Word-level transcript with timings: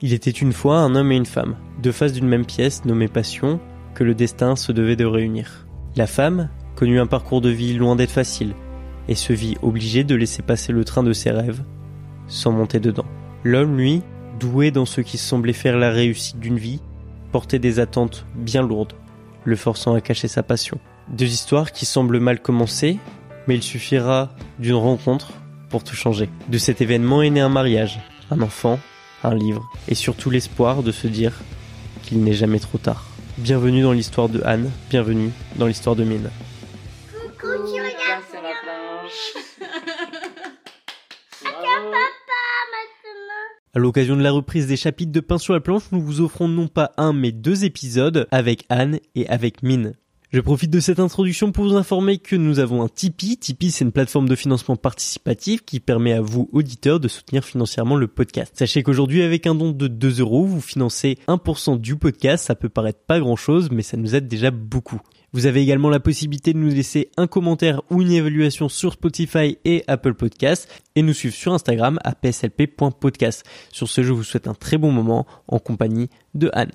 Il 0.00 0.12
était 0.12 0.30
une 0.30 0.52
fois 0.52 0.78
un 0.78 0.94
homme 0.94 1.10
et 1.10 1.16
une 1.16 1.26
femme, 1.26 1.56
deux 1.82 1.90
faces 1.90 2.12
d'une 2.12 2.28
même 2.28 2.46
pièce 2.46 2.84
nommée 2.84 3.08
passion, 3.08 3.58
que 3.94 4.04
le 4.04 4.14
destin 4.14 4.54
se 4.54 4.70
devait 4.70 4.94
de 4.94 5.04
réunir. 5.04 5.66
La 5.96 6.06
femme 6.06 6.50
connut 6.76 7.00
un 7.00 7.08
parcours 7.08 7.40
de 7.40 7.48
vie 7.48 7.74
loin 7.74 7.96
d'être 7.96 8.12
facile, 8.12 8.54
et 9.08 9.16
se 9.16 9.32
vit 9.32 9.56
obligée 9.60 10.04
de 10.04 10.14
laisser 10.14 10.42
passer 10.42 10.72
le 10.72 10.84
train 10.84 11.02
de 11.02 11.12
ses 11.12 11.32
rêves, 11.32 11.64
sans 12.28 12.52
monter 12.52 12.78
dedans. 12.78 13.06
L'homme, 13.42 13.76
lui, 13.76 14.02
doué 14.38 14.70
dans 14.70 14.86
ce 14.86 15.00
qui 15.00 15.18
semblait 15.18 15.52
faire 15.52 15.76
la 15.76 15.90
réussite 15.90 16.38
d'une 16.38 16.58
vie, 16.58 16.80
portait 17.32 17.58
des 17.58 17.80
attentes 17.80 18.24
bien 18.36 18.62
lourdes, 18.62 18.92
le 19.44 19.56
forçant 19.56 19.94
à 19.94 20.00
cacher 20.00 20.28
sa 20.28 20.44
passion. 20.44 20.78
Deux 21.08 21.26
histoires 21.26 21.72
qui 21.72 21.86
semblent 21.86 22.20
mal 22.20 22.40
commencer, 22.40 22.98
mais 23.48 23.56
il 23.56 23.62
suffira 23.64 24.30
d'une 24.60 24.74
rencontre 24.74 25.32
pour 25.70 25.82
tout 25.82 25.96
changer. 25.96 26.28
De 26.48 26.58
cet 26.58 26.80
événement 26.80 27.22
est 27.22 27.30
né 27.30 27.40
un 27.40 27.48
mariage, 27.48 27.98
un 28.30 28.42
enfant, 28.42 28.78
un 29.24 29.34
livre, 29.34 29.70
et 29.88 29.94
surtout 29.94 30.30
l'espoir 30.30 30.82
de 30.82 30.92
se 30.92 31.06
dire 31.06 31.32
qu'il 32.02 32.22
n'est 32.22 32.32
jamais 32.32 32.60
trop 32.60 32.78
tard. 32.78 33.06
Bienvenue 33.38 33.82
dans 33.82 33.92
l'histoire 33.92 34.28
de 34.28 34.42
Anne, 34.44 34.70
bienvenue 34.90 35.30
dans 35.56 35.66
l'histoire 35.66 35.96
de 35.96 36.04
Mine. 36.04 36.30
Coucou, 37.10 37.46
tu 37.66 37.80
regardes 37.80 38.24
sur 38.30 38.42
la 38.42 38.54
planche. 38.62 39.34
Attends, 41.44 41.90
papa, 41.90 42.42
maintenant. 42.74 43.74
À 43.74 43.78
l'occasion 43.78 44.16
de 44.16 44.22
la 44.22 44.32
reprise 44.32 44.66
des 44.66 44.76
chapitres 44.76 45.12
de 45.12 45.20
Pain 45.20 45.38
sur 45.38 45.54
la 45.54 45.60
planche, 45.60 45.84
nous 45.92 46.00
vous 46.00 46.20
offrons 46.20 46.48
non 46.48 46.68
pas 46.68 46.92
un 46.96 47.12
mais 47.12 47.32
deux 47.32 47.64
épisodes 47.64 48.26
avec 48.30 48.64
Anne 48.68 48.98
et 49.14 49.28
avec 49.28 49.62
Mine. 49.62 49.94
Je 50.30 50.40
profite 50.42 50.70
de 50.70 50.78
cette 50.78 51.00
introduction 51.00 51.52
pour 51.52 51.64
vous 51.64 51.74
informer 51.74 52.18
que 52.18 52.36
nous 52.36 52.58
avons 52.58 52.82
un 52.82 52.88
Tipeee. 52.88 53.38
Tipeee, 53.38 53.70
c'est 53.70 53.86
une 53.86 53.92
plateforme 53.92 54.28
de 54.28 54.34
financement 54.34 54.76
participatif 54.76 55.64
qui 55.64 55.80
permet 55.80 56.12
à 56.12 56.20
vous, 56.20 56.50
auditeurs, 56.52 57.00
de 57.00 57.08
soutenir 57.08 57.42
financièrement 57.42 57.96
le 57.96 58.08
podcast. 58.08 58.52
Sachez 58.54 58.82
qu'aujourd'hui, 58.82 59.22
avec 59.22 59.46
un 59.46 59.54
don 59.54 59.70
de 59.70 59.88
2 59.88 60.20
euros, 60.20 60.44
vous 60.44 60.60
financez 60.60 61.16
1% 61.28 61.80
du 61.80 61.96
podcast. 61.96 62.44
Ça 62.44 62.54
peut 62.54 62.68
paraître 62.68 63.00
pas 63.06 63.20
grand 63.20 63.36
chose, 63.36 63.70
mais 63.70 63.80
ça 63.80 63.96
nous 63.96 64.14
aide 64.14 64.28
déjà 64.28 64.50
beaucoup. 64.50 65.00
Vous 65.32 65.46
avez 65.46 65.62
également 65.62 65.88
la 65.88 65.98
possibilité 65.98 66.52
de 66.52 66.58
nous 66.58 66.68
laisser 66.68 67.10
un 67.16 67.26
commentaire 67.26 67.80
ou 67.88 68.02
une 68.02 68.12
évaluation 68.12 68.68
sur 68.68 68.92
Spotify 68.92 69.56
et 69.64 69.82
Apple 69.86 70.12
Podcasts 70.12 70.68
et 70.94 71.00
nous 71.00 71.14
suivre 71.14 71.34
sur 71.34 71.54
Instagram 71.54 71.98
à 72.04 72.14
pslp.podcast. 72.14 73.46
Sur 73.72 73.88
ce, 73.88 74.02
je 74.02 74.12
vous 74.12 74.24
souhaite 74.24 74.46
un 74.46 74.54
très 74.54 74.76
bon 74.76 74.92
moment 74.92 75.26
en 75.46 75.58
compagnie 75.58 76.10
de 76.34 76.50
Anne. 76.52 76.72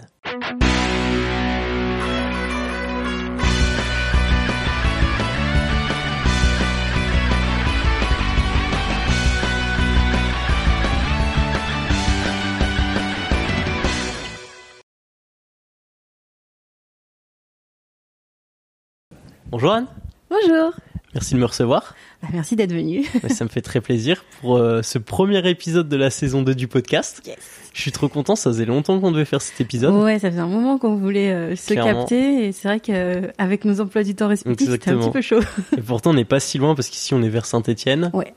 Bonjour 19.53 19.71
Anne, 19.71 19.85
Bonjour. 20.31 20.73
merci 21.13 21.35
de 21.35 21.39
me 21.39 21.45
recevoir. 21.45 21.93
Bah, 22.23 22.29
merci 22.33 22.55
d'être 22.55 22.73
venu. 22.73 23.05
Ça 23.29 23.43
me 23.45 23.49
fait 23.51 23.61
très 23.61 23.81
plaisir 23.81 24.25
pour 24.41 24.57
euh, 24.57 24.81
ce 24.81 24.97
premier 24.97 25.47
épisode 25.47 25.87
de 25.87 25.95
la 25.95 26.09
saison 26.09 26.41
2 26.41 26.55
du 26.55 26.67
podcast. 26.67 27.21
Yes. 27.27 27.37
Je 27.71 27.79
suis 27.79 27.91
trop 27.91 28.07
content, 28.07 28.35
ça 28.35 28.49
faisait 28.49 28.65
longtemps 28.65 28.99
qu'on 28.99 29.11
devait 29.11 29.25
faire 29.25 29.43
cet 29.43 29.61
épisode. 29.61 29.93
Ouais, 29.93 30.17
ça 30.17 30.31
faisait 30.31 30.41
un 30.41 30.47
moment 30.47 30.79
qu'on 30.79 30.95
voulait 30.95 31.31
euh, 31.31 31.55
se 31.55 31.73
Clairement. 31.75 31.99
capter 31.99 32.47
et 32.47 32.51
c'est 32.51 32.67
vrai 32.67 32.79
qu'avec 32.79 33.63
nos 33.65 33.79
emplois 33.79 34.01
du 34.03 34.15
temps 34.15 34.27
respectifs, 34.27 34.71
c'était 34.71 34.89
un 34.89 34.97
petit 34.97 35.11
peu 35.11 35.21
chaud. 35.21 35.39
Et 35.77 35.81
pourtant, 35.81 36.09
on 36.09 36.15
n'est 36.15 36.25
pas 36.25 36.39
si 36.39 36.57
loin 36.57 36.73
parce 36.73 36.89
qu'ici, 36.89 37.13
on 37.13 37.21
est 37.21 37.29
vers 37.29 37.45
Saint-Etienne, 37.45 38.09
Ouais. 38.11 38.33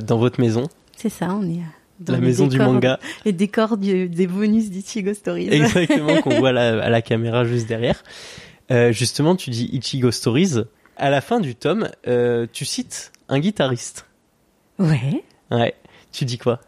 dans 0.00 0.16
votre 0.16 0.40
maison, 0.40 0.68
C'est 0.96 1.10
ça, 1.10 1.28
on 1.38 1.42
est 1.42 1.58
euh, 1.58 2.00
dans 2.00 2.14
la 2.14 2.18
maison 2.20 2.46
du 2.46 2.58
manga. 2.58 2.98
Les 3.26 3.32
décors 3.32 3.76
du- 3.76 4.08
des 4.08 4.26
bonus 4.26 4.70
d'Ichigo 4.70 5.12
Stories. 5.12 5.48
Exactement, 5.52 6.16
qu'on 6.22 6.38
voit 6.38 6.48
à 6.48 6.52
la, 6.52 6.82
à 6.82 6.88
la 6.88 7.02
caméra 7.02 7.44
juste 7.44 7.66
derrière. 7.68 8.02
Euh, 8.70 8.92
justement, 8.92 9.36
tu 9.36 9.50
dis 9.50 9.68
Ichigo 9.72 10.10
Stories. 10.10 10.64
À 10.96 11.10
la 11.10 11.20
fin 11.20 11.40
du 11.40 11.54
tome, 11.54 11.90
euh, 12.08 12.46
tu 12.52 12.64
cites 12.64 13.12
un 13.28 13.38
guitariste. 13.38 14.06
Ouais. 14.78 15.22
Ouais. 15.50 15.74
Tu 16.12 16.24
dis 16.24 16.38
quoi? 16.38 16.60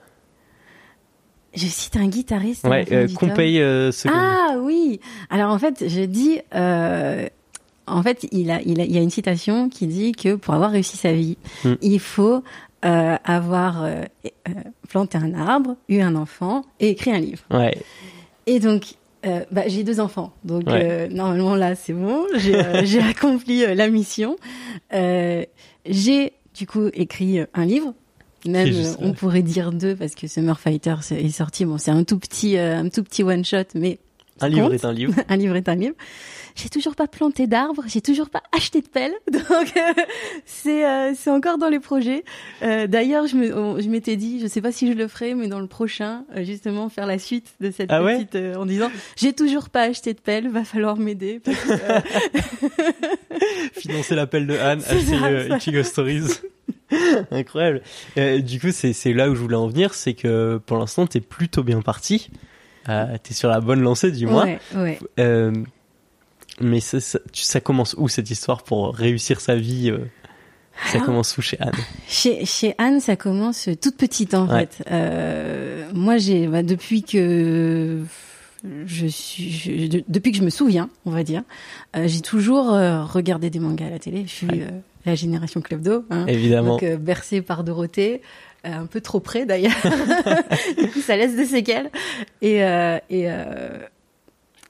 Je 1.55 1.67
cite 1.67 1.97
un 1.97 2.07
guitariste. 2.09 2.65
Ouais, 2.65 2.85
euh, 2.93 3.09
paye 3.35 3.61
euh. 3.61 3.91
Ah 4.07 4.57
oui. 4.61 5.01
Alors 5.31 5.51
en 5.51 5.59
fait, 5.59 5.89
je 5.89 6.03
dis. 6.03 6.41
euh, 6.55 7.27
en 7.87 8.03
fait, 8.03 8.27
il 8.33 8.51
a, 8.51 8.61
il 8.63 8.81
a, 8.83 8.85
il 8.85 8.93
y 8.93 8.99
a 8.99 9.01
une 9.01 9.09
citation 9.11 9.71
qui 9.71 9.87
dit 9.87 10.13
que 10.13 10.35
pour 10.35 10.53
avoir 10.53 10.71
réussi 10.71 10.99
sa 10.99 11.13
vie, 11.15 11.39
Hmm. 11.65 11.75
il 11.81 11.99
faut 12.01 12.45
euh, 12.85 13.17
avoir 13.25 13.87
planté 14.91 15.17
un 15.17 15.33
arbre, 15.35 15.75
eu 15.89 16.01
un 16.01 16.15
enfant 16.15 16.67
et 16.81 16.91
écrit 16.91 17.13
un 17.13 17.19
livre. 17.19 17.43
Ouais. 17.51 17.77
Et 18.47 18.61
donc, 18.61 18.95
euh, 19.27 19.45
bah, 19.51 19.63
j'ai 19.67 19.85
deux 19.85 20.01
enfants. 20.01 20.33
Donc, 20.45 20.67
Ouais. 20.67 20.81
euh, 20.83 21.09
normalement, 21.09 21.55
là, 21.55 21.75
c'est 21.75 21.93
bon. 21.93 22.25
J'ai 22.37 22.55
euh, 22.55 22.83
accompli 23.11 23.65
euh, 23.65 23.75
la 23.75 23.89
mission. 23.89 24.37
Euh, 24.93 25.45
j'ai, 25.87 26.33
du 26.55 26.67
coup, 26.67 26.89
écrit 26.95 27.41
euh, 27.41 27.47
un 27.55 27.65
livre. 27.65 27.95
Même, 28.47 28.73
on 29.01 29.13
pourrait 29.13 29.43
dire 29.43 29.73
deux 29.73 29.97
parce 29.97 30.15
que 30.15 30.29
Summer 30.29 30.59
Fighter 30.61 30.95
est 31.11 31.29
sorti. 31.31 31.65
Bon, 31.65 31.77
c'est 31.77 31.91
un 31.91 32.05
tout 32.05 32.19
petit, 32.19 32.57
euh, 32.57 32.79
un 32.79 32.89
tout 32.89 33.03
petit 33.03 33.25
one 33.25 33.45
shot, 33.45 33.65
mais 33.75 33.99
Un 34.41 34.49
livre 34.49 34.73
est 34.75 34.85
un 34.85 34.93
livre. 34.93 35.15
un 35.29 35.37
livre 35.37 35.57
est 35.57 35.69
un 35.69 35.75
livre. 35.75 35.95
J'ai 36.55 36.69
toujours 36.71 36.97
pas 36.97 37.07
planté 37.07 37.47
d'arbre, 37.47 37.85
j'ai 37.87 38.01
toujours 38.01 38.31
pas 38.31 38.43
acheté 38.57 38.81
de 38.81 38.89
pelle, 38.89 39.13
donc 39.33 39.47
euh, 39.49 40.03
c'est 40.45 40.85
euh, 40.85 41.13
c'est 41.15 41.31
encore 41.31 41.57
dans 41.57 41.69
les 41.69 41.79
projets. 41.79 42.25
Euh, 42.63 42.89
D'ailleurs, 42.89 43.29
je 43.29 43.37
me 43.37 43.57
on- 43.57 43.79
je 43.81 43.89
m'étais 43.89 44.17
dit, 44.17 44.41
je 44.41 44.49
sais 44.49 44.61
pas 44.61 44.73
si 44.73 44.89
je 44.89 44.93
le 44.93 45.07
ferai, 45.07 45.35
mais 45.37 45.47
dans 45.47 45.61
le 45.61 45.69
prochain, 45.69 46.25
euh, 46.37 46.43
justement, 46.43 46.89
faire 46.89 47.07
la 47.07 47.21
suite 47.21 47.55
de 47.61 47.71
cette 47.71 47.93
Ah 47.93 48.03
ouais 48.03 48.17
petite 48.17 48.35
euh, 48.35 48.57
en 48.57 48.67
disant, 48.67 48.91
j'ai 49.17 49.33
toujours 49.35 49.71
pas 49.71 49.83
acheté 49.83 50.15
de 50.15 50.19
pelle, 50.21 50.49
va 50.49 50.65
falloir 50.65 50.97
m'aider. 50.97 51.41
euh, 51.47 52.01
Financer 53.75 54.15
l'appel 54.15 54.47
de 54.47 54.55
Anne, 54.57 54.83
acheter. 54.89 55.55
Ichigo 55.57 55.83
Stories. 55.85 56.41
Incroyable. 57.31 57.83
Euh, 58.17 58.41
du 58.41 58.59
coup, 58.61 58.71
c'est 58.73 58.93
c'est 58.93 59.13
là 59.13 59.31
où 59.31 59.35
je 59.35 59.41
voulais 59.41 59.55
en 59.57 59.69
venir, 59.69 59.95
c'est 59.95 60.15
que 60.15 60.59
pour 60.65 60.79
l'instant, 60.79 61.07
t'es 61.07 61.21
plutôt 61.21 61.63
bien 61.63 61.83
parti. 61.83 62.31
Euh, 62.89 63.17
t'es 63.23 63.35
sur 63.35 63.49
la 63.49 63.61
bonne 63.61 63.81
lancée, 63.81 64.11
du 64.11 64.27
moins. 64.27 64.45
ouais, 64.47 64.59
ouais. 64.77 64.99
Euh, 65.19 65.53
mais 66.61 66.81
ça, 66.81 67.01
ça, 67.01 67.19
tu- 67.33 67.43
ça 67.45 67.61
commence 67.61 67.95
où 67.99 68.09
cette 68.09 68.31
histoire 68.31 68.63
pour 68.63 68.95
réussir 68.95 69.41
sa 69.41 69.57
vie 69.57 69.91
euh, 69.91 69.99
Ça 70.87 70.95
Alors- 70.95 71.07
commence 71.07 71.37
où 71.37 71.43
chez 71.43 71.59
Anne? 71.61 71.73
Chez, 72.09 72.45
chez 72.47 72.75
Anne, 72.79 73.01
ça 73.01 73.17
commence 73.17 73.69
toute 73.83 73.97
petite 73.97 74.33
en 74.35 74.47
Ouais. 74.49 74.61
fait. 74.71 74.85
Euh, 74.91 75.89
moi, 75.93 76.19
j'ai 76.19 76.47
bah, 76.47 76.63
depuis 76.63 77.03
que 77.03 78.03
je 78.87 79.07
suis, 79.07 79.51
je- 79.51 79.87
de- 79.89 80.05
depuis 80.09 80.31
que 80.33 80.39
je 80.39 80.43
me 80.45 80.51
souviens, 80.51 80.89
on 81.05 81.11
va 81.11 81.23
dire, 81.25 81.43
j'ai 82.07 82.21
toujours 82.21 82.67
regardé 82.69 83.51
des 83.51 83.59
mangas 83.59 83.87
à 83.87 83.91
la 83.91 83.99
télé. 83.99 84.23
Je 84.27 84.31
suis 84.33 84.49
la 85.05 85.15
génération 85.15 85.61
Club 85.61 85.83
d'eau, 85.83 86.05
hein. 86.11 86.27
Évidemment. 86.27 86.77
donc 86.79 86.85
bercée 87.01 87.41
par 87.43 87.65
Dorothée, 87.65 88.21
un 88.65 88.87
peu 88.87 89.01
trop 89.01 89.21
près 89.21 89.47
d'ailleurs. 89.47 89.77
du 90.79 90.89
coup, 90.89 91.01
ça 91.01 91.17
laisse 91.17 91.37
des 91.37 91.47
séquelles. 91.47 91.91
Et, 92.43 92.65
euh, 92.65 92.99
et 93.11 93.31
euh, 93.31 93.79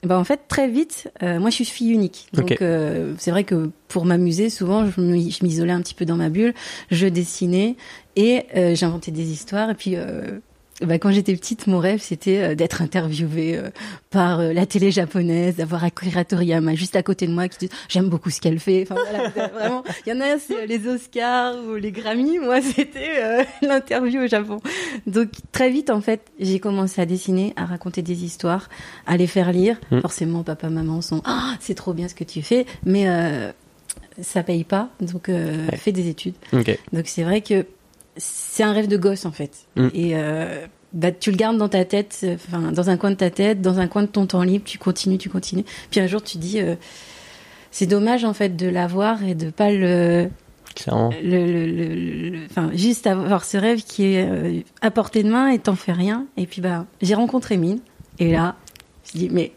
bah 0.04 0.16
en 0.16 0.25
fait, 0.25 0.43
très 0.47 0.69
vite, 0.69 1.10
euh, 1.22 1.41
moi 1.41 1.50
je 1.50 1.56
suis 1.56 1.65
fille 1.65 1.91
unique. 1.91 2.28
Donc 2.32 2.62
euh, 2.62 3.15
c'est 3.19 3.32
vrai 3.32 3.43
que 3.43 3.71
pour 3.88 4.04
m'amuser, 4.04 4.49
souvent 4.49 4.87
je 4.88 5.00
m'isolais 5.00 5.72
un 5.72 5.81
petit 5.81 5.94
peu 5.94 6.04
dans 6.04 6.16
ma 6.16 6.28
bulle, 6.28 6.54
je 6.91 7.09
dessinais 7.09 7.76
et 8.15 8.44
euh, 8.56 8.76
j'inventais 8.76 9.10
des 9.10 9.32
histoires. 9.32 9.71
Et 9.71 9.75
puis 9.75 9.97
euh, 9.97 10.38
bah, 10.84 10.99
quand 10.99 11.11
j'étais 11.11 11.34
petite, 11.34 11.66
mon 11.66 11.78
rêve 11.78 12.00
c'était 12.00 12.39
euh, 12.39 12.55
d'être 12.55 12.83
interviewée 12.83 13.56
euh, 13.56 13.71
par 14.11 14.41
euh, 14.41 14.53
la 14.53 14.65
télé 14.66 14.91
japonaise, 14.91 15.56
d'avoir 15.56 15.83
Akira 15.84 16.25
Toriyama 16.25 16.75
juste 16.75 16.94
à 16.97 17.03
côté 17.03 17.27
de 17.27 17.33
moi 17.33 17.49
qui 17.49 17.66
dit 17.66 17.72
j'aime 17.89 18.09
beaucoup 18.09 18.31
ce 18.31 18.41
qu'elle 18.41 18.59
fait. 18.61 18.83
Enfin 18.88 19.00
voilà, 19.11 19.28
vraiment, 19.49 19.83
il 20.06 20.11
y 20.11 20.12
en 20.17 20.21
a 20.21 20.38
c'est 20.38 20.67
les 20.67 20.87
Oscars 20.87 21.56
ou 21.69 21.75
les 21.75 21.91
Grammy, 21.93 22.38
moi 22.38 22.61
c'était 22.75 23.21
euh, 23.22 23.44
l'interview 23.62 24.22
au 24.22 24.27
Japon. 24.28 24.61
Donc 25.06 25.31
très 25.53 25.71
vite 25.71 25.91
en 25.91 26.00
fait, 26.00 26.21
j'ai 26.38 26.61
commencé 26.61 27.00
à 27.00 27.06
dessiner, 27.06 27.52
à 27.56 27.64
raconter 27.64 28.02
des 28.02 28.25
histoires, 28.25 28.69
à 29.06 29.17
les 29.17 29.26
faire 29.26 29.52
lire. 29.52 29.81
Mm. 29.91 30.00
Forcément, 30.00 30.43
papa, 30.44 30.69
maman 30.69 31.00
sont 31.00 31.23
ah 31.25 31.55
c'est 31.61 31.75
trop 31.75 31.93
bien 31.93 32.08
ce 32.08 32.14
que 32.14 32.25
tu 32.25 32.41
fais, 32.43 32.67
mais 32.85 33.08
euh, 33.08 33.50
ça 34.23 34.43
paye 34.43 34.64
pas, 34.64 34.91
donc 35.00 35.29
euh, 35.29 35.67
Ouais. 35.70 35.76
fais 35.76 35.93
des 35.93 36.08
études. 36.08 36.35
Donc 36.93 37.06
c'est 37.06 37.23
vrai 37.25 37.41
que 37.41 37.67
c'est 38.17 38.64
un 38.64 38.73
rêve 38.73 38.88
de 38.88 38.97
gosse 38.97 39.26
en 39.26 39.32
fait. 39.32 39.52
Mm. 39.76 39.88
Et 39.94 40.11
euh, 40.14 40.67
bah, 40.99 41.12
tu 41.12 41.31
le 41.31 41.37
gardes 41.37 41.56
dans 41.56 41.69
ta 41.69 41.85
tête, 41.85 42.21
euh, 42.25 42.35
enfin 42.35 42.73
dans 42.73 42.91
un 42.91 42.97
coin 42.97 43.11
de 43.11 43.17
ta 43.17 43.31
tête, 43.31 43.62
dans 43.62 43.79
un 43.79 43.87
coin 43.87 44.03
de 44.03 44.09
ton 44.09 44.27
temps 44.27 44.43
libre, 44.43 44.65
tu 44.67 44.79
continues, 44.79 45.17
tu 45.19 45.31
continues. 45.31 45.65
Puis 45.91 46.00
un 46.00 46.06
jour 46.06 46.23
tu 46.23 46.37
dis, 46.39 46.61
euh, 46.61 46.75
c'est 47.71 47.87
dommage 47.87 48.25
en 48.25 48.35
fait 48.35 48.56
de 48.56 48.67
l'avoir 48.69 49.23
et 49.25 49.35
de 49.35 49.50
pas 49.50 49.71
le, 49.71 50.29
Clairement. 50.75 51.11
le, 51.23 51.47
le, 51.47 51.67
le- 51.67 52.29
le- 52.31 52.45
enfin 52.50 52.71
juste 52.75 53.06
avoir 53.06 53.45
ce 53.45 53.56
rêve 53.56 53.83
qui 53.83 54.05
est 54.15 54.29
euh, 54.29 54.61
à 54.81 54.91
portée 54.91 55.23
de 55.23 55.31
main 55.31 55.49
et 55.49 55.59
t'en 55.59 55.75
fais 55.77 55.93
rien. 55.93 56.27
Et 56.37 56.47
puis 56.47 56.61
bah 56.61 56.87
j'ai 57.03 57.15
rencontré 57.15 57.56
Mine 57.56 57.81
et 58.19 58.33
là 58.33 58.56
je 59.06 59.19
dis 59.19 59.29
mais 59.31 59.53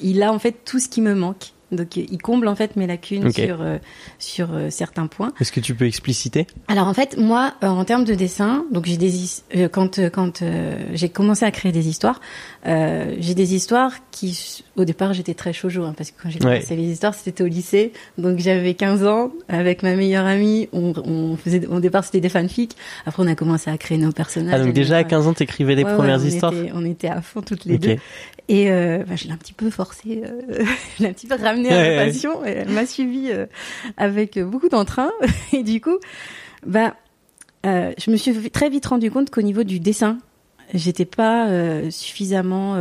il 0.00 0.22
a 0.22 0.32
en 0.32 0.38
fait 0.38 0.54
tout 0.64 0.78
ce 0.78 0.88
qui 0.88 1.00
me 1.00 1.14
manque 1.14 1.52
Donc, 1.72 1.96
il 1.96 2.18
comble 2.18 2.46
en 2.46 2.54
fait 2.54 2.76
mes 2.76 2.86
lacunes 2.86 3.32
sur 3.32 3.60
euh, 3.60 3.78
sur 4.20 4.54
euh, 4.54 4.70
certains 4.70 5.08
points. 5.08 5.32
Est-ce 5.40 5.50
que 5.50 5.58
tu 5.58 5.74
peux 5.74 5.86
expliciter? 5.86 6.46
Alors 6.68 6.86
en 6.86 6.94
fait, 6.94 7.16
moi, 7.18 7.54
euh, 7.64 7.66
en 7.66 7.84
termes 7.84 8.04
de 8.04 8.14
dessin, 8.14 8.64
donc 8.72 8.86
j'ai 8.86 8.96
des 8.96 9.12
euh, 9.56 9.68
quand 9.68 9.98
euh, 9.98 10.08
quand 10.08 10.42
euh, 10.42 10.76
j'ai 10.94 11.08
commencé 11.08 11.44
à 11.44 11.50
créer 11.50 11.72
des 11.72 11.88
histoires, 11.88 12.20
euh, 12.66 13.16
j'ai 13.18 13.34
des 13.34 13.54
histoires 13.54 13.92
qui, 14.12 14.62
au 14.76 14.84
départ, 14.84 15.12
j'étais 15.12 15.34
très 15.34 15.52
shoujo 15.52 15.82
hein, 15.84 15.94
parce 15.96 16.12
que 16.12 16.22
quand 16.22 16.30
j'ai 16.30 16.38
Ouais. 16.44 16.58
commencé 16.58 16.76
les 16.76 16.84
histoires, 16.92 17.14
c'était 17.14 17.42
au 17.42 17.46
lycée, 17.48 17.92
donc 18.16 18.38
j'avais 18.38 18.74
15 18.74 19.04
ans 19.04 19.32
avec 19.48 19.82
ma 19.82 19.96
meilleure 19.96 20.26
amie, 20.26 20.68
on, 20.72 20.92
on 21.04 21.36
faisait 21.36 21.66
au 21.66 21.80
départ 21.80 22.04
c'était 22.04 22.20
des 22.20 22.28
fanfics, 22.28 22.76
après 23.06 23.22
on 23.24 23.26
a 23.26 23.34
commencé 23.34 23.70
à 23.70 23.76
créer 23.78 23.98
nos 23.98 24.12
personnages. 24.12 24.54
Ah, 24.60 24.64
donc 24.64 24.72
déjà 24.72 24.98
à 24.98 25.02
nos- 25.02 25.08
15 25.08 25.26
ans, 25.26 25.34
t'écrivais 25.34 25.74
les 25.74 25.82
Ouais, 25.82 25.90
ouais, 25.90 25.96
premières 25.96 26.20
on 26.20 26.24
histoires? 26.24 26.52
était- 26.54 26.70
on 26.74 26.84
était 26.84 27.08
à 27.08 27.20
fond 27.22 27.42
toutes 27.42 27.64
les 27.64 27.78
deux. 27.78 27.96
Et 28.48 28.70
euh, 28.70 29.02
bah, 29.06 29.16
je 29.16 29.24
l'ai 29.26 29.32
un 29.32 29.36
petit 29.36 29.52
peu 29.52 29.70
forcé, 29.70 30.22
euh, 30.24 30.64
je 30.98 31.02
l'ai 31.02 31.08
un 31.08 31.12
petit 31.12 31.26
peu 31.26 31.34
ramené 31.34 31.68
à 31.70 31.72
Ouais, 31.72 31.96
ma 31.96 32.02
ouais. 32.02 32.06
passion. 32.06 32.44
Et 32.44 32.50
elle 32.50 32.68
m'a 32.70 32.86
suivi 32.86 33.30
euh, 33.30 33.46
avec 33.96 34.38
beaucoup 34.38 34.68
d'entrain. 34.68 35.10
Et 35.52 35.62
du 35.64 35.80
coup, 35.80 35.98
bah, 36.64 36.94
euh, 37.66 37.92
je 37.98 38.10
me 38.10 38.16
suis 38.16 38.50
très 38.50 38.70
vite 38.70 38.86
rendu 38.86 39.10
compte 39.10 39.30
qu'au 39.30 39.42
niveau 39.42 39.64
du 39.64 39.80
dessin, 39.80 40.18
j'étais 40.74 41.04
pas 41.06 41.48
euh, 41.48 41.90
suffisamment. 41.90 42.74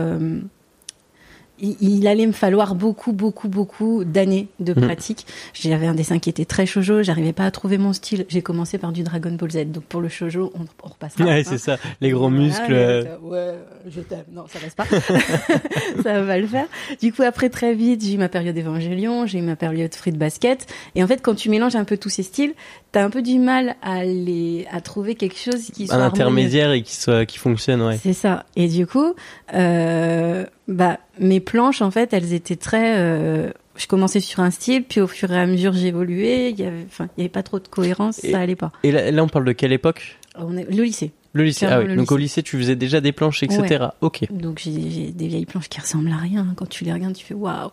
Euh, 1.63 1.65
il, 1.81 1.97
il 1.99 2.07
allait 2.07 2.25
me 2.27 2.31
falloir 2.31 2.75
beaucoup, 2.75 3.13
beaucoup, 3.13 3.47
beaucoup 3.49 4.03
d'années 4.03 4.47
de 4.59 4.73
Mhm. 4.73 4.85
pratique. 4.85 5.25
J'avais 5.53 5.87
un 5.87 5.93
dessin 5.95 6.19
qui 6.19 6.29
était 6.29 6.45
très 6.45 6.65
shoujo, 6.65 7.03
j'arrivais 7.03 7.33
pas 7.33 7.45
à 7.45 7.51
trouver 7.51 7.77
mon 7.77 7.93
style. 7.93 8.25
J'ai 8.29 8.41
commencé 8.41 8.77
par 8.77 8.91
du 8.91 9.03
Dragon 9.03 9.31
Ball 9.31 9.51
Z. 9.51 9.65
Donc 9.71 9.83
pour 9.83 10.01
le 10.01 10.09
shoujo, 10.09 10.51
on, 10.55 10.65
on 10.83 10.89
repassera. 10.89 11.23
Ouais, 11.25 11.43
c'est 11.43 11.57
ça. 11.57 11.77
Les 12.01 12.09
gros 12.11 12.29
Voilà, 12.29 12.43
muscles. 12.45 12.73
euh, 12.73 13.03
là, 13.03 13.09
Ouais, 13.21 13.37
euh, 13.37 13.63
je 13.89 14.01
t'aime. 14.01 14.25
Non, 14.33 14.43
ça 14.47 14.59
passe 14.59 14.75
pas. 14.75 14.85
ça 16.03 16.21
va 16.21 16.27
pas 16.27 16.37
le 16.39 16.47
faire. 16.47 16.65
Du 17.01 17.11
coup, 17.13 17.23
après, 17.23 17.49
très 17.49 17.73
vite, 17.73 18.03
j'ai 18.03 18.13
eu 18.13 18.17
ma 18.17 18.29
période 18.29 18.57
Évangélion, 18.57 19.25
j'ai 19.25 19.39
eu 19.39 19.41
ma 19.43 19.55
période 19.55 19.93
Free 19.95 20.11
de 20.11 20.17
basket. 20.17 20.67
Et 20.95 21.03
en 21.03 21.07
fait, 21.07 21.21
quand 21.21 21.35
tu 21.35 21.49
mélanges 21.49 21.75
un 21.75 21.83
peu 21.85 21.97
tous 21.97 22.09
ces 22.09 22.23
styles, 22.23 22.53
t'as 22.91 23.03
un 23.03 23.09
peu 23.09 23.21
du 23.21 23.39
mal 23.39 23.75
à 23.81 24.03
les, 24.03 24.65
à 24.71 24.81
trouver 24.81 25.15
quelque 25.15 25.37
chose 25.37 25.71
qui 25.73 25.87
soit 25.87 25.95
un 25.95 25.99
harmonieux. 25.99 26.21
intermédiaire 26.23 26.71
et 26.71 26.81
qui 26.81 26.95
soit 26.95 27.25
qui 27.25 27.37
fonctionne, 27.37 27.81
ouais. 27.81 27.99
C'est 28.01 28.13
ça. 28.13 28.45
Et 28.55 28.67
du 28.67 28.87
coup, 28.87 29.13
euh, 29.53 30.45
bah, 30.67 30.99
mes 31.19 31.39
planches, 31.39 31.81
en 31.81 31.91
fait, 31.91 32.13
elles 32.13 32.33
étaient 32.33 32.55
très. 32.55 32.97
euh, 32.97 33.51
je 33.77 33.87
commençais 33.87 34.19
sur 34.21 34.39
un 34.39 34.51
style, 34.51 34.83
puis 34.83 35.01
au 35.01 35.07
fur 35.07 35.31
et 35.31 35.37
à 35.39 35.45
mesure, 35.45 35.73
j'évoluais. 35.73 36.51
Il 36.51 36.59
y 36.59 36.63
avait, 36.65 36.85
enfin, 36.87 37.07
il 37.17 37.21
y 37.21 37.23
avait 37.23 37.29
pas 37.29 37.43
trop 37.43 37.59
de 37.59 37.67
cohérence, 37.67 38.23
Et- 38.23 38.31
ça 38.31 38.39
allait 38.39 38.55
pas. 38.55 38.71
Et 38.83 38.91
là, 38.91 39.11
là, 39.11 39.23
on 39.23 39.27
parle 39.27 39.45
de 39.45 39.51
quelle 39.51 39.73
époque? 39.73 40.17
On 40.37 40.55
est 40.57 40.63
le 40.69 40.83
lycée. 40.83 41.11
Le 41.33 41.43
lycée. 41.43 41.65
Ah 41.65 41.79
oui. 41.79 41.87
le 41.87 41.95
Donc 41.97 42.11
au 42.11 42.17
lycée. 42.17 42.41
tu 42.43 42.57
faisais 42.57 42.75
déjà 42.77 43.01
des 43.01 43.11
planches, 43.11 43.43
etc. 43.43 43.87
Ok. 44.01 44.25
Donc 44.31 44.59
j'ai 44.63 45.11
des 45.11 45.27
vieilles 45.27 45.45
planches 45.45 45.67
qui 45.67 45.79
ressemblent 45.81 46.11
à 46.11 46.15
rien. 46.17 46.47
Quand 46.55 46.67
tu 46.67 46.85
les 46.85 46.93
regardes, 46.93 47.13
tu 47.13 47.25
fais 47.25 47.33
waouh. 47.33 47.71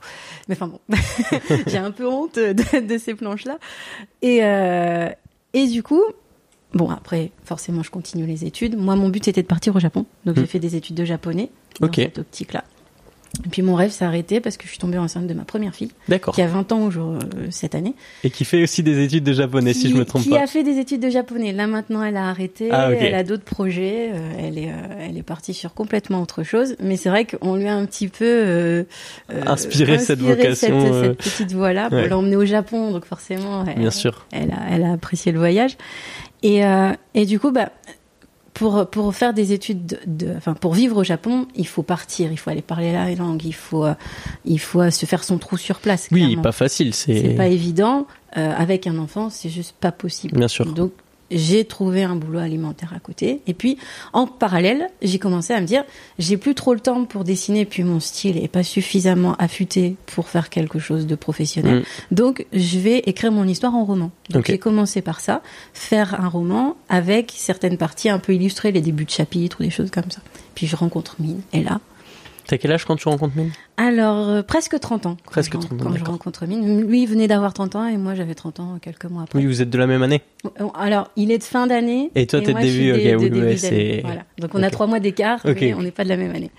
Mais 0.49 0.57
enfin 0.57 0.67
bon, 0.69 0.81
j'ai 1.69 1.79
un 1.79 1.93
peu 1.93 2.07
honte 2.09 2.37
de, 2.37 2.81
de 2.87 2.99
ces 2.99 3.15
planches-là. 3.15 3.59
Et 4.21 4.41
euh, 4.43 5.09
et 5.55 5.67
du 5.69 5.83
coup, 5.85 6.03
bon 6.75 6.91
après 6.91 7.31
forcément 7.45 7.83
je 7.85 7.91
continue 7.91 8.27
les 8.27 8.45
études. 8.45 8.77
Moi 8.77 8.97
mon 8.97 9.09
but 9.11 9.25
c'était 9.25 9.43
de 9.43 9.47
partir 9.47 9.77
au 9.77 9.81
Japon, 9.81 10.07
donc 10.25 10.37
Hmm. 10.37 10.41
j'ai 10.41 10.47
fait 10.47 10.59
des 10.59 10.75
études 10.75 10.97
de 10.97 11.05
japonais 11.05 11.51
dans 11.81 11.93
cette 11.93 12.19
optique-là. 12.19 12.65
Et 13.47 13.49
puis 13.49 13.63
mon 13.63 13.75
rêve 13.75 13.91
s'est 13.91 14.05
arrêté 14.05 14.41
parce 14.41 14.59
que 14.59 14.65
je 14.65 14.69
suis 14.69 14.79
tombée 14.79 14.99
enceinte 14.99 15.27
de 15.27 15.33
ma 15.33 15.45
première 15.45 15.75
fille 15.75 15.91
D'accord. 16.07 16.35
qui 16.35 16.43
a 16.43 16.47
20 16.47 16.71
ans 16.73 16.83
aujourd'hui 16.83 17.31
cette 17.51 17.75
année. 17.75 17.95
Et 18.25 18.31
qui 18.31 18.45
fait 18.45 18.63
aussi 18.63 18.83
des 18.83 19.03
études 19.03 19.25
de 19.25 19.33
japonais, 19.33 19.73
si 19.73 19.85
Qui- 19.87 19.91
je 19.91 19.95
me 19.97 20.05
trompe 20.05 20.23
qui 20.23 20.29
pas. 20.31 20.43
a 20.43 20.47
fait 20.47 20.63
des 20.63 20.79
études 20.79 21.01
de 21.01 21.09
japonais. 21.09 21.53
Là 21.53 21.67
maintenant, 21.67 22.05
elle 22.05 22.19
a 22.19 22.29
arrêté. 22.29 22.69
Ah. 22.71 22.91
Elle 22.93 23.15
a 23.15 23.25
d'autres 23.25 23.45
projets. 23.45 24.11
euh, 24.13 24.33
elle 24.39 24.59
est, 24.59 24.69
euh, 24.69 24.73
elle 25.09 25.17
est 25.17 25.23
partie 25.23 25.55
sur 25.55 25.73
complètement 25.73 26.21
autre 26.21 26.43
chose. 26.43 26.77
Mais 26.79 26.97
c'est 26.97 27.09
vrai 27.09 27.25
qu'on 27.25 27.57
lui 27.57 27.69
a 27.69 27.75
un 27.75 27.87
petit 27.87 28.09
peu 28.09 28.25
euh, 28.25 28.85
euh, 29.33 29.43
Inspiré 29.47 29.99
cette 29.99 30.19
inspiré 30.21 30.35
vocation, 30.37 30.81
cette, 30.81 30.93
euh, 30.93 31.03
cette 31.03 31.17
petite 31.19 31.53
voie-là 31.53 31.89
pour 31.89 31.99
ouais. 31.99 32.09
l'emmener 32.09 32.37
au 32.37 32.45
Japon. 32.45 32.91
Donc 32.91 33.07
forcément, 33.07 33.65
elle, 33.67 33.79
Bien 33.79 33.91
sûr. 33.91 34.27
elle 34.31 34.51
a, 34.51 34.59
elle 34.71 34.83
a 34.85 34.93
apprécié 34.93 35.33
le 35.33 35.39
voyage. 35.39 35.79
Et, 36.43 36.67
euh, 36.67 36.91
et 37.15 37.25
du 37.25 37.41
coup, 37.41 37.51
bah, 37.51 37.71
pour, 38.55 38.87
pour 38.91 39.15
faire 39.15 39.33
des 39.35 39.53
études, 39.53 39.87
de, 39.87 39.99
de- 40.07 40.35
enfin, 40.37 40.55
pour 40.55 40.75
vivre 40.75 40.99
au 40.99 41.05
Japon, 41.05 41.47
il 41.57 41.67
faut 41.67 41.83
partir, 41.83 42.31
il 42.31 42.37
faut 42.39 42.51
aller 42.51 42.63
parler 42.63 42.93
la 42.93 43.15
langue, 43.15 43.45
il 43.45 43.55
faut, 43.55 43.85
euh, 43.85 43.95
il 44.45 44.59
faut 44.61 44.83
euh, 44.83 44.91
se 44.91 45.07
faire 45.07 45.25
son 45.25 45.39
trou 45.39 45.57
sur 45.57 45.79
place. 45.81 46.09
Oui, 46.13 46.21
clairement. 46.25 46.43
pas 46.43 46.53
facile. 46.53 46.93
C'est 46.95 47.21
C'est 47.21 47.35
pas 47.35 47.49
évident. 47.49 48.07
Euh, 48.37 48.51
avec 48.57 48.87
un 48.87 48.97
enfant, 48.99 49.29
c'est 49.31 49.51
juste 49.51 49.75
pas 49.79 49.93
possible. 49.93 50.39
bien 50.39 50.49
sûr. 50.49 50.65
Donc, 50.73 50.93
j'ai 51.33 51.65
trouvé 51.65 52.03
un 52.03 52.17
boulot 52.17 52.39
alimentaire 52.39 52.93
à 52.95 53.01
côté. 53.01 53.41
Et 53.47 53.55
puis, 53.55 53.79
en 54.13 54.27
parallèle, 54.27 54.89
j'ai 55.03 55.19
commencé 55.19 55.53
à 55.53 55.61
me 55.61 55.67
dire, 55.67 55.85
j'ai 56.19 56.37
plus 56.37 56.55
trop 56.55 56.75
le 56.75 56.81
temps 56.81 57.05
pour 57.05 57.25
dessiner, 57.25 57.65
puis 57.65 57.83
mon 57.85 58.01
style 58.01 58.39
est 58.39 58.49
pas 58.49 58.63
suffisamment 58.63 59.35
affûté 59.37 59.97
pour 60.07 60.29
faire 60.29 60.51
quelque 60.51 60.79
chose 60.79 61.07
de 61.07 61.15
professionnel. 61.15 61.81
Mm. 61.81 62.15
Donc, 62.15 62.47
je 62.53 62.79
vais 62.79 62.99
écrire 63.01 63.33
mon 63.33 63.47
histoire 63.47 63.75
en 63.75 63.85
roman. 63.85 64.11
Donc, 64.31 64.47
j'ai 64.47 64.59
commencé 64.59 65.03
par 65.03 65.21
ça, 65.21 65.43
faire 65.73 66.21
un 66.21 66.29
roman 66.29 66.77
avec 66.89 67.33
certaines 67.37 67.79
parties 67.79 68.09
un 68.09 68.19
peu 68.19 68.35
illustrées, 68.35 68.73
les 68.73 68.81
débuts 68.81 69.05
de 69.05 69.11
chapitres 69.11 69.59
ou 69.61 69.65
des 69.65 69.71
choses 69.71 69.91
comme 69.91 70.11
ça. 70.11 70.21
Puis, 70.55 70.67
je 70.67 70.77
rencontre 70.77 71.17
Mine. 71.19 71.41
Et 71.53 71.63
là, 71.63 71.81
T'as 72.53 72.59
quel 72.59 72.71
âge 72.73 72.85
quand 72.85 72.97
tu 72.97 73.09
rencontres 73.09 73.35
Mine? 73.35 73.51
Alors, 73.79 74.29
euh, 74.29 74.43
presque 74.43 74.79
30 74.79 75.07
ans. 75.07 75.17
Presque 75.25 75.53
je 75.53 75.57
ren- 75.57 75.65
30 75.65 75.81
ans, 75.81 75.85
Quand 75.91 75.97
je 75.97 76.05
rencontre 76.05 76.45
Mine. 76.45 76.83
Lui, 76.87 77.05
il 77.05 77.07
venait 77.07 77.27
d'avoir 77.27 77.55
30 77.55 77.77
ans 77.77 77.87
et 77.87 77.97
moi, 77.97 78.15
j'avais 78.15 78.35
30 78.35 78.61
ans 78.61 78.79
quelques 78.83 79.07
mois 79.07 79.23
après. 79.23 79.39
Oui, 79.39 79.47
vous 79.47 79.63
êtes 79.63 79.71
de 79.71 79.79
la 79.79 79.87
même 79.87 80.03
année. 80.03 80.21
Euh, 80.61 80.67
Alors, 80.79 81.11
il 81.17 81.31
est 81.33 81.39
de 81.39 81.45
fin 81.45 81.67
d'année. 81.67 82.11
Et 82.15 82.27
toi, 82.27 82.43
t'es 82.43 82.53
de 82.53 82.61
début, 82.61 82.93
ok, 82.93 83.33
oui, 83.33 83.57
c'est- 83.57 84.03
Voilà. 84.05 84.25
Donc, 84.39 84.51
on 84.53 84.63
a 84.63 84.69
trois 84.69 84.87
mois 84.87 85.01
d'écart, 85.01 85.41
Ok. 85.47 85.57
mais 85.63 85.73
on 85.73 85.81
n'est 85.81 85.93
pas 85.93 86.05
de 86.05 86.11
la 86.11 86.19
même 86.19 86.35
année. 86.35 86.51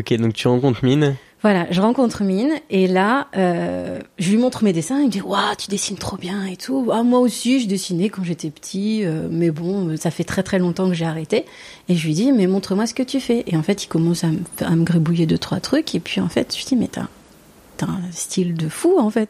Ok, 0.00 0.14
donc 0.14 0.32
tu 0.32 0.48
rencontres 0.48 0.82
Mine. 0.82 1.16
Voilà, 1.42 1.66
je 1.70 1.82
rencontre 1.82 2.22
Mine 2.22 2.54
et 2.70 2.86
là, 2.86 3.28
euh, 3.36 3.98
je 4.18 4.30
lui 4.30 4.38
montre 4.38 4.64
mes 4.64 4.72
dessins. 4.72 4.98
Il 4.98 5.06
me 5.06 5.10
dit 5.10 5.20
Waouh, 5.20 5.54
tu 5.58 5.68
dessines 5.68 5.98
trop 5.98 6.16
bien 6.16 6.46
et 6.46 6.56
tout. 6.56 6.88
Ah, 6.90 7.02
moi 7.02 7.18
aussi, 7.18 7.60
je 7.60 7.68
dessinais 7.68 8.08
quand 8.08 8.24
j'étais 8.24 8.48
petit, 8.48 9.04
euh, 9.04 9.28
mais 9.30 9.50
bon, 9.50 9.94
ça 9.98 10.10
fait 10.10 10.24
très 10.24 10.42
très 10.42 10.58
longtemps 10.58 10.88
que 10.88 10.94
j'ai 10.94 11.04
arrêté. 11.04 11.44
Et 11.90 11.96
je 11.96 12.06
lui 12.06 12.14
dis 12.14 12.32
Mais 12.32 12.46
montre-moi 12.46 12.86
ce 12.86 12.94
que 12.94 13.02
tu 13.02 13.20
fais. 13.20 13.44
Et 13.46 13.58
en 13.58 13.62
fait, 13.62 13.84
il 13.84 13.88
commence 13.88 14.24
à 14.24 14.28
me, 14.28 14.38
à 14.60 14.70
me 14.70 14.84
gribouiller 14.84 15.26
deux 15.26 15.36
trois 15.36 15.60
trucs. 15.60 15.94
Et 15.94 16.00
puis 16.00 16.22
en 16.22 16.30
fait, 16.30 16.54
je 16.54 16.60
lui 16.60 16.64
dis 16.64 16.76
Mais 16.76 16.88
t'as 16.88 17.08
t'as 17.76 17.86
un 17.86 18.00
style 18.12 18.54
de 18.54 18.68
fou 18.70 18.98
en 18.98 19.10
fait. 19.10 19.28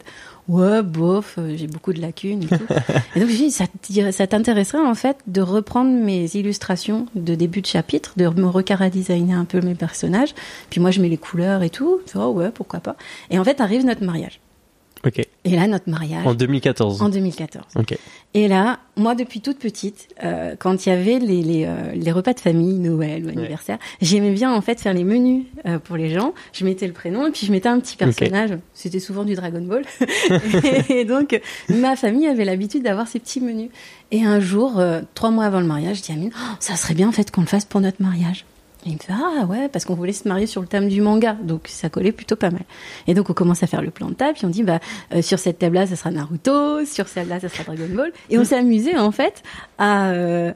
Ouais, 0.51 0.81
bof, 0.81 1.35
euh, 1.37 1.55
j'ai 1.55 1.67
beaucoup 1.67 1.93
de 1.93 2.01
lacunes 2.01 2.43
et 2.43 2.47
tout. 2.47 2.55
et 3.15 3.21
donc 3.21 3.29
je 3.29 3.37
lui 3.37 3.49
dis, 3.49 4.11
ça, 4.11 4.27
t'intéresserait 4.27 4.85
en 4.85 4.95
fait 4.95 5.15
de 5.27 5.39
reprendre 5.39 5.89
mes 5.89 6.25
illustrations 6.35 7.05
de 7.15 7.35
début 7.35 7.61
de 7.61 7.67
chapitre, 7.67 8.15
de 8.17 8.27
me 8.27 8.47
recara-designer 8.47 9.39
un 9.39 9.45
peu 9.45 9.61
mes 9.61 9.75
personnages. 9.75 10.35
Puis 10.69 10.81
moi 10.81 10.91
je 10.91 10.99
mets 10.99 11.07
les 11.07 11.17
couleurs 11.17 11.63
et 11.63 11.69
tout. 11.69 12.01
Tu 12.05 12.17
vois, 12.17 12.29
ouais, 12.29 12.51
pourquoi 12.51 12.81
pas. 12.81 12.97
Et 13.29 13.39
en 13.39 13.45
fait 13.45 13.61
arrive 13.61 13.85
notre 13.85 14.03
mariage. 14.03 14.41
Ok. 15.05 15.25
Et 15.45 15.55
là, 15.55 15.67
notre 15.67 15.89
mariage 15.89 16.25
En 16.27 16.35
2014. 16.35 17.01
en 17.01 17.09
2014. 17.09 17.65
Ok. 17.75 17.97
Et 18.33 18.47
là, 18.47 18.79
moi, 18.95 19.15
depuis 19.15 19.41
toute 19.41 19.57
petite, 19.57 20.09
euh, 20.23 20.55
quand 20.57 20.85
il 20.85 20.89
y 20.89 20.91
avait 20.91 21.19
les, 21.19 21.41
les, 21.41 21.65
euh, 21.65 21.91
les 21.93 22.11
repas 22.11 22.33
de 22.33 22.39
famille, 22.39 22.77
Noël 22.77 23.25
ou 23.25 23.29
anniversaire, 23.29 23.79
j'aimais 24.01 24.31
bien 24.31 24.53
en 24.53 24.61
fait 24.61 24.79
faire 24.79 24.93
les 24.93 25.03
menus 25.03 25.45
euh, 25.65 25.79
pour 25.79 25.97
les 25.97 26.09
gens. 26.09 26.33
Je 26.53 26.63
mettais 26.63 26.87
le 26.87 26.93
prénom 26.93 27.27
et 27.27 27.31
puis 27.31 27.47
je 27.47 27.51
mettais 27.51 27.69
un 27.69 27.79
petit 27.79 27.97
personnage. 27.97 28.51
C'était 28.73 28.99
souvent 28.99 29.23
du 29.23 29.33
Dragon 29.33 29.61
Ball. 29.61 29.83
et 30.89 31.03
donc, 31.03 31.39
ma 31.69 31.95
famille 31.95 32.27
avait 32.27 32.45
l'habitude 32.45 32.83
d'avoir 32.83 33.07
ces 33.07 33.19
petits 33.19 33.41
menus. 33.41 33.69
Et 34.11 34.23
un 34.23 34.39
jour, 34.39 34.81
trois 35.13 35.31
mois 35.31 35.45
avant 35.45 35.61
le 35.61 35.65
mariage, 35.67 35.97
je 35.97 36.01
dis 36.03 36.11
à 36.11 36.15
Amine, 36.15 36.31
Oh, 36.35 36.55
ça 36.59 36.75
serait 36.75 36.93
bien 36.93 37.07
en 37.07 37.13
fait 37.13 37.31
qu'on 37.31 37.41
le 37.41 37.47
fasse 37.47 37.65
pour 37.65 37.81
notre 37.81 38.01
mariage. 38.01 38.45
Il 38.85 38.93
me 38.93 38.97
fait 38.97 39.13
ah 39.13 39.45
ouais 39.45 39.69
parce 39.69 39.85
qu'on 39.85 39.93
voulait 39.93 40.13
se 40.13 40.27
marier 40.27 40.47
sur 40.47 40.61
le 40.61 40.67
thème 40.67 40.87
du 40.87 41.01
manga. 41.01 41.33
Donc 41.33 41.67
ça 41.67 41.89
collait 41.89 42.11
plutôt 42.11 42.35
pas 42.35 42.49
mal. 42.49 42.63
Et 43.07 43.13
donc 43.13 43.29
on 43.29 43.33
commence 43.33 43.63
à 43.63 43.67
faire 43.67 43.81
le 43.81 43.91
plan 43.91 44.09
de 44.09 44.15
table 44.15 44.33
puis 44.33 44.45
on 44.45 44.49
dit 44.49 44.63
bah 44.63 44.79
euh, 45.13 45.21
sur 45.21 45.39
cette 45.39 45.59
table 45.59 45.75
là 45.75 45.87
ça 45.87 45.95
sera 45.95 46.11
Naruto 46.11 46.85
sur 46.85 47.07
celle-là 47.07 47.39
ça 47.39 47.49
sera 47.49 47.63
Dragon 47.63 47.93
Ball. 47.93 48.11
Et 48.29 48.37
on 48.37 48.43
amusé 48.53 48.97
en 48.97 49.11
fait 49.11 49.43
à 49.77 50.09
euh, 50.09 50.51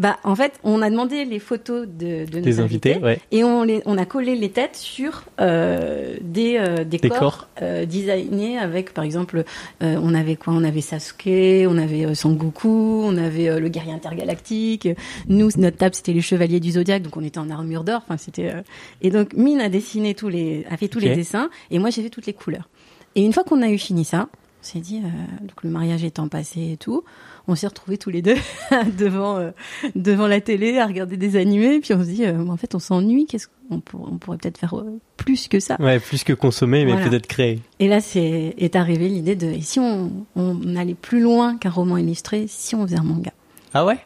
bah 0.00 0.16
en 0.24 0.34
fait 0.34 0.54
on 0.64 0.82
a 0.82 0.90
demandé 0.90 1.24
les 1.24 1.38
photos 1.38 1.86
de, 1.86 2.24
de 2.24 2.38
nos 2.38 2.44
Des 2.44 2.58
invités, 2.58 2.96
ouais. 2.98 3.20
et 3.30 3.44
on, 3.44 3.62
les, 3.62 3.82
on 3.84 3.96
a 3.98 4.06
collé 4.06 4.34
les 4.34 4.50
têtes 4.50 4.74
sur 4.74 5.22
euh, 5.40 6.16
des, 6.22 6.56
euh, 6.58 6.82
des, 6.84 6.98
Des 6.98 7.08
corps, 7.10 7.18
corps. 7.20 7.48
euh, 7.62 7.84
designés 7.86 8.58
avec, 8.58 8.92
par 8.94 9.04
exemple, 9.04 9.44
euh, 9.82 10.00
on 10.02 10.14
avait 10.14 10.36
quoi? 10.36 10.54
On 10.54 10.64
avait 10.64 10.80
Sasuke, 10.80 11.68
on 11.68 11.78
avait 11.78 12.06
euh, 12.06 12.14
Sangoku, 12.14 13.02
on 13.04 13.16
avait 13.16 13.60
le 13.60 13.68
guerrier 13.68 13.92
intergalactique. 13.92 14.88
Nous, 15.28 15.50
notre 15.58 15.76
table, 15.76 15.94
c'était 15.94 16.14
les 16.14 16.22
chevaliers 16.22 16.60
du 16.60 16.72
zodiaque, 16.72 17.02
donc 17.02 17.16
on 17.16 17.22
était 17.22 17.38
en 17.38 17.50
armure 17.50 17.84
d'or. 17.84 18.02
Enfin, 18.04 18.16
c'était. 18.16 18.48
euh, 18.54 18.62
Et 19.02 19.10
donc 19.10 19.34
Mine 19.34 19.60
a 19.60 19.68
dessiné 19.68 20.14
tous 20.14 20.28
les, 20.28 20.66
a 20.70 20.76
fait 20.76 20.88
tous 20.88 20.98
les 20.98 21.14
dessins, 21.14 21.50
et 21.70 21.78
moi 21.78 21.90
j'ai 21.90 22.02
fait 22.02 22.10
toutes 22.10 22.26
les 22.26 22.32
couleurs. 22.32 22.68
Et 23.14 23.22
une 23.22 23.32
fois 23.34 23.44
qu'on 23.44 23.60
a 23.60 23.68
eu 23.68 23.76
fini 23.78 24.04
ça, 24.04 24.28
on 24.32 24.64
s'est 24.64 24.78
dit, 24.80 24.98
euh, 25.04 25.08
donc 25.46 25.62
le 25.62 25.70
mariage 25.70 26.04
étant 26.04 26.28
passé 26.28 26.72
et 26.72 26.76
tout, 26.76 27.02
on 27.48 27.54
s'est 27.54 27.66
retrouvés 27.66 27.98
tous 27.98 28.10
les 28.10 28.22
deux 28.22 28.36
devant 28.98 29.36
euh, 29.38 29.50
devant 29.94 30.26
la 30.26 30.40
télé 30.40 30.78
à 30.78 30.86
regarder 30.86 31.16
des 31.16 31.36
animés, 31.36 31.80
puis 31.80 31.94
on 31.94 32.00
se 32.00 32.08
dit, 32.08 32.24
euh, 32.24 32.46
en 32.48 32.56
fait, 32.56 32.74
on 32.74 32.78
s'ennuie. 32.78 33.26
Qu'est-ce 33.26 33.48
qu'on 33.68 33.80
pour- 33.80 34.08
on 34.12 34.18
pourrait 34.18 34.36
peut-être 34.38 34.58
faire 34.58 34.76
euh, 34.78 34.98
plus 35.16 35.48
que 35.48 35.60
ça 35.60 35.76
Ouais, 35.80 35.98
plus 36.00 36.24
que 36.24 36.32
consommer, 36.32 36.84
mais 36.84 36.92
Voilà. 36.92 37.08
peut-être 37.08 37.26
créer. 37.26 37.60
Et 37.78 37.88
là, 37.88 38.00
c'est 38.00 38.54
est 38.58 38.76
arrivé 38.76 39.08
l'idée 39.08 39.36
de 39.36 39.46
et 39.46 39.60
si 39.62 39.78
on, 39.80 40.10
on 40.36 40.76
allait 40.76 40.94
plus 40.94 41.20
loin 41.20 41.56
qu'un 41.58 41.70
roman 41.70 41.96
illustré, 41.96 42.46
si 42.48 42.74
on 42.74 42.86
faisait 42.86 42.98
un 42.98 43.02
manga? 43.04 43.32
Ah 43.74 43.84
ouais? 43.86 43.98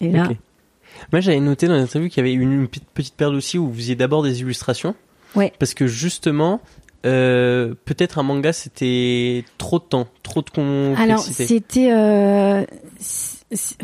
Et 0.00 0.10
là. 0.10 0.28
Moi, 1.12 1.20
j'avais 1.20 1.40
noté 1.40 1.68
dans 1.68 1.74
l'interview 1.74 2.08
qu'il 2.10 2.18
y 2.18 2.20
avait 2.28 2.32
une 2.34 2.68
petite- 2.68 3.14
période 3.14 3.34
aussi 3.36 3.58
où 3.58 3.68
vous 3.68 3.74
faisiez 3.74 3.96
d'abord 3.96 4.22
des 4.22 4.40
illustrations. 4.40 4.94
Ouais. 5.34 5.52
Parce 5.58 5.72
que 5.74 5.86
justement, 5.86 6.60
euh, 7.04 7.74
peut-être 7.84 8.18
un 8.18 8.22
manga 8.22 8.52
c'était 8.52 9.44
trop 9.58 9.78
de 9.78 9.84
temps, 9.84 10.06
trop 10.22 10.42
de 10.42 10.50
complexité. 10.50 11.02
Alors 11.02 11.22
c'était, 11.22 11.92
euh, 11.92 12.64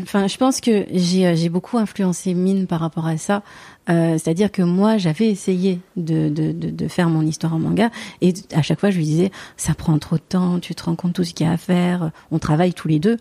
enfin, 0.01 0.27
je 0.27 0.37
pense 0.37 0.61
que 0.61 0.85
j'ai 0.91 1.27
euh, 1.27 1.35
j'ai 1.35 1.49
beaucoup 1.49 1.77
influencé 1.77 2.33
Mine 2.33 2.67
par 2.67 2.79
rapport 2.79 3.07
à 3.07 3.17
ça. 3.17 3.43
Euh, 3.89 4.13
C'est-à-dire 4.19 4.51
que 4.51 4.61
moi, 4.61 4.97
j'avais 4.97 5.27
essayé 5.29 5.79
de, 5.95 6.29
de, 6.29 6.51
de, 6.51 6.69
de 6.69 6.87
faire 6.87 7.09
mon 7.09 7.23
histoire 7.23 7.55
en 7.55 7.59
manga 7.59 7.89
et 8.21 8.33
à 8.53 8.61
chaque 8.61 8.79
fois, 8.79 8.91
je 8.91 8.97
lui 8.97 9.03
disais, 9.05 9.31
ça 9.57 9.73
prend 9.73 9.97
trop 9.97 10.17
de 10.17 10.21
temps, 10.21 10.59
tu 10.59 10.75
te 10.75 10.83
rends 10.83 10.95
compte 10.95 11.13
tout 11.13 11.23
ce 11.23 11.33
qu'il 11.33 11.47
y 11.47 11.49
a 11.49 11.53
à 11.53 11.57
faire, 11.57 12.11
on 12.31 12.37
travaille 12.39 12.73
tous 12.73 12.87
les 12.87 12.99
deux. 12.99 13.17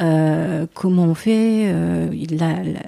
Euh, 0.00 0.66
comment 0.74 1.04
on 1.04 1.14
fait 1.14 1.64
euh, 1.66 2.08
il 2.12 2.42
a, 2.42 2.62
la- 2.62 2.80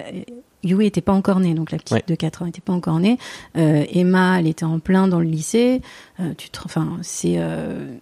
Yui 0.65 0.85
était 0.85 0.99
pas 1.01 1.13
encore 1.13 1.39
née, 1.39 1.53
donc 1.53 1.71
la 1.71 1.77
petite 1.77 1.91
Ouais. 1.95 2.03
de 2.05 2.15
4 2.15 2.41
ans 2.41 2.45
était 2.47 2.59
pas 2.59 2.73
encore 2.73 2.99
née. 2.99 3.17
Euh, 3.55 3.85
Emma, 3.89 4.39
elle 4.39 4.47
était 4.47 4.65
en 4.65 4.79
plein 4.79 5.07
dans 5.07 5.19
le 5.19 5.25
lycée. 5.27 5.81
Euh, 6.19 6.33
tu 6.37 6.49
te, 6.49 6.59
enfin, 6.65 6.97
c'est 7.03 7.35
euh, 7.37 7.95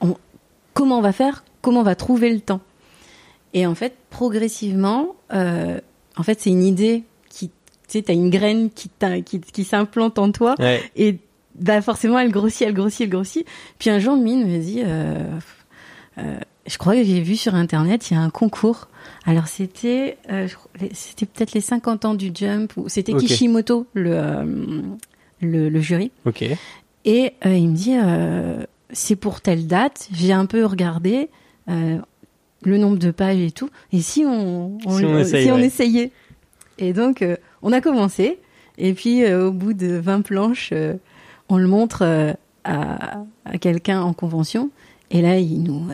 on- 0.00 0.16
comment 0.74 0.98
on 0.98 1.02
va 1.02 1.12
faire? 1.12 1.42
Comment 1.62 1.80
on 1.80 1.84
va 1.84 1.94
trouver 1.96 2.32
le 2.32 2.40
temps? 2.40 2.60
Et 3.54 3.66
en 3.66 3.74
fait, 3.74 3.94
progressivement, 4.10 5.14
en 5.30 6.22
fait, 6.22 6.40
c'est 6.40 6.50
une 6.50 6.62
idée 6.64 7.04
qui, 7.28 7.48
tu 7.48 7.54
sais, 7.88 8.02
t'as 8.02 8.12
une 8.14 8.30
graine 8.30 8.70
qui, 8.70 8.90
qui, 9.24 9.40
qui 9.40 9.64
s'implante 9.64 10.18
en 10.18 10.30
toi 10.32 10.54
Ouais. 10.58 10.82
et 10.96 11.18
bah 11.54 11.82
forcément, 11.82 12.18
elle 12.18 12.30
grossit, 12.32 12.62
elle 12.62 12.72
grossit, 12.74 13.02
elle 13.02 13.10
grossit. 13.10 13.46
Puis 13.78 13.90
un 13.90 13.98
jour, 13.98 14.16
Mine 14.16 14.46
me 14.46 14.58
dit, 14.58 14.82
je 16.66 16.78
crois 16.78 16.94
que 16.94 17.04
j'ai 17.04 17.20
vu 17.20 17.36
sur 17.36 17.54
internet, 17.54 18.10
il 18.10 18.14
y 18.14 18.16
a 18.16 18.20
un 18.20 18.30
concours. 18.30 18.88
Alors 19.24 19.46
c'était, 19.46 20.16
euh, 20.30 20.48
c'était 20.92 21.26
peut-être 21.26 21.52
les 21.52 21.60
50 21.60 22.04
ans 22.04 22.14
du 22.14 22.30
Jump 22.34 22.76
ou 22.76 22.88
c'était. 22.88 23.14
Kishimoto 23.14 23.86
le, 23.94 24.10
euh, 24.12 24.82
le 25.40 25.68
le 25.68 25.80
jury. 25.80 26.10
Ok. 26.24 26.44
Et 27.04 27.32
euh, 27.46 27.54
il 27.54 27.68
me 27.70 27.74
dit, 27.74 27.96
c'est 28.92 29.16
pour 29.16 29.40
telle 29.40 29.66
date. 29.66 30.08
J'ai 30.12 30.32
un 30.32 30.46
peu 30.46 30.64
regardé 30.64 31.28
le 31.68 32.78
nombre 32.78 32.98
de 32.98 33.10
pages 33.10 33.40
et 33.40 33.50
tout. 33.50 33.70
Et 33.92 34.00
si 34.00 34.24
on, 34.24 34.78
Si 34.80 35.04
on 35.04 35.18
essaye, 35.18 35.44
si 35.44 35.50
on 35.50 35.56
ouais. 35.56 35.66
essayait 35.66 36.12
Et 36.78 36.92
donc, 36.92 37.24
on 37.62 37.72
a 37.72 37.80
commencé. 37.80 38.38
Et 38.78 38.94
puis, 38.94 39.30
au 39.32 39.50
bout 39.50 39.72
de 39.72 39.96
20 39.96 40.22
planches, 40.22 40.72
on 41.48 41.58
le 41.58 41.66
montre 41.66 42.36
à, 42.64 43.24
à 43.44 43.58
quelqu'un 43.58 44.00
en 44.00 44.12
convention. 44.12 44.70
Et 45.10 45.20
là, 45.22 45.38
il 45.38 45.62
nous, 45.62 45.88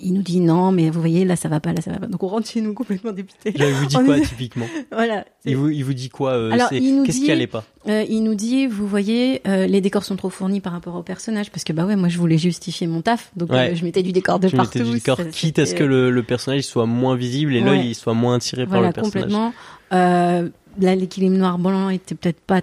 il 0.00 0.14
nous 0.14 0.22
dit 0.22 0.40
non, 0.40 0.70
mais 0.72 0.90
vous 0.90 1.00
voyez, 1.00 1.24
là, 1.24 1.34
ça 1.36 1.48
va 1.48 1.60
pas, 1.60 1.72
là, 1.72 1.80
ça 1.80 1.90
va 1.92 1.98
pas. 1.98 2.06
Donc, 2.06 2.22
on 2.22 2.28
rentre 2.28 2.48
chez 2.48 2.60
nous 2.60 2.72
complètement 2.74 3.12
député. 3.12 3.50
Là, 3.52 3.68
il 3.68 3.74
vous 3.74 3.86
dit 3.86 3.96
On 3.96 4.04
quoi 4.04 4.18
est- 4.18 4.22
typiquement 4.22 4.66
Voilà. 4.92 5.24
il 5.44 5.56
vous, 5.56 5.70
il 5.70 5.82
vous 5.84 5.94
dit 5.94 6.08
quoi 6.08 6.32
euh, 6.32 6.50
Alors, 6.52 6.68
c'est- 6.68 6.78
il 6.78 6.96
nous 6.96 7.04
Qu'est-ce 7.04 7.18
dit- 7.18 7.24
qui 7.24 7.32
allait 7.32 7.46
pas 7.46 7.64
Euh, 7.88 8.04
il 8.08 8.22
nous 8.22 8.34
dit, 8.34 8.66
vous 8.66 8.86
voyez, 8.86 9.40
euh, 9.48 9.66
les 9.66 9.80
décors 9.80 10.04
sont 10.04 10.16
trop 10.16 10.30
fournis 10.30 10.60
par 10.60 10.72
rapport 10.72 10.94
au 10.94 11.02
personnage, 11.02 11.50
parce 11.50 11.64
que 11.64 11.72
bah 11.72 11.84
ouais, 11.86 11.96
moi 11.96 12.08
je 12.08 12.18
voulais 12.18 12.38
justifier 12.38 12.86
mon 12.86 13.00
taf, 13.02 13.30
donc 13.36 13.50
Ouais. 13.50 13.72
euh, 13.72 13.74
je 13.74 13.84
mettais 13.84 14.02
du 14.02 14.12
décor 14.12 14.38
de 14.38 14.48
Je 14.48 14.56
partout. 14.56 14.78
mettais 14.78 14.90
du 14.90 14.96
décor, 14.96 15.16
ça, 15.16 15.24
quitte 15.24 15.58
à 15.58 15.66
ce 15.66 15.74
que 15.74 15.84
le, 15.84 16.10
le 16.10 16.22
personnage 16.22 16.62
soit 16.64 16.86
moins 16.86 17.16
visible 17.16 17.54
et 17.54 17.60
l'œil 17.60 17.78
Ouais. 17.80 17.86
il 17.88 17.94
soit 17.94 18.14
moins 18.14 18.36
attiré 18.36 18.66
par 18.66 18.80
le 18.82 18.92
personnage. 18.92 19.12
complètement. 19.24 19.52
Euh, 19.94 20.48
là, 20.80 20.94
l'équilibre 20.94 21.36
noir 21.36 21.58
blanc 21.58 21.88
était 21.88 22.14
peut-être 22.14 22.40
pas 22.40 22.60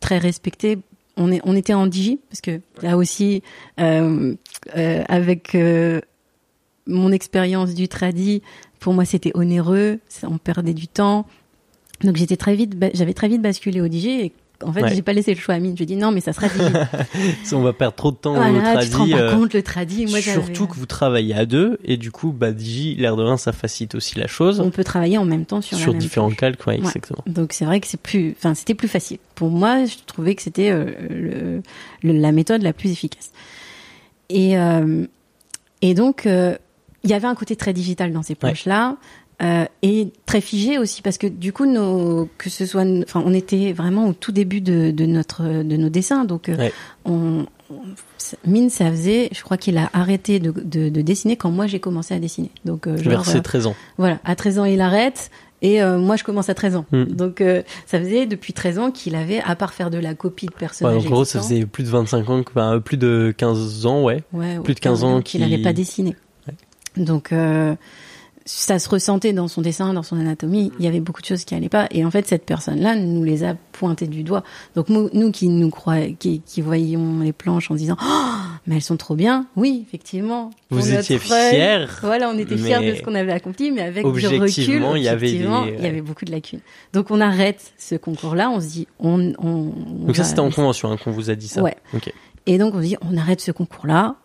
très 0.00 0.18
respecté. 0.18 0.78
On 1.16 1.32
est, 1.32 1.40
on 1.42 1.56
était 1.56 1.74
en 1.74 1.88
digi 1.88 2.20
parce 2.30 2.40
que 2.40 2.60
là 2.80 2.96
aussi, 2.96 3.42
euh, 3.80 4.34
euh, 4.76 5.02
avec 5.08 5.56
euh, 5.56 6.00
mon 6.88 7.12
expérience 7.12 7.74
du 7.74 7.86
tradi, 7.86 8.42
pour 8.80 8.94
moi 8.94 9.04
c'était 9.04 9.30
onéreux, 9.34 10.00
on 10.24 10.38
perdait 10.38 10.74
du 10.74 10.88
temps. 10.88 11.26
Donc 12.02 12.16
j'étais 12.16 12.36
très 12.36 12.54
vite, 12.54 12.74
j'avais 12.94 13.14
très 13.14 13.28
vite 13.28 13.42
basculé 13.42 13.80
au 13.80 13.88
digi 13.88 14.10
et 14.10 14.32
en 14.64 14.72
fait 14.72 14.82
Ouais. 14.82 14.94
j'ai 14.94 15.02
pas 15.02 15.12
laissé 15.12 15.32
le 15.34 15.38
choix 15.40 15.54
à 15.54 15.58
Mine. 15.60 15.72
Je 15.72 15.78
lui 15.78 15.82
ai 15.84 15.86
dit 15.86 15.96
non 15.96 16.10
mais 16.12 16.20
ça 16.20 16.32
sera. 16.32 16.48
Si 17.44 17.54
on 17.54 17.62
va 17.62 17.72
perdre 17.72 17.94
trop 17.96 18.10
de 18.10 18.16
temps 18.16 18.32
au 18.32 18.36
Voilà, 18.36 18.82
tu 18.82 18.88
te 18.90 18.96
rends 18.96 19.08
pas 19.08 19.16
euh, 19.20 19.36
compte 19.36 19.52
le 19.54 19.62
tradi. 19.62 20.06
Moi, 20.06 20.20
surtout 20.20 20.66
que 20.66 20.74
vous 20.74 20.86
travaillez 20.86 21.34
à 21.34 21.44
deux 21.46 21.78
et 21.84 21.96
du 21.96 22.10
coup 22.10 22.32
bah 22.32 22.52
Digi 22.52 22.94
l'air 22.96 23.16
de 23.16 23.22
rien 23.22 23.36
ça 23.36 23.52
facilite 23.52 23.94
aussi 23.94 24.18
la 24.18 24.26
chose 24.26 24.60
on 24.60 24.70
peut 24.70 24.84
travailler 24.84 25.18
en 25.18 25.24
même 25.24 25.44
temps 25.44 25.60
sur, 25.60 25.76
la 25.76 25.82
sur 25.82 25.92
même 25.92 26.00
différents 26.00 26.30
calques 26.30 26.66
ouais, 26.66 26.74
Ouais. 26.74 26.86
exactement. 26.86 27.22
Donc 27.26 27.52
c'est 27.52 27.64
vrai 27.64 27.80
que 27.80 27.86
c'est 27.86 28.00
plus, 28.00 28.34
enfin 28.36 28.54
c'était 28.54 28.74
plus 28.74 28.88
facile. 28.88 29.18
Pour 29.34 29.50
moi, 29.50 29.84
je 29.84 29.94
trouvais 30.06 30.34
que 30.34 30.42
c'était 30.42 30.70
euh, 30.70 31.60
la 32.02 32.32
méthode 32.32 32.62
la 32.62 32.72
plus 32.72 32.90
efficace. 32.90 33.30
Et 34.30 34.58
euh, 34.58 35.06
et 35.82 35.94
donc 35.94 36.26
euh, 36.26 36.56
il 37.04 37.10
y 37.10 37.14
avait 37.14 37.26
un 37.26 37.34
côté 37.34 37.56
très 37.56 37.72
digital 37.72 38.12
dans 38.12 38.22
ces 38.22 38.34
planches 38.34 38.66
là. 38.66 38.96
Euh, 39.40 39.66
et 39.82 40.08
très 40.26 40.40
figé 40.40 40.78
aussi 40.78 41.00
parce 41.00 41.16
que 41.16 41.28
du 41.28 41.52
coup 41.52 41.64
nos 41.64 42.28
que 42.38 42.50
ce 42.50 42.66
soit 42.66 42.82
enfin 43.04 43.22
on 43.24 43.32
était 43.32 43.72
vraiment 43.72 44.08
au 44.08 44.12
tout 44.12 44.32
début 44.32 44.60
de, 44.60 44.90
de 44.90 45.06
notre 45.06 45.44
de 45.62 45.76
nos 45.76 45.88
dessins 45.90 46.24
donc 46.24 46.48
euh, 46.48 46.56
Ouais. 46.56 46.72
on, 47.04 47.46
mine 48.44 48.68
ça 48.70 48.90
faisait 48.90 49.28
je 49.32 49.40
crois 49.42 49.56
qu'il 49.56 49.78
a 49.78 49.90
arrêté 49.92 50.40
de, 50.40 50.50
de, 50.50 50.88
de 50.88 51.00
dessiner 51.02 51.36
quand 51.36 51.50
moi 51.52 51.68
j'ai 51.68 51.78
commencé 51.80 52.14
à 52.14 52.18
dessiner 52.18 52.50
donc 52.64 52.88
euh, 52.88 52.96
genre, 52.96 53.10
Vers 53.10 53.24
ses 53.26 53.38
euh, 53.38 53.42
13 53.42 53.66
ans. 53.68 53.76
voilà, 53.96 54.18
à 54.24 54.34
13 54.34 54.58
ans, 54.58 54.64
il 54.64 54.80
arrête. 54.80 55.30
Et 55.60 55.82
euh, 55.82 55.98
moi, 55.98 56.14
je 56.14 56.22
commence 56.22 56.48
à 56.50 56.54
13 56.54 56.76
ans. 56.76 56.86
Mm. 56.92 57.04
Donc, 57.06 57.40
euh, 57.40 57.62
ça 57.84 57.98
faisait 57.98 58.26
depuis 58.26 58.52
13 58.52 58.78
ans 58.78 58.90
qu'il 58.92 59.16
avait, 59.16 59.40
à 59.40 59.56
part 59.56 59.74
faire 59.74 59.90
de 59.90 59.98
la 59.98 60.14
copie 60.14 60.46
de 60.46 60.52
Ouais, 60.52 60.56
personnages 60.60 61.02
donc 61.02 61.06
en 61.06 61.14
gros 61.16 61.24
ça 61.24 61.40
faisait 61.40 61.66
plus 61.66 61.82
de 61.82 61.88
25 61.88 62.30
ans, 62.30 62.40
enfin, 62.48 62.76
euh, 62.76 62.78
plus 62.80 62.96
de 62.96 63.34
15 63.36 63.84
ans 63.84 64.04
ouais. 64.04 64.22
ouais, 64.32 64.60
plus 64.60 64.74
de 64.74 64.78
15 64.78 65.02
ans 65.02 65.16
qu'il 65.20 65.40
qu'il- 65.40 65.50
n'avait 65.50 65.60
pas 65.60 65.72
dessiné. 65.72 66.14
Donc, 66.96 67.32
euh, 67.32 67.74
ça 68.44 68.78
se 68.78 68.88
ressentait 68.88 69.34
dans 69.34 69.46
son 69.46 69.60
dessin, 69.60 69.92
dans 69.92 70.02
son 70.02 70.18
anatomie. 70.18 70.72
Il 70.78 70.84
y 70.86 70.88
avait 70.88 71.00
beaucoup 71.00 71.20
de 71.20 71.26
choses 71.26 71.44
qui 71.44 71.54
allaient 71.54 71.68
pas. 71.68 71.86
Et 71.90 72.02
en 72.06 72.10
fait, 72.10 72.26
cette 72.26 72.46
personne-là 72.46 72.96
nous 72.96 73.22
les 73.22 73.44
a 73.44 73.54
pointées 73.72 74.06
du 74.06 74.22
doigt. 74.22 74.42
Donc, 74.74 74.88
nous, 74.88 75.10
nous 75.12 75.30
qui 75.32 75.48
nous 75.50 75.68
croyons, 75.68 76.14
qui, 76.18 76.40
qui 76.40 76.62
voyions 76.62 77.20
les 77.20 77.34
planches 77.34 77.70
en 77.70 77.74
disant, 77.74 77.96
oh, 78.02 78.24
mais 78.66 78.76
elles 78.76 78.82
sont 78.82 78.96
trop 78.96 79.14
bien. 79.16 79.44
Oui, 79.54 79.84
effectivement. 79.86 80.48
Vous 80.70 80.90
étiez 80.94 81.18
fiers, 81.18 81.84
Voilà, 82.00 82.30
on 82.30 82.38
était 82.38 82.56
fiers 82.56 82.90
de 82.90 82.94
ce 82.96 83.02
qu'on 83.02 83.14
avait 83.14 83.32
accompli, 83.32 83.70
mais 83.70 83.82
avec 83.82 84.02
du 84.04 84.08
recul, 84.08 84.40
objectivement, 84.40 84.96
il 84.96 85.02
y 85.02 85.08
avait 85.08 85.30
des- 85.30 85.36
il 85.78 85.84
y 85.84 85.86
avait 85.86 86.00
beaucoup 86.00 86.24
de 86.24 86.30
lacunes. 86.32 86.60
Donc, 86.94 87.10
on 87.10 87.20
arrête 87.20 87.74
ce 87.76 87.96
concours-là. 87.96 88.48
On 88.48 88.60
se 88.62 88.66
dit, 88.68 88.88
on, 88.98 89.34
on, 89.38 89.72
on 90.02 90.06
Donc 90.06 90.16
ça 90.16 90.24
c'était 90.24 90.40
en 90.40 90.50
convention 90.50 90.90
hein, 90.90 90.96
qu'on 90.96 91.10
vous 91.10 91.28
a 91.28 91.34
dit 91.34 91.48
ça. 91.48 91.62
Ouais. 91.62 91.76
Ok. 91.94 92.10
et 92.46 92.56
donc 92.56 92.72
on 92.74 92.78
se 92.78 92.84
dit, 92.86 92.96
on 93.02 93.14
arrête 93.18 93.42
ce 93.42 93.52
concours-là 93.52 94.16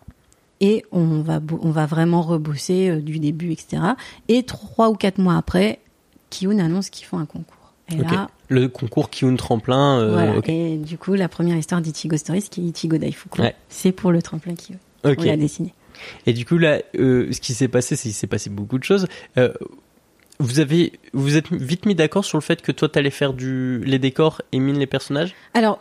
et 0.66 0.82
on 0.92 1.20
va, 1.20 1.40
on 1.60 1.70
va 1.70 1.84
vraiment 1.84 2.22
rebosser 2.22 2.88
euh, 2.88 3.00
du 3.02 3.18
début, 3.18 3.52
etc. 3.52 3.82
Et 4.28 4.44
trois 4.44 4.88
ou 4.88 4.94
quatre 4.94 5.18
mois 5.18 5.36
après, 5.36 5.78
Kiyun 6.30 6.58
annonce 6.58 6.88
qu'ils 6.88 7.04
font 7.06 7.18
un 7.18 7.26
concours. 7.26 7.72
Et 7.92 7.96
là, 7.96 8.28
Le 8.48 8.68
concours 8.68 9.10
Kiun 9.10 9.36
tremplin. 9.36 10.00
euh, 10.00 10.12
voilà. 10.12 10.34
Et 10.46 10.78
du 10.78 10.96
coup, 10.96 11.12
la 11.12 11.28
première 11.28 11.56
histoire 11.58 11.82
d'Ichigo 11.82 12.16
Stories, 12.16 12.48
qui 12.50 12.62
est 12.62 12.64
Ichigo 12.78 12.96
Daifuku, 12.96 13.42
Ouais. 13.42 13.54
c'est 13.68 13.92
pour 13.92 14.10
le 14.10 14.22
tremplin 14.22 14.54
Kiyun. 14.54 14.78
Ok. 15.04 15.16
On 15.18 15.22
l'a 15.24 15.36
dessiné. 15.36 15.74
Et 16.24 16.32
du 16.32 16.46
coup 16.46 16.56
là, 16.56 16.80
euh, 16.96 17.30
ce 17.30 17.40
qui 17.42 17.52
s'est 17.52 17.68
passé, 17.68 17.94
c'est 17.94 18.04
qu'il 18.04 18.14
s'est 18.14 18.26
passé 18.26 18.48
beaucoup 18.48 18.78
de 18.78 18.84
choses. 18.84 19.06
Euh, 19.36 19.52
vous 20.38 20.60
avez, 20.60 20.92
vous 21.12 21.36
êtes 21.36 21.52
vite 21.52 21.84
mis 21.84 21.94
d'accord 21.94 22.24
sur 22.24 22.38
le 22.38 22.42
fait 22.42 22.62
que 22.62 22.72
toi 22.72 22.88
t'allais 22.88 23.10
faire 23.10 23.34
du 23.34 23.82
les 23.84 23.98
décors 23.98 24.40
et 24.52 24.58
mine 24.60 24.78
les 24.78 24.86
personnages? 24.86 25.34
Alors, 25.52 25.78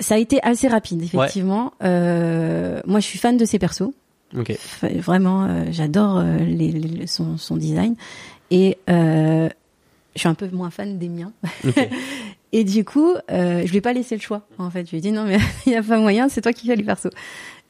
ça 0.00 0.16
a 0.16 0.18
été 0.18 0.42
assez 0.42 0.66
rapide, 0.68 1.02
effectivement. 1.02 1.72
Moi, 1.80 3.00
je 3.00 3.04
suis 3.06 3.18
fan 3.18 3.36
de 3.36 3.44
ces 3.44 3.58
persos. 3.60 3.90
Vraiment, 4.32 5.44
euh, 5.44 5.64
j'adore 5.70 6.18
euh, 6.18 6.36
les, 6.38 6.70
les- 6.72 7.06
son, 7.06 7.36
son 7.38 7.56
design. 7.56 7.94
Et 8.50 8.78
euh, 8.90 9.48
je 10.14 10.20
suis 10.20 10.28
un 10.28 10.34
peu 10.34 10.48
moins 10.52 10.70
fan 10.70 10.98
des 10.98 11.08
miens. 11.08 11.32
Et 12.52 12.64
du 12.64 12.82
coup, 12.84 13.14
je 13.28 13.68
lui 13.68 13.76
ai 13.76 13.80
pas 13.82 13.92
laissé 13.92 14.16
le 14.16 14.22
choix. 14.22 14.42
En 14.58 14.70
fait, 14.70 14.86
je 14.86 14.90
lui 14.92 14.98
ai 14.98 15.00
dit 15.02 15.12
non, 15.12 15.24
mais 15.24 15.36
il 15.66 15.72
y 15.72 15.76
a 15.76 15.82
pas 15.82 15.98
moyen, 15.98 16.28
c'est 16.30 16.40
toi 16.40 16.52
qui 16.52 16.66
fais 16.66 16.76
les 16.76 16.82
persos. 16.82 17.10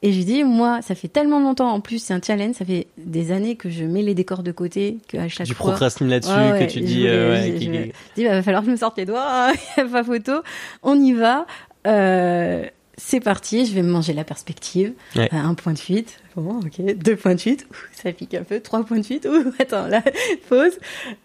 Et 0.02 0.12
je 0.12 0.16
lui 0.16 0.22
ai 0.22 0.24
dit, 0.24 0.44
moi, 0.44 0.80
ça 0.80 0.94
fait 0.94 1.08
tellement 1.08 1.40
longtemps, 1.40 1.70
en 1.72 1.80
plus, 1.80 1.98
c'est 2.00 2.14
un 2.14 2.20
challenge, 2.24 2.54
ça 2.54 2.64
fait 2.64 2.86
des 2.98 3.32
années 3.32 3.56
que 3.56 3.68
je 3.68 3.82
mets 3.82 4.02
les 4.02 4.14
décors 4.14 4.44
de 4.44 4.52
côté, 4.52 4.98
qu'à 5.08 5.26
chaque 5.28 5.48
Tu 5.48 5.54
fois. 5.54 5.70
procrastines 5.70 6.06
là-dessus, 6.08 6.30
Ouais, 6.32 6.52
ouais, 6.52 6.66
que 6.68 6.72
tu 6.72 6.80
dis. 6.80 7.00
voulais- 7.00 7.28
ouais, 7.30 7.46
je- 7.54 7.58
qui- 7.58 7.64
je- 7.66 7.72
Je 7.72 7.90
dis, 8.14 8.24
bah, 8.24 8.30
va 8.34 8.42
falloir 8.44 8.62
que 8.62 8.66
je 8.68 8.72
me 8.72 8.76
sorte 8.76 8.96
les 8.96 9.04
doigts, 9.06 9.50
il 9.76 9.82
n'y 9.82 9.88
a 9.88 9.92
pas 9.92 10.04
photo. 10.04 10.32
On 10.84 10.94
y 11.02 11.12
va. 11.14 11.46
Euh, 11.88 12.64
c'est 12.98 13.20
parti, 13.20 13.64
je 13.64 13.72
vais 13.72 13.82
me 13.82 13.90
manger 13.90 14.12
la 14.12 14.24
perspective. 14.24 14.92
Ouais. 15.16 15.30
Euh, 15.32 15.36
un 15.38 15.54
point 15.54 15.72
de 15.72 15.78
fuite. 15.78 16.18
Bon, 16.36 16.60
ok. 16.60 16.94
Deux 16.96 17.16
points 17.16 17.34
de 17.34 17.40
fuite. 17.40 17.66
Ouh, 17.70 17.74
ça 17.94 18.12
pique 18.12 18.34
un 18.34 18.42
peu. 18.42 18.60
Trois 18.60 18.84
points 18.84 18.98
de 18.98 19.04
fuite. 19.06 19.26
Ouh, 19.26 19.52
attends, 19.58 19.86
là, 19.86 20.02
pause. 20.50 20.72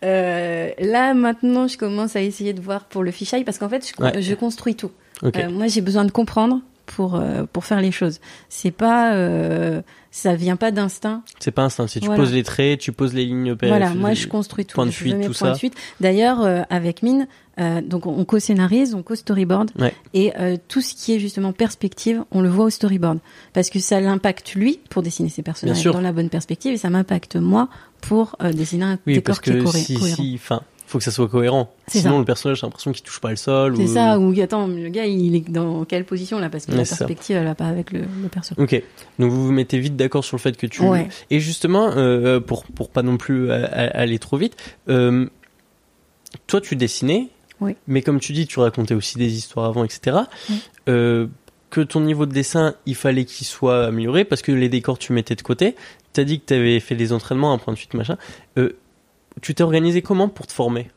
Euh, 0.03 0.70
là, 0.80 1.13
maintenant, 1.13 1.68
je 1.68 1.77
commence 1.77 2.15
à 2.15 2.22
essayer 2.22 2.53
de 2.53 2.62
voir 2.62 2.86
pour 2.86 3.03
le 3.03 3.12
fichaille 3.12 3.44
parce 3.44 3.58
qu'en 3.58 3.70
fait, 3.70 3.86
je, 3.98 4.01
Ouais. 4.03 4.22
je 4.22 4.34
construis 4.36 4.75
tout. 4.75 4.92
Euh, 5.24 5.50
moi, 5.50 5.68
j'ai 5.68 5.82
besoin 5.82 6.06
de 6.06 6.12
comprendre 6.12 6.62
pour 6.85 7.15
euh, 7.15 7.43
pour 7.51 7.65
faire 7.65 7.81
les 7.81 7.91
choses. 7.91 8.19
C'est 8.49 8.71
pas, 8.71 9.13
euh, 9.13 9.81
ça 10.11 10.35
vient 10.35 10.55
pas 10.57 10.71
d'instinct. 10.71 11.23
C'est 11.39 11.51
pas 11.51 11.63
instinct. 11.63 11.87
Si 11.87 11.99
tu 11.99 12.05
Voilà. 12.05 12.21
poses 12.21 12.33
les 12.33 12.43
traits, 12.43 12.79
tu 12.79 12.91
poses 12.91 13.13
les 13.13 13.25
lignes. 13.25 13.51
opé- 13.53 13.67
Voilà, 13.67 13.93
moi 13.93 14.13
je 14.13 14.27
construis 14.27 14.65
tout. 14.65 14.75
points 14.75 14.85
de 14.85 14.91
fuite, 14.91 15.15
tout 15.25 15.33
ça. 15.33 15.53
D'ailleurs, 16.01 16.41
euh, 16.41 16.61
avec 16.69 17.01
Mine, 17.03 17.27
euh, 17.59 17.81
donc 17.81 18.05
on 18.05 18.23
co-scénarise, 18.25 18.93
on 18.95 19.01
co-storyboard, 19.03 19.71
Ouais. 19.79 19.93
et 20.13 20.31
tout 20.67 20.81
ce 20.81 20.93
qui 20.93 21.13
est 21.13 21.19
justement 21.19 21.51
perspective, 21.53 22.23
on 22.31 22.41
le 22.41 22.49
voit 22.49 22.65
au 22.65 22.69
storyboard, 22.69 23.19
parce 23.53 23.69
que 23.69 23.79
ça 23.79 23.99
l'impacte 24.01 24.53
lui 24.55 24.79
pour 24.89 25.01
dessiner 25.03 25.29
ses 25.29 25.41
personnages 25.43 25.83
dans 25.83 26.01
la 26.01 26.11
bonne 26.11 26.29
perspective, 26.29 26.73
et 26.73 26.77
ça 26.77 26.89
m'impacte 26.89 27.35
moi 27.35 27.69
pour 28.01 28.35
dessiner 28.53 28.83
un 28.85 28.99
Oui, 29.07 29.13
décor 29.15 29.23
parce 29.35 29.39
qui 29.39 29.51
est 29.51 29.53
que 29.59 29.63
coré- 29.63 29.79
si, 29.79 29.93
cohérent. 29.95 30.15
si, 30.23 30.33
enfin, 30.35 30.61
faut 30.93 31.00
que 31.00 31.03
ça 31.03 31.12
soit 31.12 31.27
cohérent. 31.27 31.73
Sinon, 31.88 32.12
ça. 32.13 32.17
le 32.19 32.25
personnage, 32.25 32.59
j'ai 32.62 32.67
l'impression 32.67 32.91
qu'il 32.91 33.03
touche 33.03 33.19
pas 33.19 33.31
le 33.31 33.35
sol. 33.35 33.75
C'est 33.75 33.83
ou... 33.83 33.88
ça, 33.93 34.19
ou 34.19 34.39
attends, 34.41 34.67
le 34.67 34.89
gars, 34.89 35.05
il 35.05 35.35
est 35.35 35.50
dans 35.50 35.83
quelle 35.85 36.05
position 36.05 36.39
là 36.39 36.50
Parce 36.50 36.65
que 36.67 36.71
Ouais, 36.71 36.77
la 36.77 36.85
ça. 36.85 36.97
perspective, 36.97 37.35
elle 37.35 37.45
va 37.45 37.55
pas 37.55 37.65
avec 37.65 37.91
le, 37.91 38.01
le 38.21 38.29
perso. 38.29 38.53
Ok. 38.57 38.81
Donc 39.19 39.31
vous 39.31 39.43
vous 39.45 39.51
mettez 39.51 39.79
vite 39.79 39.95
d'accord 39.95 40.23
sur 40.23 40.38
le 40.38 40.41
fait 40.41 40.55
que 40.55 40.67
tu. 40.67 40.81
Ouais. 40.83 41.09
Et 41.31 41.39
justement, 41.39 41.91
euh, 41.97 42.39
pour 42.39 42.63
pour 42.65 42.89
pas 42.89 43.01
non 43.01 43.17
plus 43.17 43.51
aller 43.51 44.19
trop 44.19 44.38
vite, 44.38 44.55
euh, 44.88 45.27
toi 46.47 46.62
tu 46.62 46.75
dessinais. 46.75 47.29
Oui. 47.59 47.75
Mais 47.88 48.01
comme 48.01 48.19
tu 48.19 48.33
dis, 48.33 48.45
tu 48.45 48.59
racontais 48.59 48.93
aussi 48.93 49.17
des 49.17 49.33
histoires 49.35 49.65
avant, 49.65 49.83
etc. 49.83 50.17
Oui. 50.50 50.55
Euh, 50.89 51.27
que 51.69 51.81
ton 51.81 52.01
niveau 52.01 52.25
de 52.27 52.31
dessin, 52.33 52.75
il 52.85 52.95
fallait 52.95 53.25
qu'il 53.25 53.47
soit 53.47 53.85
amélioré 53.85 54.25
parce 54.25 54.43
que 54.43 54.51
les 54.51 54.69
décors 54.69 55.00
tu 55.00 55.12
mettais 55.12 55.35
de 55.35 55.41
côté. 55.41 55.75
T'as 56.13 56.23
dit 56.23 56.39
que 56.39 56.45
t'avais 56.45 56.79
fait 56.79 56.93
des 56.95 57.13
entraînements, 57.13 57.51
un 57.51 57.57
point 57.57 57.73
de 57.73 57.79
suite, 57.79 57.95
machin. 57.95 58.17
Euh, 58.59 58.75
tu 59.41 59.53
t'es 59.55 59.63
organisé 59.63 60.01
comment 60.01 60.29
pour 60.29 60.47
te 60.47 60.53
former? 60.53 60.89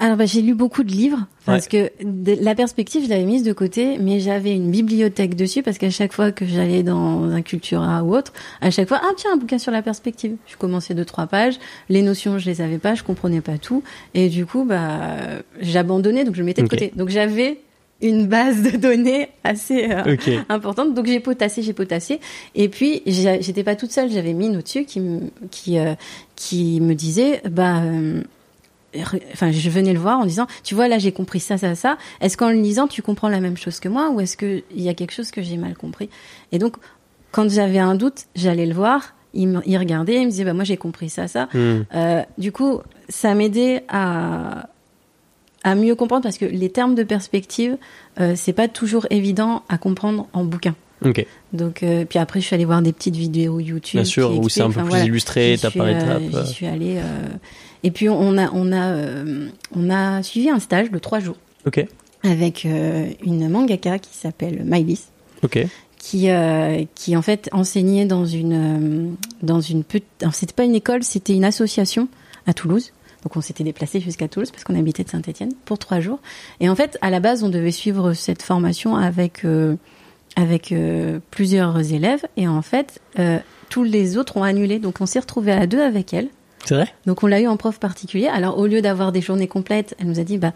Alors 0.00 0.16
bah, 0.16 0.26
j'ai 0.26 0.42
lu 0.42 0.54
beaucoup 0.54 0.84
de 0.84 0.92
livres 0.92 1.26
parce 1.44 1.66
que 1.66 1.90
de- 2.04 2.36
la 2.40 2.54
perspective 2.54 3.02
je 3.04 3.08
l'avais 3.08 3.24
mise 3.24 3.42
de 3.42 3.52
côté, 3.52 3.98
mais 3.98 4.20
j'avais 4.20 4.52
une 4.54 4.70
bibliothèque 4.70 5.34
dessus 5.34 5.64
parce 5.64 5.76
qu'à 5.76 5.90
chaque 5.90 6.12
fois 6.12 6.30
que 6.30 6.46
j'allais 6.46 6.84
dans 6.84 7.24
un 7.24 7.42
Cultura 7.42 8.04
ou 8.04 8.14
autre, 8.14 8.32
à 8.60 8.70
chaque 8.70 8.86
fois 8.86 9.00
ah 9.02 9.10
tiens 9.16 9.32
un 9.34 9.36
bouquin 9.36 9.58
sur 9.58 9.72
la 9.72 9.82
perspective. 9.82 10.36
Je 10.46 10.56
commençais 10.56 10.94
deux 10.94 11.04
trois 11.04 11.26
pages, 11.26 11.58
les 11.88 12.02
notions 12.02 12.38
je 12.38 12.46
les 12.48 12.60
avais 12.60 12.78
pas, 12.78 12.94
je 12.94 13.02
comprenais 13.02 13.40
pas 13.40 13.58
tout 13.58 13.82
et 14.14 14.28
du 14.28 14.46
coup 14.46 14.64
bah 14.64 15.16
j'abandonnais 15.60 16.24
donc 16.24 16.34
je 16.36 16.40
le 16.42 16.46
mettais 16.46 16.62
de 16.62 16.68
côté. 16.68 16.92
Donc 16.94 17.08
j'avais 17.08 17.58
une 18.00 18.26
base 18.28 18.62
de 18.62 18.76
données 18.76 19.28
assez 19.44 19.90
euh, 19.90 20.02
importante. 20.48 20.94
Donc 20.94 21.06
j'ai 21.06 21.20
potassé, 21.20 21.62
j'ai 21.62 21.72
potassé. 21.72 22.20
Et 22.54 22.68
puis 22.68 23.02
j'étais 23.06 23.64
pas 23.64 23.74
toute 23.76 23.90
seule, 23.90 24.10
j'avais 24.10 24.32
Mine 24.34 24.56
au-dessus 24.56 24.84
qui, 24.84 25.00
me- 25.00 25.30
qui, 25.50 25.78
euh, 25.78 25.94
qui 26.36 26.80
me 26.80 26.94
disait, 26.94 27.42
bah, 27.50 27.82
euh, 27.82 28.22
enfin 29.32 29.50
je 29.52 29.68
venais 29.70 29.92
le 29.92 29.98
voir 29.98 30.18
en 30.20 30.26
disant, 30.26 30.46
tu 30.64 30.74
vois 30.74 30.88
là 30.88 30.98
j'ai 30.98 31.12
compris 31.12 31.40
ça, 31.40 31.58
ça, 31.58 31.74
ça. 31.74 31.98
Est-ce 32.20 32.36
qu'en 32.36 32.50
le 32.50 32.60
lisant 32.60 32.86
tu 32.86 33.02
comprends 33.02 33.28
la 33.28 33.40
même 33.40 33.56
chose 33.56 33.80
que 33.80 33.88
moi 33.88 34.10
ou 34.10 34.20
est-ce 34.20 34.36
que 34.36 34.62
il 34.74 34.82
y 34.82 34.88
a 34.88 34.94
quelque 34.94 35.12
chose 35.12 35.30
que 35.30 35.42
j'ai 35.42 35.56
mal 35.56 35.74
compris? 35.76 36.08
Et 36.52 36.58
donc 36.58 36.76
quand 37.32 37.50
j'avais 37.50 37.78
un 37.78 37.94
doute, 37.96 38.26
j'allais 38.34 38.66
le 38.66 38.74
voir. 38.74 39.14
Il, 39.34 39.48
me, 39.48 39.60
il 39.66 39.76
regardait, 39.76 40.14
il 40.22 40.24
me 40.24 40.30
disait, 40.30 40.44
bah 40.44 40.54
moi 40.54 40.64
j'ai 40.64 40.78
compris 40.78 41.10
ça, 41.10 41.28
ça. 41.28 41.48
Euh, 41.94 42.22
du 42.38 42.50
coup, 42.50 42.80
ça 43.10 43.34
m'aidait 43.34 43.84
à, 43.88 44.70
à 45.68 45.74
mieux 45.74 45.94
comprendre 45.94 46.22
parce 46.22 46.38
que 46.38 46.44
les 46.44 46.70
termes 46.70 46.94
de 46.94 47.02
perspective, 47.02 47.76
euh, 48.20 48.34
c'est 48.36 48.52
pas 48.52 48.68
toujours 48.68 49.06
évident 49.10 49.62
à 49.68 49.78
comprendre 49.78 50.26
en 50.32 50.44
bouquin. 50.44 50.74
Ok. 51.04 51.24
Donc, 51.52 51.82
euh, 51.82 52.04
puis 52.04 52.18
après, 52.18 52.40
je 52.40 52.46
suis 52.46 52.54
allée 52.54 52.64
voir 52.64 52.82
des 52.82 52.92
petites 52.92 53.14
vidéos 53.16 53.60
YouTube. 53.60 54.00
Bien 54.00 54.04
sûr, 54.04 54.36
où 54.36 54.48
c'est 54.48 54.62
un 54.62 54.70
peu 54.70 54.80
plus 54.80 54.88
voilà. 54.88 55.04
illustré, 55.04 55.52
étape 55.52 55.74
par 55.74 55.86
euh, 55.86 55.90
étape. 55.90 56.22
euh. 56.34 56.44
J'y 56.44 56.52
suis 56.52 56.66
allée. 56.66 56.96
euh, 56.98 57.28
Et 57.84 57.90
puis, 57.92 58.08
on 58.08 58.36
a, 58.36 58.50
on, 58.52 58.72
a, 58.72 58.86
euh, 58.88 59.46
on 59.76 59.90
a 59.90 60.22
suivi 60.24 60.50
un 60.50 60.58
stage 60.58 60.90
de 60.90 60.98
trois 60.98 61.20
jours 61.20 61.36
Ok. 61.66 61.86
avec 62.24 62.66
euh, 62.66 63.06
une 63.24 63.48
mangaka 63.48 63.98
qui 64.00 64.16
s'appelle 64.16 64.62
Mylis 64.64 65.04
Ok. 65.44 65.64
qui 65.98 66.30
euh, 66.30 66.84
qui 66.96 67.16
en 67.16 67.22
fait 67.22 67.48
enseignait 67.52 68.04
dans 68.06 68.26
une 68.26 68.52
euh, 68.52 69.14
dans 69.42 69.60
une 69.60 69.84
petite 69.84 70.06
c'était 70.32 70.52
pas 70.52 70.64
une 70.64 70.74
école 70.74 71.02
c'était 71.04 71.34
une 71.34 71.44
association 71.44 72.08
à 72.46 72.54
Toulouse 72.54 72.92
donc 73.22 73.36
on 73.36 73.40
s'était 73.40 73.64
déplacé 73.64 74.00
jusqu'à 74.00 74.28
Toulouse 74.28 74.50
parce 74.50 74.64
qu'on 74.64 74.78
habitait 74.78 75.04
de 75.04 75.08
Saint-Étienne 75.08 75.52
pour 75.64 75.78
trois 75.78 76.00
jours. 76.00 76.20
Et 76.60 76.68
en 76.68 76.74
fait 76.74 76.98
à 77.00 77.10
la 77.10 77.20
base 77.20 77.42
on 77.42 77.48
devait 77.48 77.72
suivre 77.72 78.12
cette 78.12 78.42
formation 78.42 78.96
avec 78.96 79.44
euh, 79.44 79.76
avec 80.36 80.72
euh, 80.72 81.18
plusieurs 81.30 81.92
élèves. 81.92 82.24
Et 82.36 82.46
en 82.46 82.62
fait 82.62 83.00
euh, 83.18 83.38
tous 83.70 83.82
les 83.82 84.16
autres 84.16 84.36
ont 84.36 84.44
annulé. 84.44 84.78
Donc 84.78 85.00
on 85.00 85.06
s'est 85.06 85.20
retrouvé 85.20 85.52
à 85.52 85.66
deux 85.66 85.82
avec 85.82 86.14
elle. 86.14 86.28
C'est 86.64 86.74
vrai? 86.74 86.88
Donc 87.06 87.22
on 87.22 87.26
l'a 87.26 87.40
eu 87.40 87.46
en 87.46 87.56
prof 87.56 87.78
particulier. 87.78 88.26
Alors 88.26 88.58
au 88.58 88.66
lieu 88.66 88.82
d'avoir 88.82 89.10
des 89.12 89.20
journées 89.20 89.48
complètes, 89.48 89.94
elle 89.98 90.06
nous 90.06 90.20
a 90.20 90.24
dit 90.24 90.38
bah 90.38 90.52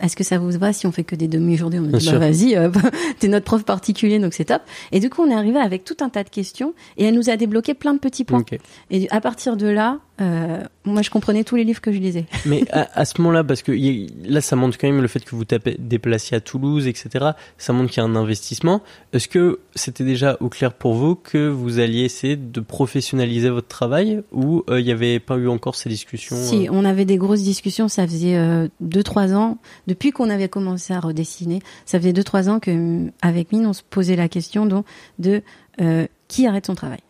est-ce 0.00 0.14
que 0.14 0.24
ça 0.24 0.38
vous 0.38 0.50
va 0.52 0.72
si 0.72 0.86
on 0.86 0.92
fait 0.92 1.04
que 1.04 1.16
des 1.16 1.28
demi-journées? 1.28 1.80
On 1.80 1.92
a 1.92 1.98
dit 1.98 2.10
bah 2.10 2.18
vas-y, 2.18 2.56
euh, 2.56 2.70
t'es 3.18 3.28
notre 3.28 3.44
prof 3.44 3.64
particulier 3.64 4.18
donc 4.18 4.34
c'est 4.34 4.46
top. 4.46 4.62
Et 4.92 5.00
du 5.00 5.10
coup 5.10 5.22
on 5.22 5.30
est 5.30 5.34
arrivé 5.34 5.58
avec 5.58 5.84
tout 5.84 5.96
un 6.00 6.08
tas 6.08 6.24
de 6.24 6.28
questions. 6.28 6.74
Et 6.96 7.04
elle 7.04 7.14
nous 7.14 7.30
a 7.30 7.36
débloqué 7.36 7.74
plein 7.74 7.94
de 7.94 7.98
petits 7.98 8.24
points. 8.24 8.44
Et 8.90 9.10
à 9.10 9.20
partir 9.20 9.56
de 9.56 9.66
là, 9.66 9.98
euh, 10.20 10.62
moi 10.84 11.02
je 11.02 11.10
comprenais 11.10 11.44
tous 11.44 11.56
les 11.56 11.64
livres 11.64 11.80
que 11.80 11.92
je 11.92 11.98
lisais. 11.98 12.24
Mais 12.46 12.64
à, 12.72 12.88
à 13.00 13.04
ce 13.04 13.20
moment-là, 13.20 13.44
parce 13.44 13.62
que 13.62 13.72
y- 13.72 14.10
là, 14.24 14.40
ça 14.40 14.56
montre 14.56 14.78
quand 14.78 14.86
même 14.88 15.02
le 15.02 15.08
fait 15.08 15.24
que 15.24 15.34
vous 15.36 15.44
tapez, 15.44 15.76
déplaciez 15.78 16.36
à 16.36 16.40
Toulouse, 16.40 16.86
etc. 16.86 17.30
Ça 17.58 17.72
montre 17.72 17.90
qu'il 17.90 18.02
y 18.02 18.06
a 18.06 18.08
un 18.08 18.16
investissement. 18.16 18.82
Est-ce 19.12 19.28
que 19.28 19.60
c'était 19.74 20.04
déjà 20.04 20.36
au 20.40 20.48
clair 20.48 20.72
pour 20.72 20.94
vous 20.94 21.14
que 21.16 21.48
vous 21.48 21.78
alliez 21.80 22.02
essayer 22.04 22.36
de 22.36 22.60
professionnaliser 22.60 23.50
votre 23.50 23.68
travail 23.68 24.22
ou 24.32 24.62
euh, 24.70 24.80
il 24.80 24.84
n'y 24.86 24.92
avait 24.92 25.18
pas 25.20 25.36
eu 25.36 25.48
encore 25.48 25.74
ces 25.74 25.88
discussions 25.88 26.36
Si 26.36 26.66
euh, 26.68 26.72
on 26.72 26.84
avait 26.84 27.04
des 27.04 27.16
grosses 27.18 27.42
discussions, 27.42 27.88
ça 27.88 28.06
faisait 28.06 28.36
euh, 28.36 28.68
deux 28.80 29.02
trois 29.02 29.34
ans 29.34 29.58
depuis 29.86 30.12
qu'on 30.12 30.30
avait 30.30 30.48
commencé 30.48 30.92
à 30.94 31.00
redessiner. 31.00 31.60
Ça 31.84 31.98
faisait 31.98 32.12
deux 32.12 32.24
trois 32.24 32.48
ans 32.48 32.58
que 32.60 32.70
euh, 32.70 33.10
avec 33.22 33.52
Mine 33.52 33.66
on 33.66 33.72
se 33.72 33.82
posait 33.88 34.16
la 34.16 34.28
question 34.28 34.66
donc 34.66 34.86
de 35.18 35.42
euh, 35.80 36.06
qui 36.28 36.46
arrête 36.46 36.66
son 36.66 36.74
travail? 36.74 37.00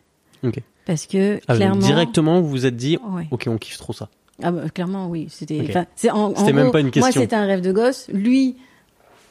Ok. 0.42 0.58
Parce 0.86 1.06
que 1.06 1.40
ah, 1.48 1.56
clairement 1.56 1.80
directement, 1.86 2.40
vous 2.40 2.48
vous 2.48 2.64
êtes 2.66 2.76
dit, 2.76 2.98
Ouais. 3.12 3.26
ok, 3.30 3.44
on 3.48 3.58
kiffe 3.58 3.76
trop 3.76 3.92
ça. 3.92 4.08
Ah 4.42 4.50
bah, 4.52 4.68
clairement 4.70 5.08
oui, 5.08 5.26
c'était 5.30 5.60
Ok. 5.60 5.66
enfin, 5.70 5.86
c'est 5.96 6.10
en, 6.10 6.30
en 6.32 6.36
C'était 6.36 6.52
même 6.52 6.70
pas 6.70 6.80
une 6.80 6.86
Moi 6.86 6.92
question. 6.92 7.20
c'était 7.22 7.36
un 7.36 7.46
rêve 7.46 7.60
de 7.60 7.72
gosse, 7.72 8.08
lui 8.12 8.56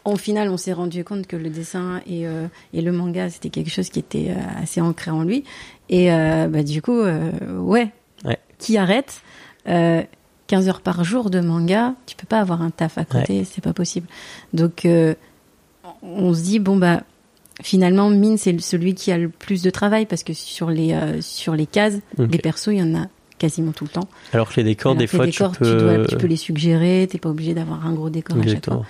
au 0.04 0.18
final 0.18 0.50
on 0.50 0.58
s'est 0.58 0.74
rendu 0.74 1.04
compte 1.04 1.26
que 1.26 1.36
le 1.36 1.50
dessin 1.50 2.00
et 2.06 2.28
euh, 2.28 2.48
et 2.74 2.82
le 2.82 2.92
manga 2.92 3.28
c'était 3.32 3.50
quelque 3.50 3.72
chose 3.72 3.90
qui 3.90 3.98
était 4.00 4.28
euh, 4.30 4.62
assez 4.62 4.80
ancré 4.82 5.10
en 5.12 5.24
lui 5.24 5.44
et 5.90 6.12
euh, 6.14 6.48
bah 6.48 6.62
du 6.62 6.82
coup 6.84 7.02
ouais. 7.02 7.92
Ouais. 8.24 8.38
Qui 8.60 8.78
arrête 8.78 9.22
euh, 9.68 10.04
15 10.48 10.68
heures 10.70 10.82
par 10.82 11.04
jour 11.04 11.30
de 11.32 11.40
manga, 11.40 11.96
tu 12.06 12.16
peux 12.16 12.28
pas 12.28 12.40
avoir 12.40 12.62
un 12.62 12.70
taf 12.70 12.98
à 13.00 13.06
côté, 13.06 13.44
c'est 13.46 13.64
pas 13.64 13.74
possible. 13.74 14.08
Donc 14.54 14.88
on 16.04 16.34
se 16.34 16.42
dit 16.42 16.60
bon 16.60 16.78
bah 16.78 17.02
finalement 17.62 18.10
Mine 18.10 18.38
c'est 18.38 18.60
celui 18.62 18.94
qui 18.96 19.12
a 19.12 19.18
le 19.18 19.30
plus 19.30 19.62
de 19.62 19.70
travail 19.70 20.06
parce 20.06 20.24
que 20.24 20.34
sur 20.34 20.70
les 20.70 20.94
euh, 20.94 21.22
sur 21.22 21.56
les 21.56 21.66
cases, 21.66 22.00
les 22.18 22.38
persos, 22.38 22.68
il 22.74 22.78
y 22.80 22.84
en 22.84 22.96
a 22.96 23.08
quasiment 23.38 23.72
tout 23.72 23.84
le 23.84 23.90
temps. 23.90 24.08
Alors 24.34 24.50
que 24.50 24.56
les 24.58 24.64
décors, 24.64 24.92
Alors 24.92 24.98
des 25.00 25.04
les 25.04 25.08
fois, 25.08 25.26
décors, 25.26 25.52
tu 25.54 25.60
peux. 25.60 25.78
dois- 25.78 26.06
tu 26.06 26.16
peux 26.18 26.28
les 26.28 26.38
suggérer, 26.38 27.08
t'es 27.10 27.18
pas 27.20 27.30
obligé 27.30 27.54
d'avoir 27.54 27.86
un 27.86 27.94
gros 27.94 28.10
décor 28.10 28.38
à 28.38 28.48
chaque 28.48 28.66
fois. 28.66 28.86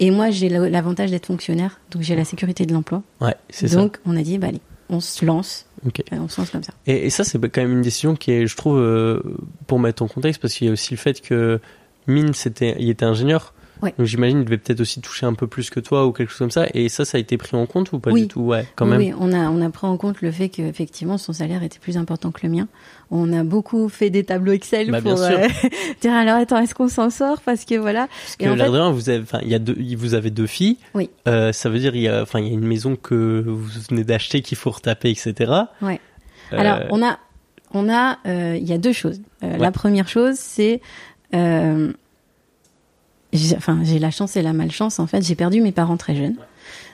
Et 0.00 0.10
moi, 0.10 0.30
j'ai 0.30 0.48
la- 0.48 0.68
l'avantage 0.68 1.10
d'être 1.10 1.26
fonctionnaire, 1.26 1.78
donc 1.90 2.02
j'ai 2.02 2.14
la 2.16 2.24
sécurité 2.24 2.64
de 2.66 2.72
l'emploi. 2.72 3.02
Ouais, 3.20 3.34
c'est 3.50 3.68
ça. 3.68 3.76
Donc, 3.76 3.98
on 4.06 4.16
a 4.16 4.22
dit, 4.22 4.38
bah 4.38 4.46
allez, 4.48 4.60
on 4.88 5.00
se 5.00 5.24
lance, 5.26 5.66
Ok. 5.86 6.02
euh, 6.12 6.16
on 6.18 6.28
se 6.28 6.40
lance 6.40 6.48
comme 6.50 6.62
ça. 6.62 6.72
Et, 6.86 7.06
et 7.06 7.10
ça, 7.10 7.22
c'est 7.24 7.38
quand 7.38 7.60
même 7.60 7.72
une 7.72 7.82
décision 7.82 8.16
qui 8.16 8.32
est, 8.32 8.46
je 8.46 8.56
trouve, 8.56 8.78
euh, 8.78 9.20
pour 9.66 9.78
mettre 9.78 10.02
en 10.02 10.08
contexte, 10.08 10.40
parce 10.40 10.54
qu'il 10.54 10.66
y 10.66 10.70
a 10.70 10.72
aussi 10.72 10.92
le 10.94 10.98
fait 10.98 11.20
que 11.20 11.60
Mine, 12.06 12.32
c'était, 12.32 12.76
il 12.78 12.88
était 12.88 13.04
ingénieur. 13.04 13.52
Ouais. 13.82 13.94
Donc 13.98 14.06
j'imagine 14.06 14.38
qu'il 14.38 14.44
devait 14.46 14.58
peut-être 14.58 14.80
aussi 14.80 15.00
toucher 15.00 15.26
un 15.26 15.34
peu 15.34 15.46
plus 15.46 15.70
que 15.70 15.80
toi 15.80 16.06
ou 16.06 16.12
quelque 16.12 16.30
chose 16.30 16.38
comme 16.38 16.50
ça. 16.50 16.66
Et 16.74 16.88
ça, 16.88 17.04
ça 17.04 17.16
a 17.18 17.20
été 17.20 17.36
pris 17.36 17.56
en 17.56 17.66
compte 17.66 17.92
ou 17.92 17.98
pas 17.98 18.10
Oui. 18.10 18.22
du 18.22 18.28
tout? 18.28 18.40
Ouais, 18.42 18.66
quand 18.76 18.84
oui, 18.86 18.90
même. 18.90 19.00
oui, 19.00 19.14
on 19.18 19.32
a, 19.32 19.48
on 19.50 19.60
a 19.62 19.70
pris 19.70 19.86
en 19.86 19.96
compte 19.96 20.20
le 20.20 20.30
fait 20.30 20.48
qu'effectivement, 20.48 21.18
son 21.18 21.32
salaire 21.32 21.62
était 21.62 21.78
plus 21.78 21.96
important 21.96 22.30
que 22.30 22.40
le 22.46 22.52
mien. 22.52 22.68
On 23.10 23.32
a 23.32 23.42
beaucoup 23.42 23.88
fait 23.88 24.10
des 24.10 24.22
tableaux 24.24 24.52
Excel 24.52 24.90
Bah, 24.90 25.00
pour 25.02 25.20
euh, 25.20 25.48
dire 26.00 26.12
alors, 26.12 26.36
attends, 26.36 26.58
est-ce 26.60 26.74
qu'on 26.74 26.88
s'en 26.88 27.10
sort? 27.10 27.40
Parce 27.40 27.64
que 27.64 27.74
voilà. 27.74 28.06
Parce 28.06 28.36
Et 28.38 28.44
que 28.44 28.50
en 28.50 28.56
fait- 28.56 28.64
de 28.64 28.68
rien, 28.68 28.90
vous 28.90 29.08
avez, 29.10 29.22
enfin, 29.22 29.40
il 29.42 29.48
y 29.48 29.54
a 29.54 29.58
deux, 29.58 29.76
vous 29.96 30.14
avez 30.14 30.30
deux 30.30 30.46
filles. 30.46 30.76
Oui. 30.94 31.10
Euh, 31.26 31.52
ça 31.52 31.68
veut 31.70 31.78
dire, 31.78 31.94
il 31.96 32.02
y 32.02 32.08
a, 32.08 32.22
enfin, 32.22 32.38
il 32.40 32.46
y 32.46 32.50
a 32.50 32.54
une 32.54 32.66
maison 32.66 32.96
que 32.96 33.42
vous 33.46 33.66
venez 33.88 34.04
d'acheter 34.04 34.42
qu'il 34.42 34.56
faut 34.58 34.70
retaper, 34.70 35.10
etc. 35.10 35.52
Ouais. 35.82 36.00
Euh, 36.52 36.58
Alors, 36.58 36.78
on 36.90 37.02
a, 37.02 37.18
on 37.72 37.88
a, 37.88 38.18
euh, 38.26 38.56
il 38.60 38.68
y 38.68 38.72
a 38.72 38.78
deux 38.78 38.92
choses. 38.92 39.20
Euh, 39.42 39.56
La 39.56 39.72
première 39.72 40.06
chose, 40.08 40.36
c'est, 40.36 40.80
euh, 41.34 41.92
enfin, 43.56 43.80
j'ai 43.84 43.98
la 43.98 44.10
chance 44.10 44.36
et 44.36 44.42
la 44.42 44.52
malchance. 44.52 44.98
En 44.98 45.06
fait, 45.06 45.22
j'ai 45.24 45.34
perdu 45.34 45.60
mes 45.60 45.72
parents 45.72 45.96
très 45.96 46.16
jeunes, 46.16 46.36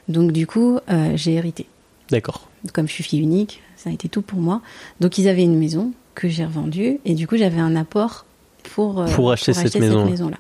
donc 0.09 0.33
du 0.33 0.47
coup, 0.47 0.79
euh, 0.91 1.13
j'ai 1.17 1.35
hérité. 1.35 1.67
D'accord. 2.11 2.49
Comme 2.73 2.87
je 2.89 2.93
suis 2.93 3.05
fille 3.05 3.21
unique, 3.21 3.63
ça 3.77 3.91
a 3.91 3.93
été 3.93 4.09
tout 4.09 4.23
pour 4.23 4.39
moi. 4.39 4.61
Donc, 5.01 5.19
ils 5.19 5.29
avaient 5.29 5.43
une 5.45 5.59
maison 5.59 5.93
que 6.15 6.29
j'ai 6.29 6.45
revendue, 6.45 6.99
et 7.05 7.15
du 7.15 7.27
coup, 7.27 7.37
j'avais 7.37 7.61
un 7.61 7.77
apport 7.77 8.25
pour 8.75 9.01
euh, 9.01 9.07
Pour 9.07 9.31
acheter 9.33 9.53
cette 9.53 9.77
maison-là. 9.77 10.05
maison-là. 10.05 10.37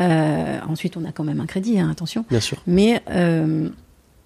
Euh, 0.00 0.58
ensuite, 0.68 0.96
on 0.96 1.04
a 1.04 1.12
quand 1.12 1.24
même 1.24 1.40
un 1.40 1.46
crédit, 1.46 1.78
hein, 1.78 1.88
attention. 1.90 2.24
Bien 2.30 2.40
sûr. 2.40 2.58
Mais 2.66 3.02
euh, 3.10 3.68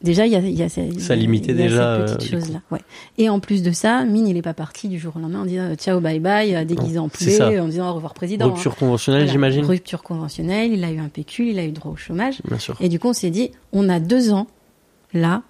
déjà, 0.03 0.27
il 0.27 0.33
y 0.33 0.37
a, 0.37 0.41
y 0.41 0.63
a, 0.63 0.69
ces- 0.69 0.99
Ça 0.99 1.15
limitait 1.17 1.53
y 1.53 1.55
a 1.55 1.57
déjà, 1.59 1.97
ces 1.97 2.13
euh, 2.13 2.17
petites 2.17 2.31
du 2.35 2.41
choses-là. 2.41 2.61
Ouais. 2.71 2.81
Et 3.19 3.29
en 3.29 3.41
plus 3.41 3.63
de 3.63 3.71
ça, 3.73 4.05
Mine, 4.05 4.29
il 4.29 4.37
est 4.37 4.43
pas 4.43 4.55
parti 4.55 4.89
du 4.89 4.99
jour 4.99 5.15
au 5.17 5.19
lendemain 5.21 5.43
en 5.43 5.47
disant 5.47 5.75
ciao, 5.77 6.01
bye 6.01 6.21
bye, 6.21 6.55
euh, 6.55 6.65
déguisé 6.65 6.99
en 6.99 7.09
poulet, 7.09 7.59
en 7.61 7.69
disant 7.69 7.91
au 7.91 7.95
revoir 7.95 8.15
président. 8.15 8.47
Rupture 8.47 8.73
hein. 8.73 8.77
conventionnelle, 8.79 9.23
Voilà. 9.23 9.33
j'imagine. 9.33 9.65
Rupture 9.65 10.03
conventionnelle, 10.03 10.73
il 10.73 10.85
a 10.85 10.91
eu 10.91 10.99
un 10.99 11.09
pécule, 11.09 11.49
il 11.49 11.59
a 11.59 11.65
eu 11.65 11.73
droit 11.73 11.93
au 11.93 11.97
chômage. 11.97 12.41
Bien 12.47 12.59
sûr. 12.59 12.77
Et 12.81 12.89
du 12.89 12.99
coup, 12.99 13.09
on 13.09 13.13
s'est 13.13 13.31
dit, 13.31 13.51
on 13.73 13.89
a 13.89 14.01
deux 14.01 14.33
ans, 14.33 14.47
là, 15.13 15.43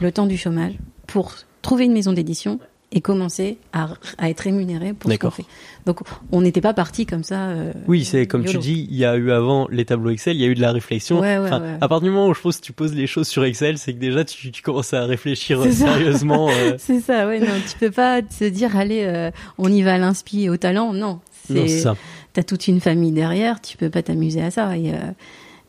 le 0.00 0.12
temps 0.12 0.26
du 0.26 0.36
chômage, 0.36 0.74
pour 1.06 1.32
trouver 1.62 1.84
une 1.86 1.92
maison 1.92 2.12
d'édition 2.12 2.58
et 2.90 3.02
commencer 3.02 3.58
à, 3.74 3.88
à 4.16 4.30
être 4.30 4.40
rémunéré 4.40 4.94
pour 4.94 5.12
ce 5.12 5.16
qu'on 5.18 5.30
fait. 5.30 5.44
Donc, 5.84 6.00
on 6.32 6.40
n'était 6.40 6.62
pas 6.62 6.72
parti 6.72 7.04
comme 7.04 7.22
ça. 7.22 7.48
euh, 7.48 7.72
Oui, 7.86 8.04
c'est 8.04 8.26
comme 8.26 8.44
tu 8.46 8.56
dis, 8.56 8.86
il 8.90 8.96
y 8.96 9.04
a 9.04 9.14
eu 9.16 9.30
avant 9.30 9.68
les 9.70 9.84
tableaux 9.84 10.08
Excel, 10.10 10.36
il 10.36 10.40
y 10.40 10.44
a 10.44 10.48
eu 10.48 10.54
de 10.54 10.60
la 10.62 10.72
réflexion. 10.72 11.20
Ouais, 11.20 11.36
ouais, 11.36 11.44
Enfin, 11.46 11.60
ouais. 11.60 11.76
À 11.82 11.88
partir 11.88 12.08
du 12.08 12.10
moment 12.10 12.28
où 12.28 12.34
je 12.34 12.40
pense 12.40 12.56
que 12.58 12.62
tu 12.64 12.72
poses 12.72 12.94
les 12.94 13.06
choses 13.06 13.28
sur 13.28 13.44
Excel, 13.44 13.76
c'est 13.76 13.92
que 13.92 13.98
déjà 13.98 14.24
tu, 14.24 14.50
tu 14.52 14.62
commences 14.62 14.94
à 14.94 15.04
réfléchir 15.04 15.60
euh, 15.60 15.70
sérieusement. 15.70 16.48
euh, 16.48 16.74
C'est 16.78 17.00
ça, 17.00 17.26
ouais, 17.26 17.40
non, 17.40 17.46
tu 17.70 17.76
peux 17.78 17.90
pas 17.90 18.22
te 18.22 18.44
dire, 18.48 18.74
allez, 18.74 19.04
euh, 19.04 19.30
on 19.58 19.70
y 19.70 19.82
va 19.82 19.94
à 19.94 19.98
l'inspi 19.98 20.44
et 20.44 20.50
au 20.50 20.56
talent, 20.56 20.94
non. 20.94 21.20
c'est 21.46 21.68
ça. 21.68 21.94
t'as 22.32 22.42
toute 22.42 22.68
une 22.68 22.80
famille 22.80 23.12
derrière, 23.12 23.60
tu 23.60 23.76
peux 23.76 23.90
pas 23.90 24.02
t'amuser 24.02 24.40
à 24.40 24.50
ça. 24.50 24.76
Et, 24.78 24.92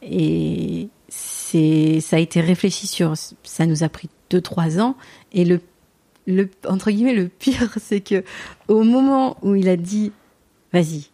et 0.01 0.87
c'est, 1.09 1.99
ça 2.01 2.15
a 2.15 2.19
été 2.19 2.39
réfléchi 2.41 2.87
sur, 2.87 3.13
ça 3.43 3.65
nous 3.65 3.83
a 3.83 3.89
pris 3.89 4.09
deux 4.29 4.41
trois 4.41 4.79
ans. 4.79 4.95
Et 5.33 5.43
le, 5.45 5.59
le 6.27 6.49
entre 6.67 6.91
guillemets, 6.91 7.13
le 7.13 7.27
pire, 7.27 7.73
c'est 7.81 8.01
que 8.01 8.23
au 8.67 8.83
moment 8.83 9.37
où 9.41 9.55
il 9.55 9.69
a 9.69 9.75
dit, 9.77 10.11
vas-y, 10.73 11.09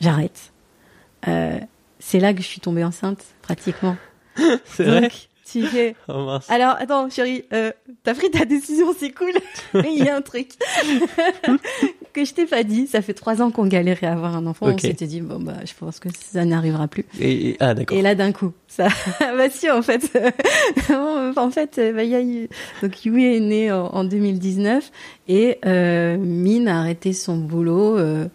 j'arrête, 0.00 0.52
euh, 1.28 1.58
c'est 1.98 2.20
là 2.20 2.34
que 2.34 2.42
je 2.42 2.46
suis 2.46 2.60
tombée 2.60 2.84
enceinte, 2.84 3.24
pratiquement. 3.42 3.96
C'est 4.64 4.84
vrai? 4.84 5.10
Oh 6.08 6.24
mince. 6.24 6.50
alors, 6.50 6.76
attends, 6.78 7.08
chérie, 7.10 7.44
euh, 7.52 7.70
t'as 8.02 8.14
pris 8.14 8.30
ta 8.30 8.44
décision, 8.44 8.86
c'est 8.98 9.10
cool. 9.12 9.32
Mais 9.74 9.92
il 9.94 10.04
y 10.04 10.08
a 10.08 10.16
un 10.16 10.22
truc 10.22 10.48
que 12.12 12.24
je 12.24 12.32
t'ai 12.34 12.46
pas 12.46 12.62
dit. 12.62 12.86
Ça 12.86 13.02
fait 13.02 13.14
trois 13.14 13.40
ans 13.42 13.50
qu'on 13.50 13.66
galérait 13.66 14.06
à 14.06 14.12
avoir 14.12 14.36
un 14.36 14.46
enfant. 14.46 14.66
Ok. 14.66 14.74
On 14.74 14.78
s'était 14.78 15.06
dit, 15.06 15.20
bon, 15.20 15.38
bah, 15.40 15.54
je 15.64 15.72
pense 15.78 15.98
que 15.98 16.08
ça 16.14 16.44
n'arrivera 16.44 16.88
plus. 16.88 17.04
Et, 17.20 17.50
et- 17.50 17.56
ah 17.60 17.74
d'accord. 17.74 17.96
Et 17.96 18.02
là, 18.02 18.14
d'un 18.14 18.32
coup, 18.32 18.52
ça, 18.68 18.88
bah 19.20 19.48
si, 19.50 19.70
en 19.70 19.82
fait, 19.82 20.10
en 21.36 21.50
fait, 21.50 21.78
euh, 21.78 21.92
bah, 21.92 22.04
y 22.04 22.14
a 22.14 22.22
eu, 22.22 22.48
donc 22.82 23.04
Yui 23.04 23.36
est 23.36 23.40
né 23.40 23.72
en, 23.72 23.86
en 23.86 24.04
2019 24.04 24.90
et 25.28 25.58
euh, 25.66 26.16
Mine 26.18 26.68
a 26.68 26.80
arrêté 26.80 27.12
son 27.12 27.36
boulot 27.36 27.98
euh, 27.98 28.26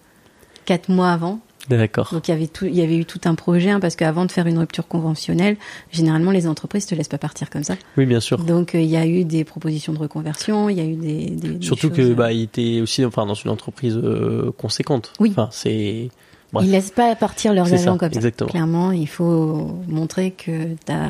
quatre 0.65 0.89
mois 0.89 1.11
avant. 1.11 1.39
D'accord. 1.69 2.09
Donc 2.13 2.27
il 2.27 2.31
y 2.31 2.33
avait 2.33 2.47
tout, 2.47 2.65
il 2.65 2.75
y 2.75 2.81
avait 2.81 2.95
eu 2.97 3.05
tout 3.05 3.19
un 3.25 3.35
projet 3.35 3.69
hein, 3.71 3.79
parce 3.79 3.95
qu'avant 3.95 4.25
de 4.25 4.31
faire 4.31 4.47
une 4.47 4.57
rupture 4.57 4.87
conventionnelle, 4.87 5.57
généralement 5.91 6.31
les 6.31 6.47
entreprises 6.47 6.85
te 6.85 6.95
laissent 6.95 7.09
pas 7.09 7.17
partir 7.17 7.49
comme 7.49 7.63
ça. 7.63 7.75
Oui, 7.97 8.05
bien 8.05 8.19
sûr. 8.21 8.37
Donc 8.37 8.73
euh, 8.75 8.79
il 8.79 8.89
y 8.89 8.95
a 8.97 9.05
eu 9.05 9.25
des 9.25 9.43
propositions 9.43 9.91
de 9.93 9.99
reconversion, 9.99 10.69
il 10.69 10.77
y 10.77 10.81
a 10.81 10.85
eu 10.85 10.95
des, 10.95 11.25
des- 11.31 11.49
des 11.55 11.65
Surtout 11.65 11.89
choses, 11.89 11.97
que 11.97 12.01
euh, 12.01 12.15
bah 12.15 12.31
il 12.31 12.43
était 12.43 12.79
aussi 12.81 13.03
enfin 13.03 13.25
dans 13.25 13.33
une 13.33 13.51
entreprise 13.51 13.97
euh, 14.01 14.51
conséquente. 14.57 15.11
Oui. 15.19 15.29
Enfin 15.31 15.49
c'est 15.51 16.09
bref. 16.53 16.65
ils 16.65 16.71
laissent 16.71 16.91
pas 16.91 17.15
partir 17.15 17.53
leurs 17.53 17.73
agents 17.73 17.93
ça, 17.93 17.97
comme 17.99 18.11
ça. 18.13 18.17
exactement. 18.19 18.49
Clairement, 18.49 18.91
il 18.91 19.07
faut 19.07 19.77
montrer 19.87 20.31
que 20.31 20.73
tu 20.85 20.91
as 20.91 21.09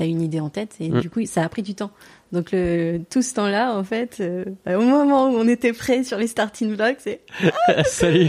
as 0.00 0.04
une 0.04 0.22
idée 0.22 0.38
en 0.38 0.48
tête 0.48 0.76
et 0.78 0.90
Mm. 0.90 1.00
du 1.00 1.10
coup 1.10 1.20
ça 1.26 1.42
a 1.42 1.48
pris 1.48 1.62
du 1.62 1.74
temps. 1.74 1.90
Donc 2.32 2.52
le 2.52 3.00
tout 3.10 3.22
ce 3.22 3.34
temps-là 3.34 3.74
en 3.74 3.84
fait 3.84 4.18
euh, 4.20 4.44
au 4.66 4.82
moment 4.82 5.28
où 5.30 5.36
on 5.36 5.48
était 5.48 5.72
prêt 5.72 6.04
sur 6.04 6.18
les 6.18 6.26
starting 6.26 6.76
blocks, 6.76 6.98
c'est 6.98 7.20
Salut. 7.86 8.28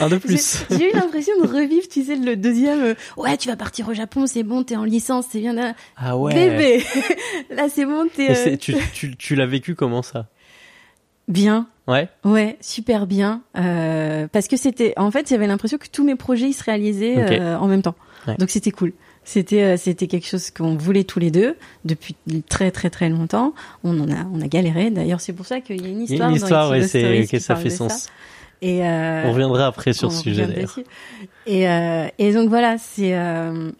Un 0.00 0.08
de 0.08 0.16
plus. 0.16 0.64
j'ai 0.70 0.90
eu 0.90 0.94
l'impression 0.94 1.34
de 1.42 1.46
revivre, 1.46 1.86
tu 1.88 2.04
sais 2.04 2.16
le 2.16 2.36
deuxième 2.36 2.82
euh, 2.82 2.94
ouais, 3.18 3.36
tu 3.36 3.48
vas 3.48 3.56
partir 3.56 3.88
au 3.88 3.94
Japon, 3.94 4.26
c'est 4.26 4.44
bon, 4.44 4.62
t'es 4.62 4.76
en 4.76 4.84
licence, 4.84 5.26
c'est 5.30 5.40
bien 5.40 5.52
là. 5.52 5.74
Ah 5.96 6.16
ouais. 6.16 6.32
Bébé. 6.32 6.82
Là 7.50 7.68
c'est 7.68 7.84
bon, 7.84 8.06
t'es 8.14 8.30
euh, 8.30 8.56
tu, 8.56 8.74
tu, 8.94 9.16
tu 9.16 9.34
l'as 9.34 9.46
vécu 9.46 9.74
comment 9.74 10.02
ça? 10.02 10.28
Bien. 11.28 11.68
Ouais. 11.86 12.08
Ouais, 12.24 12.56
super 12.60 13.06
bien. 13.06 13.42
Euh, 13.56 14.26
parce 14.28 14.48
que 14.48 14.56
c'était, 14.56 14.94
en 14.96 15.10
fait, 15.10 15.28
j'avais 15.28 15.46
l'impression 15.46 15.78
que 15.78 15.88
tous 15.88 16.04
mes 16.04 16.16
projets 16.16 16.48
ils 16.48 16.54
se 16.54 16.64
réalisaient 16.64 17.40
euh, 17.40 17.58
en 17.58 17.66
même 17.66 17.82
temps. 17.82 17.94
Ouais. 18.26 18.36
Donc 18.38 18.50
c'était 18.50 18.70
cool. 18.70 18.92
C'était, 19.24 19.62
euh, 19.62 19.76
c'était 19.76 20.06
quelque 20.06 20.26
chose 20.26 20.50
qu'on 20.50 20.76
voulait 20.76 21.04
tous 21.04 21.18
les 21.18 21.30
deux 21.30 21.56
depuis 21.84 22.14
très 22.48 22.70
très 22.70 22.90
très 22.90 23.08
longtemps. 23.08 23.54
On 23.82 23.98
en 24.00 24.10
a, 24.10 24.24
on 24.32 24.40
a 24.40 24.46
galéré. 24.48 24.90
D'ailleurs, 24.90 25.20
c'est 25.20 25.32
pour 25.32 25.46
ça 25.46 25.60
qu'il 25.60 25.80
y 25.82 25.86
a 25.86 25.88
une 25.88 26.02
histoire. 26.02 26.28
une 26.28 26.36
histoire, 26.36 26.68
dans 26.68 26.74
Ichigo 26.74 26.88
c'est 26.88 27.26
que 27.26 27.38
ça 27.38 27.56
fait 27.56 27.70
sens. 27.70 28.08
Et 28.62 28.82
euh, 28.82 29.24
On 29.26 29.32
reviendra 29.32 29.66
après 29.66 29.92
sur 29.92 30.10
ce 30.10 30.22
sujet. 30.22 30.66
Et, 31.46 31.68
euh, 31.68 32.06
et 32.18 32.32
donc 32.32 32.48
voilà, 32.48 32.78
c'est, 32.78 33.14
euh, 33.14 33.70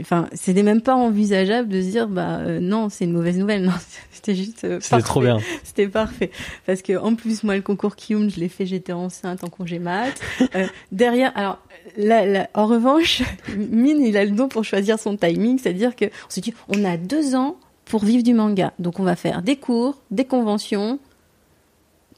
enfin, 0.00 0.28
c'était 0.32 0.62
même 0.62 0.80
pas 0.80 0.94
envisageable 0.94 1.68
de 1.68 1.80
se 1.82 1.86
dire, 1.88 2.08
bah 2.08 2.38
euh, 2.38 2.60
non, 2.60 2.88
c'est 2.88 3.04
une 3.04 3.12
mauvaise 3.12 3.36
nouvelle. 3.38 3.62
Non, 3.66 3.72
c'était 4.10 4.34
juste. 4.34 4.64
euh, 4.64 4.78
C'était 4.80 5.02
trop 5.02 5.20
parfait. 5.20 5.36
bien. 5.38 5.46
C'était 5.64 5.88
parfait. 5.88 6.30
Parce 6.66 6.82
que 6.82 6.96
en 6.96 7.14
plus, 7.14 7.42
moi, 7.42 7.56
le 7.56 7.62
concours 7.62 7.96
Kiyum, 7.96 8.30
je 8.30 8.38
l'ai 8.40 8.48
fait, 8.48 8.66
j'étais 8.66 8.92
enceinte 8.92 9.42
en 9.44 9.48
congé 9.48 9.78
mat. 9.78 10.12
Euh, 10.54 10.66
derrière, 10.90 11.32
alors, 11.36 11.58
là, 11.96 12.26
là, 12.26 12.48
en 12.54 12.66
revanche, 12.66 13.22
Mine, 13.56 14.02
il 14.04 14.16
a 14.16 14.24
le 14.24 14.30
don 14.32 14.48
pour 14.48 14.64
choisir 14.64 14.98
son 14.98 15.16
timing. 15.16 15.58
C'est-à-dire 15.58 15.96
que 15.96 16.04
on 16.06 16.30
s'est 16.30 16.40
dit, 16.40 16.52
on 16.68 16.84
a 16.84 16.96
deux 16.96 17.34
ans 17.34 17.56
pour 17.84 18.04
vivre 18.04 18.22
du 18.22 18.34
manga. 18.34 18.72
Donc, 18.78 19.00
on 19.00 19.02
va 19.02 19.16
faire 19.16 19.42
des 19.42 19.56
cours, 19.56 19.98
des 20.10 20.24
conventions, 20.24 20.98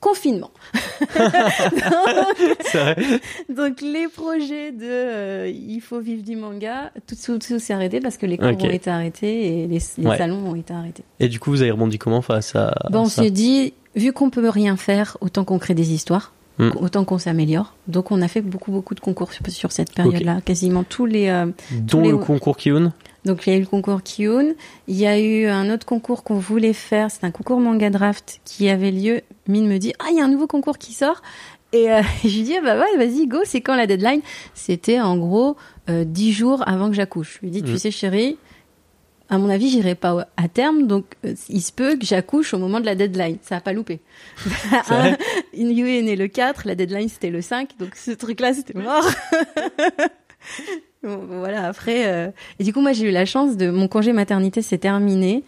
confinement. 0.05 0.51
Vrai. 2.75 2.97
Donc, 3.49 3.81
les 3.81 4.09
projets 4.09 4.73
de 4.73 4.85
euh, 4.85 5.51
il 5.53 5.81
faut 5.81 6.01
vivre 6.01 6.23
du 6.23 6.37
manga, 6.37 6.93
tout, 7.07 7.15
tout, 7.17 7.39
tout 7.39 7.59
s'est 7.59 7.73
arrêté 7.73 8.01
parce 8.01 8.17
que 8.17 8.27
les 8.27 8.37
cours 8.39 8.49
Ok. 8.49 8.63
ont 8.63 8.71
été 8.71 8.91
arrêtés 8.91 9.47
et 9.63 9.67
les, 9.67 9.79
les 9.99 10.07
Ouais. 10.07 10.19
salons 10.19 10.47
ont 10.51 10.55
été 10.55 10.73
arrêtés. 10.75 11.05
Et 11.21 11.29
du 11.29 11.41
coup, 11.41 11.51
vous 11.51 11.63
avez 11.63 11.71
rebondi 11.71 11.99
comment 11.99 12.23
face 12.23 12.55
à 12.57 12.75
Bon, 12.91 13.01
on 13.01 13.05
s'est 13.07 13.31
dit, 13.31 13.73
vu 13.95 14.13
qu'on 14.13 14.31
peut 14.31 14.49
rien 14.49 14.77
faire, 14.77 15.17
autant 15.21 15.45
qu'on 15.45 15.59
crée 15.59 15.75
des 15.75 15.93
histoires, 15.93 16.33
Hmm. 16.57 16.71
autant 16.81 17.05
qu'on 17.05 17.19
s'améliore. 17.19 17.75
Donc, 17.89 18.13
on 18.13 18.23
a 18.23 18.29
fait 18.29 18.41
beaucoup, 18.41 18.71
beaucoup 18.71 18.95
de 18.95 19.01
concours 19.01 19.33
sur, 19.33 19.45
sur 19.51 19.73
cette 19.73 19.93
période-là. 19.93 20.41
Quasiment 20.45 20.85
tous 20.85 21.05
les. 21.05 21.27
euh, 21.29 21.47
Dont 21.81 22.03
les- 22.03 22.11
le 22.13 22.17
concours 22.19 22.57
Kiyun 22.57 22.93
Donc, 23.25 23.47
il 23.47 23.53
y 23.53 23.53
a 23.55 23.57
eu 23.57 23.61
le 23.61 23.67
concours 23.67 24.03
Kiyun. 24.03 24.55
Il 24.87 24.97
y 24.97 25.07
a 25.07 25.19
eu 25.19 25.47
un 25.47 25.73
autre 25.73 25.87
concours 25.87 26.25
qu'on 26.25 26.39
voulait 26.39 26.73
faire. 26.73 27.11
C'est 27.11 27.25
un 27.25 27.31
concours 27.31 27.61
manga 27.61 27.91
draft 27.91 28.41
qui 28.45 28.69
avait 28.69 28.91
lieu. 28.91 29.23
Mine 29.49 29.67
me 29.67 29.79
dit, 29.79 29.93
ah, 29.99 30.07
il 30.11 30.19
y 30.19 30.21
a 30.21 30.25
un 30.25 30.29
nouveau 30.29 30.47
concours 30.47 30.79
qui 30.79 30.93
sort. 30.93 31.23
Et 31.73 31.91
euh, 31.91 32.03
je 32.23 32.29
lui 32.29 32.43
dis, 32.43 32.57
ah 32.57 32.61
bah 32.61 32.79
ouais, 32.79 32.97
vas-y, 32.97 33.27
go, 33.27 33.39
c'est 33.45 33.61
quand 33.61 33.75
la 33.75 33.87
deadline? 33.87 34.21
C'était 34.55 35.01
en 35.01 35.17
gros 35.17 35.57
euh, 35.91 36.05
dix 36.05 36.33
jours 36.33 36.63
avant 36.69 36.89
que 36.89 36.95
j'accouche. 36.95 37.39
Je 37.41 37.47
lui 37.47 37.51
dis, 37.51 37.63
tu 37.63 37.77
sais, 37.79 37.91
chérie, 37.91 38.39
à 39.29 39.39
mon 39.39 39.49
avis, 39.49 39.71
j'irai 39.71 39.97
pas 39.97 40.29
à 40.37 40.49
terme, 40.49 40.87
donc 40.87 41.07
euh, 41.25 41.35
il 41.49 41.61
se 41.61 41.73
peut 41.73 41.97
que 41.97 42.07
j'accouche 42.07 42.55
au 42.55 42.59
moment 42.59 42.79
de 42.79 42.87
la 42.87 42.95
deadline. 42.95 43.39
Ça 43.43 43.57
a 43.57 43.61
pas 43.61 43.73
loupé. 43.73 44.01
Inui 45.53 45.81
est 45.99 46.03
né 46.03 46.15
le 46.15 46.29
4, 46.29 46.67
la 46.67 46.77
deadline 46.77 47.09
c'était 47.09 47.31
le 47.31 47.43
5, 47.43 47.71
donc 47.79 47.97
ce 47.97 48.13
truc-là 48.13 48.55
c'était 48.55 48.79
mort. 48.79 49.05
Voilà, 51.05 51.67
après. 51.69 52.07
euh, 52.07 52.31
Et 52.59 52.65
du 52.65 52.73
coup, 52.73 52.81
moi 52.81 52.93
j'ai 52.93 53.09
eu 53.09 53.13
la 53.13 53.25
chance 53.27 53.57
de. 53.57 53.71
Mon 53.71 53.89
congé 53.89 54.13
maternité 54.13 54.63
s'est 54.63 54.79
terminé. 54.79 55.43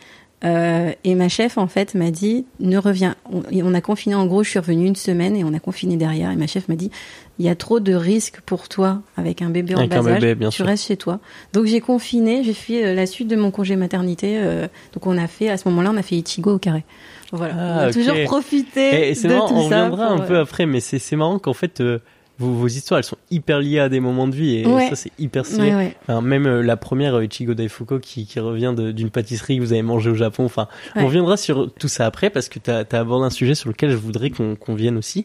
euh, 0.45 0.93
et 1.03 1.15
ma 1.15 1.29
chef, 1.31 1.57
en 1.57 1.67
fait, 1.67 1.95
m'a 1.95 2.11
dit 2.11 2.45
ne 2.61 2.77
reviens. 2.77 3.15
On, 3.33 3.43
on 3.51 3.75
a 3.75 3.81
confiné, 3.81 4.15
en 4.15 4.27
gros, 4.27 4.43
je 4.45 4.51
suis 4.51 4.59
revenue 4.59 4.87
une 4.87 4.95
semaine 4.97 5.35
et 5.35 5.45
on 5.45 5.55
a 5.55 5.59
confiné 5.59 5.97
derrière. 5.97 6.31
Et 6.31 6.37
ma 6.37 6.47
chef 6.47 6.69
m'a 6.69 6.77
dit 6.77 6.91
il 7.39 7.47
y 7.47 7.49
a 7.49 7.55
trop 7.55 7.81
de 7.81 7.95
risques 7.95 8.41
pour 8.47 8.69
toi 8.69 9.01
avec 9.17 9.41
un 9.43 9.49
bébé 9.51 9.75
en 9.75 9.79
Avec 9.79 9.93
un 9.95 10.03
bas 10.03 10.11
âge. 10.13 10.21
bébé, 10.21 10.35
bien 10.35 10.51
tu 10.51 10.57
sûr. 10.57 10.67
restes 10.67 10.87
chez 10.87 10.97
toi. 10.99 11.21
Donc 11.55 11.65
j'ai 11.67 11.81
confiné, 11.81 12.45
j'ai 12.45 12.53
fait 12.55 12.85
euh, 12.87 12.95
la 12.95 13.07
suite 13.07 13.29
de 13.29 13.37
mon 13.37 13.51
congé 13.51 13.77
maternité. 13.77 14.37
euh, 14.39 14.69
donc 14.93 15.07
on 15.07 15.17
a 15.19 15.27
fait, 15.27 15.49
à 15.49 15.57
ce 15.57 15.67
moment-là, 15.69 15.91
on 15.95 15.97
a 15.97 16.03
fait 16.03 16.17
Ichigo 16.17 16.55
au 16.55 16.59
carré. 16.59 16.85
Voilà. 17.33 17.55
Ah, 17.59 17.79
on 17.85 17.89
a 17.89 17.93
toujours 17.93 18.15
profité 18.25 19.11
Et 19.11 19.15
de 19.15 19.29
marrant, 19.29 19.49
tout 19.49 19.55
on 19.55 19.63
reviendra 19.65 20.07
un 20.09 20.19
peu 20.21 20.37
euh, 20.37 20.43
après, 20.43 20.65
mais 20.67 20.81
c'est 20.81 20.99
c'est 20.99 21.17
marrant 21.17 21.39
qu'en 21.39 21.55
fait, 21.55 21.81
euh, 21.81 21.99
vos, 22.39 22.53
vos 22.53 22.67
histoires, 22.67 22.99
elles 22.99 23.05
sont 23.05 23.19
hyper 23.31 23.61
liées 23.61 23.79
à 23.79 23.89
des 23.89 24.01
moments 24.01 24.29
de 24.29 24.35
vie, 24.35 24.57
et 24.57 24.67
Ouais. 24.67 24.89
ça, 24.89 24.97
c'est 24.97 25.13
hyper 25.19 25.47
stylé. 25.47 25.71
Ouais, 25.71 25.75
ouais. 25.77 25.97
Enfin, 26.03 26.21
même 26.21 26.47
euh, 26.47 26.63
la 26.63 26.77
première, 26.77 27.23
Ichigo 27.23 27.55
Daifuku, 27.55 28.01
qui, 28.01 28.27
qui 28.27 28.41
revient 28.41 28.75
d'une 28.77 29.11
pâtisserie 29.11 29.57
que 29.57 29.63
vous 29.63 29.73
avez 29.73 29.83
mangée 29.83 30.11
au 30.11 30.15
Japon. 30.15 30.45
Enfin, 30.45 30.69
on 30.95 31.07
reviendra 31.07 31.37
sur 31.37 31.73
tout 31.73 31.89
ça 31.89 32.07
après, 32.07 32.31
parce 32.31 32.49
que 32.49 32.59
tu 32.59 32.71
as, 32.71 32.85
abordé 32.93 33.27
un 33.27 33.31
sujet 33.31 33.55
sur 33.55 33.69
lequel 33.69 33.91
je 33.91 33.97
voudrais 33.97 34.31
qu'on 34.31 34.57
qu'on 34.57 34.75
vienne 34.75 34.97
aussi. 34.97 35.25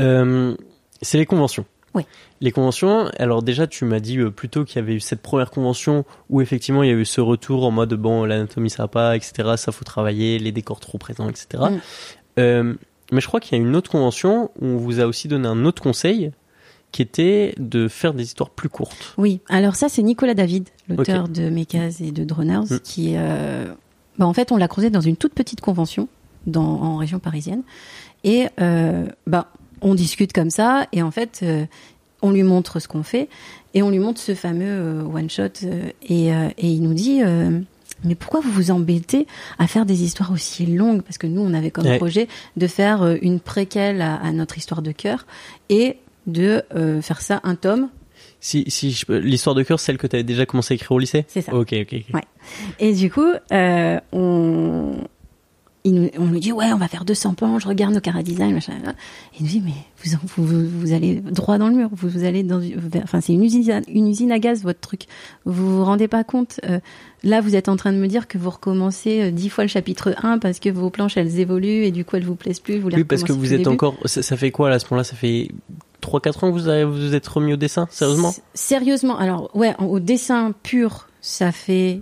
Euh, 0.00 0.54
c'est 1.02 1.18
les 1.18 1.26
conventions. 1.26 1.64
Oui. 1.94 2.04
Les 2.42 2.52
conventions, 2.52 3.10
alors 3.18 3.42
déjà 3.42 3.66
tu 3.66 3.86
m'as 3.86 4.00
dit 4.00 4.18
euh, 4.18 4.30
plutôt 4.30 4.64
qu'il 4.64 4.76
y 4.76 4.78
avait 4.80 4.94
eu 4.94 5.00
cette 5.00 5.22
première 5.22 5.50
convention 5.50 6.04
où 6.28 6.42
effectivement 6.42 6.82
il 6.82 6.90
y 6.90 6.92
a 6.92 6.94
eu 6.94 7.06
ce 7.06 7.22
retour 7.22 7.64
en 7.64 7.70
mode 7.70 7.94
bon 7.94 8.24
l'anatomie 8.24 8.68
ça 8.68 8.82
va 8.82 8.88
pas, 8.88 9.16
etc. 9.16 9.54
Ça 9.56 9.72
faut 9.72 9.84
travailler, 9.84 10.38
les 10.38 10.52
décors 10.52 10.78
trop 10.78 10.98
présents, 10.98 11.30
etc. 11.30 11.46
Mm. 11.70 11.78
Euh, 12.38 12.74
mais 13.12 13.20
je 13.22 13.26
crois 13.26 13.40
qu'il 13.40 13.56
y 13.56 13.60
a 13.60 13.64
une 13.64 13.74
autre 13.74 13.90
convention 13.90 14.50
où 14.60 14.66
on 14.66 14.76
vous 14.76 15.00
a 15.00 15.06
aussi 15.06 15.28
donné 15.28 15.48
un 15.48 15.64
autre 15.64 15.82
conseil 15.82 16.32
qui 16.96 17.02
était 17.02 17.54
de 17.58 17.88
faire 17.88 18.14
des 18.14 18.22
histoires 18.24 18.48
plus 18.48 18.70
courtes. 18.70 19.12
Oui, 19.18 19.40
alors 19.50 19.74
ça 19.74 19.90
c'est 19.90 20.02
Nicolas 20.02 20.32
David, 20.32 20.70
l'auteur 20.88 21.28
de 21.28 21.50
Mechas 21.50 21.98
et 22.00 22.10
de 22.10 22.24
Droners, 22.24 22.64
Mm. 22.70 22.78
qui 22.82 23.12
euh, 23.16 23.66
bah, 24.18 24.26
en 24.26 24.32
fait 24.32 24.50
on 24.50 24.56
l'a 24.56 24.66
creusé 24.66 24.88
dans 24.88 25.02
une 25.02 25.16
toute 25.18 25.34
petite 25.34 25.60
convention 25.60 26.08
dans, 26.46 26.62
en 26.64 26.96
région 26.96 27.18
parisienne 27.18 27.62
et 28.24 28.46
euh, 28.62 29.04
bah 29.26 29.52
on 29.82 29.94
discute 29.94 30.32
comme 30.32 30.48
ça 30.48 30.86
et 30.92 31.02
en 31.02 31.10
fait 31.10 31.40
euh, 31.42 31.66
on 32.22 32.30
lui 32.30 32.42
montre 32.44 32.80
ce 32.80 32.88
qu'on 32.88 33.02
fait 33.02 33.28
et 33.74 33.82
on 33.82 33.90
lui 33.90 33.98
montre 33.98 34.18
ce 34.20 34.34
fameux 34.34 35.02
one 35.02 35.28
shot 35.28 35.52
et, 36.08 36.28
et 36.28 36.66
il 36.66 36.80
nous 36.82 36.94
dit 36.94 37.20
mais 38.04 38.14
pourquoi 38.14 38.40
vous 38.40 38.50
vous 38.50 38.70
embêtez 38.70 39.26
à 39.58 39.66
faire 39.66 39.84
des 39.84 40.02
histoires 40.02 40.30
aussi 40.32 40.64
longues? 40.66 41.02
Parce 41.02 41.18
que 41.18 41.26
nous, 41.26 41.40
on 41.42 41.52
avait 41.54 41.70
comme 41.70 41.86
Ouais. 41.86 41.96
projet 41.98 42.28
de 42.56 42.66
faire 42.66 43.04
une 43.22 43.40
préquelle 43.40 44.00
à, 44.02 44.16
à 44.16 44.32
notre 44.32 44.56
histoire 44.58 44.80
de 44.82 44.92
cœur 44.92 45.26
et 45.68 45.96
de 46.26 46.62
euh, 46.74 47.00
faire 47.02 47.20
ça 47.20 47.40
un 47.44 47.54
tome 47.54 47.88
Si, 48.40 48.64
si 48.68 48.90
je 48.92 49.10
l'histoire 49.12 49.54
de 49.54 49.62
cœur, 49.62 49.80
celle 49.80 49.98
que 49.98 50.06
tu 50.06 50.16
avais 50.16 50.22
déjà 50.24 50.46
commencé 50.46 50.74
à 50.74 50.76
écrire 50.76 50.92
au 50.92 50.98
lycée? 50.98 51.24
C'est 51.28 51.40
ça. 51.42 51.54
Ok, 51.54 51.72
ok. 51.80 51.92
Ouais. 52.14 52.22
Et 52.78 52.92
du 52.94 53.10
coup, 53.10 53.26
euh, 53.52 54.00
on, 54.12 54.96
il 55.84 55.94
nous, 55.94 56.10
on 56.18 56.26
lui 56.26 56.40
dit 56.40 56.50
ouais, 56.52 56.72
on 56.72 56.78
va 56.78 56.88
faire 56.88 57.04
200 57.04 57.34
planches, 57.34 57.64
regarde 57.64 57.94
nos 57.94 58.00
cara 58.00 58.22
design, 58.24 58.52
machin. 58.52 58.72
Et 58.72 59.36
il 59.38 59.42
nous 59.44 59.48
dit 59.48 59.62
mais 59.64 59.72
vous, 60.04 60.18
vous, 60.36 60.44
vous, 60.46 60.80
vous 60.80 60.92
allez 60.92 61.16
droit 61.20 61.58
dans 61.58 61.68
le 61.68 61.74
mur, 61.76 61.88
vous, 61.92 62.08
vous 62.08 62.24
allez 62.24 62.42
dans, 62.42 62.60
enfin 63.04 63.20
c'est 63.20 63.32
une 63.34 63.44
usine, 63.44 63.70
à- 63.70 63.80
une 63.88 64.08
usine 64.08 64.32
à 64.32 64.38
gaz 64.40 64.62
votre 64.64 64.80
truc. 64.80 65.02
Vous 65.44 65.76
vous 65.78 65.84
rendez 65.84 66.08
pas 66.08 66.24
compte 66.24 66.60
euh, 66.68 66.80
Là, 67.22 67.40
vous 67.40 67.56
êtes 67.56 67.68
en 67.68 67.76
train 67.76 67.92
de 67.92 67.98
me 67.98 68.06
dire 68.06 68.28
que 68.28 68.38
vous 68.38 68.50
recommencez 68.50 69.32
dix 69.32 69.48
fois 69.48 69.64
le 69.64 69.68
chapitre 69.68 70.14
1 70.22 70.38
parce 70.38 70.60
que 70.60 70.68
vos 70.68 70.90
planches 70.90 71.16
elles 71.16 71.40
évoluent 71.40 71.84
et 71.84 71.90
du 71.90 72.04
coup 72.04 72.14
elles 72.16 72.24
vous 72.24 72.36
plaisent 72.36 72.60
plus. 72.60 72.78
Vous 72.78 72.88
les 72.88 72.98
Oui, 72.98 73.04
parce 73.04 73.24
que 73.24 73.32
vous 73.32 73.52
êtes 73.52 73.58
début. 73.60 73.70
encore. 73.70 73.96
Ça, 74.04 74.22
ça 74.22 74.36
fait 74.36 74.50
quoi 74.52 74.68
là, 74.70 74.76
à 74.76 74.78
ce 74.78 74.84
moment-là? 74.86 75.02
Ça 75.04 75.16
fait 75.16 75.48
3-4 76.06 76.44
ans 76.44 76.48
que 76.48 76.52
vous 76.58 76.68
avez, 76.68 76.84
vous 76.84 77.14
êtes 77.14 77.26
remis 77.26 77.52
au 77.52 77.56
dessin, 77.56 77.86
sérieusement 77.90 78.30
S- 78.30 78.42
Sérieusement, 78.54 79.18
alors 79.18 79.50
ouais, 79.54 79.74
au 79.80 79.98
dessin 80.00 80.52
pur, 80.62 81.08
ça 81.20 81.52
fait 81.52 82.00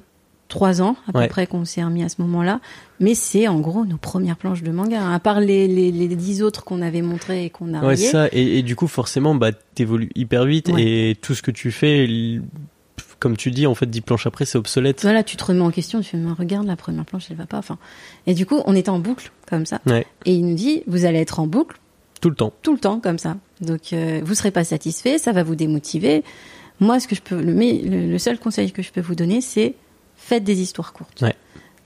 trois 0.49 0.83
ans 0.83 0.95
à 1.13 1.17
Ouais. 1.19 1.25
peu 1.27 1.31
près 1.31 1.47
qu'on 1.47 1.65
s'est 1.65 1.83
remis 1.83 2.05
à 2.05 2.09
ce 2.09 2.21
moment-là. 2.23 2.61
Mais 3.01 3.15
c'est 3.15 3.49
en 3.49 3.59
gros 3.61 3.85
nos 3.85 3.97
premières 3.97 4.37
planches 4.37 4.63
de 4.63 4.71
manga. 4.71 5.01
hein. 5.03 5.13
À 5.13 5.19
part 5.19 5.41
les, 5.41 5.67
les, 5.67 5.91
les 5.91 6.09
dix 6.09 6.43
autres 6.43 6.63
qu'on 6.65 6.81
avait 6.83 7.03
montrées 7.03 7.47
et 7.47 7.51
qu'on 7.51 7.75
a 7.75 7.85
Ouais, 7.85 7.97
ça. 7.97 8.29
Et, 8.31 8.59
et 8.59 8.63
du 8.63 8.77
coup, 8.77 8.87
forcément, 8.87 9.35
bah, 9.35 9.51
t'évolues 9.75 10.11
hyper 10.15 10.45
vite 10.45 10.69
Ouais. 10.69 10.83
et 11.11 11.15
tout 11.21 11.35
ce 11.35 11.43
que 11.43 11.51
tu 11.51 11.73
fais, 11.73 12.07
comme 13.19 13.37
tu 13.37 13.51
dis, 13.51 13.67
en 13.67 13.75
fait, 13.75 13.87
10 13.87 14.03
planches 14.03 14.27
après, 14.27 14.45
c'est 14.45 14.59
obsolète. 14.59 15.03
Voilà, 15.03 15.23
tu 15.25 15.37
te 15.37 15.45
remets 15.45 15.63
en 15.63 15.71
question, 15.71 16.01
tu 16.01 16.11
fais, 16.11 16.17
mais 16.19 16.31
regarde, 16.33 16.67
la 16.67 16.77
première 16.77 17.05
planche, 17.05 17.27
elle 17.31 17.37
va 17.37 17.47
pas. 17.47 17.59
Enfin, 17.59 17.79
et 18.27 18.35
du 18.35 18.45
coup, 18.47 18.61
on 18.67 18.77
était 18.77 18.91
en 18.91 18.99
boucle, 18.99 19.33
comme 19.49 19.67
ça. 19.67 19.81
Ouais. 19.87 20.07
Et 20.27 20.35
il 20.35 20.47
nous 20.47 20.55
dit, 20.55 20.83
vous 20.87 21.05
allez 21.07 21.19
être 21.19 21.41
en 21.41 21.47
boucle 21.47 21.79
Tout 22.21 22.29
le 22.31 22.37
temps. 22.37 22.53
tout 22.63 22.73
le 22.75 22.79
temps, 22.79 23.01
comme 23.01 23.19
ça. 23.19 23.37
Donc, 23.65 23.93
euh, 23.93 24.21
vous 24.25 24.35
serez 24.35 24.51
pas 24.51 24.65
satisfait, 24.65 25.19
ça 25.19 25.33
va 25.33 25.43
vous 25.43 25.55
démotiver. 25.57 26.23
Moi, 26.81 26.99
ce 27.01 27.07
que 27.09 27.15
je 27.15 27.23
peux, 27.23 27.41
le, 27.41 27.55
mais 27.55 27.73
le, 27.85 28.11
le 28.11 28.19
seul 28.19 28.39
conseil 28.39 28.73
que 28.73 28.83
je 28.83 28.91
peux 28.93 29.01
vous 29.01 29.15
donner, 29.15 29.41
c'est 29.41 29.75
faites 30.17 30.45
des 30.45 30.61
histoires 30.61 30.93
courtes. 30.93 31.23
Ouais. 31.23 31.35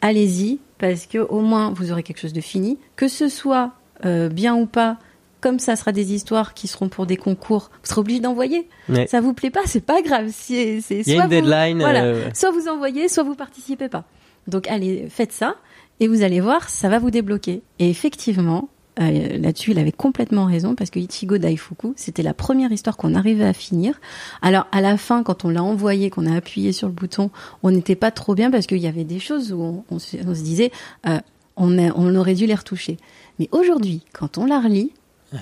Allez-y, 0.01 0.61
parce 0.79 1.07
que 1.07 1.19
au 1.19 1.41
moins, 1.41 1.73
vous 1.73 1.91
aurez 1.93 2.03
quelque 2.03 2.21
chose 2.21 2.33
de 2.33 2.41
fini. 2.41 2.79
Que 2.97 3.09
ce 3.09 3.29
soit 3.29 3.73
euh, 4.05 4.29
bien 4.29 4.55
ou 4.57 4.67
pas, 4.67 4.97
comme 5.41 5.59
ça 5.59 5.77
sera 5.77 5.93
des 5.93 6.13
histoires 6.15 6.55
qui 6.55 6.69
seront 6.69 6.89
pour 6.89 7.07
des 7.07 7.17
concours, 7.17 7.71
vous 7.83 7.89
serez 7.89 8.01
obligé 8.01 8.21
d'envoyer. 8.21 8.69
Ouais. 8.89 9.07
Ça 9.07 9.21
vous 9.21 9.35
plaît 9.35 9.51
pas, 9.51 9.61
c'est 9.67 9.81
pas 9.85 10.03
grave. 10.03 10.29
C'est, 10.33 10.81
c'est 10.81 11.01
Il 11.01 11.09
y 11.09 11.13
a 11.13 11.15
soit 11.15 11.25
une 11.25 11.29
vous- 11.29 11.49
deadline. 11.49 11.79
voilà. 11.81 12.05
euh, 12.05 12.31
Soit 12.35 12.51
vous 12.51 12.69
envoyez, 12.69 13.09
soit 13.09 13.25
vous 13.25 13.35
participez 13.35 13.89
pas. 13.89 14.05
Donc 14.47 14.67
allez, 14.69 15.07
faites 15.11 15.33
ça 15.33 15.57
et 16.01 16.09
vous 16.09 16.23
allez 16.23 16.41
voir, 16.41 16.69
ça 16.69 16.89
va 16.89 16.99
vous 16.99 17.11
débloquer. 17.11 17.63
Et 17.81 17.91
effectivement, 17.91 18.69
euh, 19.01 19.39
là-dessus, 19.39 19.71
il 19.73 19.79
avait 19.79 19.93
complètement 19.93 20.47
raison 20.47 20.75
parce 20.75 20.91
que 20.91 20.99
Ichigo 20.99 21.39
Daifuku, 21.39 21.93
c'était 21.97 22.23
la 22.23 22.35
première 22.35 22.73
histoire 22.73 22.97
qu'on 22.97 23.15
arrivait 23.15 23.45
à 23.45 23.53
finir. 23.53 24.01
Alors 24.43 24.67
à 24.73 24.81
la 24.81 24.97
fin, 24.97 25.23
quand 25.23 25.45
on 25.45 25.51
l'a 25.51 25.63
envoyé, 25.63 26.11
qu'on 26.11 26.27
a 26.27 26.35
appuyé 26.37 26.73
sur 26.73 26.89
le 26.89 26.95
bouton, 26.95 27.31
on 27.63 27.71
n'était 27.71 27.97
pas 27.97 28.11
trop 28.11 28.35
bien 28.35 28.51
parce 28.51 28.67
qu'il 28.67 28.79
y 28.79 28.87
avait 28.87 29.05
des 29.05 29.21
choses 29.21 29.53
où 29.53 29.61
on, 29.63 29.85
on 29.91 29.99
se, 29.99 30.17
on 30.27 30.35
se 30.35 30.43
disait, 30.43 30.71
euh, 31.07 31.19
on, 31.57 31.79
a- 31.79 31.93
on 31.97 32.15
aurait 32.17 32.35
dû 32.35 32.47
les 32.47 32.55
retoucher. 32.55 32.97
Mais 33.39 33.49
aujourd'hui, 33.53 34.03
quand 34.13 34.39
on 34.39 34.47
la 34.47 34.61
relit, 34.61 34.93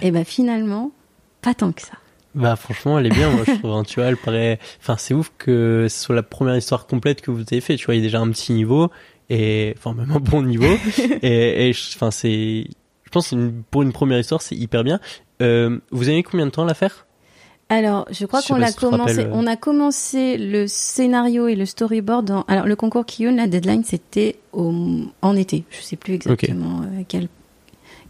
et 0.03 0.11
ben 0.11 0.25
finalement, 0.25 0.91
pas 1.43 1.55
tant 1.55 1.73
que 1.73 1.81
ça. 1.83 1.93
Bah 2.35 2.55
franchement 2.57 2.99
elle 2.99 3.07
est 3.07 3.11
bien 3.15 3.31
moi 3.31 3.45
je 3.47 3.53
trouve 3.59 3.71
hein, 3.71 3.83
tu 3.83 3.99
vois 3.99 4.11
elle 4.11 4.19
paraît 4.19 4.59
enfin 4.79 4.97
c'est 4.99 5.15
ouf 5.15 5.33
que 5.39 5.87
ce 5.89 5.99
soit 6.05 6.15
la 6.15 6.23
première 6.23 6.55
histoire 6.55 6.87
complète 6.87 7.23
que 7.23 7.31
vous 7.31 7.41
avez 7.51 7.63
fait 7.63 7.77
tu 7.77 7.87
vois 7.87 7.95
il 7.95 7.99
y 7.99 8.01
a 8.01 8.05
déjà 8.05 8.21
un 8.21 8.29
petit 8.29 8.53
niveau 8.53 8.91
et 9.31 9.73
enfin 9.79 9.95
même 9.95 10.11
un 10.11 10.21
bon 10.21 10.43
niveau 10.43 10.67
et, 11.23 11.73
enfin 11.95 12.11
c'est 12.11 12.67
pense 13.17 13.33
une- 13.33 13.63
pour 13.71 13.83
une 13.83 13.93
première 13.93 14.19
histoire 14.19 14.43
c'est 14.43 14.55
hyper 14.57 14.85
bien 14.85 15.01
euh, 15.43 15.79
vous 15.91 16.09
avez 16.09 16.23
combien 16.23 16.47
de 16.47 16.51
temps 16.51 16.63
à 16.63 16.67
la 16.67 16.75
faire 16.75 17.07
Alors, 17.69 18.07
je 18.11 18.25
crois 18.27 18.41
qu'on 18.43 18.57
l'a 18.57 18.69
si 18.69 18.77
commencé. 18.77 19.13
rappelles, 19.17 19.27
euh. 19.27 19.35
On 19.35 19.47
a 19.47 19.57
commencé 19.57 20.39
le 20.39 20.67
scénario 20.67 21.47
et 21.49 21.57
le 21.57 21.67
storyboard. 21.67 22.25
Dans, 22.27 22.43
alors, 22.49 22.65
le 22.67 22.75
concours 22.77 23.05
Kiyun, 23.05 23.37
la 23.37 23.47
deadline, 23.47 23.83
c'était 23.85 24.37
au, 24.53 24.73
en 25.21 25.37
été. 25.37 25.65
Je 25.71 25.81
sais 25.83 25.97
plus 25.97 26.15
exactement 26.15 26.83
euh, 26.83 27.03
quel 27.09 27.29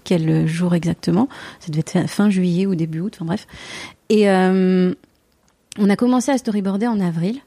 quel 0.05 0.47
jour 0.47 0.75
exactement. 0.77 1.29
Ça 1.59 1.69
devait 1.73 1.81
être 1.81 2.09
fin 2.09 2.31
juillet 2.31 2.65
ou 2.67 2.75
début 2.77 3.01
août. 3.01 3.15
Enfin 3.17 3.25
bref. 3.25 3.47
Et 4.09 4.31
euh, 4.31 4.95
on 5.81 5.91
a 5.91 5.97
commencé 5.97 6.31
à 6.31 6.39
storyboarder 6.39 6.87
en 6.87 7.01
avril. 7.01 7.41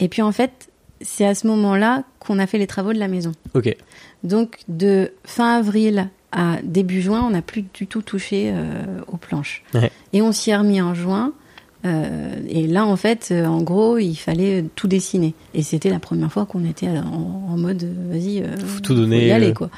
Et 0.00 0.08
puis 0.08 0.22
en 0.22 0.32
fait, 0.32 0.70
c'est 1.02 1.24
à 1.24 1.36
ce 1.36 1.46
moment-là 1.46 2.02
qu'on 2.18 2.40
a 2.40 2.48
fait 2.48 2.58
les 2.58 2.66
travaux 2.66 2.92
de 2.92 2.98
la 2.98 3.06
maison. 3.06 3.30
ok 3.54 3.76
Donc 4.24 4.58
de 4.66 5.12
fin 5.24 5.58
avril 5.58 6.08
à 6.32 6.58
début 6.62 7.00
juin, 7.00 7.22
on 7.26 7.30
n'a 7.30 7.42
plus 7.42 7.64
du 7.74 7.86
tout 7.86 8.02
touché 8.02 8.50
euh, 8.52 9.00
aux 9.06 9.16
planches. 9.16 9.62
Ouais. 9.74 9.90
Et 10.12 10.22
on 10.22 10.32
s'y 10.32 10.50
est 10.50 10.56
remis 10.56 10.80
en 10.80 10.94
juin. 10.94 11.32
Euh, 11.84 12.34
et 12.48 12.66
là, 12.66 12.84
en 12.84 12.96
fait, 12.96 13.28
euh, 13.30 13.46
en 13.46 13.62
gros, 13.62 13.98
il 13.98 14.16
fallait 14.16 14.64
tout 14.74 14.88
dessiner. 14.88 15.34
Et 15.54 15.62
c'était 15.62 15.90
la 15.90 16.00
première 16.00 16.32
fois 16.32 16.44
qu'on 16.44 16.64
était 16.64 16.88
en, 16.88 17.46
en 17.52 17.56
mode, 17.56 17.84
euh, 17.84 18.12
vas-y, 18.12 18.42
euh, 18.42 18.56
Faut 18.56 18.80
tout 18.80 18.94
donner, 18.94 19.28
y 19.28 19.30
aller, 19.30 19.50
euh. 19.50 19.54
quoi. 19.54 19.70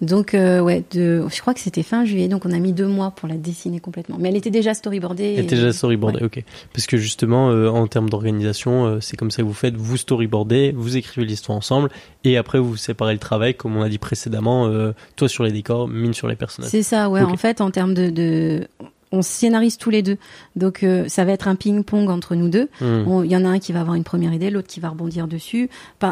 Donc, 0.00 0.34
euh, 0.34 0.60
ouais, 0.60 0.82
de, 0.92 1.24
je 1.32 1.40
crois 1.40 1.54
que 1.54 1.60
c'était 1.60 1.84
fin 1.84 2.04
juillet, 2.04 2.28
donc 2.28 2.44
on 2.44 2.50
a 2.50 2.58
mis 2.58 2.72
deux 2.72 2.88
mois 2.88 3.12
pour 3.12 3.28
la 3.28 3.36
dessiner 3.36 3.78
complètement. 3.78 4.16
Mais 4.18 4.28
elle 4.28 4.36
était 4.36 4.50
déjà 4.50 4.74
storyboardée. 4.74 5.34
elle 5.34 5.44
était 5.44 5.54
déjà 5.54 5.72
storyboardée 5.72 6.18
ouais. 6.18 6.24
ok 6.24 6.44
parce 6.72 6.86
que 6.86 6.96
justement 6.96 7.50
euh, 7.50 7.68
en 7.68 7.86
termes 7.86 8.10
d'organisation 8.10 8.86
euh, 8.86 9.00
c'est 9.00 9.16
comme 9.16 9.30
ça 9.30 9.42
que 9.42 9.46
vous 9.46 9.54
faites 9.54 9.76
vous 9.76 9.96
storyboardez 9.96 10.72
vous 10.76 10.96
écrivez 10.96 11.26
l'histoire 11.26 11.56
ensemble 11.56 11.90
et 12.24 12.36
après 12.36 12.58
vous 12.58 12.76
séparez 12.76 13.12
le 13.12 13.18
travail 13.18 13.54
comme 13.54 13.76
on 13.76 13.82
a 13.82 13.88
dit 13.88 13.98
précédemment 13.98 14.66
euh, 14.66 14.92
toi 15.16 15.28
sur 15.28 15.44
les 15.44 15.52
décors 15.52 15.86
mine 15.88 16.12
sur 16.12 16.28
les 16.28 16.36
personnages 16.36 16.70
C'est 16.70 16.82
ça, 16.82 17.08
ouais. 17.08 17.22
En 17.22 17.36
fait, 17.36 17.60
en 17.60 17.70
termes 17.70 17.94
de, 17.94 18.10
de, 18.10 18.66
on 19.12 19.22
scénarise 19.22 19.76
tous 19.78 19.90
les 19.90 20.02
deux. 20.02 20.16
Donc, 20.56 20.82
euh, 20.82 21.04
ça 21.08 21.24
va 21.24 21.32
être 21.32 21.48
un 21.48 21.54
ping-pong 21.54 22.08
entre 22.10 22.34
nous 22.34 22.48
deux. 22.48 22.68
Hmm. 22.80 23.22
Il 23.24 23.30
y 23.30 23.36
en 23.36 23.44
a 23.44 23.48
un 23.48 23.58
qui 23.58 23.72
va 23.72 23.80
avoir 23.80 23.94
une 23.96 24.04
première 24.04 24.32
idée, 24.32 24.50
l'autre 24.50 24.68
qui 24.68 24.80
va 24.80 24.88
rebondir 24.90 25.26
dessus. 25.28 25.68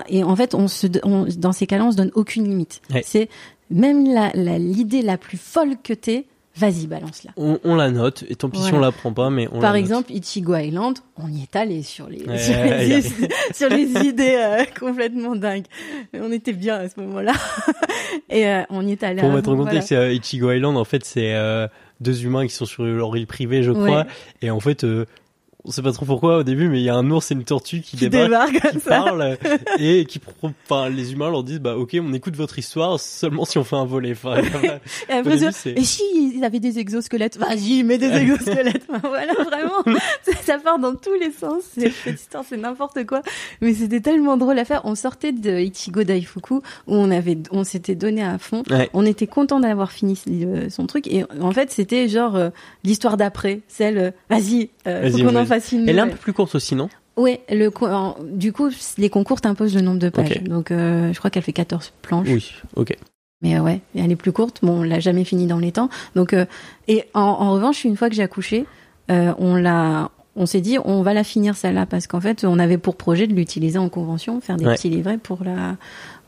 Et 0.08 0.22
en 0.24 0.36
fait, 0.36 0.54
on 0.54 0.68
se, 0.68 0.86
on- 1.04 1.26
dans 1.38 1.52
ces 1.52 1.66
cas-là, 1.66 1.84
on 1.84 1.92
se 1.92 1.96
donne 1.96 2.12
aucune 2.14 2.44
limite. 2.48 2.80
Ouais. 2.92 3.02
C'est 3.04 3.28
même 3.70 4.06
la, 4.12 4.30
la- 4.34 4.58
l'idée 4.58 5.02
la 5.02 5.16
plus 5.16 5.38
folle 5.38 5.76
que 5.82 5.92
t'es, 5.94 6.26
vas-y, 6.54 6.86
balance-la. 6.86 7.30
on, 7.38 7.58
on 7.64 7.74
la 7.76 7.90
note 7.90 8.24
et 8.28 8.34
tant 8.36 8.50
pis 8.50 8.58
si 8.58 8.64
Voilà. 8.64 8.76
on 8.76 8.80
la 8.82 8.92
prend 8.92 9.12
pas 9.14 9.30
mais 9.30 9.48
on 9.50 9.54
la 9.54 9.60
Par 9.62 9.72
note. 9.72 9.80
exemple, 9.80 10.12
Ichigo 10.12 10.54
Island, 10.54 10.98
on 11.16 11.28
y 11.28 11.42
est 11.42 11.56
allé 11.56 11.82
sur 11.82 12.10
les, 12.10 12.22
Ouais, 12.26 12.36
sur, 12.36 12.54
ouais, 12.54 12.78
les 12.84 12.88
y 12.88 12.92
a- 12.92 12.98
is- 12.98 13.12
sur 13.54 13.68
les 13.70 13.90
idées 14.06 14.36
euh, 14.38 14.64
complètement 14.78 15.34
dingues. 15.34 15.64
On 16.12 16.30
était 16.30 16.52
bien 16.52 16.76
à 16.76 16.88
ce 16.90 17.00
moment-là. 17.00 17.32
Et 18.28 18.46
euh, 18.46 18.62
on 18.68 18.86
y 18.86 18.92
est 18.92 19.02
allé. 19.02 19.20
Pour 19.22 19.30
mettre 19.32 19.48
en 19.48 19.54
voilà. 19.54 19.70
contexte, 19.70 19.92
euh, 19.92 20.12
Ichigo 20.12 20.50
Island, 20.52 20.76
en 20.76 20.84
fait, 20.84 21.04
c'est 21.04 21.34
deux 22.02 22.24
humains 22.24 22.46
qui 22.46 22.54
sont 22.54 22.66
sur 22.66 22.84
leur 22.84 23.16
île 23.16 23.26
privée, 23.26 23.62
je 23.62 23.72
crois. 23.72 24.00
Ouais. 24.00 24.06
Et 24.42 24.50
en 24.50 24.60
fait, 24.60 24.84
euh, 24.84 25.06
on 25.64 25.70
sait 25.70 25.82
pas 25.82 25.92
trop 25.92 26.06
pourquoi 26.06 26.38
au 26.38 26.42
début, 26.42 26.68
mais 26.68 26.80
il 26.80 26.84
y 26.84 26.88
a 26.88 26.94
un 26.94 27.08
ours 27.10 27.30
et 27.30 27.34
une 27.34 27.44
tortue 27.44 27.80
qui, 27.80 27.96
Qui 27.96 28.08
débarquent, 28.08 28.52
débarque 28.52 28.72
qui 28.74 28.80
ça. 28.80 28.90
parlent 28.90 29.38
et 29.78 30.04
qui, 30.06 30.20
enfin, 30.68 30.88
les 30.88 31.12
humains 31.12 31.30
leur 31.30 31.44
disent, 31.44 31.60
bah 31.60 31.76
ok, 31.76 31.96
on 32.00 32.12
écoute 32.12 32.34
votre 32.36 32.58
histoire 32.58 32.98
seulement 32.98 33.44
si 33.44 33.58
on 33.58 33.64
fait 33.64 33.76
un 33.76 33.84
volet. 33.84 34.12
Enfin, 34.12 34.36
Et 35.08 35.12
après, 35.12 35.38
début, 35.38 35.52
et 35.76 35.84
si 35.84 36.02
ils 36.14 36.42
avaient 36.44 36.60
des 36.60 36.78
exosquelettes, 36.78 37.36
vas-y, 37.36 37.84
mets 37.84 37.98
des 37.98 38.10
exosquelettes. 38.12 38.86
Enfin, 38.88 39.08
voilà, 39.08 39.32
vraiment, 39.34 39.98
ça, 40.44 40.58
part 40.58 40.78
dans 40.78 40.94
tous 40.94 41.14
les 41.20 41.30
sens. 41.30 41.62
Cette 41.76 42.20
histoire, 42.20 42.44
c'est 42.48 42.56
n'importe 42.56 43.04
quoi. 43.06 43.22
Mais 43.60 43.74
c'était 43.74 44.00
tellement 44.00 44.36
drôle 44.36 44.58
à 44.58 44.64
faire. 44.64 44.82
On 44.84 44.94
sortait 44.94 45.32
de 45.32 45.58
Ichigo 45.58 46.02
Daifuku 46.02 46.54
où 46.54 46.60
on 46.86 47.10
avait, 47.10 47.38
on 47.50 47.64
s'était 47.64 47.94
donné 47.94 48.22
à 48.24 48.38
fond. 48.38 48.62
Ouais. 48.70 48.90
On 48.94 49.06
était 49.06 49.26
content 49.26 49.60
d'avoir 49.60 49.92
fini 49.92 50.18
euh, 50.28 50.68
son 50.70 50.86
truc. 50.86 51.06
Et 51.06 51.24
en 51.40 51.52
fait, 51.52 51.70
c'était 51.70 52.08
genre 52.08 52.36
euh, 52.36 52.50
l'histoire 52.84 53.16
d'après, 53.16 53.60
celle, 53.68 53.98
euh, 53.98 54.10
vas-y, 54.28 54.70
euh, 54.86 55.10
faut 55.10 55.16
Vas-y, 55.18 55.24
qu'on 55.24 55.36
en 55.36 55.46
Elle 55.52 55.88
est 55.98 56.00
un 56.00 56.08
peu 56.08 56.16
plus 56.16 56.32
courte 56.32 56.54
aussi, 56.54 56.74
non? 56.74 56.88
Ouais, 57.16 57.40
le, 57.50 57.70
du 58.32 58.52
coup, 58.52 58.70
les 58.96 59.10
concours 59.10 59.40
t'imposent 59.40 59.74
le 59.74 59.82
nombre 59.82 59.98
de 59.98 60.08
pages. 60.08 60.42
Donc, 60.44 60.70
euh, 60.70 61.12
je 61.12 61.18
crois 61.18 61.30
qu'elle 61.30 61.42
fait 61.42 61.52
14 61.52 61.92
planches. 62.02 62.28
Oui, 62.28 62.52
ok. 62.76 62.96
Mais 63.42 63.56
euh, 63.58 63.60
ouais, 63.62 63.80
elle 63.94 64.10
est 64.10 64.16
plus 64.16 64.32
courte. 64.32 64.60
Bon, 64.62 64.80
on 64.80 64.82
l'a 64.82 65.00
jamais 65.00 65.24
fini 65.24 65.46
dans 65.46 65.58
les 65.58 65.72
temps. 65.72 65.90
Donc, 66.14 66.32
euh, 66.32 66.46
et 66.88 67.04
en, 67.12 67.20
en 67.20 67.52
revanche, 67.52 67.84
une 67.84 67.96
fois 67.96 68.08
que 68.08 68.14
j'ai 68.14 68.22
accouché, 68.22 68.64
euh, 69.10 69.34
on 69.38 69.56
l'a, 69.56 70.10
on 70.36 70.46
s'est 70.46 70.60
dit, 70.62 70.78
on 70.84 71.02
va 71.02 71.12
la 71.12 71.24
finir 71.24 71.54
celle-là 71.56 71.84
parce 71.84 72.06
qu'en 72.06 72.20
fait, 72.20 72.44
on 72.44 72.58
avait 72.58 72.78
pour 72.78 72.96
projet 72.96 73.26
de 73.26 73.34
l'utiliser 73.34 73.78
en 73.78 73.88
convention, 73.90 74.40
faire 74.40 74.56
des 74.56 74.64
Ouais. 74.64 74.74
petits 74.76 74.88
livrets 74.88 75.18
pour 75.18 75.44
la, 75.44 75.76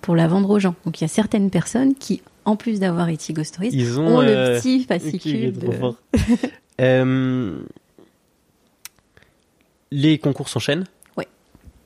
pour 0.02 0.16
la 0.16 0.26
vendre 0.26 0.50
aux 0.50 0.58
gens. 0.58 0.74
Donc, 0.84 1.00
il 1.00 1.04
y 1.04 1.06
a 1.06 1.08
certaines 1.08 1.48
personnes 1.50 1.94
qui, 1.94 2.20
en 2.44 2.56
plus 2.56 2.78
d'avoir 2.80 3.08
Ichigo 3.08 3.42
Stories, 3.44 3.70
Ils 3.72 3.98
ont, 3.98 4.16
ont 4.16 4.20
euh, 4.20 4.54
le 4.54 4.60
petit 4.60 4.84
fascicule. 4.84 5.52
de-. 5.52 5.68
Euh, 6.80 7.60
les 9.94 10.18
concours 10.18 10.48
s'enchaînent. 10.48 10.84
Ouais. 11.16 11.28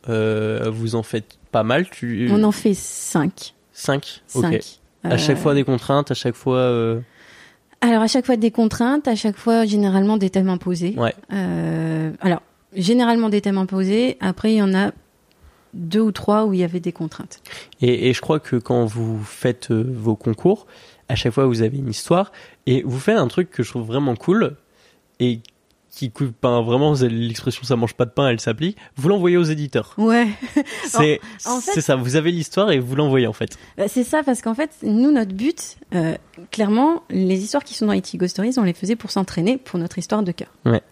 Euh, 0.08 0.70
vous 0.72 0.94
en 0.94 1.02
faites 1.02 1.38
pas 1.52 1.62
mal. 1.62 1.88
Tu... 1.90 2.28
On 2.32 2.42
en 2.42 2.52
fait 2.52 2.74
cinq. 2.74 3.54
Cinq. 3.72 4.22
Cinq. 4.26 4.54
Ok. 4.54 4.60
À 5.04 5.16
chaque 5.16 5.36
Euh, 5.36 5.40
fois 5.40 5.54
des 5.54 5.64
contraintes, 5.64 6.10
à 6.10 6.14
chaque 6.14 6.34
fois. 6.34 6.56
euh, 6.56 7.00
Alors, 7.80 8.02
à 8.02 8.06
chaque 8.08 8.26
fois 8.26 8.36
des 8.36 8.50
contraintes, 8.50 9.06
à 9.06 9.14
chaque 9.14 9.36
fois, 9.36 9.64
généralement, 9.66 10.16
des 10.16 10.30
thèmes 10.30 10.48
imposés. 10.48 10.94
Ouais. 10.96 11.14
Euh, 11.32 12.10
alors, 12.20 12.42
généralement 12.74 13.28
des 13.28 13.40
thèmes 13.40 13.58
imposés. 13.58 14.16
Après, 14.20 14.52
il 14.52 14.56
y 14.56 14.62
en 14.62 14.74
a 14.74 14.92
deux 15.74 16.00
ou 16.00 16.12
trois 16.12 16.46
où 16.46 16.54
il 16.54 16.60
y 16.60 16.64
avait 16.64 16.80
des 16.80 16.92
contraintes. 16.92 17.40
Et, 17.82 18.08
et 18.08 18.12
je 18.14 18.20
crois 18.20 18.40
que 18.40 18.56
quand 18.56 18.86
vous 18.86 19.22
faites 19.22 19.70
euh, 19.70 19.84
vos 19.86 20.16
concours, 20.16 20.66
à 21.10 21.14
chaque 21.14 21.32
fois 21.34 21.44
vous 21.46 21.60
avez 21.62 21.76
une 21.78 21.90
histoire 21.90 22.32
et 22.66 22.82
vous 22.82 22.98
faites 22.98 23.18
un 23.18 23.28
truc 23.28 23.50
que 23.50 23.62
je 23.62 23.70
trouve 23.70 23.86
vraiment 23.86 24.16
cool 24.16 24.56
et 25.20 25.40
qui 25.90 26.10
coupe 26.10 26.32
pas 26.32 26.60
vraiment 26.62 26.94
l'expression 27.00 27.62
ça 27.64 27.74
mange 27.76 27.94
pas 27.94 28.04
de 28.04 28.10
pain 28.10 28.28
elle 28.28 28.40
s'applique 28.40 28.76
vous 28.96 29.08
l'envoyez 29.08 29.36
aux 29.36 29.42
éditeurs 29.44 29.94
Ouais, 29.98 30.28
c'est 30.86 31.20
en 31.46 31.60
fait- 31.60 31.72
c'est 31.74 31.80
ça 31.80 31.96
vous 31.96 32.16
avez 32.16 32.30
l'histoire 32.30 32.70
et 32.70 32.78
vous 32.78 32.94
l'envoyez 32.94 33.26
en 33.26 33.32
fait 33.32 33.58
Bah, 33.76 33.88
c'est 33.88 34.04
ça 34.04 34.22
parce 34.22 34.42
qu'en 34.42 34.54
fait, 34.54 34.70
nous, 34.82 35.10
notre 35.10 35.32
but, 35.32 35.76
euh, 35.94 36.14
clairement, 36.50 37.02
les 37.10 37.42
histoires 37.42 37.64
qui 37.64 37.74
sont 37.74 37.86
dans 37.86 37.92
Ichigo 37.94 38.26
Stories, 38.26 38.54
on 38.58 38.62
les 38.64 38.74
faisait 38.74 38.96
pour 38.96 39.10
s'entraîner 39.10 39.56
pour 39.58 39.78
notre 39.78 39.98
histoire 39.98 40.22
de 40.22 40.32
cœur. 40.32 40.48
Ouais. 40.66 40.82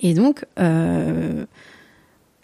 Et 0.00 0.14
donc, 0.14 0.44
euh, 0.58 1.44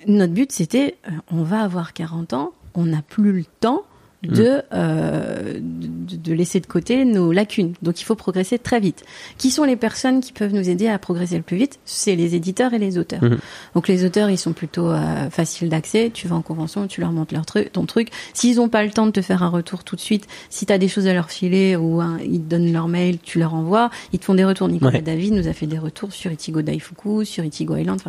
notre 0.06 0.32
but, 0.32 0.52
c'était, 0.52 0.96
euh, 1.08 1.12
on 1.30 1.42
va 1.42 1.60
avoir 1.62 1.92
40 1.92 2.32
ans, 2.32 2.52
on 2.74 2.84
n'a 2.86 3.02
plus 3.02 3.32
le 3.32 3.44
temps 3.60 3.82
de, 4.26 4.62
euh, 4.72 5.54
de, 5.60 6.16
de 6.16 6.32
laisser 6.34 6.60
de 6.60 6.66
côté 6.66 7.04
nos 7.04 7.32
lacunes. 7.32 7.74
Donc 7.82 8.00
il 8.00 8.04
faut 8.04 8.14
progresser 8.14 8.58
très 8.58 8.80
vite. 8.80 9.04
Qui 9.38 9.50
sont 9.50 9.64
les 9.64 9.76
personnes 9.76 10.20
qui 10.20 10.32
peuvent 10.32 10.52
nous 10.54 10.68
aider 10.68 10.88
à 10.88 10.98
progresser 10.98 11.36
le 11.36 11.42
plus 11.42 11.56
vite? 11.56 11.78
C'est 11.84 12.16
les 12.16 12.34
éditeurs 12.34 12.74
et 12.74 12.78
les 12.78 12.98
auteurs. 12.98 13.22
Mhm. 13.22 13.38
Donc 13.74 13.88
les 13.88 14.04
auteurs, 14.04 14.30
ils 14.30 14.38
sont 14.38 14.52
plutôt 14.52 14.90
euh, 14.90 15.30
faciles 15.30 15.68
d'accès. 15.68 16.10
Tu 16.12 16.28
vas 16.28 16.36
en 16.36 16.42
convention, 16.42 16.86
tu 16.86 17.00
leur 17.00 17.12
montres 17.12 17.34
leur 17.34 17.46
truc, 17.46 17.72
ton 17.72 17.86
truc. 17.86 18.08
S'ils 18.34 18.56
n'ont 18.56 18.68
pas 18.68 18.84
le 18.84 18.90
temps 18.90 19.06
de 19.06 19.12
te 19.12 19.22
faire 19.22 19.42
un 19.42 19.48
retour 19.48 19.84
tout 19.84 19.96
de 19.96 20.00
suite, 20.00 20.26
si 20.50 20.66
tu 20.66 20.72
as 20.72 20.78
des 20.78 20.88
choses 20.88 21.06
à 21.06 21.14
leur 21.14 21.30
filer 21.30 21.76
ou 21.76 22.00
hein, 22.00 22.18
ils 22.24 22.40
te 22.42 22.48
donnent 22.50 22.72
leur 22.72 22.88
mail, 22.88 23.18
tu 23.22 23.38
leur 23.38 23.54
envoies, 23.54 23.90
ils 24.12 24.18
te 24.18 24.24
font 24.24 24.34
des 24.34 24.44
retours. 24.44 24.68
Nicolas 24.68 24.92
Ouais. 24.98 25.02
David 25.02 25.34
nous 25.34 25.48
a 25.48 25.52
fait 25.52 25.66
des 25.66 25.78
retours 25.78 26.12
sur 26.12 26.30
Ichigo 26.32 26.62
Daifuku, 26.62 27.24
sur 27.24 27.44
Ichigo 27.44 27.76
Island. 27.76 28.00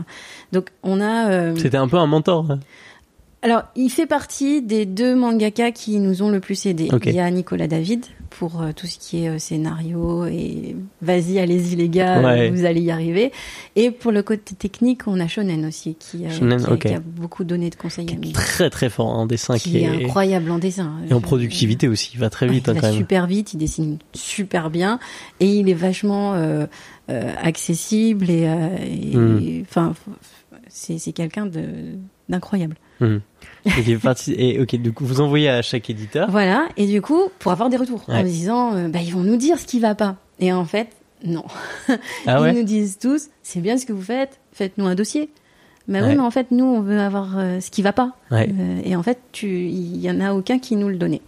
Donc 0.51 0.67
on 0.83 1.01
a... 1.01 1.29
euh, 1.29 1.55
C'était 1.57 1.77
un 1.77 1.87
peu 1.87 1.97
un 1.97 2.07
mentor. 2.07 2.51
hein. 2.51 2.59
Alors, 3.43 3.63
il 3.75 3.89
fait 3.89 4.07
partie 4.07 4.61
des 4.61 4.85
deux 4.85 5.15
mangaka 5.15 5.71
qui 5.71 5.99
nous 5.99 6.21
ont 6.23 6.29
le 6.29 6.39
plus 6.39 6.65
aidés. 6.65 6.89
Il 7.05 7.13
y 7.13 7.19
a 7.19 7.29
Nicolas 7.29 7.67
David 7.67 8.05
pour 8.31 8.61
euh, 8.61 8.71
tout 8.75 8.87
ce 8.87 8.97
qui 8.99 9.23
est 9.23 9.29
euh, 9.29 9.39
scénario 9.39 10.25
et 10.25 10.75
vas-y, 11.01 11.39
allez-y 11.39 11.75
les 11.75 11.87
gars, 11.87 12.21
Ouais. 12.21 12.49
vous 12.49 12.65
allez 12.65 12.81
y 12.81 12.91
arriver. 12.91 13.31
Et 13.75 13.89
pour 13.89 14.11
le 14.11 14.21
côté 14.21 14.53
technique, 14.53 15.07
on 15.07 15.19
a 15.19 15.27
Shonen 15.27 15.65
aussi 15.65 15.95
qui, 15.97 16.25
euh, 16.25 16.29
Shonen, 16.29 16.59
qui, 16.77 16.87
a, 16.89 16.97
qui 16.97 16.99
beaucoup 17.05 17.43
donné 17.45 17.69
de 17.69 17.75
conseils 17.75 18.09
à 18.11 18.15
nous. 18.15 18.31
Très 18.33 18.69
très 18.69 18.89
fort 18.89 19.07
en 19.07 19.25
dessin 19.25 19.57
Qui 19.57 19.71
qui 19.71 19.77
est 19.77 19.81
est... 19.83 20.05
incroyable 20.05 20.51
en 20.51 20.57
dessin. 20.59 20.91
Et 21.09 21.13
en 21.13 21.21
productivité 21.21 21.87
aussi, 21.87 22.11
il 22.15 22.19
va 22.19 22.29
très 22.29 22.47
vite 22.47 22.67
Ouais, 22.67 22.73
hein, 22.73 22.75
il 22.75 22.81
quand 22.81 22.87
va 22.87 22.91
même. 22.91 22.99
super 23.01 23.27
vite, 23.27 23.53
il 23.53 23.57
dessine 23.57 23.97
super 24.13 24.69
bien 24.69 24.99
et 25.39 25.47
il 25.47 25.69
est 25.69 25.73
vachement 25.73 26.33
accessible 27.07 28.29
et, 28.29 28.47
euh, 28.47 28.77
et- 28.85 29.17
Mm. 29.17 29.61
enfin 29.69 29.93
c'est 30.69 31.11
quelqu'un 31.13 31.45
de 31.45 31.95
d'incroyable. 32.29 32.75
Partie- 34.01 34.33
Et 34.37 34.59
ok, 34.61 34.75
du 34.77 34.91
coup, 34.93 35.05
vous 35.05 35.21
envoyez 35.21 35.49
à 35.49 35.61
chaque 35.61 35.89
éditeur. 35.89 36.29
Voilà, 36.31 36.67
et 36.77 36.87
du 36.87 37.01
coup, 37.01 37.23
pour 37.39 37.51
avoir 37.51 37.69
des 37.69 37.77
retours, 37.77 38.03
en 38.07 38.23
disant, 38.23 38.75
euh, 38.75 38.87
bah, 38.87 38.99
ils 39.03 39.11
vont 39.13 39.21
nous 39.23 39.37
dire 39.37 39.59
ce 39.59 39.65
qui 39.65 39.79
va 39.79 39.93
pas. 39.95 40.15
Et 40.39 40.51
en 40.53 40.65
fait, 40.65 40.89
non. 41.23 41.43
Ah 42.25 42.41
ouais 42.41 42.51
Ils 42.53 42.57
nous 42.59 42.63
disent 42.63 42.97
tous, 42.99 43.27
c'est 43.43 43.59
bien 43.59 43.77
ce 43.77 43.85
que 43.85 43.93
vous 43.93 44.01
faites, 44.01 44.39
faites-nous 44.53 44.85
un 44.87 44.95
dossier. 44.95 45.29
Bah 45.87 45.99
Ouais. 46.01 46.09
oui, 46.09 46.15
mais 46.15 46.21
en 46.21 46.31
fait, 46.31 46.51
nous, 46.51 46.65
on 46.65 46.81
veut 46.81 46.99
avoir 46.99 47.37
euh, 47.37 47.59
ce 47.61 47.71
qui 47.71 47.81
va 47.81 47.93
pas. 47.93 48.11
Euh, 48.31 48.45
et 48.83 48.95
en 48.95 49.03
fait, 49.03 49.19
il 49.41 49.97
y 49.97 50.09
en 50.11 50.19
a 50.19 50.33
aucun 50.33 50.59
qui 50.59 50.75
nous 50.75 50.89
le 50.89 50.97
donnait. 50.97 51.21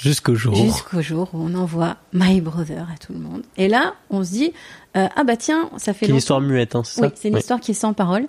Jusqu'au 0.00 0.34
jour. 0.34 0.54
Jusqu'au 0.54 1.02
jour 1.02 1.28
où 1.34 1.38
on 1.42 1.54
envoie 1.54 1.96
My 2.14 2.40
Brother 2.40 2.88
à 2.92 2.96
tout 2.96 3.12
le 3.12 3.18
monde. 3.18 3.42
Et 3.58 3.68
là, 3.68 3.94
on 4.08 4.24
se 4.24 4.30
dit, 4.30 4.52
euh, 4.96 5.06
ah 5.14 5.24
bah 5.24 5.36
tiens, 5.36 5.68
ça 5.76 5.92
fait 5.92 6.06
Qui 6.06 6.12
est 6.12 6.14
une 6.14 6.18
histoire 6.18 6.40
muette, 6.40 6.74
hein, 6.74 6.82
c'est 6.84 7.02
Oui, 7.02 7.08
ça 7.08 7.14
c'est 7.16 7.28
une 7.28 7.34
Ouais. 7.34 7.40
histoire 7.40 7.60
qui 7.60 7.72
est 7.72 7.74
sans 7.74 7.92
parole. 7.92 8.26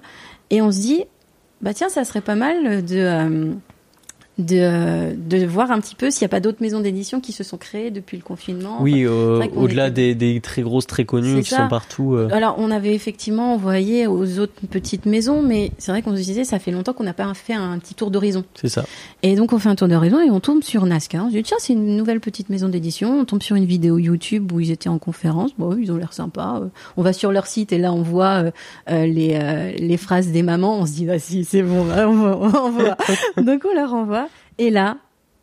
Et 0.50 0.62
on 0.62 0.70
se 0.72 0.80
dit, 0.80 1.06
bah 1.62 1.74
tiens, 1.74 1.90
ça 1.90 2.04
serait 2.04 2.22
pas 2.22 2.36
mal 2.36 2.84
de, 2.86 2.98
euh, 2.98 3.54
de, 4.46 5.16
de 5.16 5.46
voir 5.46 5.72
un 5.72 5.80
petit 5.80 5.96
peu 5.96 6.12
s'il 6.12 6.24
n'y 6.24 6.28
a 6.28 6.30
pas 6.30 6.40
d'autres 6.40 6.62
maisons 6.62 6.80
d'édition 6.80 7.20
qui 7.22 7.32
se 7.32 7.44
sont 7.44 7.58
créées 7.58 7.92
depuis 7.92 8.18
le 8.18 8.24
confinement. 8.24 8.78
Oui, 8.82 9.04
euh, 9.06 9.42
au-delà 9.56 9.88
était- 9.88 10.14
des, 10.16 10.34
des 10.34 10.42
très 10.42 10.62
grosses, 10.62 10.88
très 10.88 11.06
connues 11.06 11.42
qui 11.44 11.50
ça. 11.50 11.58
sont 11.58 11.68
partout. 11.70 12.16
euh, 12.16 12.30
Alors, 12.32 12.56
on 12.58 12.72
avait 12.72 12.94
effectivement 12.96 13.54
envoyé 13.54 14.08
aux 14.08 14.40
autres 14.40 14.54
petites 14.70 15.06
maisons, 15.06 15.42
mais 15.42 15.72
c'est 15.78 15.92
vrai 15.92 16.02
qu'on 16.02 16.12
se 16.16 16.22
disait, 16.22 16.44
ça 16.44 16.60
fait 16.60 16.72
longtemps 16.72 16.94
qu'on 16.94 17.04
n'a 17.04 17.14
pas 17.14 17.32
fait 17.34 17.54
un 17.54 17.78
petit 17.80 17.94
tour 17.94 18.12
d'horizon. 18.12 18.44
C'est 18.56 18.70
ça. 18.70 18.84
Et 19.24 19.36
donc, 19.36 19.54
on 19.54 19.60
fait 19.60 19.70
un 19.70 19.76
tour 19.76 19.88
d'horizon 19.88 20.20
et 20.20 20.30
on 20.32 20.40
tombe 20.40 20.64
sur 20.64 20.86
Nazca. 20.86 21.24
On 21.24 21.28
se 21.30 21.34
dit, 21.36 21.44
tiens, 21.44 21.58
c'est 21.60 21.74
une 21.74 21.96
nouvelle 21.96 22.20
petite 22.20 22.50
maison 22.50 22.68
d'édition. 22.70 23.20
On 23.20 23.26
tombe 23.26 23.42
sur 23.44 23.56
une 23.56 23.66
vidéo 23.66 23.98
YouTube 23.98 24.52
où 24.52 24.60
ils 24.60 24.72
étaient 24.72 24.90
en 24.90 24.98
conférence. 24.98 25.52
Bon, 25.58 25.76
ils 25.78 25.92
ont 25.92 25.98
l'air 25.98 26.14
sympas. 26.14 26.60
Euh, 26.62 26.68
On 26.98 27.02
va 27.04 27.14
sur 27.14 27.32
leur 27.32 27.48
site 27.48 27.72
et 27.74 27.78
là, 27.78 27.94
on 27.94 28.02
voit 28.02 28.44
euh, 28.90 29.06
les, 29.06 29.40
les 29.80 29.98
phrases 29.98 30.28
des 30.30 30.44
mamans. 30.44 30.80
On 30.80 30.86
se 30.86 30.92
dit, 30.94 31.06
vas-y, 31.06 31.44
c'est 31.44 31.62
bon, 31.64 31.86
là, 31.86 32.10
on 32.10 32.16
va- 32.16 32.38
on 32.38 32.50
envoie. 32.54 32.98
donc, 33.38 33.62
on 33.70 33.76
leur 33.76 33.94
envoie. 33.94 34.28
Et 34.62 34.70
là, 34.70 34.98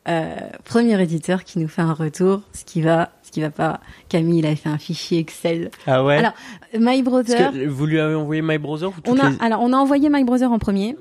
euh, 0.09 0.35
premier 0.65 1.01
éditeur 1.03 1.43
qui 1.43 1.59
nous 1.59 1.67
fait 1.69 1.83
un 1.83 1.93
retour, 1.93 2.43
ce 2.53 2.65
qui 2.65 2.81
va, 2.81 3.11
ce 3.25 3.31
qui 3.33 3.41
va 3.41 3.51
pas. 3.51 3.81
Camille, 4.09 4.39
il 4.39 4.47
a 4.47 4.55
fait 4.55 4.69
un 4.69 4.79
fichier 4.79 5.19
Excel. 5.19 5.71
Ah 5.89 6.05
ouais 6.05 6.17
Alors, 6.17 6.33
My 6.79 7.03
Brother. 7.03 7.53
que 7.53 7.67
vous 7.67 7.85
lui 7.87 7.99
avez 7.99 8.15
envoyé 8.15 8.41
My 8.43 8.59
Brother 8.59 8.91
ou 8.91 8.93
On 9.07 9.19
a, 9.19 9.31
les- 9.31 9.37
alors, 9.41 9.61
on 9.61 9.73
a 9.73 9.77
envoyé 9.77 10.09
My 10.09 10.23
Brother 10.23 10.53
en 10.53 10.59
premier. 10.61 10.97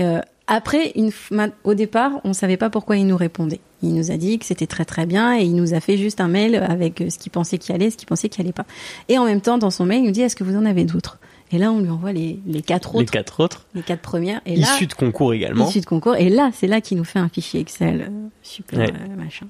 Euh, 0.00 0.20
après, 0.46 0.92
une, 0.96 1.10
au 1.64 1.74
départ, 1.74 2.12
on 2.24 2.32
savait 2.32 2.56
pas 2.56 2.70
pourquoi 2.70 2.96
il 2.96 3.06
nous 3.06 3.18
répondait. 3.18 3.60
Il 3.82 3.94
nous 3.94 4.10
a 4.10 4.16
dit 4.16 4.38
que 4.38 4.46
c'était 4.46 4.66
très 4.66 4.86
très 4.86 5.04
bien 5.04 5.38
et 5.38 5.42
il 5.44 5.54
nous 5.54 5.74
a 5.74 5.80
fait 5.80 5.98
juste 5.98 6.20
un 6.22 6.28
mail 6.28 6.56
avec 6.56 7.02
euh, 7.02 7.10
ce 7.10 7.18
qu'il 7.18 7.30
pensait 7.30 7.58
qu'il 7.58 7.74
allait, 7.74 7.90
ce 7.90 7.96
qu'il 7.98 8.08
pensait 8.08 8.30
qu'il 8.30 8.40
allait 8.40 8.52
pas. 8.54 8.64
Et 9.10 9.18
en 9.18 9.26
même 9.26 9.42
temps, 9.42 9.58
dans 9.58 9.70
son 9.70 9.84
mail, 9.84 9.98
il 10.00 10.06
nous 10.06 10.10
dit 10.10 10.22
est-ce 10.22 10.34
que 10.36 10.42
vous 10.44 10.56
en 10.56 10.64
avez 10.64 10.84
d'autres? 10.84 11.18
Et 11.50 11.58
là, 11.58 11.72
on 11.72 11.80
lui 11.80 11.88
envoie 11.90 12.12
les, 12.12 12.38
les 12.46 12.62
quatre 12.62 12.94
les 12.94 13.02
autres, 13.02 13.12
quatre 13.12 13.40
autres 13.40 13.66
les 13.74 13.82
quatre 13.82 14.02
premières. 14.02 14.40
Et 14.46 14.56
là, 14.56 14.66
Issus 14.74 14.86
de 14.86 14.94
concours 14.94 15.32
également. 15.32 15.68
issues 15.68 15.80
de 15.80 15.86
concours. 15.86 16.16
Et 16.16 16.28
là, 16.28 16.50
c'est 16.52 16.66
là 16.66 16.80
qu'il 16.80 16.98
nous 16.98 17.04
fait 17.04 17.18
un 17.18 17.28
fichier 17.28 17.60
Excel 17.60 18.02
euh, 18.08 18.28
super 18.42 18.78
Ouais. 18.80 18.92
euh, 18.92 19.16
machin. 19.16 19.46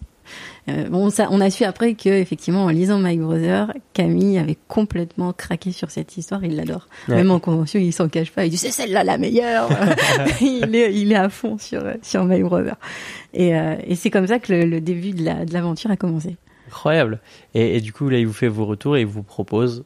Euh, 0.69 0.89
bon, 0.91 1.09
ça, 1.09 1.29
on 1.31 1.41
a 1.41 1.49
su 1.49 1.65
après 1.65 1.95
que 1.95 2.11
effectivement, 2.11 2.65
en 2.65 2.69
lisant 2.69 2.99
My 2.99 3.17
Brother, 3.17 3.73
Camille 3.95 4.37
avait 4.39 4.59
complètement 4.69 5.33
craqué 5.33 5.73
sur 5.73 5.91
cette 5.91 6.15
histoire. 6.19 6.45
Il 6.45 6.55
l'adore. 6.57 6.87
Ouais. 7.09 7.15
Même 7.17 7.31
en 7.31 7.41
convention, 7.41 7.81
il 7.81 7.93
s'en 7.95 8.09
cache 8.11 8.31
pas. 8.31 8.45
Il 8.45 8.51
dit 8.51 8.59
c'est 8.59 8.71
celle-là 8.71 9.05
la 9.05 9.17
meilleure. 9.17 9.71
il 10.43 10.75
est, 10.77 10.95
il 10.95 11.13
est 11.13 11.17
à 11.17 11.31
fond 11.31 11.57
sur 11.59 11.83
sur 12.03 12.25
My 12.27 12.43
Brother. 12.43 12.77
Et, 13.33 13.57
euh, 13.57 13.77
et 13.87 13.95
c'est 13.97 14.11
comme 14.11 14.27
ça 14.27 14.39
que 14.39 14.53
le, 14.53 14.65
le 14.67 14.81
début 14.83 15.13
de 15.13 15.25
la 15.25 15.47
de 15.47 15.53
l'aventure 15.55 15.91
a 15.91 15.97
commencé. 15.97 16.37
Incroyable. 16.67 17.21
Et, 17.55 17.77
et 17.77 17.81
du 17.81 17.95
coup, 17.95 18.11
là, 18.11 18.19
il 18.19 18.27
vous 18.27 18.35
fait 18.35 18.49
vos 18.49 18.67
retours 18.67 18.99
et 18.99 19.01
il 19.01 19.07
vous 19.07 19.23
propose. 19.23 19.85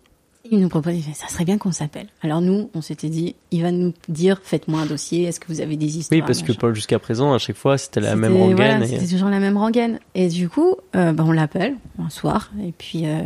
Il 0.54 0.60
nous 0.60 0.68
propose, 0.68 0.94
ça 1.14 1.28
serait 1.28 1.46
bien 1.46 1.56
qu'on 1.56 1.72
s'appelle. 1.72 2.08
Alors 2.20 2.42
nous, 2.42 2.68
on 2.74 2.82
s'était 2.82 3.08
dit, 3.08 3.34
il 3.52 3.62
va 3.62 3.72
nous 3.72 3.94
dire, 4.10 4.38
faites-moi 4.44 4.82
un 4.82 4.86
dossier. 4.86 5.22
Est-ce 5.24 5.40
que 5.40 5.46
vous 5.48 5.62
avez 5.62 5.76
des 5.76 5.96
histoires 5.96 6.20
Oui, 6.20 6.22
parce 6.26 6.42
que. 6.42 6.52
Paul, 6.52 6.74
jusqu'à 6.74 6.98
présent, 6.98 7.32
à 7.32 7.38
chaque 7.38 7.56
fois, 7.56 7.78
c'était 7.78 8.00
la 8.00 8.14
même 8.16 8.36
rengaine. 8.36 8.56
voilà, 8.56 8.84
et- 8.84 8.86
C'était 8.86 9.06
toujours 9.14 9.30
la 9.30 9.40
même 9.40 9.56
rengaine. 9.56 9.98
Et 10.14 10.28
du 10.28 10.50
coup, 10.50 10.76
euh, 10.94 11.12
bah, 11.14 11.24
on 11.26 11.32
l'appelle 11.32 11.76
un 11.98 12.10
soir 12.10 12.52
et 12.62 12.72
puis 12.72 13.06
euh, 13.06 13.22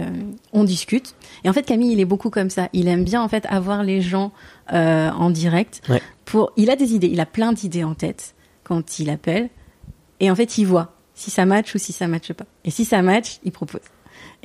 on 0.52 0.62
discute. 0.62 1.16
Et 1.42 1.50
en 1.50 1.52
fait, 1.52 1.64
Camille, 1.64 1.92
il 1.92 1.98
est 2.00 2.04
beaucoup 2.04 2.30
comme 2.30 2.48
ça. 2.48 2.68
Il 2.72 2.86
aime 2.86 3.02
bien 3.02 3.20
en 3.20 3.28
fait 3.28 3.44
avoir 3.48 3.82
les 3.82 4.00
gens 4.02 4.30
euh, 4.72 5.10
en 5.10 5.30
direct. 5.30 5.82
Ouais. 5.88 6.00
Pour, 6.26 6.52
il 6.56 6.70
a 6.70 6.76
des 6.76 6.94
idées, 6.94 7.08
il 7.08 7.18
a 7.18 7.26
plein 7.26 7.52
d'idées 7.52 7.82
en 7.82 7.94
tête 7.94 8.36
quand 8.62 9.00
il 9.00 9.10
appelle. 9.10 9.48
Et 10.20 10.30
en 10.30 10.36
fait, 10.36 10.58
il 10.58 10.64
voit 10.66 10.94
si 11.14 11.32
ça 11.32 11.44
match 11.44 11.74
ou 11.74 11.78
si 11.78 11.92
ça 11.92 12.06
matche 12.06 12.32
pas. 12.34 12.44
Et 12.64 12.70
si 12.70 12.84
ça 12.84 13.02
match, 13.02 13.38
il 13.42 13.50
propose. 13.50 13.80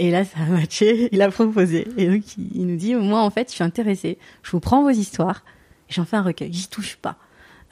Et 0.01 0.09
là, 0.09 0.25
ça 0.25 0.39
a 0.39 0.45
matché, 0.49 1.09
il 1.11 1.21
a 1.21 1.29
proposé. 1.29 1.87
Et 1.95 2.07
donc, 2.07 2.23
il, 2.55 2.65
nous 2.65 2.75
dit, 2.75 2.95
moi, 2.95 3.21
en 3.21 3.29
fait, 3.29 3.49
je 3.49 3.53
suis 3.53 3.63
intéressé. 3.63 4.17
Je 4.41 4.49
vous 4.49 4.59
prends 4.59 4.81
vos 4.81 4.89
histoires 4.89 5.43
et 5.89 5.93
j'en 5.93 6.05
fais 6.05 6.17
un 6.17 6.23
recueil. 6.23 6.51
J'y 6.51 6.67
touche 6.69 6.95
pas. 6.95 7.17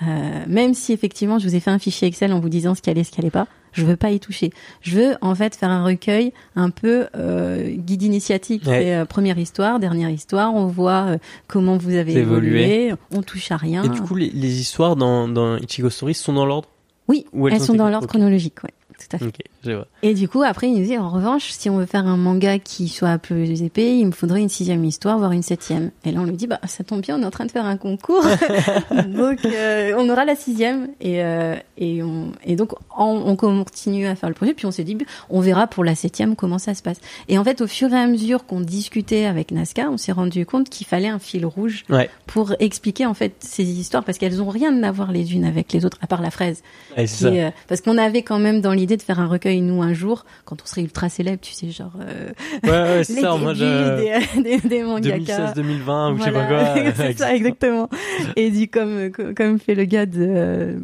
Euh, 0.04 0.46
même 0.48 0.76
si 0.76 0.94
effectivement 0.94 1.40
je 1.40 1.48
vous 1.48 1.56
ai 1.56 1.60
fait 1.60 1.72
un 1.72 1.80
fichier 1.80 2.08
Excel 2.08 2.32
en 2.32 2.40
vous 2.40 2.48
disant 2.48 2.74
ce 2.74 2.82
qui 2.82 2.90
allait, 2.90 3.04
ce 3.04 3.12
qui 3.12 3.20
allait 3.20 3.32
pas, 3.32 3.48
je 3.74 3.84
veux 3.84 3.98
pas 3.98 4.12
y 4.12 4.20
toucher. 4.20 4.52
Je 4.80 4.98
veux 4.98 5.16
en 5.22 5.36
fait 5.36 5.56
faire 5.56 5.72
un 5.72 5.84
recueil 5.84 6.32
un 6.56 6.70
peu 6.70 7.08
euh, 7.18 7.70
guide 7.76 8.04
initiatique. 8.04 8.66
Ouais. 8.66 8.80
C'est, 8.80 8.96
euh, 8.96 9.06
première 9.06 9.40
histoire, 9.40 9.80
dernière 9.80 10.10
histoire, 10.10 10.54
on 10.54 10.68
voit 10.68 11.18
comment 11.48 11.78
vous 11.78 11.96
avez 11.96 12.16
Évolué. 12.16 12.62
évolué, 12.62 12.94
on 13.12 13.24
touche 13.24 13.52
à 13.52 13.58
rien. 13.58 13.84
Et 13.84 13.90
du 13.90 14.02
coup, 14.02 14.16
les, 14.16 14.30
les 14.30 14.62
histoires 14.62 14.96
dans, 14.96 15.28
dans 15.28 15.58
Ichigo 15.58 15.90
Story 15.90 16.14
sont 16.14 16.34
dans 16.34 16.46
l'ordre? 16.46 16.70
Oui, 17.10 17.26
ou 17.34 17.48
elles 17.48 17.56
elles 17.56 17.60
sont 17.60 17.66
sont 17.66 17.74
dans 17.74 17.90
l'ordre 17.90 18.08
chronologique, 18.08 18.64
ouais, 18.64 18.74
tout 19.00 19.16
à 19.16 19.20
fait. 19.20 19.34
Je 19.64 19.72
vois. 19.72 19.88
Et 20.02 20.14
du 20.14 20.30
coup, 20.30 20.44
après, 20.44 20.68
il 20.70 20.80
nous 20.80 20.86
dit, 20.86 20.98
en 20.98 21.10
revanche, 21.10 21.50
si 21.50 21.70
on 21.70 21.78
veut 21.78 21.86
faire 21.86 22.08
un 22.08 22.16
manga 22.16 22.60
qui 22.60 22.88
soit 22.88 23.18
plus 23.18 23.62
épais, 23.62 23.98
il 23.98 24.06
me 24.06 24.12
faudrait 24.12 24.42
une 24.42 24.50
sixième 24.50 24.86
histoire, 24.86 25.18
voire 25.18 25.34
une 25.34 25.44
septième. 25.44 25.92
Et 26.06 26.12
là, 26.12 26.22
on 26.22 26.24
lui 26.24 26.38
dit, 26.38 26.48
bah, 26.48 26.60
ça 26.66 26.84
tombe 26.84 27.02
bien, 27.02 27.18
on 27.18 27.22
est 27.22 27.26
en 27.26 27.32
train 27.32 27.46
de 27.46 27.52
faire 27.52 27.66
un 27.66 27.76
concours. 27.76 28.24
donc, 29.08 29.44
euh, 29.46 29.94
on 29.98 30.10
aura 30.10 30.24
la 30.24 30.36
sixième. 30.36 30.90
Et, 31.02 31.24
euh, 31.24 31.56
et, 31.78 32.02
on, 32.02 32.32
et 32.46 32.56
donc, 32.56 32.74
on, 32.98 33.24
on 33.26 33.36
continue 33.36 34.08
à 34.08 34.16
faire 34.16 34.30
le 34.30 34.36
projet. 34.36 34.54
Puis 34.54 34.66
on 34.66 34.72
s'est 34.72 34.86
dit, 34.86 34.98
on 35.30 35.42
verra 35.42 35.68
pour 35.68 35.84
la 35.84 35.96
septième 35.96 36.36
comment 36.36 36.60
ça 36.60 36.74
se 36.74 36.82
passe. 36.82 37.00
Et 37.28 37.38
en 37.38 37.44
fait, 37.44 37.60
au 37.62 37.68
fur 37.68 37.94
et 37.94 37.98
à 37.98 38.08
mesure 38.08 38.46
qu'on 38.46 38.62
discutait 38.62 39.26
avec 39.26 39.52
Nazca, 39.52 39.90
on 39.90 39.98
s'est 39.98 40.14
rendu 40.14 40.46
compte 40.46 40.70
qu'il 40.70 40.88
fallait 40.88 41.08
un 41.10 41.20
fil 41.20 41.46
rouge 41.46 41.84
Ouais, 41.90 42.10
pour 42.28 42.54
expliquer, 42.60 43.06
en 43.06 43.14
fait, 43.14 43.34
ces 43.40 43.64
histoires, 43.64 44.04
parce 44.04 44.18
qu'elles 44.18 44.42
ont 44.42 44.50
rien 44.50 44.82
à 44.84 44.92
voir 44.92 45.12
les 45.12 45.34
unes 45.34 45.44
avec 45.44 45.74
les 45.74 45.86
autres, 45.86 45.98
à 46.02 46.08
part 46.08 46.22
la 46.22 46.32
fraise. 46.32 46.64
Ouais, 46.96 47.06
Qui 47.06 47.40
euh, 47.40 47.50
parce 47.68 47.82
qu'on 47.82 47.98
avait 47.98 48.22
quand 48.22 48.40
même 48.40 48.62
dans 48.62 48.74
l'idée 48.74 48.96
de 48.96 49.02
faire 49.02 49.20
un 49.20 49.28
recueil 49.28 49.49
nous 49.58 49.82
un 49.82 49.94
jour 49.94 50.26
quand 50.46 50.62
on 50.62 50.66
serait 50.66 50.82
ultra 50.82 51.10
célèbre, 51.10 51.40
tu 51.42 51.54
sais, 51.54 51.70
genre 51.72 51.92
euh, 52.02 52.30
Ouais, 52.64 52.70
ouais, 52.70 53.04
c'est 53.04 53.14
ça. 53.22 53.36
Moi, 53.38 53.54
je... 53.54 54.36
des, 54.36 54.42
des, 54.60 54.68
des 54.68 54.84
mangaka. 54.84 55.54
2016-2020 55.54 56.14
ou 56.14 56.18
je 56.18 56.24
sais 56.24 56.32
pas 56.32 56.46
quoi. 56.46 56.76
c'est 56.96 57.18
ça 57.18 57.36
exactement. 57.36 57.90
Et 58.36 58.50
dit 58.52 58.68
comme 58.70 59.12
comme 59.36 59.60
fait 59.60 59.76
le 59.76 59.86
gars 59.86 60.06
de 60.06 60.26
euh. 60.28 60.78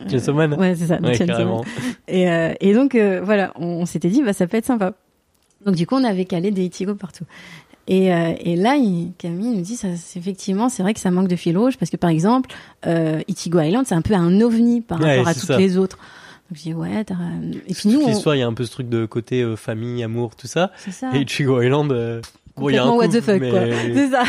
Ouais, 0.00 0.74
c'est 0.76 0.86
ça. 0.86 1.00
Ouais, 1.00 1.18
carrément. 1.18 1.64
Et, 2.06 2.30
euh, 2.30 2.52
et 2.60 2.72
donc 2.72 2.94
euh, 2.94 3.20
voilà, 3.22 3.52
on, 3.56 3.66
on 3.66 3.86
s'était 3.86 4.08
dit 4.10 4.22
bah 4.22 4.32
ça 4.32 4.46
peut 4.46 4.56
être 4.56 4.66
sympa. 4.66 4.92
Donc 5.66 5.74
du 5.74 5.86
coup 5.86 5.96
on 5.96 6.04
avait 6.04 6.24
calé 6.24 6.50
des 6.52 6.64
Ichigo 6.66 6.94
partout. 6.94 7.24
Et, 7.90 8.12
euh, 8.12 8.34
et 8.40 8.54
là, 8.54 8.76
il- 8.76 9.12
Camille 9.16 9.48
nous 9.56 9.62
dit, 9.62 9.74
ça, 9.74 9.88
effectivement, 10.16 10.68
c'est 10.68 10.82
vrai 10.82 10.92
que 10.92 11.00
ça 11.00 11.10
manque 11.10 11.26
de 11.28 11.36
fil 11.36 11.56
rouge 11.56 11.78
parce 11.78 11.90
que 11.90 11.96
par 11.96 12.10
exemple, 12.10 12.50
euh, 12.86 13.20
Ichigo 13.28 13.58
Island, 13.60 13.86
c'est 13.88 13.94
un 13.94 14.02
peu 14.02 14.12
un 14.12 14.42
ovni 14.42 14.82
par 14.82 15.00
Ouais, 15.00 15.16
rapport 15.16 15.28
à 15.28 15.32
toutes 15.34 15.44
ça. 15.44 15.56
les 15.56 15.78
autres. 15.78 15.96
Je 16.52 16.62
dis 16.62 16.74
ouais. 16.74 17.04
Et 17.66 17.74
puis 17.74 17.88
nous, 17.90 18.06
l'histoire, 18.06 18.34
il 18.34 18.38
y 18.38 18.42
a 18.42 18.46
un 18.46 18.54
peu 18.54 18.64
ce 18.64 18.70
truc 18.70 18.88
de 18.88 19.04
côté 19.06 19.42
euh, 19.42 19.56
famille, 19.56 20.02
amour, 20.02 20.34
tout 20.36 20.46
ça. 20.46 20.70
c'est 20.78 20.90
ça. 20.92 21.10
Et 21.14 21.20
Ichigo 21.20 21.60
Island, 21.60 21.92
euh, 21.92 22.22
bon, 22.56 22.70
il 22.70 22.74
y 22.74 22.78
a 22.78 22.84
un 22.84 22.90
what 22.90 23.08
the 23.08 23.20
fuck, 23.20 23.40
mais- 23.40 23.50
quoi. 23.50 23.60
C'est 23.94 24.10
ça. 24.10 24.24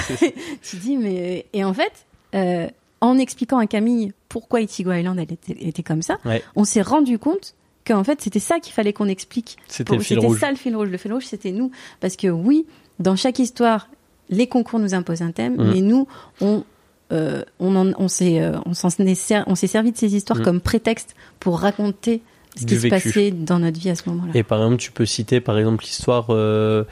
tu 0.61 0.75
dis, 0.77 0.97
mais. 0.97 1.45
Et 1.53 1.63
en 1.63 1.73
fait, 1.73 1.91
euh, 2.35 2.67
en 3.01 3.17
expliquant 3.17 3.57
à 3.59 3.67
Camille 3.67 4.11
pourquoi 4.27 4.59
Ichigo 4.61 4.91
Island 4.91 5.17
elle 5.17 5.31
était, 5.33 5.57
était 5.67 5.83
comme 5.83 6.01
ça, 6.01 6.17
Ouais. 6.25 6.43
on 6.55 6.65
s'est 6.65 6.81
rendu 6.81 7.17
compte 7.19 7.55
qu'en 7.87 8.03
fait, 8.03 8.21
c'était 8.21 8.39
ça 8.39 8.59
qu'il 8.59 8.73
fallait 8.73 8.93
qu'on 8.93 9.07
explique. 9.07 9.57
C'était 9.67 9.95
le 9.95 10.01
fil 10.01 10.17
C'était 10.17 10.27
rouge. 10.27 10.39
ça 10.39 10.49
le 10.51 10.57
fil 10.57 10.75
rouge. 10.75 10.89
Le 10.89 10.97
fil 10.97 11.13
rouge, 11.13 11.25
c'était 11.25 11.51
nous. 11.51 11.71
Parce 12.01 12.15
que 12.17 12.27
oui, 12.27 12.65
dans 12.99 13.15
chaque 13.15 13.39
histoire, 13.39 13.87
les 14.29 14.45
concours 14.47 14.79
nous 14.79 14.93
imposent 14.93 15.21
un 15.23 15.31
thème, 15.31 15.55
Mhm. 15.55 15.71
mais 15.73 15.81
nous, 15.81 16.07
on, 16.41 16.63
euh, 17.11 17.43
on, 17.59 17.75
en- 17.75 17.93
on 17.97 18.07
s'est, 18.07 18.41
euh, 18.41 18.57
on 18.65 18.73
s'en 18.73 18.89
est 18.89 19.15
ser- 19.15 19.43
on 19.47 19.55
s'est 19.55 19.67
servi 19.67 19.91
de 19.91 19.97
ces 19.97 20.15
histoires 20.15 20.39
Mhm. 20.39 20.45
comme 20.45 20.61
prétexte 20.61 21.15
pour 21.39 21.59
raconter 21.59 22.21
ce 22.55 22.65
Du 22.65 22.75
qui 22.75 22.81
se 22.81 22.87
passait 22.87 23.31
dans 23.31 23.59
notre 23.59 23.79
vie 23.79 23.89
à 23.91 23.95
ce 23.95 24.09
moment-là. 24.09 24.31
Et 24.33 24.43
par 24.43 24.59
exemple, 24.59 24.77
tu 24.81 24.91
peux 24.91 25.05
citer 25.05 25.39
par 25.39 25.57
exemple 25.57 25.83
l'histoire 25.83 26.27
euh, 26.29 26.83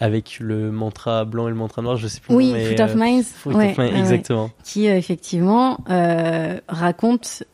avec 0.00 0.38
le 0.40 0.70
mantra 0.72 1.24
blanc 1.24 1.46
et 1.46 1.50
le 1.50 1.56
mantra 1.56 1.82
noir, 1.82 1.96
je 1.96 2.08
sais 2.08 2.20
plus. 2.20 2.34
Oui, 2.34 2.50
Fruit 2.64 2.80
of 2.80 2.94
Minds, 2.94 3.24
ouais, 3.46 3.74
ouais, 3.78 3.98
exactement. 3.98 4.50
qui 4.64 4.86
effectivement 4.86 5.78
raconte. 6.68 7.44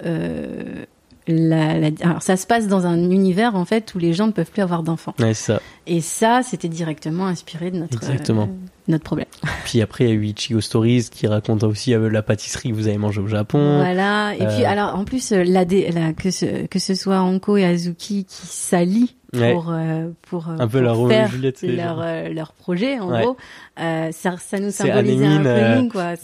la, 1.30 1.78
la- 1.78 1.90
alors 2.00 2.22
ça 2.22 2.36
se 2.38 2.46
passe 2.46 2.68
dans 2.68 2.86
un 2.86 3.10
univers 3.10 3.54
en 3.54 3.64
fait 3.66 3.94
où 3.94 3.98
les 3.98 4.14
gens 4.14 4.26
ne 4.26 4.32
peuvent 4.32 4.50
plus 4.50 4.62
avoir 4.62 4.82
d'enfants. 4.82 5.14
Ouais, 5.18 5.34
c'est 5.34 5.52
ça. 5.52 5.60
Et 5.86 6.00
ça, 6.00 6.40
c'était 6.42 6.68
directement 6.68 7.26
inspiré 7.26 7.70
de 7.70 7.78
notre 7.78 7.94
Exactement. 7.98 8.48
Euh, 8.88 8.92
notre 8.92 9.04
problème. 9.04 9.26
Puis 9.64 9.80
après, 9.80 10.04
il 10.04 10.08
y 10.08 10.12
a 10.12 10.14
eu 10.14 10.24
Ichigo 10.26 10.60
Stories 10.60 11.08
qui 11.10 11.26
raconte 11.26 11.62
aussi 11.64 11.94
euh, 11.94 12.08
la 12.10 12.22
pâtisserie 12.22 12.70
que 12.70 12.74
vous 12.74 12.88
avez 12.88 12.98
mangée 12.98 13.20
au 13.20 13.26
Japon. 13.28 13.76
Voilà. 13.78 14.34
Et 14.38 14.42
Euh, 14.42 14.54
puis 14.54 14.64
alors 14.64 14.94
en 14.96 15.04
plus 15.04 15.32
euh, 15.32 15.44
la, 15.44 15.64
dé- 15.64 15.90
la- 15.92 16.12
que 16.12 16.30
ce 16.30 16.66
que 16.66 16.78
ce 16.78 16.94
soit 16.94 17.20
Anko 17.20 17.56
et 17.56 17.64
Azuki 17.64 18.24
qui 18.24 18.46
s'allient 18.46 19.14
Ouais. 19.34 19.52
pour 19.52 19.66
euh, 19.70 20.08
pour 20.22 20.48
euh, 20.48 20.56
Un 20.58 20.66
peu 20.66 20.82
pour 20.82 21.10
et 21.12 21.14
faire 21.14 21.28
Juliette, 21.28 21.60
leur 21.62 22.00
euh, 22.00 22.30
leur 22.30 22.52
projet 22.54 22.98
en 22.98 23.10
Ouais. 23.12 23.20
gros. 23.24 23.36
Euh, 23.78 24.08
ça 24.10 24.36
ça 24.38 24.58
nous 24.58 24.70
C'est 24.70 24.86
symbolisait 24.90 25.26
un 25.26 25.42
peu 25.42 25.48
euh, 25.48 25.88
quoi. 25.90 26.14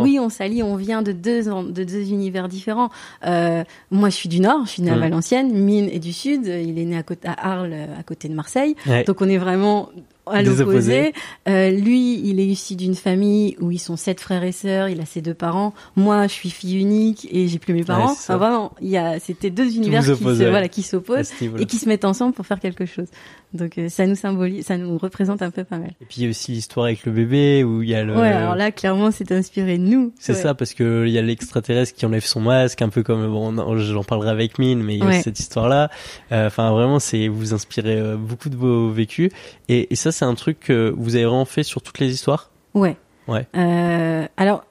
Oui, 0.00 0.18
on 0.20 0.28
s'allie, 0.28 0.62
on 0.62 0.76
vient 0.76 1.02
de 1.02 1.10
deux 1.10 1.48
en- 1.48 1.64
de 1.64 1.82
deux 1.82 2.08
univers 2.12 2.46
différents. 2.46 2.90
Euh, 3.26 3.64
moi, 3.90 4.10
je 4.10 4.14
suis 4.14 4.28
du 4.28 4.38
Nord, 4.38 4.64
je 4.66 4.70
suis 4.70 4.82
née 4.84 4.92
à 4.92 4.96
Mm. 4.96 5.00
Valenciennes. 5.00 5.52
Mine 5.52 5.88
est 5.92 5.98
du 5.98 6.12
Sud. 6.12 6.46
Il 6.46 6.78
est 6.78 6.84
né 6.84 6.96
à 6.96 7.02
côté 7.02 7.26
à 7.26 7.32
Arles, 7.50 7.74
à 7.98 8.02
côté 8.04 8.28
de 8.28 8.34
Marseille. 8.34 8.76
Ouais. 8.86 9.02
Donc 9.02 9.20
on 9.22 9.28
est 9.28 9.38
vraiment 9.38 9.88
à 10.26 10.42
l'opposé. 10.42 11.12
Euh, 11.48 11.70
lui, 11.70 12.20
il 12.28 12.38
est 12.40 12.46
issu 12.46 12.76
d'une 12.76 12.94
famille 12.94 13.56
où 13.60 13.70
ils 13.70 13.78
sont 13.80 13.96
sept 13.96 14.20
frères 14.20 14.44
et 14.44 14.52
sœurs. 14.52 14.88
Il 14.88 15.00
a 15.00 15.06
ses 15.06 15.20
deux 15.22 15.34
parents. 15.34 15.74
Moi, 15.96 16.26
je 16.28 16.32
suis 16.32 16.50
fille 16.50 16.78
unique 16.78 17.26
et 17.30 17.48
j'ai 17.48 17.58
plus 17.58 17.74
mes 17.74 17.84
parents. 17.84 18.06
Ouais. 18.06 18.12
Enfin, 18.12 18.36
vraiment, 18.36 18.72
il 18.80 18.88
y 18.90 18.96
a 18.98 19.18
c'était 19.18 19.50
deux 19.50 19.74
univers 19.76 20.02
qui 20.04 20.10
oppose, 20.10 20.38
se 20.38 20.44
voilà 20.44 20.68
qui 20.68 20.82
s'opposent 20.82 21.30
et 21.58 21.66
qui 21.66 21.76
se 21.78 21.88
mettent 21.88 22.04
ensemble 22.04 22.34
pour 22.34 22.46
faire 22.46 22.60
quelque 22.60 22.86
chose. 22.86 23.06
Donc 23.52 23.76
euh, 23.76 23.88
ça 23.90 24.06
nous 24.06 24.14
symbolise, 24.14 24.64
ça 24.64 24.78
nous 24.78 24.96
représente 24.96 25.42
un 25.42 25.50
peu 25.50 25.64
pas 25.64 25.76
mal. 25.76 25.90
Et 26.00 26.04
puis 26.06 26.16
il 26.18 26.22
y 26.24 26.26
a 26.26 26.30
aussi 26.30 26.52
l'histoire 26.52 26.86
avec 26.86 27.04
le 27.04 27.12
bébé 27.12 27.64
où 27.64 27.82
il 27.82 27.90
y 27.90 27.94
a 27.94 28.02
le. 28.02 28.14
Ouais, 28.16 28.28
alors 28.28 28.54
là, 28.54 28.70
clairement, 28.72 29.10
c'est 29.10 29.30
inspiré 29.32 29.76
de 29.76 29.82
nous. 29.82 30.12
C'est 30.18 30.32
Ouais. 30.32 30.38
ça, 30.38 30.54
parce 30.54 30.72
que 30.72 31.04
il 31.06 31.12
y 31.12 31.18
a 31.18 31.22
l'extraterrestre 31.22 31.94
qui 31.94 32.06
enlève 32.06 32.24
son 32.24 32.40
masque, 32.40 32.80
un 32.80 32.88
peu 32.88 33.02
comme 33.02 33.26
bon, 33.30 33.76
j'en 33.78 34.04
parlerai 34.04 34.30
avec 34.30 34.58
Mine, 34.58 34.82
mais 34.82 34.94
il 34.94 35.00
y 35.00 35.02
a 35.02 35.06
Ouais. 35.06 35.20
cette 35.22 35.38
histoire-là. 35.38 35.90
Euh, 36.30 36.46
Enfin, 36.46 36.70
vraiment, 36.70 36.98
c'est 36.98 37.28
vous 37.28 37.52
inspirez 37.54 38.16
beaucoup 38.16 38.48
de 38.48 38.56
vos 38.56 38.90
vécus, 38.90 39.30
et, 39.68 39.92
et 39.92 39.96
ça, 39.96 40.11
c'est 40.12 40.24
un 40.24 40.34
truc 40.34 40.60
que 40.60 40.94
vous 40.96 41.16
avez 41.16 41.24
vraiment 41.24 41.44
fait 41.44 41.62
sur 41.62 41.82
toutes 41.82 41.98
les 41.98 42.12
histoires? 42.12 42.50
Ouais. 42.74 42.96
Ouais. 43.28 43.46
Euh, 43.56 44.26
alors, 44.36 44.64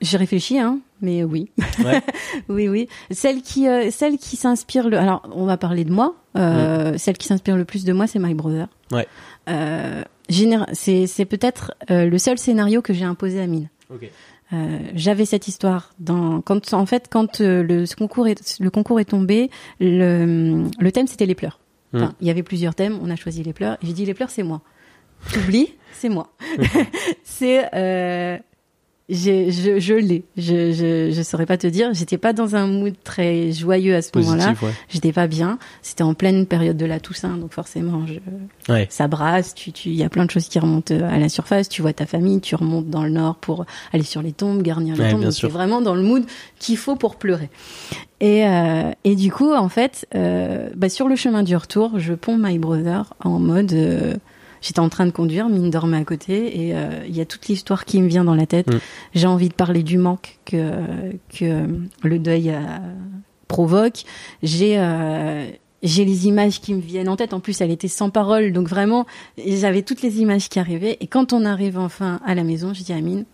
j'ai 0.00 0.16
réfléchi, 0.16 0.58
hein, 0.58 0.78
mais 1.00 1.24
oui. 1.24 1.50
Ouais. 1.84 2.02
oui, 2.48 2.68
oui. 2.68 2.88
Celle 3.10 3.42
qui, 3.42 3.68
euh, 3.68 3.90
celle 3.90 4.18
qui 4.18 4.36
s'inspire 4.36 4.88
le. 4.88 4.98
Alors, 4.98 5.28
on 5.32 5.44
va 5.44 5.56
parler 5.56 5.84
de 5.84 5.92
moi. 5.92 6.14
Euh, 6.36 6.96
Celle 6.96 7.18
qui 7.18 7.26
s'inspire 7.26 7.56
le 7.56 7.64
plus 7.64 7.84
de 7.84 7.92
moi, 7.92 8.06
c'est 8.06 8.18
My 8.18 8.34
Brother. 8.34 8.68
Mm. 8.92 8.96
Ouais. 8.96 9.06
C'est, 10.72 11.06
c'est 11.06 11.24
peut-être 11.24 11.74
le 11.88 12.18
seul 12.18 12.38
scénario 12.38 12.82
que 12.82 12.92
j'ai 12.92 13.04
imposé 13.04 13.40
à 13.40 13.46
Mine. 13.46 13.68
Ok. 13.92 14.08
Euh, 14.52 14.78
j'avais 14.94 15.26
cette 15.26 15.46
histoire 15.46 15.92
dans 16.00 16.40
quand 16.40 16.72
en 16.74 16.84
fait 16.84 17.06
quand 17.08 17.40
euh, 17.40 17.62
le 17.62 17.86
ce 17.86 17.94
concours 17.94 18.26
est 18.26 18.58
le 18.58 18.68
concours 18.68 18.98
est 18.98 19.04
tombé 19.04 19.48
le 19.78 20.64
le 20.80 20.92
thème 20.92 21.06
c'était 21.06 21.26
les 21.26 21.36
pleurs 21.36 21.60
enfin, 21.94 22.06
Mm. 22.06 22.14
il 22.20 22.26
y 22.26 22.30
avait 22.30 22.42
plusieurs 22.42 22.74
thèmes. 22.74 22.98
On 23.02 23.10
a 23.10 23.16
choisi 23.16 23.42
les 23.42 23.52
pleurs. 23.52 23.74
Et 23.82 23.86
j'ai 23.86 23.92
dit 23.92 24.04
les 24.06 24.14
pleurs 24.14 24.30
c'est 24.30 24.42
moi. 24.42 24.62
T'oublies 25.32 25.74
c'est 25.92 26.08
moi. 26.08 26.32
C'est 27.24 27.68
euh, 27.74 28.38
je, 29.10 29.78
je 29.78 29.94
l'ai 29.94 30.24
je, 30.36 30.72
je 30.72 31.10
je 31.12 31.22
saurais 31.22 31.46
pas 31.46 31.56
te 31.56 31.66
dire 31.66 31.90
j'étais 31.92 32.18
pas 32.18 32.32
dans 32.32 32.54
un 32.56 32.66
mood 32.66 32.94
très 33.04 33.52
joyeux 33.52 33.94
à 33.96 34.02
ce 34.02 34.10
moment-là 34.16 34.54
ouais. 34.62 34.70
j'étais 34.88 35.12
pas 35.12 35.26
bien 35.26 35.58
c'était 35.82 36.02
en 36.04 36.14
pleine 36.14 36.46
période 36.46 36.76
de 36.76 36.86
la 36.86 37.00
Toussaint 37.00 37.36
donc 37.36 37.52
forcément 37.52 38.06
je, 38.06 38.14
Ouais. 38.72 38.86
ça 38.90 39.08
brasse, 39.08 39.54
tu, 39.54 39.72
tu, 39.72 39.88
il 39.88 39.96
y 39.96 40.04
a 40.04 40.08
plein 40.08 40.24
de 40.24 40.30
choses 40.30 40.46
qui 40.48 40.58
remontent 40.60 40.94
euh, 40.94 41.08
à 41.10 41.18
la 41.18 41.28
surface. 41.28 41.68
Tu 41.68 41.82
vois 41.82 41.92
ta 41.92 42.06
famille, 42.06 42.40
tu 42.40 42.54
remontes 42.54 42.88
dans 42.88 43.02
le 43.02 43.10
nord 43.10 43.34
pour 43.36 43.64
aller 43.92 44.04
sur 44.04 44.22
les 44.22 44.30
tombes, 44.32 44.62
garnir 44.62 44.94
les 44.94 45.00
Ouais, 45.02 45.10
tombes. 45.10 45.20
bien 45.20 45.28
Donc 45.30 45.34
sûr. 45.34 45.48
c'est 45.48 45.52
vraiment 45.52 45.80
dans 45.80 45.94
le 45.96 46.02
mood 46.02 46.22
qu'il 46.60 46.76
faut 46.76 46.94
pour 46.94 47.16
pleurer. 47.16 47.48
Et, 48.20 48.46
euh, 48.46 48.92
et 49.02 49.16
du 49.16 49.32
coup, 49.32 49.52
en 49.52 49.68
fait, 49.68 50.06
euh, 50.14 50.68
bah, 50.76 50.88
sur 50.88 51.08
le 51.08 51.16
chemin 51.16 51.42
du 51.42 51.56
retour, 51.56 51.98
je 51.98 52.12
ponds 52.14 52.36
My 52.38 52.58
Brother 52.58 53.12
en 53.24 53.40
mode. 53.40 53.72
euh, 53.72 54.14
J'étais 54.60 54.80
en 54.80 54.88
train 54.88 55.06
de 55.06 55.10
conduire, 55.10 55.48
mine 55.48 55.70
dormait 55.70 55.96
à 55.96 56.04
côté, 56.04 56.66
et 56.66 56.74
euh, 56.74 57.04
il 57.06 57.16
y 57.16 57.20
a 57.20 57.24
toute 57.24 57.48
l'histoire 57.48 57.84
qui 57.84 58.00
me 58.02 58.08
vient 58.08 58.24
dans 58.24 58.34
la 58.34 58.46
tête. 58.46 58.72
Mm. 58.72 58.78
J'ai 59.14 59.26
envie 59.26 59.48
de 59.48 59.54
parler 59.54 59.82
du 59.82 59.98
manque 59.98 60.38
que 60.44 60.84
que 61.28 61.66
le 62.02 62.18
deuil 62.18 62.50
euh, 62.50 62.60
provoque. 63.48 64.04
J'ai 64.42 64.78
euh, 64.78 65.50
j'ai 65.82 66.04
les 66.04 66.26
images 66.26 66.60
qui 66.60 66.74
me 66.74 66.80
viennent 66.80 67.08
en 67.08 67.16
tête. 67.16 67.32
En 67.32 67.40
plus, 67.40 67.60
elle 67.60 67.70
était 67.70 67.88
sans 67.88 68.10
parole, 68.10 68.52
donc 68.52 68.68
vraiment, 68.68 69.06
j'avais 69.38 69.82
toutes 69.82 70.02
les 70.02 70.20
images 70.20 70.48
qui 70.48 70.58
arrivaient. 70.58 70.98
Et 71.00 71.06
quand 71.06 71.32
on 71.32 71.44
arrive 71.44 71.78
enfin 71.78 72.20
à 72.24 72.34
la 72.34 72.44
maison, 72.44 72.74
je 72.74 72.82
dis 72.82 72.92
à 72.92 72.96
Amine, 72.96 73.24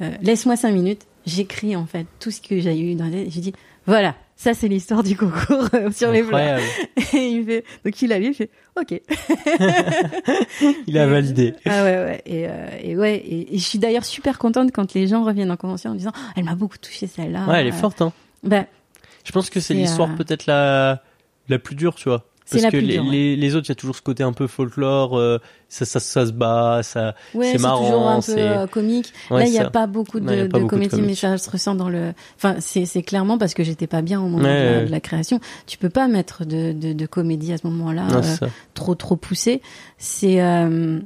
euh, 0.00 0.10
laisse-moi 0.22 0.56
cinq 0.56 0.72
minutes. 0.72 1.02
J'écris 1.24 1.76
en 1.76 1.86
fait 1.86 2.06
tout 2.18 2.32
ce 2.32 2.40
que 2.40 2.58
j'ai 2.58 2.78
eu 2.80 2.94
dans 2.94 3.04
la 3.04 3.12
tête. 3.12 3.30
J'ai 3.30 3.40
dit, 3.40 3.52
voilà, 3.86 4.16
ça 4.42 4.54
c'est 4.54 4.66
l'histoire 4.66 5.04
du 5.04 5.16
concours 5.16 5.68
euh, 5.72 5.92
sur 5.92 6.10
les 6.10 6.24
plats. 6.24 6.58
Et 7.14 7.28
il 7.28 7.44
fait, 7.44 7.64
donc 7.84 8.02
il 8.02 8.12
a 8.12 8.18
lu, 8.18 8.26
il 8.30 8.34
fait, 8.34 8.50
ok. 8.76 9.00
Il 10.88 10.98
a 10.98 11.06
validé. 11.06 11.54
Ah 11.64 11.84
ouais, 11.84 11.96
ouais. 11.96 12.22
Et, 12.26 12.48
euh, 12.48 12.66
et 12.82 12.96
ouais, 12.96 13.16
et, 13.18 13.54
et 13.54 13.58
je 13.58 13.64
suis 13.64 13.78
d'ailleurs 13.78 14.04
super 14.04 14.38
contente 14.38 14.72
quand 14.72 14.94
les 14.94 15.06
gens 15.06 15.22
reviennent 15.24 15.52
en 15.52 15.56
convention 15.56 15.90
en 15.92 15.94
disant, 15.94 16.10
elle 16.34 16.42
m'a 16.44 16.56
beaucoup 16.56 16.78
touché 16.78 17.06
celle-là. 17.06 17.46
Ouais, 17.46 17.60
elle 17.60 17.68
est 17.68 17.72
forte, 17.72 18.02
hein. 18.02 18.12
Ben, 18.42 18.66
Je 19.24 19.30
pense 19.30 19.48
que 19.48 19.60
c'est 19.60 19.74
C'est, 19.74 19.80
l'histoire 19.80 20.10
euh, 20.10 20.16
peut-être 20.16 20.46
la 20.46 21.02
la 21.48 21.58
plus 21.60 21.76
dure, 21.76 21.94
tu 21.94 22.08
vois. 22.08 22.24
Parce 22.50 22.66
que 22.66 22.76
les, 22.76 22.98
ouais. 22.98 23.10
les, 23.10 23.36
les 23.36 23.56
autres, 23.56 23.66
il 23.66 23.70
y 23.70 23.72
a 23.72 23.76
toujours 23.76 23.96
ce 23.96 24.02
côté 24.02 24.22
un 24.22 24.32
peu 24.32 24.46
folklore, 24.46 25.16
euh, 25.16 25.38
ça, 25.68 25.84
ça, 25.84 26.00
ça 26.00 26.26
se 26.26 26.32
bat, 26.32 26.80
ça. 26.82 27.14
ouais, 27.34 27.46
C'est 27.46 27.52
c'est 27.52 27.62
marrant, 27.62 27.84
toujours 27.84 28.08
un 28.08 28.20
peu 28.20 28.34
euh, 28.36 28.66
comique. 28.66 29.12
Ouais, 29.30 29.40
Là, 29.40 29.46
il 29.46 29.52
n'y 29.52 29.58
a 29.58 29.70
pas 29.70 29.86
beaucoup 29.86 30.20
de, 30.20 30.46
comédie, 30.66 31.00
mais 31.00 31.14
ça 31.14 31.38
se 31.38 31.50
ressent 31.50 31.74
dans 31.74 31.88
le. 31.88 32.12
Enfin, 32.36 32.56
c'est 32.60 33.02
clairement 33.02 33.38
parce 33.38 33.54
que 33.54 33.64
j'étais 33.64 33.86
pas 33.86 34.02
bien 34.02 34.20
au 34.20 34.24
moment 34.24 34.38
de, 34.38 34.44
la, 34.44 34.52
ouais. 34.52 34.84
de 34.84 34.90
la 34.90 35.00
création. 35.00 35.40
Tu 35.66 35.78
peux 35.78 35.88
pas 35.88 36.08
mettre 36.08 36.44
de, 36.44 37.06
comédie 37.06 37.52
à 37.52 37.58
ce 37.58 37.66
moment-là 37.66 38.06
euh, 38.12 38.48
trop 38.74 38.94
trop 38.94 39.16
poussé. 39.16 39.62
C'est 39.98 40.42
euh, 40.42 41.00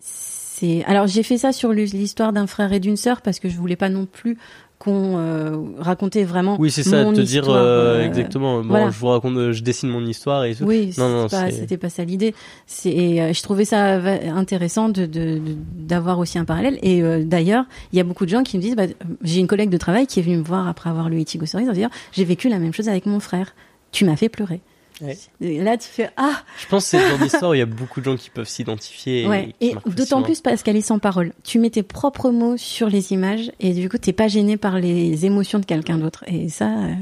c'est. 0.00 0.84
Alors 0.84 1.06
j'ai 1.06 1.22
fait 1.22 1.38
ça 1.38 1.52
sur 1.52 1.72
l'histoire 1.72 2.32
d'un 2.32 2.46
frère 2.46 2.72
et 2.72 2.80
d'une 2.80 2.96
sœur 2.96 3.20
parce 3.20 3.40
que 3.40 3.48
je 3.48 3.56
voulais 3.56 3.76
pas 3.76 3.88
non 3.88 4.06
plus 4.06 4.38
qu'on 4.82 5.16
euh, 5.16 5.56
racontait 5.78 6.24
vraiment. 6.24 6.56
Oui, 6.58 6.72
c'est 6.72 6.82
ça, 6.82 7.04
mon 7.04 7.12
te 7.12 7.20
dire 7.20 7.42
histoire, 7.42 7.56
euh, 7.62 8.00
euh, 8.00 8.06
exactement. 8.06 8.62
Bon, 8.62 8.68
voilà. 8.68 8.90
je 8.90 8.98
vous 8.98 9.06
raconte, 9.06 9.36
euh, 9.36 9.52
je 9.52 9.62
dessine 9.62 9.88
mon 9.90 10.04
histoire 10.04 10.44
et 10.44 10.56
tout. 10.56 10.64
Oui, 10.64 10.92
Non, 10.98 11.08
non, 11.08 11.28
c'était 11.28 11.76
pas 11.76 11.88
ça 11.88 12.04
l'idée. 12.04 12.34
C'est 12.66 13.20
euh, 13.20 13.32
je 13.32 13.42
trouvais 13.42 13.64
ça 13.64 13.94
intéressant 14.34 14.88
de 14.88 15.06
de- 15.06 15.38
de- 15.38 15.56
d'avoir 15.78 16.18
aussi 16.18 16.38
un 16.38 16.44
parallèle. 16.44 16.78
Et 16.82 17.00
euh, 17.02 17.22
d'ailleurs, 17.24 17.64
il 17.92 17.96
y 17.96 18.00
a 18.00 18.04
beaucoup 18.04 18.24
de 18.24 18.30
gens 18.30 18.42
qui 18.42 18.56
me 18.56 18.62
disent, 18.62 18.74
bah, 18.76 18.86
j'ai 19.22 19.38
une 19.38 19.46
collègue 19.46 19.70
de 19.70 19.76
travail 19.78 20.06
qui 20.08 20.18
est 20.18 20.22
venue 20.22 20.38
me 20.38 20.42
voir 20.44 20.66
après 20.66 20.90
avoir 20.90 21.08
lu 21.08 21.20
Ichigo 21.20 21.46
Stories 21.46 21.68
en 21.68 21.72
disant, 21.72 21.90
j'ai 22.12 22.24
vécu 22.24 22.48
la 22.48 22.58
même 22.58 22.72
chose 22.72 22.88
avec 22.88 23.06
mon 23.06 23.20
frère. 23.20 23.54
Tu 23.92 24.04
m'as 24.04 24.16
fait 24.16 24.28
pleurer. 24.28 24.60
Ouais. 25.02 25.18
Là, 25.40 25.76
tu 25.76 25.88
fais 25.88 26.10
ah 26.16 26.42
Je 26.60 26.66
pense 26.68 26.84
que 26.84 26.90
c'est 26.90 27.02
le 27.02 27.08
genre 27.08 27.18
d'histoire 27.18 27.50
où 27.50 27.54
il 27.54 27.58
y 27.58 27.62
a 27.62 27.66
beaucoup 27.66 28.00
de 28.00 28.04
gens 28.04 28.16
qui 28.16 28.30
peuvent 28.30 28.48
s'identifier. 28.48 29.26
ouais. 29.26 29.54
Et 29.60 29.74
d'autant 29.86 30.22
plus 30.22 30.40
parce 30.40 30.62
qu'elle 30.62 30.76
est 30.76 30.80
sans 30.80 30.98
parole. 30.98 31.32
Tu 31.42 31.58
mets 31.58 31.70
tes 31.70 31.82
propres 31.82 32.30
mots 32.30 32.56
sur 32.56 32.88
les 32.88 33.12
images 33.12 33.50
et 33.60 33.74
du 33.74 33.88
coup, 33.88 33.98
t'es 33.98 34.12
pas 34.12 34.28
gêné 34.28 34.56
par 34.56 34.78
les 34.78 35.26
émotions 35.26 35.58
de 35.58 35.66
quelqu'un 35.66 35.98
d'autre. 35.98 36.24
Et 36.28 36.48
ça, 36.48 36.68
euh, 36.68 36.94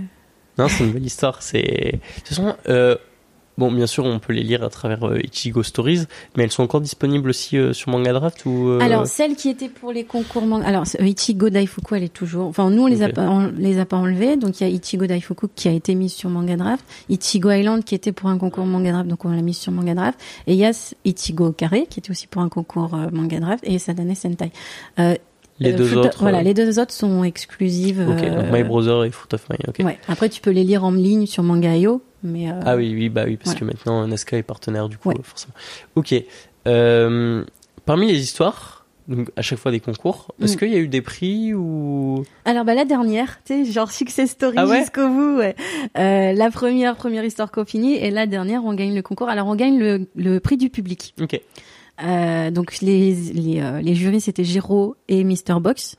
Non, 0.58 0.68
c'est 0.68 0.84
une 0.84 0.92
belle 0.92 1.04
histoire. 1.06 1.42
C'est. 1.42 1.60
De 1.62 1.98
toute 2.18 2.28
façon, 2.28 2.56
euh, 2.68 2.96
bon, 3.58 3.70
bien 3.70 3.86
sûr, 3.86 4.04
on 4.04 4.18
peut 4.18 4.32
les 4.32 4.42
lire 4.42 4.62
à 4.62 4.68
travers 4.68 5.06
euh, 5.06 5.20
Ichigo 5.22 5.62
Stories, 5.62 6.04
mais 6.36 6.44
elles 6.44 6.50
sont 6.50 6.62
encore 6.62 6.80
disponibles 6.80 7.30
aussi 7.30 7.56
euh, 7.58 7.72
sur 7.72 7.90
Manga 7.90 8.12
Draft 8.12 8.44
ou. 8.46 8.68
euh, 8.68 8.80
Alors, 8.80 9.06
celle 9.06 9.36
qui 9.36 9.48
était 9.48 9.68
pour 9.68 9.92
les 9.92 10.04
concours 10.04 10.46
manga, 10.46 10.66
alors 10.66 10.84
Ichigo 10.98 11.50
Daifuku, 11.50 11.94
elle 11.94 12.04
est 12.04 12.12
toujours. 12.12 12.46
Enfin, 12.46 12.70
nous 12.70 12.82
on 12.82 12.86
les 12.86 13.02
a 13.02 13.08
pas, 13.08 13.28
on 13.28 13.50
les 13.56 13.78
a 13.78 13.84
pas 13.84 13.96
enlevés. 13.96 14.36
Donc 14.36 14.60
il 14.60 14.68
y 14.68 14.70
a 14.70 14.74
Ichigo 14.74 15.06
Daifuku 15.06 15.48
qui 15.54 15.68
a 15.68 15.72
été 15.72 15.94
mise 15.94 16.12
sur 16.12 16.30
Manga 16.30 16.56
Draft, 16.56 16.84
Ichigo 17.08 17.50
Island 17.50 17.84
qui 17.84 17.94
était 17.94 18.12
pour 18.12 18.28
un 18.30 18.38
concours 18.38 18.66
Manga 18.66 18.92
Draft, 18.92 19.08
donc 19.08 19.24
on 19.24 19.30
l'a 19.30 19.42
mise 19.42 19.58
sur 19.58 19.72
Manga 19.72 19.94
Draft, 19.94 20.18
et 20.46 20.54
il 20.54 20.58
y 20.58 20.64
a 20.64 20.72
Ichigo 21.04 21.52
Carré 21.52 21.86
qui 21.88 22.00
était 22.00 22.10
aussi 22.10 22.26
pour 22.26 22.42
un 22.42 22.48
concours 22.48 22.96
Manga 23.12 23.40
Draft 23.40 23.64
et 23.66 23.78
Sadane 23.78 24.14
Sentai. 24.14 24.52
Les 25.60 25.74
deux 25.74 25.94
autres. 25.96 26.18
Voilà, 26.20 26.38
euh, 26.38 26.42
les 26.42 26.54
deux 26.54 26.78
autres 26.78 26.92
sont 26.92 27.22
exclusives. 27.22 28.00
Ok, 28.08 28.22
euh, 28.22 28.42
donc 28.42 28.52
My 28.52 28.64
Brother 28.64 29.04
et 29.04 29.10
Fruit 29.10 29.28
of 29.34 29.46
Mine. 29.50 29.86
Ouais. 29.86 29.98
Après, 30.08 30.30
tu 30.30 30.40
peux 30.40 30.50
les 30.50 30.64
lire 30.64 30.84
en 30.84 30.90
ligne 30.90 31.26
sur 31.26 31.42
Manga.io, 31.42 32.00
mais. 32.22 32.50
euh, 32.50 32.60
Ah 32.64 32.76
oui, 32.76 32.92
oui, 32.94 33.08
bah 33.08 33.24
oui, 33.26 33.36
parce 33.36 33.50
Voilà. 33.56 33.60
que 33.60 33.64
maintenant 33.64 34.06
Nesca 34.06 34.36
est 34.36 34.42
partenaire 34.42 34.88
du 34.88 34.98
coup, 34.98 35.08
Ouais. 35.10 35.16
forcément. 35.22 35.54
Ok. 35.94 36.14
Euh, 36.68 37.44
parmi 37.86 38.06
les 38.12 38.20
histoires 38.20 38.76
donc 39.08 39.28
à 39.34 39.42
chaque 39.42 39.58
fois 39.58 39.72
des 39.72 39.80
concours. 39.80 40.28
Est-ce 40.40 40.54
Mm. 40.54 40.58
qu'il 40.58 40.68
y 40.72 40.76
a 40.76 40.78
eu 40.78 40.86
des 40.86 41.00
prix 41.02 41.52
ou? 41.52 42.22
Alors 42.44 42.64
bah 42.64 42.74
la 42.74 42.84
dernière, 42.84 43.40
tu 43.44 43.64
sais, 43.64 43.70
genre 43.72 43.90
success 43.90 44.30
story 44.30 44.54
Ah 44.56 44.66
ouais? 44.66 44.80
jusqu'au 44.80 45.08
bout. 45.08 45.38
Ouais. 45.38 45.56
Euh, 45.98 46.32
la 46.32 46.50
première, 46.52 46.94
première 46.94 47.24
histoire 47.24 47.50
qu'on 47.50 47.64
finit, 47.64 47.94
et 47.94 48.10
la 48.12 48.26
dernière, 48.26 48.64
on 48.64 48.72
gagne 48.74 48.94
le 48.94 49.02
concours. 49.02 49.28
Alors 49.28 49.48
on 49.48 49.56
gagne 49.56 49.78
le, 49.80 50.06
le 50.14 50.38
prix 50.38 50.56
du 50.58 50.70
public. 50.70 51.14
Ok. 51.20 51.40
Donc 52.52 52.80
les 52.80 53.14
les, 53.34 53.62
les 53.82 53.94
jurys 53.94 54.20
c'était 54.20 54.44
Giro 54.44 54.96
et 55.08 55.24
Mister 55.24 55.54
Box. 55.60 55.96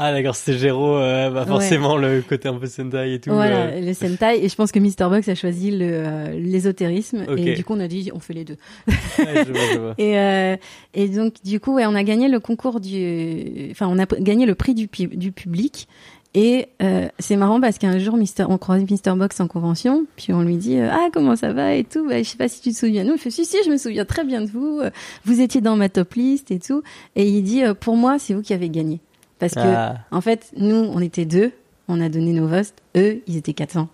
Ah 0.00 0.12
d'accord, 0.12 0.36
c'était 0.36 0.56
Géraud, 0.56 0.94
euh, 0.96 1.28
bah, 1.30 1.40
Ouais. 1.42 1.46
forcément 1.48 1.96
le 1.96 2.22
côté 2.22 2.46
un 2.48 2.54
peu 2.54 2.66
Sentai 2.68 3.14
et 3.14 3.20
tout. 3.20 3.30
voilà, 3.32 3.66
euh, 3.66 3.80
le 3.80 3.92
Sentai. 3.94 4.44
Et 4.44 4.48
je 4.48 4.54
pense 4.54 4.70
que 4.70 4.78
Mister 4.78 5.06
Box 5.10 5.28
a 5.28 5.34
choisi 5.34 5.76
euh, 5.80 6.28
l'ésotérisme. 6.38 7.24
Ok. 7.28 7.38
Et 7.38 7.54
du 7.54 7.64
coup 7.64 7.74
on 7.74 7.80
a 7.80 7.88
dit 7.88 8.10
on 8.14 8.20
fait 8.20 8.32
les 8.34 8.44
deux. 8.44 8.56
ouais, 8.86 9.44
je 9.44 9.52
vois, 9.52 9.60
je 9.74 9.78
vois. 9.78 9.94
Et, 9.98 10.16
euh, 10.18 10.56
et 10.94 11.08
donc, 11.08 11.34
du 11.44 11.58
coup, 11.58 11.74
ouais, 11.74 11.84
on 11.86 11.94
a 11.96 12.04
gagné 12.04 12.28
le 12.28 12.38
concours 12.38 12.78
du. 12.80 13.68
Enfin, 13.72 13.88
on 13.90 13.98
a 13.98 14.06
gagné 14.06 14.46
le 14.46 14.54
prix 14.54 14.74
du, 14.74 14.86
du 14.88 15.32
public. 15.32 15.88
Et 16.34 16.66
euh, 16.82 17.08
c'est 17.18 17.36
marrant 17.36 17.58
parce 17.60 17.78
qu'un 17.78 17.98
jour, 17.98 18.16
Mister, 18.16 18.44
on 18.48 18.58
croise 18.58 18.84
Mister 18.88 19.12
Box 19.16 19.40
en 19.40 19.48
convention, 19.48 20.04
puis 20.16 20.32
on 20.32 20.42
lui 20.42 20.56
dit 20.58 20.76
euh, 20.78 20.88
Ah, 20.92 21.08
comment 21.12 21.34
ça 21.36 21.52
va 21.52 21.74
et 21.74 21.84
tout. 21.84 22.06
Bah, 22.06 22.18
je 22.22 22.28
sais 22.28 22.36
pas 22.36 22.48
si 22.48 22.60
tu 22.60 22.70
te 22.70 22.76
souviens 22.76 23.02
de 23.02 23.08
nous. 23.08 23.14
Il 23.16 23.18
fait 23.18 23.30
Si, 23.30 23.44
si, 23.46 23.56
je 23.64 23.70
me 23.70 23.78
souviens 23.78 24.04
très 24.04 24.24
bien 24.24 24.42
de 24.42 24.46
vous. 24.50 24.78
Euh, 24.80 24.90
Vous 25.24 25.40
étiez 25.40 25.60
dans 25.60 25.74
ma 25.74 25.88
top 25.88 26.14
list 26.14 26.50
et 26.50 26.58
tout. 26.60 26.82
Et 27.16 27.26
il 27.28 27.42
dit 27.42 27.64
euh, 27.64 27.74
Pour 27.74 27.96
moi, 27.96 28.18
c'est 28.18 28.34
vous 28.34 28.42
qui 28.42 28.52
avez 28.52 28.68
gagné. 28.68 29.00
Parce 29.38 29.54
que, 29.54 29.60
Ah, 29.60 29.96
en 30.10 30.20
fait, 30.20 30.50
nous, 30.56 30.74
on 30.76 31.00
était 31.00 31.24
deux. 31.24 31.52
On 31.88 32.00
a 32.00 32.08
donné 32.08 32.32
nos 32.32 32.46
votes. 32.46 32.74
Eux, 32.96 33.20
ils 33.26 33.36
étaient 33.36 33.52
400. 33.54 33.88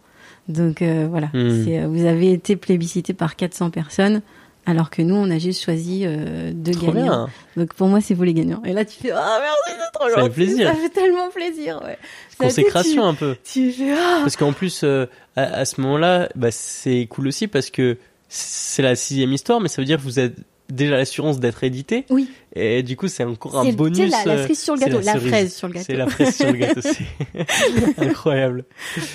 Donc 0.48 0.82
euh, 0.82 1.06
voilà, 1.08 1.28
Hmm. 1.32 1.64
Euh, 1.68 1.86
vous 1.88 2.04
avez 2.04 2.32
été 2.32 2.56
plébiscité 2.56 3.14
par 3.14 3.34
400 3.36 3.70
personnes, 3.70 4.20
alors 4.66 4.90
que 4.90 5.00
nous, 5.00 5.14
on 5.14 5.30
a 5.30 5.38
juste 5.38 5.62
choisi 5.64 6.02
euh, 6.04 6.52
deux 6.54 6.72
trop 6.72 6.88
gagnants. 6.92 7.02
bien. 7.04 7.28
Donc 7.56 7.72
pour 7.74 7.88
moi, 7.88 8.00
c'est 8.02 8.12
vous 8.14 8.24
les 8.24 8.34
gagnants. 8.34 8.62
Et 8.64 8.72
là, 8.74 8.84
tu 8.84 9.00
fais 9.00 9.10
ah 9.10 9.38
merci, 9.40 9.80
c'est 9.82 9.98
trop 9.98 10.08
Ça 10.08 10.14
fait 10.16 10.20
gentil. 10.20 10.34
plaisir. 10.34 10.68
Ça 10.68 10.74
fait 10.74 10.88
tellement 10.90 11.30
plaisir, 11.30 11.80
ouais. 11.84 11.96
Consécration 12.38 13.04
un 13.06 13.14
peu. 13.14 13.36
Tu, 13.44 13.70
fais 13.72 13.92
ah. 13.92 14.18
Parce 14.22 14.36
qu'en 14.36 14.52
plus, 14.52 14.82
euh, 14.84 15.06
à, 15.36 15.42
à 15.44 15.64
ce 15.64 15.80
moment-là, 15.80 16.28
bah, 16.34 16.50
c'est 16.50 17.06
cool 17.08 17.28
aussi 17.28 17.46
parce 17.48 17.70
que 17.70 17.96
c'est 18.28 18.82
la 18.82 18.96
sixième 18.96 19.32
histoire, 19.32 19.60
mais 19.60 19.68
ça 19.68 19.80
veut 19.80 19.86
dire 19.86 19.96
que 19.98 20.02
vous 20.02 20.18
êtes 20.18 20.36
déjà 20.70 20.96
l'assurance 20.96 21.40
d'être 21.40 21.62
édité. 21.64 22.06
Oui. 22.10 22.30
Et 22.54 22.82
du 22.82 22.96
coup, 22.96 23.08
c'est 23.08 23.24
encore 23.24 23.58
un 23.58 23.64
C'est- 23.64 23.72
bonus. 23.72 24.10
la, 24.10 24.24
la 24.24 24.32
euh, 24.34 24.42
cerise 24.44 24.62
sur 24.62 24.74
le 24.74 24.80
c'est 24.80 24.86
gâteau, 24.90 25.00
la 25.04 25.14
la, 25.14 25.20
fraise 25.20 25.54
sur 25.54 25.68
le 25.68 25.74
gâteau. 25.74 25.86
C'est 25.86 25.96
la 25.96 26.06
fraise 26.06 26.36
sur 26.36 26.46
le 26.46 26.58
gâteau, 26.58 26.80
c'est 26.82 27.98
incroyable. 27.98 28.64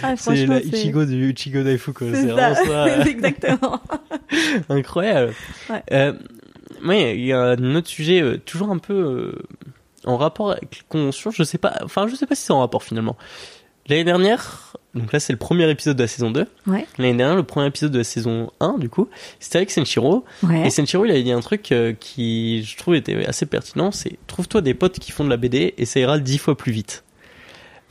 Ah, 0.03 0.15
C'est 0.17 0.45
la 0.45 0.59
c'est- 0.61 0.67
Ichigo 0.67 1.05
du 1.05 1.31
Ichigo 1.33 1.63
Daifu, 1.63 1.93
quoi. 1.93 2.07
c'est 2.11 2.21
C'est 2.21 2.27
vraiment 2.27 2.55
ça. 2.55 3.05
Exactement. 3.07 3.81
incroyable. 4.69 5.33
Ouais. 5.69 5.83
Euh, 5.91 6.13
ouais, 6.85 7.17
il 7.17 7.25
y 7.25 7.33
a 7.33 7.39
un 7.41 7.75
autre 7.75 7.87
sujet, 7.87 8.21
euh, 8.21 8.37
toujours 8.37 8.69
un 8.69 8.77
peu 8.77 8.93
euh, 8.93 9.35
en 10.05 10.17
rapport 10.17 10.51
avec 10.51 10.75
les 10.77 10.83
conventions. 10.87 11.31
Je 11.31 11.43
sais 11.43 11.57
pas, 11.57 11.77
enfin, 11.83 12.07
je 12.07 12.15
sais 12.15 12.25
pas 12.25 12.35
si 12.35 12.43
c'est 12.43 12.53
en 12.53 12.59
rapport 12.59 12.83
finalement. 12.83 13.17
L'année 13.89 14.03
dernière, 14.03 14.73
donc 14.93 15.11
là 15.11 15.19
c'est 15.19 15.33
le 15.33 15.39
premier 15.39 15.69
épisode 15.69 15.97
de 15.97 16.03
la 16.03 16.07
saison 16.07 16.29
2. 16.31 16.45
Ouais. 16.67 16.85
L'année 16.97 17.17
dernière, 17.17 17.35
le 17.35 17.43
premier 17.43 17.65
épisode 17.67 17.91
de 17.91 17.97
la 17.99 18.03
saison 18.03 18.51
1, 18.59 18.77
du 18.77 18.87
coup, 18.89 19.07
c'était 19.39 19.57
avec 19.57 19.71
Senshiro. 19.71 20.23
Ouais. 20.43 20.67
Et 20.67 20.69
Senshiro, 20.69 21.05
il 21.05 21.11
avait 21.11 21.23
dit 21.23 21.31
un 21.31 21.39
truc 21.41 21.71
euh, 21.71 21.93
qui, 21.99 22.63
je 22.63 22.77
trouve, 22.77 22.95
était 22.95 23.25
assez 23.25 23.45
pertinent. 23.47 23.91
C'est 23.91 24.17
trouve-toi 24.27 24.61
des 24.61 24.73
potes 24.75 24.99
qui 24.99 25.11
font 25.11 25.23
de 25.25 25.29
la 25.29 25.37
BD 25.37 25.73
et 25.77 25.85
ça 25.85 25.99
ira 25.99 26.19
dix 26.19 26.37
fois 26.37 26.55
plus 26.55 26.71
vite. 26.71 27.03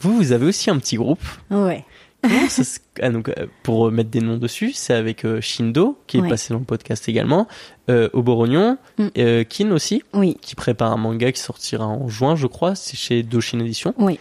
Vous, 0.00 0.14
vous 0.16 0.30
avez 0.32 0.46
aussi 0.46 0.70
un 0.70 0.78
petit 0.78 0.96
groupe. 0.96 1.22
Ouais. 1.50 1.84
Comment 2.22 2.48
ça 2.48 2.62
se- 2.64 2.78
ah, 3.02 3.10
donc, 3.10 3.28
euh, 3.30 3.46
pour 3.64 3.90
mettre 3.90 4.10
des 4.10 4.20
noms 4.20 4.36
dessus, 4.38 4.72
c'est 4.72 4.94
avec 4.94 5.24
euh, 5.24 5.40
Shindo, 5.40 5.98
qui 6.06 6.18
est 6.18 6.20
Ouais. 6.20 6.28
passé 6.28 6.52
dans 6.52 6.60
le 6.60 6.64
podcast 6.64 7.08
également, 7.08 7.48
euh, 7.90 8.08
Oborognon, 8.12 8.76
Mm. 8.98 9.06
euh, 9.18 9.44
Kin 9.44 9.70
aussi, 9.72 10.02
Oui. 10.14 10.36
qui 10.40 10.54
prépare 10.54 10.92
un 10.92 10.96
manga 10.96 11.30
qui 11.32 11.40
sortira 11.40 11.86
en 11.86 12.08
juin, 12.08 12.36
je 12.36 12.46
crois, 12.46 12.74
c'est 12.76 12.96
chez 12.96 13.22
Doshin 13.24 13.58
Edition. 13.60 13.94
Oui. 13.98 14.18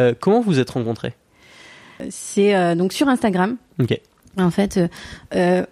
Euh, 0.00 0.14
comment 0.18 0.40
vous 0.40 0.58
êtes 0.58 0.70
rencontrés? 0.70 1.14
C'est 2.10 2.54
euh, 2.54 2.74
donc 2.74 2.92
sur 2.92 3.08
Instagram. 3.08 3.56
Ok. 3.80 4.00
En 4.36 4.50
fait, 4.50 4.78
euh, 5.34 5.64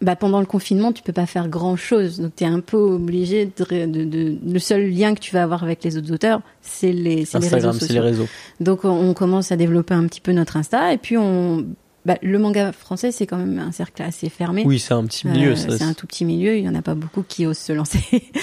bah, 0.00 0.14
pendant 0.16 0.38
le 0.40 0.46
confinement, 0.46 0.92
tu 0.92 1.02
peux 1.02 1.12
pas 1.12 1.26
faire 1.26 1.48
grand 1.48 1.74
chose. 1.76 2.20
Donc, 2.20 2.36
tu 2.36 2.44
es 2.44 2.46
un 2.46 2.60
peu 2.60 2.76
obligé 2.76 3.46
de, 3.46 3.62
ré- 3.64 3.86
de, 3.88 4.04
de- 4.04 4.38
Le 4.46 4.58
seul 4.60 4.88
lien 4.90 5.14
que 5.14 5.20
tu 5.20 5.32
vas 5.34 5.42
avoir 5.42 5.64
avec 5.64 5.82
les 5.82 5.96
autres 5.96 6.12
auteurs, 6.12 6.40
c'est 6.60 6.92
les, 6.92 7.02
les 7.02 7.14
réseaux 7.24 7.38
Instagram, 7.38 7.72
c'est 7.72 7.80
les 7.80 7.86
sociaux. 7.88 8.02
réseaux. 8.02 8.26
Donc, 8.60 8.84
on, 8.84 8.90
on 8.90 9.14
commence 9.14 9.50
à 9.50 9.56
développer 9.56 9.94
un 9.94 10.06
petit 10.06 10.20
peu 10.20 10.30
notre 10.32 10.56
Insta. 10.56 10.92
Et 10.92 10.98
puis, 10.98 11.16
on. 11.18 11.66
Bah, 12.04 12.16
le 12.20 12.36
manga 12.38 12.72
français, 12.72 13.12
c'est 13.12 13.26
quand 13.26 13.36
même 13.36 13.60
un 13.60 13.70
cercle 13.70 14.02
assez 14.02 14.28
fermé. 14.28 14.64
Oui, 14.66 14.80
c'est 14.80 14.92
un 14.92 15.04
petit 15.04 15.28
milieu. 15.28 15.52
Euh, 15.52 15.56
ça, 15.56 15.78
c'est 15.78 15.84
un 15.84 15.94
tout 15.94 16.08
petit 16.08 16.24
milieu, 16.24 16.56
il 16.56 16.64
y 16.64 16.68
en 16.68 16.74
a 16.74 16.82
pas 16.82 16.96
beaucoup 16.96 17.22
qui 17.22 17.46
osent 17.46 17.58
se 17.58 17.72
lancer. 17.72 18.00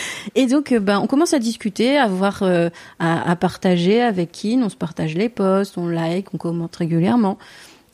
Et 0.36 0.46
donc, 0.46 0.72
euh, 0.72 0.80
ben, 0.80 1.00
on 1.00 1.08
commence 1.08 1.34
à 1.34 1.40
discuter, 1.40 1.98
à 1.98 2.08
voir, 2.08 2.42
euh, 2.44 2.70
à, 3.00 3.30
à 3.30 3.36
partager 3.36 4.02
avec 4.02 4.32
qui, 4.32 4.58
on 4.64 4.70
se 4.70 4.78
partage 4.78 5.16
les 5.16 5.28
posts, 5.28 5.78
on 5.78 5.88
like, 5.88 6.34
on 6.34 6.38
commente 6.38 6.76
régulièrement. 6.76 7.38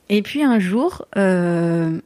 Et 0.09 0.22
puis 0.22 0.43
un 0.43 0.59
jour, 0.59 1.05
euh, 1.18 1.99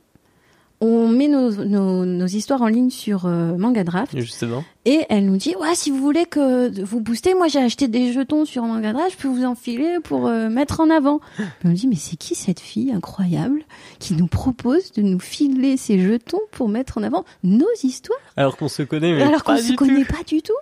on 0.82 1.08
met 1.10 1.28
nos, 1.28 1.52
nos, 1.66 2.06
nos 2.06 2.26
histoires 2.26 2.62
en 2.62 2.68
ligne 2.68 2.90
sur 2.90 3.26
euh, 3.26 3.58
Manga 3.58 3.84
Draft 3.84 4.18
Justement. 4.18 4.64
et 4.86 5.06
elle 5.10 5.26
nous 5.26 5.36
dit 5.38 5.54
ouais 5.60 5.76
si 5.76 5.92
vous 5.92 5.98
voulez 5.98 6.26
que 6.26 6.84
vous 6.84 7.02
booster, 7.02 7.34
moi 7.34 7.48
j'ai 7.48 7.60
acheté 7.60 7.88
des 7.88 8.14
jetons 8.14 8.46
sur 8.46 8.64
Manga 8.64 8.94
Draft, 8.94 9.12
je 9.12 9.18
peux 9.18 9.28
vous 9.28 9.44
en 9.44 9.56
filer 9.56 9.98
pour 10.04 10.28
euh, 10.28 10.50
mettre 10.50 10.80
en 10.80 10.90
avant. 10.90 11.20
On 11.66 11.70
dit 11.70 11.88
mais 11.88 11.96
c'est 11.96 12.16
qui 12.16 12.36
cette 12.36 12.60
fille 12.62 12.92
incroyable 12.92 13.64
qui 14.00 14.14
nous 14.14 14.28
propose 14.28 14.92
de 14.94 15.02
nous 15.02 15.20
filer 15.20 15.76
ces 15.78 16.00
jetons 16.00 16.40
pour 16.52 16.70
mettre 16.70 16.98
en 16.98 17.04
avant 17.04 17.26
nos 17.44 17.68
histoires? 17.84 18.20
Alors 18.38 18.56
qu'on 18.56 18.70
se 18.70 18.84
connaît, 18.84 19.14
mais 19.14 19.24
alors 19.24 19.44
qu'on 19.44 19.58
se 19.58 19.72
du 19.72 19.76
connaît 19.76 20.06
tout. 20.06 20.14
pas 20.14 20.24
du 20.26 20.42
tout. 20.42 20.54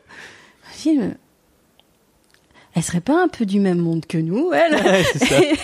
Mais 0.86 1.12
elle 2.78 2.84
serait 2.84 3.02
pas 3.02 3.24
un 3.24 3.28
peu 3.28 3.48
du 3.48 3.60
même 3.60 3.80
monde 3.80 4.06
que 4.06 4.20
nous, 4.20 4.52
elle 4.54 4.76
Ouais. 4.76 5.04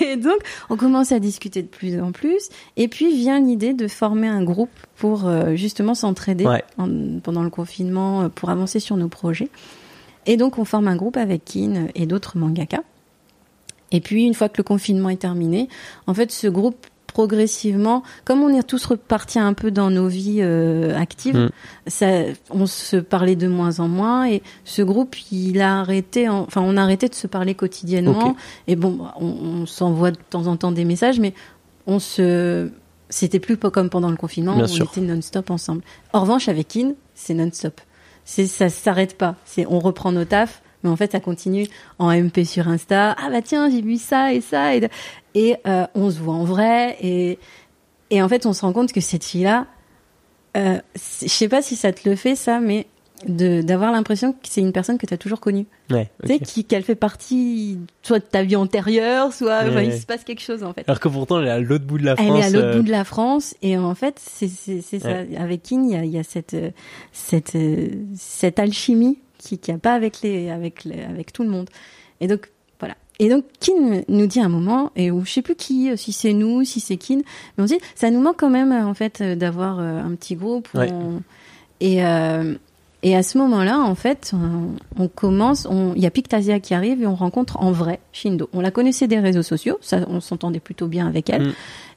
Et 0.14 0.16
donc, 0.16 0.39
on 0.72 0.78
commence 0.78 1.11
à 1.11 1.20
discuter 1.20 1.61
de 1.61 1.68
plus 1.68 2.01
en 2.01 2.11
plus. 2.11 2.49
Et 2.76 2.88
puis 2.88 3.16
vient 3.16 3.39
l'idée 3.39 3.74
de 3.74 3.88
former 3.88 4.28
un 4.28 4.43
groupe 4.43 4.72
pour 4.97 5.28
euh, 5.28 5.53
justement 5.55 5.93
s'entraider 5.93 6.45
Ouais. 6.47 6.64
pendant 6.76 7.43
le 7.43 7.51
confinement, 7.51 8.24
euh, 8.24 8.30
pour 8.30 8.49
avancer 8.49 8.80
sur 8.80 8.97
nos 8.97 9.09
projets. 9.09 9.49
Et 10.26 10.38
donc, 10.38 10.57
on 10.57 10.66
forme 10.66 10.88
un 10.88 10.95
groupe 10.95 11.16
avec 11.18 11.45
Kin 11.45 11.88
et 11.93 12.07
d'autres 12.07 12.36
mangaka. 12.36 12.82
Et 13.91 14.01
puis, 14.01 14.24
une 14.24 14.34
fois 14.34 14.49
que 14.49 14.57
le 14.57 14.64
confinement 14.64 15.09
est 15.09 15.18
terminé, 15.22 15.70
en 16.07 16.16
fait, 16.16 16.32
ce 16.32 16.47
groupe 16.47 16.88
progressivement, 17.14 18.03
comme 18.26 18.41
on 18.41 18.49
est 18.49 18.64
tous 18.64 18.86
repartis 18.86 19.39
un 19.39 19.53
peu 19.53 19.72
dans 19.72 19.89
nos 19.89 20.07
vies 20.07 20.39
euh, 20.41 20.97
actives, 20.97 21.38
Mm. 21.38 21.49
ça, 21.88 22.07
on 22.49 22.66
se 22.66 22.97
parlait 22.97 23.36
de 23.36 23.47
moins 23.47 23.80
en 23.80 23.88
moins 23.88 24.28
et 24.28 24.41
ce 24.66 24.82
groupe, 24.82 25.16
il 25.32 25.61
a 25.61 25.80
arrêté, 25.80 26.28
en- 26.30 26.41
enfin, 26.41 26.61
on 26.61 26.76
a 26.78 26.82
arrêté 26.82 27.07
de 27.07 27.16
se 27.16 27.28
parler 27.28 27.55
quotidiennement. 27.55 28.36
Et 28.68 28.76
bon, 28.76 28.99
on, 29.20 29.26
on 29.61 29.66
s'envoie 29.66 30.11
de 30.11 30.18
temps 30.30 30.47
en 30.47 30.57
temps 30.57 30.72
des 30.72 30.86
messages, 30.86 31.20
mais 31.20 31.34
on 31.88 31.99
se, 31.99 32.70
c'était 33.09 33.39
plus 33.39 33.57
comme 33.57 33.89
pendant 33.89 34.09
le 34.09 34.18
confinement, 34.18 34.55
Bien 34.55 34.66
on 34.66 34.68
sûr. 34.68 34.86
était 34.91 35.01
non-stop 35.01 35.49
ensemble. 35.51 35.82
En 36.11 36.22
revanche, 36.22 36.47
avec 36.49 36.68
Kin, 36.70 36.93
c'est 37.16 37.34
non-stop. 37.34 37.80
C'est, 38.26 38.47
ça 38.47 38.70
s'arrête 38.70 39.18
pas. 39.18 39.36
C'est, 39.45 39.66
on 39.68 39.80
reprend 39.80 40.11
nos 40.11 40.26
tafs, 40.26 40.61
mais 40.84 40.89
en 40.89 40.95
fait, 40.95 41.11
ça 41.14 41.20
continue 41.20 41.68
en 41.99 42.09
MP 42.11 42.43
sur 42.45 42.68
Insta. 42.68 43.16
Ah 43.18 43.30
bah 43.30 43.41
tiens, 43.41 43.70
j'ai 43.70 43.82
vu 43.82 43.97
ça 43.97 44.34
et 44.34 44.41
ça. 44.41 44.76
Et, 44.76 44.89
et 45.36 45.55
euh, 45.67 45.86
on 45.95 46.09
se 46.11 46.19
voit 46.19 46.36
en 46.36 46.43
vrai. 46.45 46.97
Et, 47.01 47.39
et 48.09 48.21
en 48.21 48.29
fait, 48.29 48.45
on 48.45 48.53
se 48.53 48.61
rend 48.61 48.73
compte 48.73 48.91
que 48.91 49.01
cette 49.01 49.23
fille-là, 49.23 49.67
euh, 50.57 50.79
c'est- 50.95 51.27
je 51.27 51.34
sais 51.34 51.47
pas 51.49 51.61
si 51.61 51.75
ça 51.75 51.91
te 51.91 52.07
le 52.09 52.15
fait, 52.15 52.36
ça, 52.36 52.59
mais 52.59 52.86
de, 53.27 53.61
d'avoir 53.61 53.91
l'impression 53.93 54.34
que 54.34 54.39
c'est 54.43 54.59
une 54.59 54.73
personne 54.73 54.97
que 54.97 55.05
tu 55.05 55.13
as 55.13 55.17
toujours 55.17 55.39
connue. 55.39 55.65
Ouais, 55.89 56.09
Tu 56.27 56.38
sais, 56.45 56.63
qu'elle 56.63 56.84
fait 56.84 56.95
partie 56.95 57.79
soit 58.01 58.19
de 58.19 58.25
ta 58.25 58.43
vie 58.43 58.57
antérieure, 58.57 59.31
soit 59.31 59.59
enfin, 59.61 59.75
Ouais. 59.75 59.86
il 59.88 59.93
se 59.97 60.05
passe 60.05 60.25
quelque 60.25 60.41
chose 60.41 60.61
en 60.61 60.73
fait. 60.73 60.84
Alors 60.88 60.99
que 60.99 61.07
pourtant, 61.07 61.39
elle 61.39 61.47
est 61.47 61.51
à 61.51 61.59
l'autre 61.59 61.86
bout 61.86 61.97
de 61.97 62.03
la 62.03 62.15
Elle 62.17 62.25
France. 62.25 62.39
est 62.39 62.43
à 62.43 62.49
l'autre 62.49 62.67
euh, 62.67 62.77
bout 62.77 62.84
de 62.84 62.91
la 62.91 63.05
France 63.05 63.55
et 63.61 63.77
en 63.77 63.95
fait 63.95 64.19
c'est 64.19 64.49
c'est 64.49 64.99
ça. 64.99 65.19
Avec 65.39 65.63
Kin, 65.63 65.84
il 65.86 65.91
y 65.91 65.95
a, 65.95 66.03
il 66.03 66.11
y 66.11 66.19
a 66.19 66.23
cette 66.23 66.53
euh, 66.53 66.71
cette 67.13 67.55
euh, 67.55 67.88
cette 68.17 68.59
alchimie 68.59 69.19
qui 69.38 69.57
qui 69.57 69.71
a 69.71 69.77
pas 69.77 69.93
avec 69.93 70.21
les 70.21 70.49
avec 70.49 70.84
les, 70.84 71.01
avec 71.03 71.31
tout 71.31 71.43
le 71.43 71.49
monde. 71.49 71.69
Et 72.19 72.27
donc. 72.27 72.49
Et 73.20 73.30
donc 73.30 73.45
Kin 73.59 74.01
nous 74.07 74.28
dit 74.28 74.39
à 74.39 74.45
un 74.45 74.49
moment 74.49 74.91
et 74.95 75.11
où 75.11 75.24
je 75.26 75.32
sais 75.32 75.41
plus 75.43 75.55
qui, 75.55 75.91
euh, 75.91 75.95
si 75.95 76.11
c'est 76.14 76.34
nous, 76.34 76.64
si 76.64 76.80
c'est 76.80 76.97
Kin, 76.97 77.18
mais 77.57 77.64
on 77.64 77.66
dit 77.66 77.78
ça 77.95 78.09
nous 78.09 78.20
manque 78.22 78.38
quand 78.39 78.49
même 78.49 78.72
euh, 78.72 78.86
en 78.86 78.93
fait 78.93 79.22
euh, 79.22 79.36
d'avoir 79.36 79.80
un 79.80 80.14
petit 80.16 80.36
groupe. 80.36 80.68
où 80.74 80.80
Ouais. 80.80 80.91
on- 80.91 81.22
Et 81.80 82.03
euh, 82.05 82.55
et 83.05 83.16
à 83.18 83.22
ce 83.24 83.38
moment-là, 83.38 83.80
en 83.82 83.95
fait, 83.95 84.32
on, 84.34 85.01
on 85.03 85.07
commence, 85.09 85.68
on- 85.70 85.93
il 85.93 86.01
y 86.01 86.05
a 86.05 86.09
Pictasia 86.11 86.61
qui 86.61 86.74
arrive 86.74 87.01
et 87.03 87.05
on 87.07 87.16
rencontre 87.16 87.61
en 87.61 87.72
vrai 87.74 87.99
Shindo. 88.14 88.49
On 88.53 88.61
la 88.61 88.72
connaissait 88.72 89.07
des 89.07 89.20
réseaux 89.20 89.43
sociaux, 89.43 89.78
ça, 89.82 90.05
on 90.07 90.22
s'entendait 90.22 90.61
plutôt 90.61 90.88
bien 90.88 91.05
avec 91.05 91.30
elle. 91.30 91.47
Mm. 91.47 91.53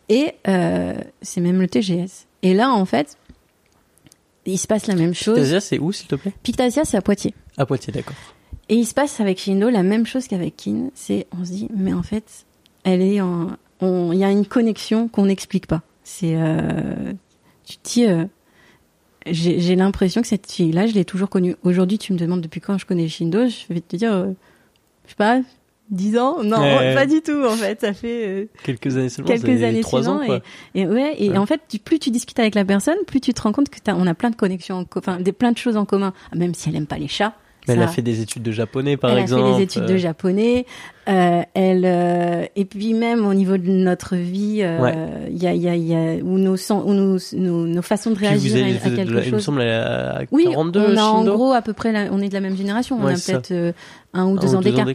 Et 0.09 0.33
euh, 0.49 0.95
c'est 1.23 1.41
même 1.41 1.61
le 1.61 1.69
TGS. 1.69 2.27
Et 2.43 2.55
là, 2.55 2.73
en 2.73 2.85
fait, 2.85 3.17
il 4.47 4.59
se 4.59 4.67
passe 4.67 4.87
la 4.89 4.97
même 4.97 5.15
chose. 5.15 5.35
Pictasia, 5.35 5.61
c'est 5.61 5.79
où, 5.79 5.93
s'il 5.93 6.09
te 6.09 6.17
plaît? 6.17 6.33
Pictasia, 6.43 6.85
c'est 6.85 6.97
à 6.97 7.03
Poitiers. 7.03 7.35
À 7.57 7.67
Poitiers, 7.67 7.93
d'accord. 7.93 8.15
Et 8.69 8.75
il 8.77 8.85
se 8.87 8.95
passe 8.95 9.21
avec 9.21 9.39
Shindo 9.39 9.69
la 9.71 9.83
même 9.83 10.07
chose 10.07 10.27
qu'avec 10.27 10.57
Kin. 10.57 10.91
C'est, 10.95 11.27
on 11.39 11.45
se 11.45 11.51
dit, 11.53 11.69
mais 11.77 11.93
en 11.93 12.03
fait, 12.03 12.47
elle 12.85 13.01
est 13.03 13.21
en, 13.21 13.51
il 13.81 14.19
y 14.19 14.25
a 14.25 14.31
une 14.31 14.47
connexion 14.47 15.09
qu'on 15.09 15.27
n'explique 15.27 15.67
pas. 15.67 15.83
C'est, 16.03 16.35
euh, 16.37 17.13
tu 17.65 17.77
te 17.79 17.89
dis, 17.89 18.07
euh, 18.07 18.25
j'ai 19.27 19.61
j'ai 19.61 19.77
l'impression 19.77 20.21
que 20.23 20.29
cette 20.29 20.51
fille-là, 20.51 20.87
je 20.87 20.95
l'ai 20.95 21.05
toujours 21.05 21.29
connue. 21.29 21.57
Aujourd'hui, 21.63 21.99
tu 21.99 22.13
me 22.13 22.19
demandes 22.19 22.41
depuis 22.41 22.61
quand 22.61 22.79
je 22.79 22.87
connais 22.87 23.09
Shindo, 23.09 23.47
je 23.49 23.73
vais 23.73 23.81
te 23.81 23.97
dire, 23.97 24.13
euh, 24.13 24.33
je 25.05 25.11
sais 25.11 25.17
pas, 25.17 25.41
10 25.91 26.19
ans? 26.19 26.43
Non, 26.43 26.59
Ouais. 26.61 26.95
pas 26.95 27.07
du 27.07 27.23
tout, 27.23 27.45
en 27.45 27.55
fait. 27.55 27.81
Ça 27.81 27.93
fait 27.93 28.27
euh, 28.27 28.45
Quelques 28.65 28.97
années 28.97 29.09
seulement. 29.09 29.29
quelques 29.31 29.63
années 29.63 29.85
ans, 29.85 29.89
seulement. 30.03 30.27
quoi. 30.27 30.41
Et, 30.75 30.81
et 30.81 30.87
ouais, 30.89 31.15
et 31.19 31.31
Ouais. 31.31 31.39
en 31.39 31.47
fait, 31.47 31.61
plus 31.85 32.01
tu 32.01 32.11
discutes 32.11 32.39
avec 32.41 32.57
la 32.57 32.65
personne, 32.65 32.97
plus 33.07 33.21
tu 33.21 33.33
te 33.33 33.41
rends 33.43 33.53
compte 33.53 33.69
que 33.69 33.79
t'as, 33.81 33.95
on 33.95 34.07
a 34.09 34.15
plein 34.15 34.31
de 34.31 34.37
connexions, 34.37 34.79
en 34.79 34.85
co- 34.85 34.99
enfin, 34.99 35.21
des, 35.21 35.31
plein 35.33 35.53
de 35.53 35.59
choses 35.59 35.77
en 35.77 35.85
commun. 35.85 36.13
Même 36.35 36.55
si 36.55 36.69
elle 36.69 36.75
aime 36.77 36.87
pas 36.89 36.99
les 36.99 37.07
chats. 37.09 37.35
Mais 37.69 37.75
elle 37.75 37.83
a 37.83 37.89
fait 37.89 38.03
des 38.03 38.21
études 38.21 38.43
de 38.43 38.53
japonais, 38.53 38.97
par 38.97 39.11
elle 39.11 39.19
exemple. 39.19 39.43
a 39.45 39.53
fait 39.53 39.57
des 39.59 39.63
études 39.63 39.87
de 39.87 39.97
japonais. 39.97 40.67
Euh, 41.09 41.43
elle 41.55 41.85
euh, 41.85 42.45
et 42.57 42.65
puis 42.65 42.95
même 42.95 43.25
au 43.27 43.35
niveau 43.35 43.57
de 43.59 43.71
notre 43.71 44.17
vie, 44.17 44.59
euh, 44.63 44.81
Ouais. 44.81 44.95
il 45.31 45.43
y 45.43 45.47
a, 45.47 45.55
il 45.55 45.61
y 45.63 45.69
a, 45.69 45.75
il 45.77 45.85
y 45.87 45.95
a 45.95 46.23
où 46.25 46.39
nos, 46.39 46.57
où 46.57 46.93
nos, 46.95 47.19
nos, 47.35 47.67
nos 47.67 47.83
façons 47.83 48.11
de 48.11 48.19
réagir 48.19 48.51
vous 48.53 48.57
à, 48.59 48.65
avez 48.65 48.77
à 48.77 48.81
quelque 48.97 49.13
la- 49.13 49.21
il 49.25 49.27
me 49.33 49.37
chose. 49.37 49.45
semble, 49.45 49.63
elle 49.63 49.71
a 49.81 50.23
Oui, 50.33 50.45
42 50.51 50.81
on 50.81 50.97
a 50.97 51.03
en 51.03 51.25
gros 51.25 51.53
à 51.53 51.63
peu 51.63 51.73
près, 51.73 51.93
la- 51.93 52.09
on 52.13 52.21
est 52.21 52.29
de 52.29 52.35
la 52.35 52.41
même 52.41 52.57
génération. 52.57 52.97
Ouais, 52.97 53.13
on 53.13 53.15
a 53.15 53.19
peut-être 53.41 53.75
un 54.15 54.27
ou 54.27 54.33
Un 54.37 54.41
deux 54.41 54.55
ans 54.55 54.61
d'écart. 54.61 54.87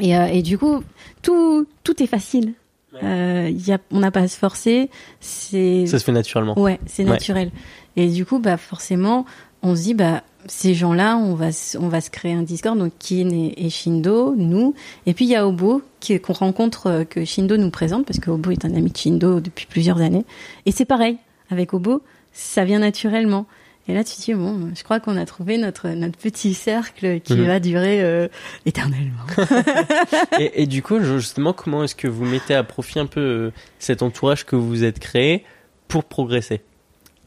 Et, 0.00 0.10
et 0.12 0.42
du 0.42 0.58
coup, 0.58 0.82
tout, 1.22 1.66
tout 1.84 2.02
est 2.02 2.06
facile. 2.06 2.54
Euh, 3.02 3.50
y 3.50 3.72
a, 3.72 3.78
on 3.90 4.00
n'a 4.00 4.10
pas 4.10 4.20
à 4.20 4.28
se 4.28 4.36
forcer. 4.38 4.90
C'est 5.20 5.86
Ça 5.86 5.98
se 5.98 6.04
fait 6.04 6.12
naturellement. 6.12 6.58
Ouais, 6.58 6.78
c'est 6.86 7.04
Ouais. 7.04 7.10
naturel. 7.10 7.50
Et 7.96 8.08
du 8.08 8.24
coup, 8.26 8.38
bah 8.38 8.56
forcément, 8.56 9.24
on 9.62 9.74
se 9.76 9.82
dit 9.82 9.94
bah 9.94 10.22
ces 10.46 10.74
gens-là, 10.74 11.16
on 11.16 11.34
va 11.34 11.52
se- 11.52 11.78
on 11.78 11.88
va 11.88 12.00
se 12.00 12.10
créer 12.10 12.32
un 12.32 12.42
Discord 12.42 12.78
donc 12.78 12.92
Kin 12.98 13.30
et, 13.30 13.66
et 13.66 13.70
Shindo, 13.70 14.34
nous, 14.36 14.74
et 15.06 15.14
puis 15.14 15.24
il 15.24 15.30
y 15.30 15.36
a 15.36 15.46
Obo 15.46 15.82
qui 16.00 16.18
qu'on 16.20 16.32
rencontre 16.32 16.86
euh, 16.88 17.04
que 17.04 17.24
Shindo 17.24 17.56
nous 17.56 17.70
présente 17.70 18.04
parce 18.06 18.18
que 18.20 18.30
Obo 18.30 18.50
est 18.50 18.64
un 18.64 18.74
ami 18.74 18.90
de 18.90 18.96
Shindo 18.96 19.40
depuis 19.40 19.66
plusieurs 19.66 20.00
années. 20.00 20.24
Et 20.66 20.72
c'est 20.72 20.84
pareil 20.84 21.18
avec 21.50 21.74
Obo, 21.74 22.02
ça 22.32 22.64
vient 22.64 22.78
naturellement. 22.80 23.46
Et 23.88 23.94
là, 23.94 24.04
tu 24.04 24.14
te 24.14 24.22
dis 24.22 24.34
bon, 24.34 24.70
je 24.76 24.82
crois 24.84 25.00
qu'on 25.00 25.16
a 25.16 25.26
trouvé 25.26 25.58
notre 25.58 25.88
notre 25.88 26.16
petit 26.16 26.54
cercle 26.54 27.20
qui 27.20 27.34
Mhm. 27.34 27.46
va 27.46 27.58
durer 27.60 28.00
euh, 28.02 28.28
éternellement. 28.64 29.24
et, 30.38 30.62
et 30.62 30.66
du 30.66 30.82
coup, 30.82 31.00
justement, 31.00 31.52
comment 31.52 31.82
est-ce 31.84 31.94
que 31.96 32.06
vous 32.08 32.24
mettez 32.24 32.54
à 32.54 32.62
profit 32.62 33.00
un 33.00 33.06
peu 33.06 33.20
euh, 33.20 33.50
cet 33.80 34.02
entourage 34.02 34.46
que 34.46 34.54
vous 34.56 34.84
êtes 34.84 34.98
créé 35.00 35.44
pour 35.88 36.04
progresser? 36.04 36.60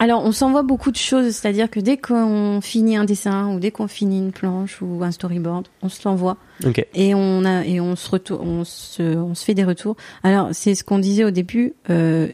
Alors, 0.05 0.23
on 0.23 0.31
s'envoie 0.31 0.61
beaucoup 0.61 0.91
de 0.91 0.97
choses, 0.97 1.31
c'est-à-dire 1.31 1.67
que 1.67 1.79
dès 1.79 1.97
qu'on 1.97 2.59
finit 2.61 2.95
un 2.95 3.05
dessin 3.05 3.51
ou 3.55 3.59
dès 3.59 3.71
qu'on 3.71 3.87
finit 3.87 4.19
une 4.19 4.31
planche 4.31 4.79
ou 4.83 5.03
un 5.03 5.09
storyboard, 5.09 5.67
on 5.81 5.89
se 5.89 6.07
l'envoie 6.07 6.37
Ok. 6.63 6.85
et 6.93 7.15
on 7.15 7.43
a 7.43 7.65
et 7.65 7.79
on 7.81 7.95
se 7.95 8.07
retour, 8.11 8.39
on 8.39 8.63
se 8.65 9.01
on 9.01 9.33
se 9.33 9.43
fait 9.43 9.55
des 9.55 9.63
retours. 9.63 9.95
Alors, 10.21 10.49
c'est 10.51 10.75
ce 10.75 10.83
qu'on 10.83 10.99
disait 10.99 11.23
au 11.23 11.31
début. 11.31 11.73
Euh, 11.89 12.27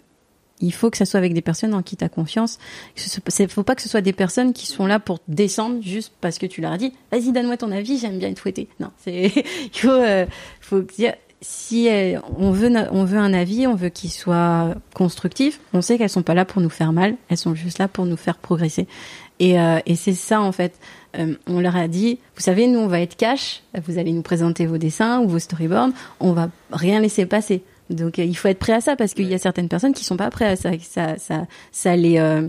il 0.59 0.73
faut 0.73 0.89
que 0.89 0.97
ça 0.97 1.05
soit 1.05 1.17
avec 1.17 1.33
des 1.33 1.41
personnes 1.41 1.73
en 1.73 1.81
qui 1.81 1.95
tu 1.95 2.03
as 2.03 2.09
confiance. 2.09 2.57
Il 2.97 3.43
ne 3.43 3.47
faut 3.47 3.63
pas 3.63 3.75
que 3.75 3.81
ce 3.81 3.87
soit 3.87 4.01
des 4.01 4.11
personnes 4.11 4.51
qui 4.51 4.67
sont 4.67 4.85
là 4.85 4.99
pour 4.99 5.19
te 5.19 5.31
descendre 5.31 5.81
juste 5.81 6.11
parce 6.19 6.39
que 6.39 6.47
tu 6.47 6.59
leur 6.59 6.73
as 6.73 6.77
dit 6.77 6.91
vas-y 7.09 7.31
donne-moi 7.31 7.55
ton 7.55 7.71
avis, 7.71 7.97
j'aime 7.99 8.17
bien 8.19 8.27
être 8.27 8.39
fouetté. 8.39 8.67
Non, 8.81 8.89
c'est 8.97 9.31
il 9.73 9.79
faut 9.79 9.87
euh, 9.87 10.25
faut 10.59 10.81
dire 10.81 11.13
si 11.41 11.89
euh, 11.89 12.19
on 12.37 12.51
veut 12.51 12.71
on 12.91 13.03
veut 13.03 13.17
un 13.17 13.33
avis, 13.33 13.65
on 13.65 13.75
veut 13.75 13.89
qu'il 13.89 14.11
soit 14.11 14.75
constructif. 14.93 15.59
On 15.73 15.81
sait 15.81 15.97
qu'elles 15.97 16.09
sont 16.09 16.21
pas 16.21 16.35
là 16.35 16.45
pour 16.45 16.61
nous 16.61 16.69
faire 16.69 16.93
mal, 16.93 17.15
elles 17.29 17.37
sont 17.37 17.55
juste 17.55 17.79
là 17.79 17.87
pour 17.87 18.05
nous 18.05 18.17
faire 18.17 18.37
progresser. 18.37 18.87
Et, 19.39 19.59
euh, 19.59 19.79
et 19.87 19.95
c'est 19.95 20.13
ça 20.13 20.39
en 20.39 20.51
fait. 20.51 20.73
Euh, 21.17 21.35
on 21.47 21.59
leur 21.59 21.75
a 21.75 21.87
dit, 21.87 22.19
vous 22.35 22.41
savez, 22.41 22.67
nous 22.67 22.79
on 22.79 22.87
va 22.87 23.01
être 23.01 23.17
cash, 23.17 23.63
vous 23.85 23.97
allez 23.97 24.11
nous 24.11 24.21
présenter 24.21 24.65
vos 24.65 24.77
dessins 24.77 25.19
ou 25.19 25.27
vos 25.27 25.39
storyboards, 25.39 25.89
on 26.19 26.31
va 26.31 26.49
rien 26.71 26.99
laisser 26.99 27.25
passer. 27.25 27.63
Donc 27.89 28.19
euh, 28.19 28.23
il 28.23 28.35
faut 28.35 28.47
être 28.47 28.59
prêt 28.59 28.73
à 28.73 28.81
ça 28.81 28.95
parce 28.95 29.13
qu'il 29.13 29.27
y 29.27 29.33
a 29.33 29.37
certaines 29.37 29.67
personnes 29.67 29.93
qui 29.93 30.03
sont 30.03 30.17
pas 30.17 30.29
prêtes 30.29 30.51
à 30.51 30.55
ça, 30.55 30.71
ça, 30.79 31.17
ça, 31.17 31.47
ça 31.71 31.95
les, 31.95 32.17
euh, 32.17 32.47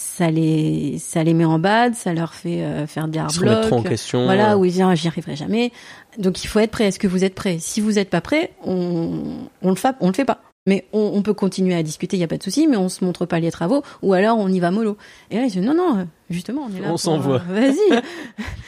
ça 0.00 0.30
les, 0.30 0.96
ça 1.00 1.24
les 1.24 1.34
met 1.34 1.44
en 1.44 1.58
bad, 1.58 1.94
ça 1.94 2.12
leur 2.12 2.32
fait 2.34 2.62
euh, 2.62 2.86
faire 2.86 3.08
des 3.08 3.18
Ils 3.18 3.30
se 3.34 3.40
remettent 3.40 3.62
trop 3.62 3.76
en 3.76 3.80
blocs. 3.80 3.90
question. 3.90 4.24
Voilà, 4.24 4.52
euh, 4.52 4.56
où 4.56 4.64
ils 4.64 4.70
disent, 4.72 4.82
Ah, 4.82 4.94
j'y 4.94 5.08
arriverai 5.08 5.34
jamais. 5.34 5.72
Donc 6.18 6.44
il 6.44 6.46
faut 6.46 6.60
être 6.60 6.70
prêt. 6.70 6.84
Est-ce 6.86 6.98
que 7.00 7.08
vous 7.08 7.24
êtes 7.24 7.34
prêt? 7.34 7.56
Si 7.58 7.80
vous 7.80 7.92
n'êtes 7.92 8.08
pas 8.10 8.20
prêt, 8.20 8.52
on, 8.64 9.22
on 9.62 9.70
le 9.70 9.74
fait, 9.76 9.94
on 10.00 10.06
le 10.08 10.12
fait 10.14 10.24
pas. 10.24 10.40
Mais 10.68 10.86
on, 10.92 11.12
on 11.14 11.22
peut 11.22 11.32
continuer 11.34 11.74
à 11.74 11.82
discuter, 11.82 12.16
il 12.16 12.20
y 12.20 12.24
a 12.24 12.28
pas 12.28 12.36
de 12.36 12.42
souci, 12.42 12.66
mais 12.68 12.76
on 12.76 12.88
se 12.90 13.02
montre 13.04 13.24
pas 13.26 13.40
les 13.40 13.50
travaux, 13.50 13.82
ou 14.02 14.12
alors 14.12 14.38
on 14.38 14.48
y 14.48 14.60
va 14.60 14.70
mollo. 14.70 14.96
Et 15.30 15.36
là, 15.36 15.44
ils 15.44 15.50
disent 15.50 15.62
non, 15.62 15.74
non, 15.74 16.06
justement, 16.30 16.68
on 16.70 16.76
est 16.76 16.80
là. 16.80 16.88
On 16.92 16.96
s'envoie. 16.98 17.40
euh, 17.50 17.60
Vas-y, 17.60 18.02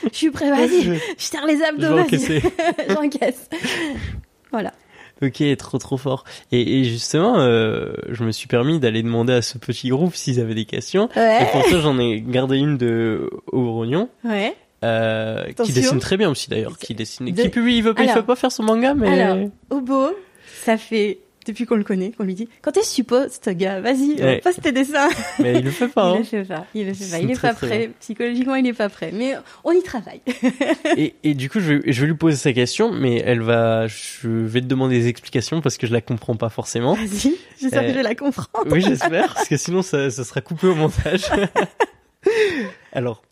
je 0.11 0.17
suis 0.17 0.31
prêt, 0.31 0.49
vas-y, 0.51 0.83
Je- 0.83 0.95
serre 1.19 1.47
les 1.47 1.63
abdos, 1.63 1.95
vas-y, 1.97 2.41
j'encaisse. 2.89 3.49
Voilà. 4.51 4.73
Ok, 5.23 5.43
trop 5.59 5.79
trop 5.79 5.97
fort. 5.99 6.25
Et, 6.53 6.81
et 6.81 6.85
justement, 6.85 7.41
euh, 7.41 7.93
je 8.09 8.25
me 8.25 8.33
suis 8.33 8.47
permis 8.49 8.81
d'aller 8.81 9.03
demander 9.03 9.35
à 9.35 9.43
ce 9.43 9.59
petit 9.59 9.89
groupe 9.91 10.15
s'ils 10.15 10.41
avaient 10.41 10.55
des 10.55 10.65
questions. 10.65 11.09
Et 11.15 11.19
Ouais. 11.19 11.47
pour 11.53 11.63
ça, 11.65 11.79
j'en 11.81 11.99
ai 11.99 12.21
gardé 12.21 12.57
une 12.57 12.79
de 12.79 13.29
Orognon, 13.53 14.09
Ouais. 14.25 14.55
euh, 14.85 15.45
qui 15.63 15.73
dessine 15.73 15.99
très 15.99 16.17
bien 16.17 16.31
aussi 16.31 16.49
d'ailleurs, 16.49 16.79
qui 16.79 16.95
dessine, 16.95 17.27
De- 17.33 17.43
qui 17.43 17.49
publie, 17.51 17.77
il 17.77 17.83
veut 17.83 17.93
pas, 17.95 18.03
il 18.03 18.09
Alors- 18.09 18.23
veut 18.23 18.27
pas 18.27 18.37
faire 18.37 18.51
son 18.53 18.63
manga, 18.63 18.95
mais 18.95 19.21
Alors, 19.21 19.49
Obo, 19.71 20.09
ça 20.65 20.79
fait 20.79 21.19
depuis 21.51 21.67
qu'on 21.67 21.77
le 21.77 21.85
connaît 21.85 22.11
qu'on 22.13 22.25
lui 22.25 22.35
dit 22.35 22.49
quand 22.63 22.77
est-ce 22.77 22.91
que 22.91 22.95
tu 22.97 23.05
postes, 23.05 23.49
gars? 23.51 23.81
Vas-y, 23.81 24.17
euh, 24.21 24.25
Ouais. 24.25 24.41
poste 24.41 24.63
tes 24.63 24.73
dessins. 24.73 25.09
mais 25.39 25.55
il 25.59 25.65
le 25.65 25.71
fait 25.71 25.89
pas. 25.89 26.11
Il 26.11 26.15
hein. 26.15 26.19
le 26.19 26.25
fait 26.25 26.45
pas. 26.45 26.67
Il 26.75 26.87
le 26.87 26.95
fait 26.95 27.11
pas. 27.11 27.19
Il 27.19 27.31
est 27.31 27.35
très, 27.35 27.49
pas 27.49 27.55
prêt. 27.55 27.91
Psychologiquement, 28.01 28.55
il 28.55 28.67
est 28.67 28.73
pas 28.73 28.89
prêt. 28.89 29.11
Mais 29.13 29.35
on 29.65 29.73
y 29.73 29.83
travaille. 29.83 30.21
Et, 30.97 31.15
et 31.23 31.35
du 31.35 31.49
coup, 31.51 31.61
je 31.61 31.75
vais, 31.75 31.93
je 31.93 32.01
vais 32.01 32.07
lui 32.09 32.15
poser 32.17 32.37
sa 32.37 32.53
question, 32.53 32.91
mais 32.93 33.17
elle 33.25 33.41
va, 33.43 33.87
je 33.87 34.29
vais 34.29 34.61
te 34.61 34.67
demander 34.67 34.99
des 34.99 35.09
explications 35.09 35.61
parce 35.61 35.77
que 35.77 35.87
je 35.87 35.93
la 35.93 36.01
comprends 36.01 36.37
pas 36.37 36.49
forcément. 36.49 36.95
Vas-y. 36.95 37.35
J'espère 37.61 37.83
Euh, 37.83 37.87
que 37.87 37.91
je 37.91 37.95
vais 37.97 38.03
la 38.03 38.15
comprendre. 38.15 38.71
Oui, 38.71 38.81
j'espère, 38.83 39.35
parce 39.35 39.49
que 39.49 39.57
sinon 39.57 39.83
ça, 39.83 40.11
ça 40.11 40.25
sera 40.25 40.41
coupé 40.41 40.67
au 40.67 40.75
montage. 40.75 41.23
Alors, 42.93 43.23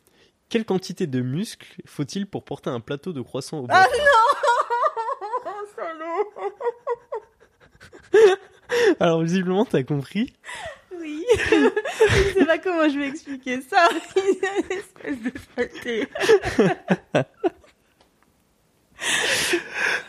quelle 0.49 0.65
quantité 0.65 1.07
de 1.07 1.21
muscles 1.21 1.67
faut-il 1.85 2.27
pour 2.27 2.45
porter 2.45 2.71
un 2.71 2.81
plateau 2.81 3.13
de 3.13 3.21
croissant 3.21 3.59
au 3.61 3.67
Ah 3.69 3.87
Alors, 9.01 9.23
visiblement, 9.23 9.65
t'as 9.65 9.83
compris. 9.83 10.33
Oui. 11.01 11.25
je 11.51 12.33
sais 12.39 12.45
pas 12.45 12.59
comment 12.59 12.89
je 12.89 12.99
vais 12.99 13.09
expliquer 13.09 13.61
ça. 13.63 13.89
Espèce 14.71 15.17
de. 15.23 16.07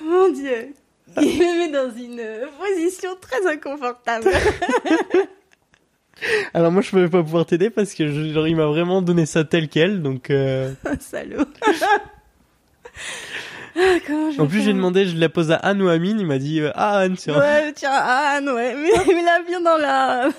Mon 0.03 0.29
Dieu. 0.31 0.73
Il 1.21 1.39
me 1.39 1.57
met 1.59 1.71
dans 1.71 1.91
une 1.95 2.47
position 2.59 3.11
très 3.19 3.45
inconfortable. 3.47 4.29
Alors 6.53 6.71
moi, 6.71 6.81
je 6.81 6.95
ne 6.95 7.01
vais 7.03 7.09
pas 7.09 7.23
pouvoir 7.23 7.45
t'aider 7.45 7.69
parce 7.69 7.93
que 7.93 8.07
je- 8.07 8.33
genre, 8.33 8.47
il 8.47 8.55
m'a 8.55 8.65
vraiment 8.65 9.01
donné 9.01 9.25
ça 9.25 9.43
tel 9.43 9.69
quel, 9.69 10.01
donc... 10.01 10.29
euh, 10.29 10.73
Salaud. 10.99 11.45
Ah, 13.79 13.97
En 14.39 14.47
plus, 14.47 14.61
j'ai 14.61 14.73
demandé, 14.73 15.05
je 15.05 15.17
la 15.17 15.29
pose 15.29 15.51
à 15.51 15.55
Anne 15.55 15.81
ou 15.81 15.87
à 15.87 15.93
Amine, 15.93 16.19
il 16.19 16.25
m'a 16.25 16.37
dit 16.37 16.59
euh, 16.59 16.71
Ah, 16.75 16.99
Anne, 16.99 17.15
tiens. 17.15 17.37
Ouais, 17.39 17.71
tiens, 17.73 17.91
Anne, 17.91 18.49
ouais, 18.49 18.75
mais, 18.75 18.89
mais 19.07 19.23
là, 19.23 19.39
bien 19.47 19.61
dans 19.61 19.77
la. 19.77 20.29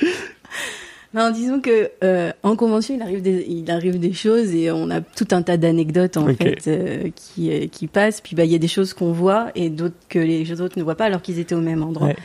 non, 1.14 1.30
disons 1.30 1.60
que 1.60 1.90
euh, 2.04 2.32
en 2.42 2.56
convention, 2.56 2.94
il 2.94 3.02
arrive 3.02 3.22
des, 3.22 3.44
il 3.48 3.70
arrive 3.70 3.98
des 3.98 4.12
choses 4.12 4.54
et 4.54 4.70
on 4.70 4.90
a 4.90 5.00
tout 5.00 5.26
un 5.32 5.42
tas 5.42 5.56
d'anecdotes 5.56 6.16
en 6.16 6.26
fait 6.34 6.68
euh, 6.68 7.08
qui 7.16 7.68
qui 7.68 7.86
passent. 7.86 8.20
Puis 8.20 8.36
bah 8.36 8.44
il 8.44 8.52
y 8.52 8.54
a 8.54 8.58
des 8.58 8.68
choses 8.68 8.94
qu'on 8.94 9.12
voit 9.12 9.48
et 9.54 9.68
d'autres 9.70 9.96
que 10.08 10.18
les 10.18 10.60
autres 10.60 10.78
ne 10.78 10.84
voient 10.84 10.94
pas 10.96 11.06
alors 11.06 11.22
qu'ils 11.22 11.38
étaient 11.38 11.56
au 11.56 11.60
même 11.60 11.82
endroit. 11.82 12.08
Ouais. 12.08 12.16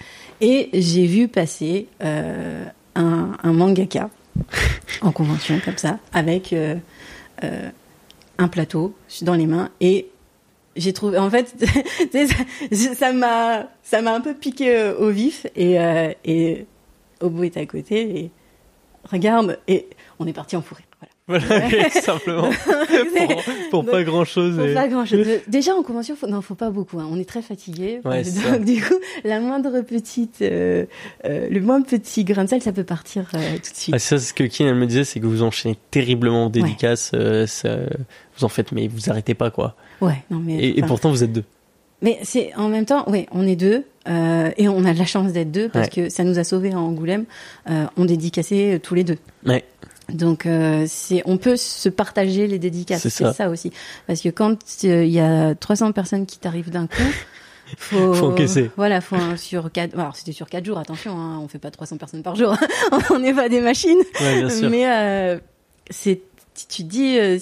Et 0.41 0.69
j'ai 0.73 1.05
vu 1.07 1.27
passer 1.27 1.87
un, 2.01 2.65
un 2.95 3.53
mangaka 3.53 4.09
en 5.01 5.11
convention 5.11 5.59
comme 5.63 5.77
ça 5.77 5.97
avec 6.13 6.53
un 8.37 8.47
plateau 8.47 8.95
dans 9.21 9.33
les 9.33 9.47
mains 9.47 9.69
et 9.81 10.09
j'ai 10.75 10.93
trouvé 10.93 11.17
en 11.17 11.29
fait 11.29 11.55
ça 12.95 13.13
m'a 13.13 13.69
ça 13.83 14.01
m'a 14.01 14.13
un 14.13 14.21
peu 14.21 14.33
piqué 14.33 14.75
euh, 14.75 14.97
au 14.97 15.09
vif 15.09 15.45
et 15.55 15.79
euh, 15.79 16.11
et 16.23 16.65
Obo 17.21 17.43
est 17.43 17.57
à 17.57 17.65
côté 17.65 18.19
et 18.19 18.31
regarde 19.09 19.59
et 19.67 19.87
on 20.19 20.27
est 20.27 20.33
parti 20.33 20.55
en 20.55 20.61
fourré 20.61 20.84
voilà 21.27 21.89
simplement. 21.89 22.49
pour, 23.17 23.43
pour 23.71 23.85
pas 23.85 24.03
grand-chose. 24.03 24.55
faut 24.59 24.65
et- 24.65 24.73
pas 24.73 24.87
grand 24.87 25.05
chose 25.05 25.25
déjà 25.47 25.73
en 25.73 25.81
convention 25.81 26.15
faut, 26.15 26.27
non 26.27 26.41
faut 26.41 26.53
pas 26.55 26.69
beaucoup 26.69 26.99
hein. 26.99 27.07
on 27.11 27.19
est 27.19 27.27
très 27.27 27.41
fatigué 27.41 27.99
Ouais, 28.05 28.23
ça. 28.23 28.51
donc 28.57 28.65
du 28.65 28.81
coup 28.81 28.93
la 29.23 29.39
moindre 29.39 29.81
petite 29.81 30.41
euh, 30.41 30.85
euh, 31.25 31.47
le 31.49 31.59
moindre 31.61 31.85
petit 31.87 32.23
grain 32.25 32.43
de 32.43 32.49
sel 32.49 32.61
ça 32.61 32.71
peut 32.71 32.83
partir 32.83 33.29
euh, 33.33 33.55
tout 33.55 33.71
de 33.71 33.75
suite 33.75 33.95
Ah, 33.95 33.99
ça, 33.99 34.19
ce 34.19 34.33
que 34.33 34.43
Kin, 34.43 34.67
elle 34.67 34.75
me 34.75 34.85
disait, 34.85 35.03
c'est 35.03 35.19
que 35.19 35.25
vous 35.25 35.41
enchaînez 35.43 35.77
terriblement 35.91 36.45
aux 36.45 36.49
dédicaces. 36.49 37.11
ça- 37.47 37.79
vous 38.37 38.43
en 38.43 38.49
faites, 38.49 38.71
mais 38.73 38.87
vous 38.87 39.09
arrêtez 39.09 39.33
pas, 39.33 39.49
quoi. 39.49 39.75
ouais 40.01 40.23
non 40.29 40.39
mais 40.43 40.61
Et, 40.63 40.81
pourtant, 40.83 41.09
vous 41.09 41.23
êtes 41.23 41.31
deux. 41.31 41.45
Mais 42.01 42.19
c'est 42.23 42.53
en 42.55 42.67
même 42.67 42.85
temps, 42.85 43.05
oui, 43.07 43.25
on 43.31 43.47
est 43.47 43.55
deux 43.55 43.85
euh, 44.07 44.51
et 44.57 44.67
on 44.67 44.83
a 44.85 44.93
de 44.93 44.99
la 44.99 45.05
chance 45.05 45.31
d'être 45.31 45.51
deux 45.51 45.69
parce 45.69 45.87
Ouais. 45.95 46.03
que 46.03 46.09
ça 46.09 46.23
nous 46.23 46.37
a 46.37 46.43
sauvés 46.43 46.73
à 46.73 46.77
Angoulême. 46.79 47.25
Euh, 47.69 47.85
on 47.97 48.05
dédicaçait 48.05 48.75
euh, 48.75 48.79
tous 48.79 48.93
les 48.93 49.03
deux. 49.05 49.17
Ouais. 49.45 49.63
Donc 50.09 50.45
euh, 50.45 50.85
c'est, 50.87 51.23
on 51.25 51.37
peut 51.37 51.55
se 51.57 51.89
partager 51.89 52.47
les 52.47 52.59
dédicaces. 52.59 53.01
C'est 53.01 53.09
ça. 53.09 53.33
ça. 53.33 53.49
aussi, 53.49 53.71
parce 54.07 54.21
que 54.21 54.29
quand 54.29 54.57
euh, 54.83 55.03
il 55.03 55.11
y 55.11 55.19
a 55.19 55.55
300 55.55 55.91
personnes 55.93 56.25
qui 56.25 56.37
t'arrivent 56.37 56.69
d'un 56.69 56.87
coup, 56.87 57.01
faut, 57.77 58.13
Faut 58.13 58.25
encaisser. 58.27 58.69
Voilà, 58.77 59.01
faut 59.01 59.15
un- 59.15 59.35
sur 59.37 59.71
quatre. 59.71 59.97
Alors 59.97 60.15
c'était 60.15 60.31
sur 60.31 60.47
quatre 60.47 60.65
jours. 60.65 60.77
Attention, 60.77 61.17
hein, 61.19 61.39
on 61.41 61.47
fait 61.47 61.57
pas 61.59 61.71
300 61.71 61.97
personnes 61.97 62.21
par 62.23 62.35
jour. 62.35 62.55
on 63.09 63.19
n'est 63.19 63.33
pas 63.33 63.49
des 63.49 63.61
machines. 63.61 63.97
Ouais, 64.21 64.39
bien 64.41 64.49
sûr. 64.49 64.69
Mais 64.69 64.87
euh, 64.87 65.39
c'est, 65.89 66.21
tu 66.69 66.83
te 66.83 66.87
dis, 66.87 67.17
euh, 67.17 67.39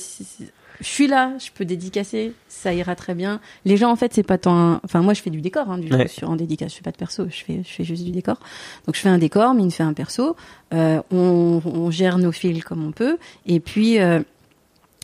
je 0.84 0.88
suis 0.90 1.08
là, 1.08 1.32
je 1.40 1.50
peux 1.52 1.66
dédicacer, 1.66 2.34
ça 2.48 2.74
ira 2.74 2.96
très 2.96 3.16
bien. 3.16 3.40
Les 3.66 3.78
gens, 3.78 3.90
en 3.92 3.96
fait, 3.96 4.14
c'est 4.14 4.22
pas 4.24 4.38
tant. 4.38 4.56
un- 4.56 4.82
Enfin, 4.84 5.02
moi, 5.02 5.14
je 5.14 5.22
fais 5.22 5.30
du 5.32 5.42
décor, 5.42 5.72
hein, 5.72 5.78
du 5.80 5.92
Ouais. 5.92 6.08
sur 6.08 6.30
en 6.30 6.36
dédicace. 6.36 6.72
Je 6.72 6.76
fais 6.78 6.82
pas 6.84 6.92
de 6.92 6.98
perso, 6.98 7.26
je 7.30 7.44
fais, 7.44 7.62
je 7.64 7.70
fais 7.74 7.84
juste 7.84 8.04
du 8.04 8.12
décor. 8.12 8.38
Donc, 8.86 8.96
je 8.96 9.02
fais 9.02 9.10
un 9.10 9.18
décor, 9.18 9.54
Mine 9.56 9.72
fait 9.72 9.84
un 9.84 9.94
perso. 9.94 10.36
Euh, 10.74 11.02
on, 11.12 11.62
on 11.66 11.90
gère 11.90 12.18
nos 12.20 12.32
fils 12.32 12.64
comme 12.64 12.86
on 12.86 12.92
peut. 12.92 13.18
Et 13.46 13.60
puis, 13.60 14.00
euh, 14.00 14.22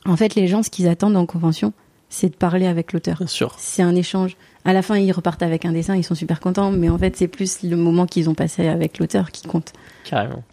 en 0.06 0.16
fait, 0.18 0.36
les 0.36 0.48
gens, 0.48 0.62
ce 0.64 0.70
qu'ils 0.70 0.88
attendent 0.88 1.18
en 1.18 1.26
convention, 1.26 1.74
c'est 2.10 2.30
de 2.30 2.36
parler 2.36 2.68
avec 2.68 2.94
l'auteur. 2.94 3.18
Bien 3.18 3.28
sûr. 3.28 3.56
C'est 3.58 3.82
un 3.84 3.96
échange. 3.96 4.36
À 4.66 4.74
la 4.74 4.82
fin, 4.82 4.98
ils 4.98 5.12
repartent 5.12 5.44
avec 5.44 5.64
un 5.64 5.72
dessin, 5.72 5.96
ils 5.96 6.04
sont 6.04 6.16
super 6.16 6.40
contents, 6.42 6.72
mais 6.72 6.90
en 6.90 6.98
fait, 6.98 7.16
c'est 7.16 7.28
plus 7.30 7.64
le 7.64 7.78
moment 7.78 8.06
qu'ils 8.06 8.30
ont 8.30 8.34
passé 8.36 8.68
avec 8.68 9.00
l'auteur 9.00 9.32
qui 9.32 9.48
compte. 9.48 9.72
Carrément. 10.10 10.44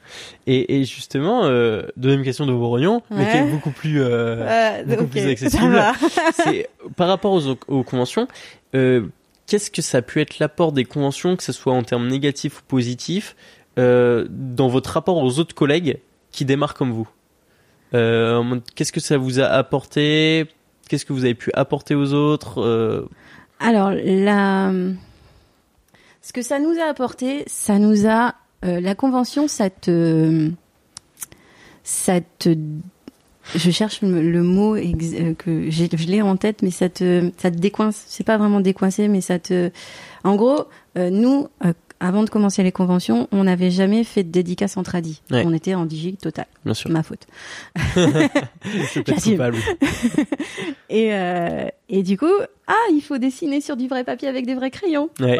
Et, 0.46 0.80
et 0.80 0.84
justement, 0.84 1.44
euh, 1.46 1.84
deuxième 1.96 2.22
question 2.24 2.44
de 2.44 2.52
mais 2.52 3.24
Ouais. 3.24 3.30
qui 3.30 3.36
est 3.38 3.50
beaucoup 3.50 3.70
plus, 3.70 4.02
euh, 4.02 4.82
beaucoup 4.84 5.04
ok, 5.04 5.11
plus 5.11 5.20
ça 5.22 5.28
accessible. 5.30 5.82
c'est 6.34 6.68
par 6.96 7.09
rapport 7.09 7.32
aux, 7.32 7.57
aux 7.68 7.82
conventions. 7.82 8.28
euh, 8.74 9.07
Qu'est-ce 9.46 9.70
que 9.70 9.80
ça 9.80 9.98
a 9.98 10.02
pu 10.02 10.20
être 10.20 10.38
l'apport 10.40 10.72
des 10.72 10.84
conventions, 10.84 11.36
que 11.36 11.42
ce 11.42 11.52
soit 11.52 11.72
en 11.72 11.82
termes 11.84 12.07
négatifs 12.09 12.59
ou 12.59 12.62
positifs, 12.68 13.34
euh, 13.78 14.26
dans 14.28 14.68
votre 14.68 14.90
rapport 14.90 15.16
aux 15.22 15.38
autres 15.38 15.54
collègues 15.54 16.00
qui 16.32 16.44
démarrent 16.44 16.74
comme 16.74 16.92
vous? 16.92 17.09
Euh, 17.94 18.61
Qu'est-ce 18.74 18.92
que 18.92 19.00
ça 19.00 19.16
vous 19.16 19.40
a 19.40 19.44
apporté? 19.46 20.46
Qu'est-ce 20.88 21.07
que 21.07 21.12
vous 21.14 21.24
avez 21.24 21.34
pu 21.34 21.50
apporter 21.54 21.94
aux 21.94 22.12
autres 22.12 22.61
Euh, 22.61 23.09
Alors, 23.61 23.90
la... 23.92 24.70
ce 26.20 26.32
que 26.34 26.42
ça 26.42 26.59
nous 26.59 26.74
a 26.78 26.90
apporté, 26.90 27.44
ça 27.46 27.78
nous 27.78 28.07
a. 28.07 28.34
euh, 28.64 28.80
la 28.80 28.94
convention, 28.94 29.48
ça 29.48 29.70
te. 29.70 30.50
Ça 31.84 32.20
te. 32.38 32.57
Je 33.54 33.70
cherche 33.70 34.02
le, 34.02 34.42
mot 34.42 34.74
ex- 34.74 35.14
euh, 35.14 35.34
que 35.34 35.70
je 35.70 35.84
l'ai 36.09 36.20
en 36.20 36.36
tête, 36.36 36.62
mais 36.62 36.72
ça 36.72 36.88
te, 36.88 37.30
ça 37.38 37.50
te 37.50 37.57
décoince. 37.59 38.02
C'est 38.09 38.24
pas 38.24 38.38
vraiment 38.38 38.61
décoincé, 38.61 39.07
mais 39.09 39.20
ça 39.20 39.38
te. 39.38 39.70
En 40.24 40.34
gros, 40.34 40.64
euh, 40.98 41.11
nous, 41.11 41.48
euh, 41.64 41.72
avant 42.01 42.22
de 42.22 42.30
commencer 42.30 42.62
les 42.62 42.72
conventions, 42.72 43.28
on 43.32 43.44
n'avait 43.44 43.70
jamais 43.70 44.05
fait 44.05 44.22
de 44.22 44.30
dédicace 44.30 44.76
en 44.76 44.82
tradi. 44.82 45.22
Ouais. 45.30 45.44
On 45.47 45.53
était 45.53 45.74
en 45.74 45.86
digi 45.86 46.16
total. 46.16 46.47
Bien 46.64 46.74
sûr. 46.74 46.90
Ma 46.90 47.03
faute. 47.03 47.26
Coupable. 49.22 49.59
Et, 50.88 51.12
euh, 51.12 51.66
et 51.88 52.03
du 52.05 52.16
coup, 52.16 52.30
ah, 52.68 52.74
il 52.92 53.01
faut 53.01 53.18
dessiner 53.18 53.61
sur 53.61 53.76
du 53.76 53.88
vrai 53.88 54.05
papier 54.05 54.28
avec 54.28 54.47
des 54.47 54.55
vrais 54.55 54.70
crayons. 54.70 55.11
Ouais. 55.20 55.38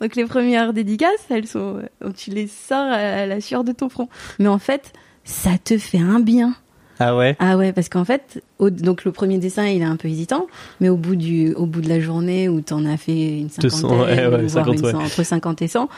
Donc 0.00 0.16
les 0.16 0.26
premières 0.26 0.72
dédicaces, 0.74 1.24
elles 1.30 1.46
sont, 1.46 1.82
euh, 2.02 2.12
tu 2.14 2.30
les 2.30 2.46
sors 2.46 2.76
à 2.92 3.24
la 3.26 3.40
sueur 3.40 3.64
de 3.64 3.72
ton 3.72 3.88
front. 3.88 4.08
Mais 4.38 4.48
en 4.48 4.58
fait, 4.58 4.92
ça 5.24 5.52
te 5.62 5.78
fait 5.78 5.98
un 5.98 6.20
bien. 6.20 6.54
Ah 7.00 7.16
ouais 7.16 7.34
Ah 7.40 7.56
ouais, 7.56 7.72
parce 7.72 7.88
qu'en 7.88 8.04
fait, 8.04 8.42
au- 8.58 8.70
donc 8.70 9.04
le 9.04 9.10
premier 9.12 9.38
dessin, 9.38 9.66
il 9.66 9.80
est 9.82 9.84
un 9.86 9.96
peu 9.96 10.08
hésitant, 10.08 10.46
mais 10.80 10.88
au 10.90 10.96
bout 10.96 11.16
du, 11.16 11.52
au 11.54 11.66
bout 11.66 11.80
de 11.80 11.88
la 11.88 11.98
journée 11.98 12.48
où 12.48 12.60
t'en 12.60 12.84
as 12.84 12.96
fait 12.98 13.38
une 13.40 13.48
200, 13.48 13.70
cinquantaine, 13.88 14.00
ouais, 14.00 14.36
ouais, 14.36 14.46
voire 14.46 14.66
50, 14.66 14.78
une 14.78 14.84
ouais. 14.86 14.94
entre 14.94 15.22
50 15.24 15.62
et 15.62 15.68
100, 15.68 15.88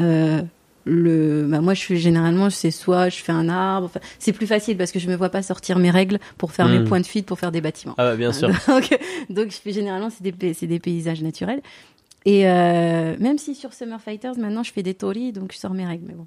euh, 0.00 0.40
le, 0.84 1.46
bah 1.50 1.60
moi 1.60 1.74
je 1.74 1.82
fais 1.82 1.96
généralement, 1.96 2.48
c'est 2.50 2.70
soit 2.70 3.08
je 3.10 3.16
fais 3.18 3.32
un 3.32 3.48
arbre, 3.48 3.86
enfin, 3.86 4.00
c'est 4.18 4.32
plus 4.32 4.46
facile 4.46 4.76
parce 4.78 4.90
que 4.92 4.98
je 4.98 5.08
me 5.08 5.16
vois 5.16 5.28
pas 5.28 5.42
sortir 5.42 5.78
mes 5.78 5.90
règles 5.90 6.18
pour 6.38 6.52
faire 6.52 6.66
mes 6.68 6.78
Hmm. 6.78 6.84
points 6.84 7.00
de 7.00 7.06
fuite 7.06 7.26
pour 7.26 7.38
faire 7.38 7.52
des 7.52 7.60
bâtiments. 7.60 7.94
Ah 7.98 8.04
bah, 8.10 8.16
bien 8.16 8.32
sûr. 8.32 8.48
Donc, 8.68 8.98
donc 9.28 9.50
je 9.50 9.56
fais 9.56 9.72
généralement 9.72 10.08
c'est 10.08 10.22
des, 10.22 10.54
des 10.66 10.78
paysages 10.78 11.20
naturels. 11.22 11.60
Et 12.30 12.46
euh, 12.46 13.16
même 13.20 13.38
si 13.38 13.54
sur 13.54 13.72
Summer 13.72 13.98
Fighters 14.00 14.36
maintenant 14.38 14.62
je 14.62 14.70
fais 14.72 14.82
des 14.82 14.92
tories, 14.94 15.32
donc 15.32 15.52
je 15.52 15.56
sors 15.58 15.72
mes 15.72 15.86
règles, 15.86 16.04
mais 16.08 16.14
bon, 16.14 16.26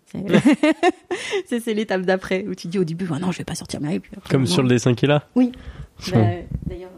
c'est- 1.48 1.74
l'étape 1.74 2.02
d'après 2.02 2.46
où 2.48 2.56
tu 2.56 2.68
dis 2.70 2.80
au 2.80 2.84
début, 2.84 3.08
ah 3.14 3.20
non 3.20 3.32
je 3.32 3.38
vais 3.38 3.44
pas 3.44 3.56
sortir 3.56 3.82
mes 3.82 3.90
règles. 3.90 4.02
puis 4.02 4.12
après, 4.18 4.30
Comme 4.32 4.42
non. 4.42 4.48
sur 4.48 4.64
le 4.64 4.70
dessin 4.70 4.94
qu'il 4.96 5.12
a 5.12 5.24
Oui. 5.36 5.52
Bah, 6.12 6.18
D'ailleurs, 6.66 6.90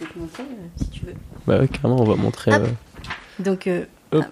je 0.00 0.04
peux 0.06 0.12
te 0.14 0.18
montrer 0.18 0.42
euh, 0.44 0.66
si 0.76 0.88
tu 0.90 1.04
veux. 1.04 1.14
Bah 1.46 1.58
ouais, 1.58 1.68
carrément, 1.68 2.00
on 2.00 2.04
va 2.04 2.14
montrer. 2.16 2.52
Euh, 2.54 2.66
Donc 3.38 3.68
Hop. 4.12 4.24
ah, 4.24 4.30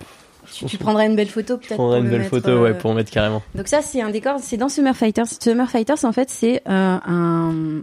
tu, 0.52 0.64
tu 0.64 0.78
prendras 0.78 1.04
une 1.06 1.16
belle 1.16 1.28
photo 1.28 1.58
peut-être. 1.58 1.70
je 1.70 1.74
prendrai 1.74 1.98
pour 1.98 1.98
une 1.98 2.04
le 2.04 2.10
belle 2.10 2.20
mettre, 2.20 2.30
photo, 2.30 2.62
ouais, 2.62 2.74
pour 2.78 2.94
mettre 2.94 3.10
carrément. 3.10 3.42
Donc 3.54 3.68
ça, 3.68 3.82
c'est 3.82 4.00
un 4.00 4.10
décor, 4.10 4.38
c'est 4.40 4.56
dans 4.56 4.68
Summer 4.70 4.96
Fighters. 4.96 5.26
Summer 5.26 5.68
Fighters, 5.70 6.04
en 6.04 6.12
fait, 6.12 6.30
c'est 6.30 6.62
un, 6.66 7.82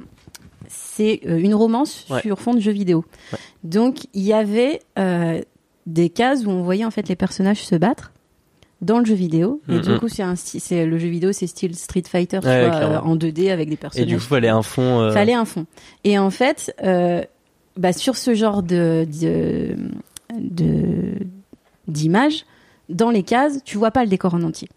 c'est 0.68 1.20
une 1.24 1.53
romance 1.53 2.07
Ouais. 2.09 2.22
sur 2.22 2.39
fond 2.39 2.53
de 2.55 2.59
jeux 2.59 2.72
vidéo. 2.72 3.05
Ouais. 3.32 3.39
Donc 3.63 4.07
il 4.13 4.24
y 4.24 4.34
avait 4.34 4.80
euh, 4.97 5.41
des 5.88 6.10
cases 6.10 6.46
où 6.46 6.50
on 6.52 6.62
voyait 6.62 6.86
en 6.86 6.92
fait 6.92 7.10
les 7.10 7.16
personnages 7.16 7.64
se 7.64 7.74
battre 7.76 8.12
dans 8.82 9.00
le 9.00 9.06
jeu 9.06 9.16
vidéo. 9.16 9.60
Et 9.70 9.80
du 9.80 9.98
coup, 9.98 10.08
c'est 10.08 10.22
un, 10.22 10.36
sti- 10.36 10.60
c'est 10.60 10.86
le 10.86 11.00
jeu 11.00 11.08
vidéo, 11.08 11.32
c'est 11.32 11.48
style 11.48 11.76
Street 11.76 12.04
Fighter, 12.08 12.40
tu 12.42 12.46
vois, 12.48 12.54
euh, 12.76 13.00
en 13.00 13.16
2D 13.16 13.50
avec 13.52 13.70
des 13.70 13.74
Et 13.74 13.78
personnages. 13.78 14.08
du 14.08 14.16
coup, 14.18 14.22
fallait 14.22 14.50
un 14.50 14.62
fond. 14.62 15.00
euh, 15.00 15.12
Fallait 15.12 15.34
un 15.34 15.46
fond. 15.46 15.66
Et 16.04 16.20
en 16.20 16.30
fait, 16.30 16.76
euh, 16.84 17.24
bah, 17.76 17.92
sur 17.94 18.18
ce 18.18 18.36
genre 18.36 18.62
de, 18.62 19.08
de, 19.10 19.76
d'images, 21.88 22.46
dans 22.90 23.10
les 23.10 23.24
cases, 23.24 23.64
tu 23.64 23.78
vois 23.78 23.92
pas 23.92 24.04
le 24.04 24.10
décor 24.10 24.34
en 24.36 24.44
entier. 24.44 24.70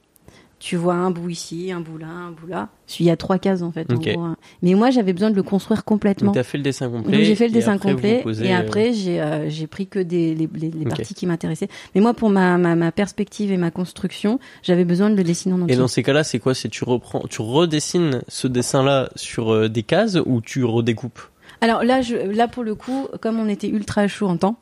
Tu 0.60 0.76
vois 0.76 0.92
un 0.94 1.10
bout 1.10 1.30
ici, 1.30 1.72
un 1.72 1.80
bout 1.80 1.96
là, 1.96 2.06
un 2.08 2.32
bout 2.32 2.46
là. 2.46 2.68
Il 2.98 3.06
y 3.06 3.10
a 3.10 3.16
trois 3.16 3.38
cases 3.38 3.62
en 3.62 3.72
fait. 3.72 3.90
en 3.90 3.94
Ok. 3.96 4.10
gros, 4.12 4.20
hein. 4.20 4.36
Mais 4.60 4.74
moi, 4.74 4.90
j'avais 4.90 5.14
besoin 5.14 5.30
de 5.30 5.34
le 5.34 5.42
construire 5.42 5.84
complètement. 5.86 6.26
Donc 6.26 6.34
t'as 6.34 6.42
fait 6.42 6.58
le 6.58 6.62
dessin 6.64 6.90
complet. 6.90 7.12
Donc 7.16 7.22
j'ai 7.24 7.34
fait 7.34 7.46
le 7.48 7.52
dessin 7.54 7.76
après, 7.76 7.92
complet 7.94 8.20
posez, 8.22 8.46
et 8.46 8.54
euh, 8.54 8.58
après 8.58 8.92
j'ai 8.92 9.22
euh, 9.22 9.48
j'ai 9.48 9.66
pris 9.66 9.86
que 9.86 9.98
des 9.98 10.34
les, 10.34 10.48
les- 10.52 10.70
les 10.70 10.82
Ok. 10.82 10.88
parties 10.90 11.14
qui 11.14 11.26
m'intéressaient. 11.26 11.68
Mais 11.94 12.02
moi 12.02 12.12
pour 12.12 12.28
ma, 12.28 12.58
ma 12.58 12.76
ma 12.76 12.92
perspective 12.92 13.50
et 13.50 13.56
ma 13.56 13.70
construction, 13.70 14.38
j'avais 14.62 14.84
besoin 14.84 15.08
de 15.08 15.16
le 15.16 15.24
dessiner 15.24 15.54
en 15.54 15.62
entier. 15.62 15.74
Et 15.74 15.78
dans 15.78 15.88
ces 15.88 16.02
cas-là, 16.02 16.24
c'est 16.24 16.38
quoi? 16.38 16.54
C'est 16.54 16.68
tu 16.68 16.84
reprends, 16.84 17.20
tu 17.30 17.40
redessines 17.40 18.20
ce 18.28 18.46
dessin-là 18.46 19.08
sur 19.16 19.54
euh, 19.54 19.68
des 19.70 19.82
cases 19.82 20.18
ou 20.26 20.42
tu 20.42 20.62
redécoupes? 20.64 21.20
Alors 21.62 21.84
là 21.84 22.02
je 22.02 22.16
là 22.16 22.48
pour 22.48 22.64
le 22.64 22.74
coup, 22.74 23.08
comme 23.22 23.38
on 23.40 23.48
était 23.48 23.68
ultra 23.68 24.06
chaud 24.08 24.26
en 24.28 24.36
temps, 24.36 24.52
tu 24.52 24.60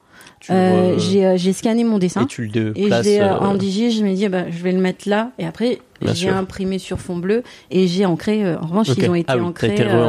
euh, 0.51 0.99
j'ai 0.99 1.25
euh, 1.27 1.37
j'ai 1.37 1.53
scanné 1.53 1.85
mon 1.85 1.99
dessin. 1.99 2.23
et 2.23 2.27
tu 2.27 2.47
le 2.47 2.73
Et 2.77 2.91
je 2.91 3.03
l'ai, 3.03 3.21
euh, 3.21 3.35
euh, 3.35 3.39
en 3.41 3.55
digi, 3.55 3.91
je 3.93 4.05
me 4.05 4.15
dis, 4.15 4.29
bah, 4.29 4.51
je 4.51 4.63
vais 4.63 4.73
le 4.73 4.81
mettre 4.81 5.09
là. 5.09 5.33
Et 5.39 5.47
après, 5.47 5.81
j'ai 6.03 6.29
imprimé 6.29 6.79
sur 6.79 7.01
fond 7.01 7.17
bleu 7.17 7.43
et 7.71 7.87
j'ai 7.87 8.07
ancré. 8.07 8.45
euh, 8.45 8.59
en 8.59 8.67
revanche, 8.67 8.89
ils 8.97 9.11
ont 9.11 9.15
été 9.15 9.27
Ah 9.29 9.37
oui, 9.37 9.43
ancrés 9.43 9.67
été 9.69 9.83
euh, 9.85 10.05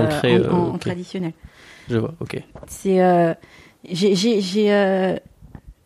en, 0.51 0.74
euh, 0.74 0.78
traditionnel. 0.78 1.34
Je 1.89 1.97
vois, 1.97 2.13
ok. 2.20 2.41
C'est, 2.67 3.01
euh, 3.03 3.34
j'ai, 3.91 4.72
euh, 4.72 5.15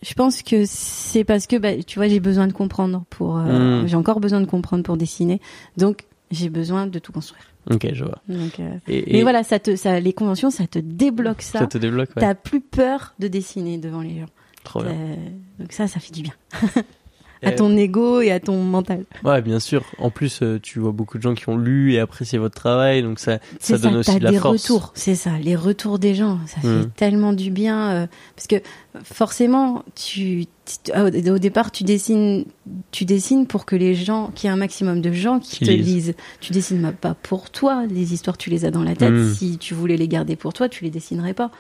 je 0.01 0.13
pense 0.15 0.41
que 0.41 0.63
c'est 0.65 1.23
parce 1.23 1.47
que, 1.47 1.55
bah, 1.55 1.69
tu 1.86 1.97
vois, 1.99 2.07
j'ai 2.07 2.19
besoin 2.19 2.47
de 2.47 2.53
comprendre 2.53 3.03
pour. 3.09 3.38
euh, 3.38 3.84
Mm. 3.84 3.88
J'ai 3.88 3.95
encore 3.95 4.19
besoin 4.19 4.41
de 4.41 4.45
comprendre 4.45 4.84
pour 4.84 4.97
dessiner. 4.97 5.39
Donc, 5.77 6.05
j'ai 6.31 6.49
besoin 6.49 6.88
de 6.88 6.99
tout 6.99 7.11
construire. 7.11 7.43
Ok, 7.72 7.88
je 7.93 8.03
vois. 8.03 8.20
Donc, 8.28 8.59
euh, 8.59 8.78
Et, 8.88 9.14
Mais 9.14 9.22
voilà, 9.22 9.43
ça 9.43 9.59
te, 9.59 9.76
ça, 9.76 9.99
les 9.99 10.14
conventions, 10.14 10.49
ça 10.49 10.68
te 10.68 10.80
débloque 10.80 11.41
ça. 11.41 11.59
ça 11.59 11.68
te 11.68 11.78
débloque, 11.78 12.09
ouais. 12.16 12.22
T'as 12.22 12.36
plus 12.36 12.61
peur 12.61 13.14
de 13.20 13.28
dessiner 13.28 13.78
devant 13.78 14.01
les 14.01 14.20
gens. 14.20 14.30
Trop 14.64 14.82
bien. 14.82 14.91
Euh, 14.91 15.16
donc 15.59 15.72
ça, 15.72 15.88
ça 15.88 15.99
fait 15.99 16.14
du 16.14 16.24
bien. 16.24 16.34
À 17.44 17.52
ton 17.52 17.76
ego 17.78 18.22
et 18.22 18.32
à 18.32 18.39
ton 18.39 18.62
mental. 18.64 19.06
Ouais, 19.24 19.41
bien 19.41 19.60
sûr. 19.60 19.84
En 19.98 20.10
plus, 20.10 20.39
euh, 20.41 20.60
tu 20.62 20.80
vois 20.80 20.91
beaucoup 20.91 21.18
de 21.18 21.24
gens 21.24 21.34
qui 21.36 21.50
ont 21.50 21.58
lu 21.58 21.94
et 21.94 22.00
apprécié 22.00 22.39
votre 22.39 22.56
travail, 22.56 23.02
donc 23.04 23.20
ça, 23.20 23.39
C'est 23.60 23.78
ça 23.78 23.80
donne 23.89 23.98
aussi 23.98 24.18
de 24.20 24.24
la 24.24 24.32
des 24.32 24.38
force. 24.38 24.62
retours, 24.64 24.91
c'est 24.96 25.16
ça, 25.16 25.32
les 25.41 25.56
retours 25.56 26.00
des 26.00 26.16
gens, 26.16 26.39
ça 26.48 26.62
fait 26.62 26.88
tellement 26.96 27.34
du 27.34 27.52
bien 27.52 27.91
euh, 27.91 28.08
parce 28.36 28.48
que 28.48 28.56
forcément, 29.04 29.84
tu, 29.96 30.46
tu- 30.86 30.91
au, 31.30 31.38
départ, 31.39 31.72
tu 31.72 31.84
dessines, 31.84 32.46
tu 32.91 33.06
dessines 33.06 33.48
pour 33.48 33.66
que 33.66 33.76
les 33.76 33.96
gens, 33.96 34.32
qu'il 34.36 34.48
y 34.48 34.50
ait 34.50 34.54
un 34.54 34.58
maximum 34.58 35.02
de 35.02 35.12
gens 35.12 35.39
qui, 35.39 35.58
Qui 35.60 35.66
te 35.66 35.72
lisent. 35.72 35.86
lisent. 36.08 36.16
Tu 36.39 36.54
dessines 36.54 36.94
pas 37.00 37.14
pour 37.16 37.50
toi, 37.50 37.86
les 37.89 38.14
histoires 38.14 38.38
tu 38.38 38.50
les 38.50 38.66
as 38.66 38.72
dans 38.72 38.84
la 38.84 38.96
tête. 38.96 39.12
Mm. 39.12 39.34
Si 39.34 39.58
tu 39.58 39.74
voulais 39.74 39.98
les 39.98 40.08
garder 40.08 40.36
pour 40.36 40.54
toi, 40.54 40.70
tu 40.70 40.84
les 40.84 40.89
dessinerais 40.89 41.34
pas. 41.34 41.52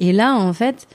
Et 0.00 0.12
là, 0.12 0.34
en 0.34 0.52
fait, 0.52 0.86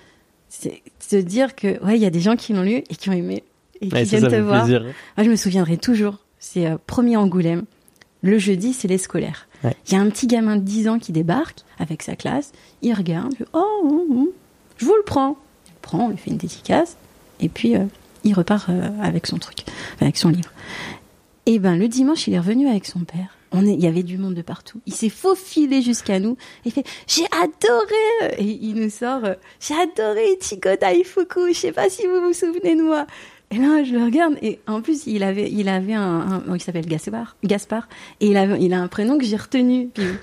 c'est 0.49 0.81
se 0.99 1.15
dire 1.15 1.55
que 1.55 1.83
ouais, 1.83 1.95
il 1.97 2.01
y 2.01 2.05
a 2.05 2.09
des 2.09 2.19
gens 2.19 2.35
qui 2.35 2.53
l'ont 2.53 2.61
lu 2.63 2.75
et 2.89 2.95
qui 2.95 3.09
ont 3.09 3.13
aimé 3.13 3.43
et 3.81 3.87
qui 3.89 3.93
Ouais, 3.93 4.03
viennent 4.03 4.21
ça 4.21 4.29
te 4.29 4.35
voir. 4.35 4.63
plaisir. 4.63 4.81
Moi, 4.83 5.25
je 5.25 5.29
me 5.29 5.35
souviendrai 5.35 5.77
toujours. 5.77 6.17
C'est 6.39 6.67
euh, 6.67 6.77
premier 6.87 7.17
Angoulême. 7.17 7.63
Le 8.23 8.37
jeudi, 8.37 8.73
c'est 8.73 8.87
les 8.87 8.97
scolaires. 8.97 9.47
Il 9.63 9.67
Ouais. 9.67 9.75
y 9.91 9.95
a 9.95 9.99
un 9.99 10.09
petit 10.09 10.27
gamin 10.27 10.55
de 10.55 10.61
10 10.61 10.87
ans 10.87 10.99
qui 10.99 11.11
débarque 11.11 11.59
avec 11.79 12.01
sa 12.03 12.15
classe. 12.15 12.51
Il 12.81 12.93
regarde. 12.93 13.31
il 13.33 13.37
fait, 13.37 13.45
oh, 13.53 13.81
hum, 13.83 14.17
hum, 14.17 14.27
je 14.77 14.85
vous 14.85 14.95
le 14.95 15.03
prends. 15.03 15.37
Il 15.67 15.71
le 15.71 15.79
prend, 15.81 16.05
on 16.05 16.09
lui 16.09 16.17
fait 16.17 16.31
une 16.31 16.37
dédicace. 16.37 16.97
Et 17.39 17.49
puis, 17.49 17.75
euh, 17.75 17.85
il 18.23 18.33
repart 18.33 18.69
euh, 18.69 18.89
avec 19.01 19.25
son 19.27 19.37
truc, 19.37 19.59
avec 19.99 20.17
son 20.17 20.29
livre. 20.29 20.51
Et 21.47 21.57
ben, 21.59 21.75
le 21.75 21.87
dimanche, 21.87 22.27
il 22.27 22.33
est 22.35 22.39
revenu 22.39 22.67
avec 22.69 22.85
son 22.85 22.99
père. 22.99 23.35
On 23.51 23.65
est, 23.65 23.73
il 23.73 23.81
y 23.81 23.87
avait 23.87 24.03
du 24.03 24.17
monde 24.17 24.35
de 24.35 24.41
partout. 24.43 24.79
Il 24.85 24.93
s'est 24.93 25.09
faufilé 25.09 25.81
jusqu'à 25.81 26.19
nous. 26.19 26.37
Il 26.63 26.71
fait, 26.71 26.85
j'ai 27.07 27.25
adoré. 27.41 28.35
Et 28.37 28.43
il 28.61 28.75
nous 28.75 28.89
sort, 28.89 29.25
euh, 29.25 29.33
j'ai 29.59 29.73
adoré 29.73 30.23
Ichigo 30.39 30.69
Daifuku. 30.79 31.49
Je 31.53 31.53
sais 31.59 31.71
pas 31.71 31.89
si 31.89 32.05
vous 32.07 32.21
vous 32.21 32.33
souvenez 32.33 32.75
de 32.75 32.81
moi. 32.83 33.05
Et 33.51 33.57
là, 33.57 33.83
je 33.83 33.93
le 33.93 34.03
regarde 34.05 34.35
et 34.41 34.59
en 34.67 34.81
plus, 34.81 35.05
il 35.07 35.23
avait, 35.23 35.49
il 35.51 35.67
avait 35.69 35.93
un, 35.93 36.41
un- 36.47 36.55
il 36.55 36.61
s'appelle 36.61 36.85
Gaspard, 36.85 37.35
Gaspard, 37.43 37.87
et 38.21 38.27
il 38.27 38.37
a, 38.37 38.45
il 38.57 38.73
a 38.73 38.79
un 38.81 38.87
prénom 38.87 39.17
que 39.17 39.25
j'ai 39.25 39.37
retenu. 39.37 39.89
Puis 39.93 40.03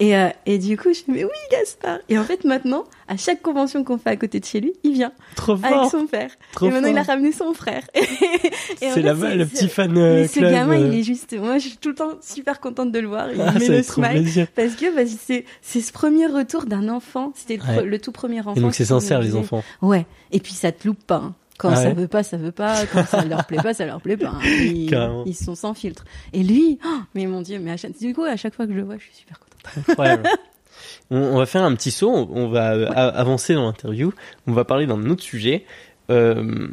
Et, 0.00 0.16
euh, 0.16 0.28
et 0.44 0.58
du 0.58 0.76
coup, 0.76 0.88
je 0.92 0.98
fais, 1.04 1.12
mais 1.12 1.22
oui, 1.24 1.30
Gaspard. 1.52 1.98
Et 2.08 2.18
en 2.18 2.24
fait, 2.24 2.42
maintenant, 2.44 2.82
à 3.06 3.16
chaque 3.16 3.40
convention 3.42 3.84
qu'on 3.84 3.96
fait 3.96 4.10
à 4.10 4.16
côté 4.16 4.40
de 4.40 4.44
chez 4.44 4.60
lui, 4.60 4.72
il 4.82 4.92
vient 4.92 5.12
Trop 5.36 5.52
avec 5.52 5.66
fort. 5.70 5.90
son 5.92 6.06
père. 6.08 6.30
Trop 6.52 6.66
et 6.66 6.70
maintenant, 6.70 6.88
il 6.88 6.98
a 6.98 7.04
ramené 7.04 7.30
son 7.30 7.54
frère. 7.54 7.84
C'est 8.80 9.02
là-bas 9.02 9.36
le 9.36 9.46
petit 9.46 9.68
fan 9.68 9.96
euh, 9.96 10.22
Mais 10.22 10.26
ce 10.28 10.40
club. 10.40 10.50
gamin, 10.52 10.80
euh. 10.80 10.88
il 10.92 10.98
est 10.98 11.02
juste. 11.04 11.38
Moi, 11.38 11.58
je 11.58 11.68
suis 11.68 11.76
tout 11.76 11.90
le 11.90 11.94
temps 11.94 12.10
super 12.20 12.58
contente 12.58 12.90
de 12.90 12.98
le 12.98 13.06
voir. 13.06 13.28
Il 13.32 13.40
Ah, 13.40 13.52
met 13.52 13.68
le 13.68 13.82
smile. 13.84 14.48
Parce 14.56 14.74
que 14.74 14.94
bah, 14.94 15.02
c'est 15.06 15.44
c'est 15.62 15.80
ce 15.80 15.92
premier 15.92 16.26
retour 16.26 16.64
d'un 16.64 16.88
enfant. 16.88 17.32
C'était 17.36 17.56
le, 17.56 17.62
pre- 17.62 17.76
Ouais. 17.78 17.84
le 17.84 17.98
tout 18.00 18.12
premier 18.12 18.40
enfant. 18.40 18.54
Et 18.56 18.60
donc 18.60 18.74
c'est 18.74 18.84
sincère 18.86 19.20
les 19.20 19.36
enfants. 19.36 19.62
Ouais. 19.80 20.06
Et 20.32 20.40
puis 20.40 20.52
ça 20.54 20.72
te 20.72 20.88
loupe 20.88 21.04
pas. 21.06 21.16
hein. 21.24 21.34
Quand 21.58 21.70
Ah 21.70 21.76
ça 21.76 21.88
ouais 21.88 21.94
veut 21.94 22.08
pas, 22.08 22.22
ça 22.22 22.36
veut 22.36 22.52
pas. 22.52 22.84
Quand 22.86 23.04
ça 23.04 23.24
leur 23.24 23.44
plaît 23.46 23.62
pas, 23.62 23.74
ça 23.74 23.86
leur 23.86 24.00
plaît 24.00 24.16
pas. 24.16 24.34
Ils, 24.44 24.94
ils 25.26 25.34
sont 25.34 25.54
sans 25.54 25.74
filtre. 25.74 26.04
Et 26.32 26.42
lui, 26.42 26.78
oh, 26.84 26.98
mais 27.14 27.26
mon 27.26 27.42
dieu, 27.42 27.58
mais 27.60 27.72
à 27.72 27.76
chaque, 27.76 27.96
du 27.98 28.12
coup, 28.14 28.24
à 28.24 28.36
chaque 28.36 28.54
fois 28.54 28.66
que 28.66 28.72
je 28.72 28.76
le 28.78 28.84
vois, 28.84 28.96
je 28.98 29.04
suis 29.04 29.14
super 29.14 29.38
contente. 29.38 29.88
Incroyable. 29.88 30.28
on, 31.10 31.18
on 31.18 31.38
va 31.38 31.46
faire 31.46 31.62
un 31.62 31.74
petit 31.74 31.90
saut, 31.90 32.10
on, 32.10 32.28
on 32.32 32.48
va 32.48 32.70
avancer 32.90 33.54
dans 33.54 33.64
l'interview, 33.66 34.12
on 34.46 34.52
va 34.52 34.64
parler 34.64 34.86
d'un 34.86 35.08
autre 35.08 35.22
sujet. 35.22 35.64
Euh, 36.10 36.68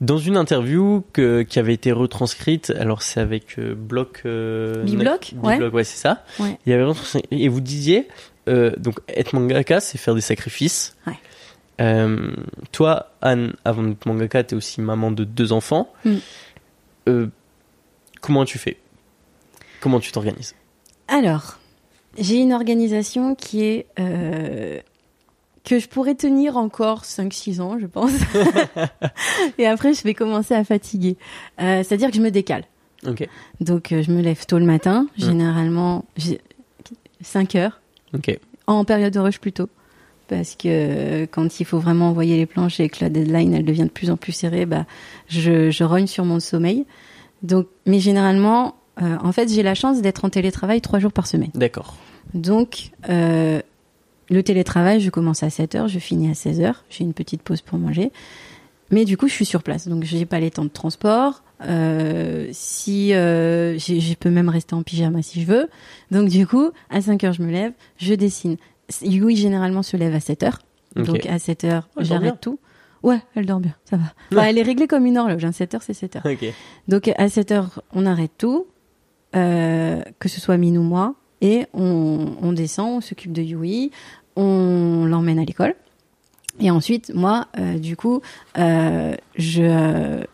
dans 0.00 0.18
une 0.18 0.36
interview 0.36 1.04
que, 1.12 1.42
qui 1.42 1.58
avait 1.58 1.74
été 1.74 1.90
retranscrite, 1.92 2.70
alors 2.78 3.02
c'est 3.02 3.20
avec 3.20 3.58
euh, 3.58 3.74
Bloc... 3.74 4.22
Euh, 4.26 4.84
Bibloc, 4.84 5.34
ouais. 5.42 5.84
C'est 5.84 5.98
ça. 5.98 6.24
Ouais. 6.38 6.56
Il 6.66 6.70
y 6.70 6.72
avait 6.72 6.88
et 7.32 7.48
vous 7.48 7.60
disiez, 7.60 8.06
euh, 8.48 8.72
donc 8.76 9.00
être 9.08 9.32
mangaka, 9.34 9.80
c'est 9.80 9.98
faire 9.98 10.14
des 10.14 10.20
sacrifices. 10.20 10.96
Ouais. 11.06 11.14
Euh, 11.80 12.34
toi, 12.72 13.10
Anne, 13.22 13.54
avant 13.64 13.82
d'être 13.84 14.06
mangaka, 14.06 14.42
t'es 14.44 14.56
aussi 14.56 14.80
maman 14.80 15.10
de 15.10 15.24
deux 15.24 15.52
enfants. 15.52 15.92
Mm. 16.04 16.16
Euh, 17.08 17.26
comment 18.20 18.44
tu 18.44 18.58
fais? 18.58 18.78
Comment 19.80 20.00
tu 20.00 20.10
t'organises? 20.12 20.54
Alors, 21.06 21.58
j'ai 22.18 22.36
une 22.40 22.52
organisation 22.52 23.34
qui 23.34 23.62
est 23.64 23.86
euh, 24.00 24.80
que 25.64 25.78
je 25.78 25.86
pourrais 25.88 26.14
tenir 26.16 26.56
encore 26.56 27.04
5-6 27.04 27.60
ans, 27.60 27.78
je 27.78 27.86
pense. 27.86 28.10
Et 29.58 29.66
après, 29.66 29.94
je 29.94 30.02
vais 30.02 30.14
commencer 30.14 30.54
à 30.54 30.64
fatiguer. 30.64 31.16
C'est-à-dire 31.58 32.10
que 32.10 32.16
je 32.16 32.20
me 32.22 32.30
décale. 32.30 32.64
Donc, 33.60 33.88
je 33.90 34.10
me 34.10 34.20
lève 34.20 34.44
tôt 34.46 34.58
le 34.58 34.64
matin, 34.64 35.06
Mm. 35.18 35.22
généralement 35.24 36.04
j'ai 36.16 36.40
5 37.20 37.54
heures, 37.54 37.80
en 38.66 38.84
période 38.84 39.12
de 39.12 39.20
rush 39.20 39.38
plutôt. 39.38 39.68
Parce 40.28 40.56
que 40.56 40.68
euh, 40.68 41.26
quand 41.30 41.58
il 41.60 41.64
faut 41.64 41.78
vraiment 41.78 42.10
envoyer 42.10 42.36
les 42.36 42.46
planches 42.46 42.80
et 42.80 42.88
que 42.88 42.98
la 43.00 43.08
deadline 43.08 43.54
elle 43.54 43.64
devient 43.64 43.84
de 43.84 43.88
plus 43.90 44.10
en 44.10 44.16
plus 44.16 44.32
serrée, 44.32 44.66
bah, 44.66 44.84
je, 45.28 45.70
je 45.70 45.84
rogne 45.84 46.06
sur 46.06 46.24
mon 46.24 46.38
sommeil. 46.40 46.84
Donc, 47.42 47.66
mais 47.86 47.98
généralement, 48.00 48.74
euh, 49.00 49.16
en 49.22 49.32
fait, 49.32 49.48
j'ai 49.50 49.62
la 49.62 49.74
chance 49.74 50.02
d'être 50.02 50.24
en 50.24 50.28
télétravail 50.30 50.80
trois 50.80 50.98
jours 50.98 51.12
par 51.12 51.26
semaine. 51.26 51.50
D'accord. 51.54 51.96
Donc, 52.34 52.90
euh, 53.08 53.60
le 54.28 54.42
télétravail, 54.42 55.00
je 55.00 55.08
commence 55.10 55.42
à 55.42 55.50
7 55.50 55.74
heures, 55.76 55.88
je 55.88 55.98
finis 55.98 56.28
à 56.30 56.34
16 56.34 56.60
heures. 56.60 56.84
J'ai 56.90 57.04
une 57.04 57.14
petite 57.14 57.42
pause 57.42 57.62
pour 57.62 57.78
manger. 57.78 58.10
Mais 58.90 59.04
du 59.04 59.16
coup, 59.16 59.28
je 59.28 59.32
suis 59.32 59.46
sur 59.46 59.62
place. 59.62 59.88
Donc, 59.88 60.04
j'ai 60.04 60.26
pas 60.26 60.40
les 60.40 60.50
temps 60.50 60.64
de 60.64 60.70
transport. 60.70 61.42
Euh, 61.64 62.48
si 62.52 63.12
euh, 63.14 63.76
j'ai- 63.78 64.00
je 64.00 64.14
peux 64.14 64.30
même 64.30 64.48
rester 64.48 64.74
en 64.74 64.82
pyjama 64.82 65.22
si 65.22 65.40
je 65.42 65.46
veux. 65.46 65.68
Donc, 66.10 66.28
du 66.28 66.46
coup, 66.46 66.70
à 66.90 67.00
5 67.00 67.24
heures, 67.24 67.32
je 67.32 67.42
me 67.42 67.50
lève, 67.50 67.72
je 67.98 68.14
dessine. 68.14 68.56
Yui, 69.02 69.36
généralement, 69.36 69.82
se 69.82 69.96
lève 69.96 70.14
à 70.14 70.20
7 70.20 70.42
heures. 70.42 70.58
Donc, 70.96 71.26
à 71.26 71.38
7 71.38 71.64
heures, 71.64 71.88
bien. 71.96 72.04
j'arrête 72.04 72.40
tout. 72.40 72.58
Ouais, 73.02 73.20
elle 73.34 73.46
dort 73.46 73.60
bien, 73.60 73.74
ça 73.84 73.96
va. 73.96 74.04
Enfin, 74.32 74.48
elle 74.48 74.58
est 74.58 74.62
réglée 74.62 74.86
comme 74.86 75.06
une 75.06 75.18
horloge. 75.18 75.44
Hein. 75.44 75.52
7 75.52 75.74
heures, 75.74 75.82
c'est 75.82 75.94
7 75.94 76.16
heures. 76.16 76.26
Donc 76.88 77.08
à 77.16 77.28
7 77.28 77.52
heures, 77.52 77.82
on 77.92 78.06
arrête 78.06 78.32
tout, 78.36 78.66
euh, 79.36 80.02
que 80.18 80.28
ce 80.28 80.40
soit 80.40 80.56
Mine 80.56 80.78
ou 80.78 80.82
moi, 80.82 81.14
et 81.40 81.66
on, 81.74 82.34
on 82.42 82.52
descend, 82.52 82.96
on 82.96 83.00
s'occupe 83.00 83.32
de 83.32 83.42
Yui, 83.42 83.92
on 84.34 85.04
l'emmène 85.06 85.38
à 85.38 85.44
l'école. 85.44 85.74
Et 86.60 86.70
ensuite, 86.70 87.12
moi, 87.14 87.46
euh, 87.58 87.78
du 87.78 87.96
coup, 87.96 88.20
euh, 88.58 89.14
je, 89.36 90.24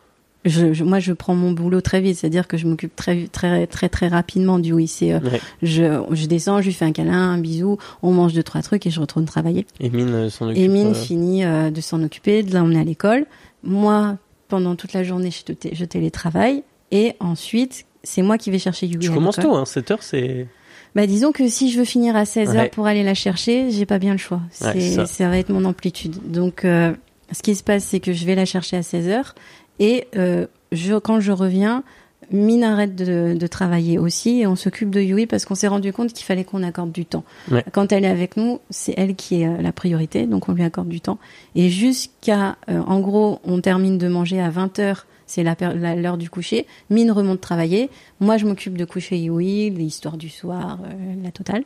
je, 0.44 0.72
je- 0.72 0.84
moi, 0.84 0.98
je 0.98 1.12
prends 1.12 1.34
mon 1.34 1.52
boulot 1.52 1.80
très 1.80 2.00
vite, 2.00 2.16
c'est-à-dire 2.18 2.46
que 2.48 2.56
je 2.56 2.66
m'occupe 2.66 2.94
très, 2.96 3.26
très, 3.32 3.66
très, 3.66 3.88
très 3.88 4.08
rapidement 4.08 4.58
du. 4.58 4.74
C'est, 4.86 5.12
euh, 5.12 5.20
Ouais. 5.20 5.40
je, 5.62 6.02
je 6.10 6.26
descends, 6.26 6.60
je 6.60 6.66
lui 6.66 6.72
fais 6.74 6.84
un 6.84 6.92
câlin, 6.92 7.32
un 7.32 7.38
bisou, 7.38 7.78
on 8.02 8.12
mange 8.12 8.32
deux 8.34 8.42
trois 8.42 8.62
trucs 8.62 8.86
et 8.86 8.90
je 8.90 9.00
retourne 9.00 9.24
travailler. 9.24 9.66
Et 9.80 9.88
Mine 9.90 10.08
euh, 10.14 10.30
s'en 10.30 10.46
occupe. 10.48 10.58
Et 10.62 10.68
Mine 10.68 10.88
euh, 10.88 10.94
finit 10.94 11.44
de 11.44 11.80
s'en 11.80 12.02
occuper, 12.02 12.42
de 12.42 12.52
l'emmener 12.54 12.80
à 12.80 12.84
l'école. 12.84 13.26
Moi, 13.62 14.18
pendant 14.48 14.76
toute 14.76 14.92
la 14.92 15.02
journée, 15.04 15.30
je, 15.30 15.52
té- 15.52 15.70
je 15.74 15.84
télétravaille. 15.84 16.62
Et 16.90 17.14
ensuite, 17.20 17.86
c'est 18.02 18.22
moi 18.22 18.36
qui 18.38 18.50
vais 18.50 18.58
chercher 18.58 18.86
Yui 18.86 18.98
Tu 18.98 19.10
commences 19.10 19.36
tôt, 19.36 19.54
hein, 19.54 19.64
7 19.64 19.90
heures, 19.90 20.02
c'est. 20.02 20.46
Bah, 20.94 21.06
disons 21.08 21.32
que 21.32 21.48
si 21.48 21.72
je 21.72 21.78
veux 21.78 21.84
finir 21.84 22.14
à 22.14 22.24
16 22.24 22.54
heures 22.54 22.70
pour 22.70 22.86
aller 22.86 23.02
la 23.02 23.14
chercher, 23.14 23.70
j'ai 23.70 23.84
pas 23.86 23.98
bien 23.98 24.12
le 24.12 24.18
choix. 24.18 24.40
Ouais, 24.60 24.78
ça. 24.80 25.06
ça. 25.06 25.28
va 25.28 25.38
être 25.38 25.48
mon 25.50 25.64
amplitude. 25.64 26.14
Donc, 26.30 26.64
euh, 26.64 26.92
ce 27.32 27.42
qui 27.42 27.56
se 27.56 27.64
passe, 27.64 27.82
c'est 27.84 27.98
que 27.98 28.12
je 28.12 28.24
vais 28.26 28.36
la 28.36 28.44
chercher 28.44 28.76
à 28.76 28.82
16 28.84 29.08
heures. 29.08 29.34
Et 29.78 30.06
euh, 30.16 30.46
je, 30.72 30.94
quand 30.94 31.20
je 31.20 31.32
reviens, 31.32 31.82
Mine 32.30 32.64
arrête 32.64 32.94
de, 32.94 33.36
de 33.38 33.46
travailler 33.46 33.98
aussi 33.98 34.40
et 34.40 34.46
on 34.46 34.56
s'occupe 34.56 34.90
de 34.90 35.00
Yui 35.00 35.26
parce 35.26 35.44
qu'on 35.44 35.54
s'est 35.54 35.68
rendu 35.68 35.92
compte 35.92 36.12
qu'il 36.12 36.24
fallait 36.24 36.44
qu'on 36.44 36.62
accorde 36.62 36.92
du 36.92 37.04
temps. 37.04 37.24
Ouais. 37.50 37.64
Quand 37.72 37.92
elle 37.92 38.04
est 38.04 38.08
avec 38.08 38.36
nous, 38.36 38.60
c'est 38.70 38.94
elle 38.96 39.14
qui 39.14 39.42
est 39.42 39.46
euh, 39.46 39.60
la 39.60 39.72
priorité, 39.72 40.26
donc 40.26 40.48
on 40.48 40.52
lui 40.52 40.62
accorde 40.62 40.88
du 40.88 41.00
temps. 41.00 41.18
Et 41.54 41.68
jusqu'à, 41.68 42.56
euh, 42.68 42.80
en 42.86 43.00
gros, 43.00 43.40
on 43.44 43.60
termine 43.60 43.98
de 43.98 44.08
manger 44.08 44.40
à 44.40 44.50
20 44.50 44.78
heures, 44.78 45.06
c'est 45.26 45.42
l'heure 45.42 46.18
du 46.18 46.28
coucher. 46.28 46.66
Mine 46.90 47.10
remonte 47.10 47.40
travailler. 47.40 47.88
Moi, 48.20 48.36
je 48.36 48.44
m'occupe 48.44 48.76
de 48.76 48.84
coucher 48.84 49.16
Yui, 49.16 49.70
l'histoire 49.70 50.18
du 50.18 50.28
soir, 50.28 50.78
euh, 50.84 51.14
la 51.22 51.30
totale. 51.30 51.64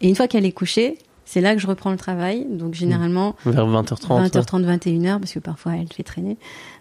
Et 0.00 0.08
une 0.08 0.14
fois 0.14 0.26
qu'elle 0.26 0.46
est 0.46 0.52
couchée, 0.52 0.96
c'est 1.34 1.40
là 1.40 1.56
que 1.56 1.60
je 1.60 1.66
reprends 1.66 1.90
le 1.90 1.96
travail. 1.96 2.46
Donc 2.48 2.74
généralement, 2.74 3.34
Vers 3.44 3.66
20h30. 3.66 4.30
20h30, 4.30 4.78
21h, 4.78 5.18
parce 5.18 5.32
que 5.32 5.40
parfois 5.40 5.72
elle 5.74 5.92
fait 5.92 6.04
traîner. 6.04 6.36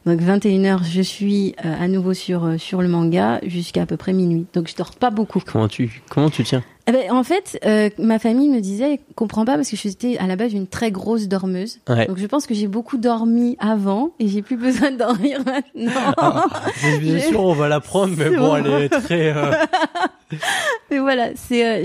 Donc 0.05 0.21
21h, 0.21 0.81
je 0.83 1.01
suis 1.01 1.55
euh, 1.65 1.73
à 1.81 1.87
nouveau 1.87 2.13
sur, 2.13 2.43
euh, 2.43 2.57
sur 2.59 2.83
le 2.83 2.87
manga 2.87 3.39
jusqu'à 3.47 3.81
à 3.81 3.85
peu 3.87 3.97
près 3.97 4.13
minuit. 4.13 4.45
Donc 4.53 4.67
je 4.67 4.75
dors 4.75 4.91
pas 4.91 5.09
beaucoup. 5.09 5.41
Comment 5.43 5.67
tu, 5.67 6.03
comment 6.07 6.29
tu 6.29 6.43
tiens? 6.43 6.61
Eh 6.85 6.91
ben, 6.91 7.11
en 7.11 7.23
fait, 7.23 7.59
euh, 7.65 7.89
ma 7.97 8.19
famille 8.19 8.49
me 8.49 8.59
disait, 8.59 8.99
comprends 9.15 9.43
pas 9.45 9.55
parce 9.55 9.71
que 9.71 9.77
j'étais 9.77 10.19
à 10.19 10.27
la 10.27 10.35
base 10.35 10.53
une 10.53 10.67
très 10.67 10.91
grosse 10.91 11.27
dormeuse. 11.27 11.79
Ouais. 11.89 12.05
Donc 12.05 12.19
je 12.19 12.27
pense 12.27 12.45
que 12.45 12.53
j'ai 12.53 12.67
beaucoup 12.67 12.97
dormi 12.97 13.57
avant 13.59 14.11
et 14.19 14.27
j'ai 14.27 14.43
plus 14.43 14.57
besoin 14.57 14.91
de 14.91 14.97
dormir 14.97 15.39
maintenant. 15.45 16.13
Ah, 16.17 16.45
Bien 16.99 17.19
sûr, 17.19 17.43
on 17.43 17.53
va 17.53 17.69
la 17.69 17.79
prendre, 17.79 18.13
mais 18.15 18.29
bon, 18.29 18.49
bon. 18.49 18.55
elle 18.57 18.83
est 18.83 18.89
très. 18.89 19.33
Mais 20.91 20.99
voilà, 20.99 21.29
c'est, 21.35 21.83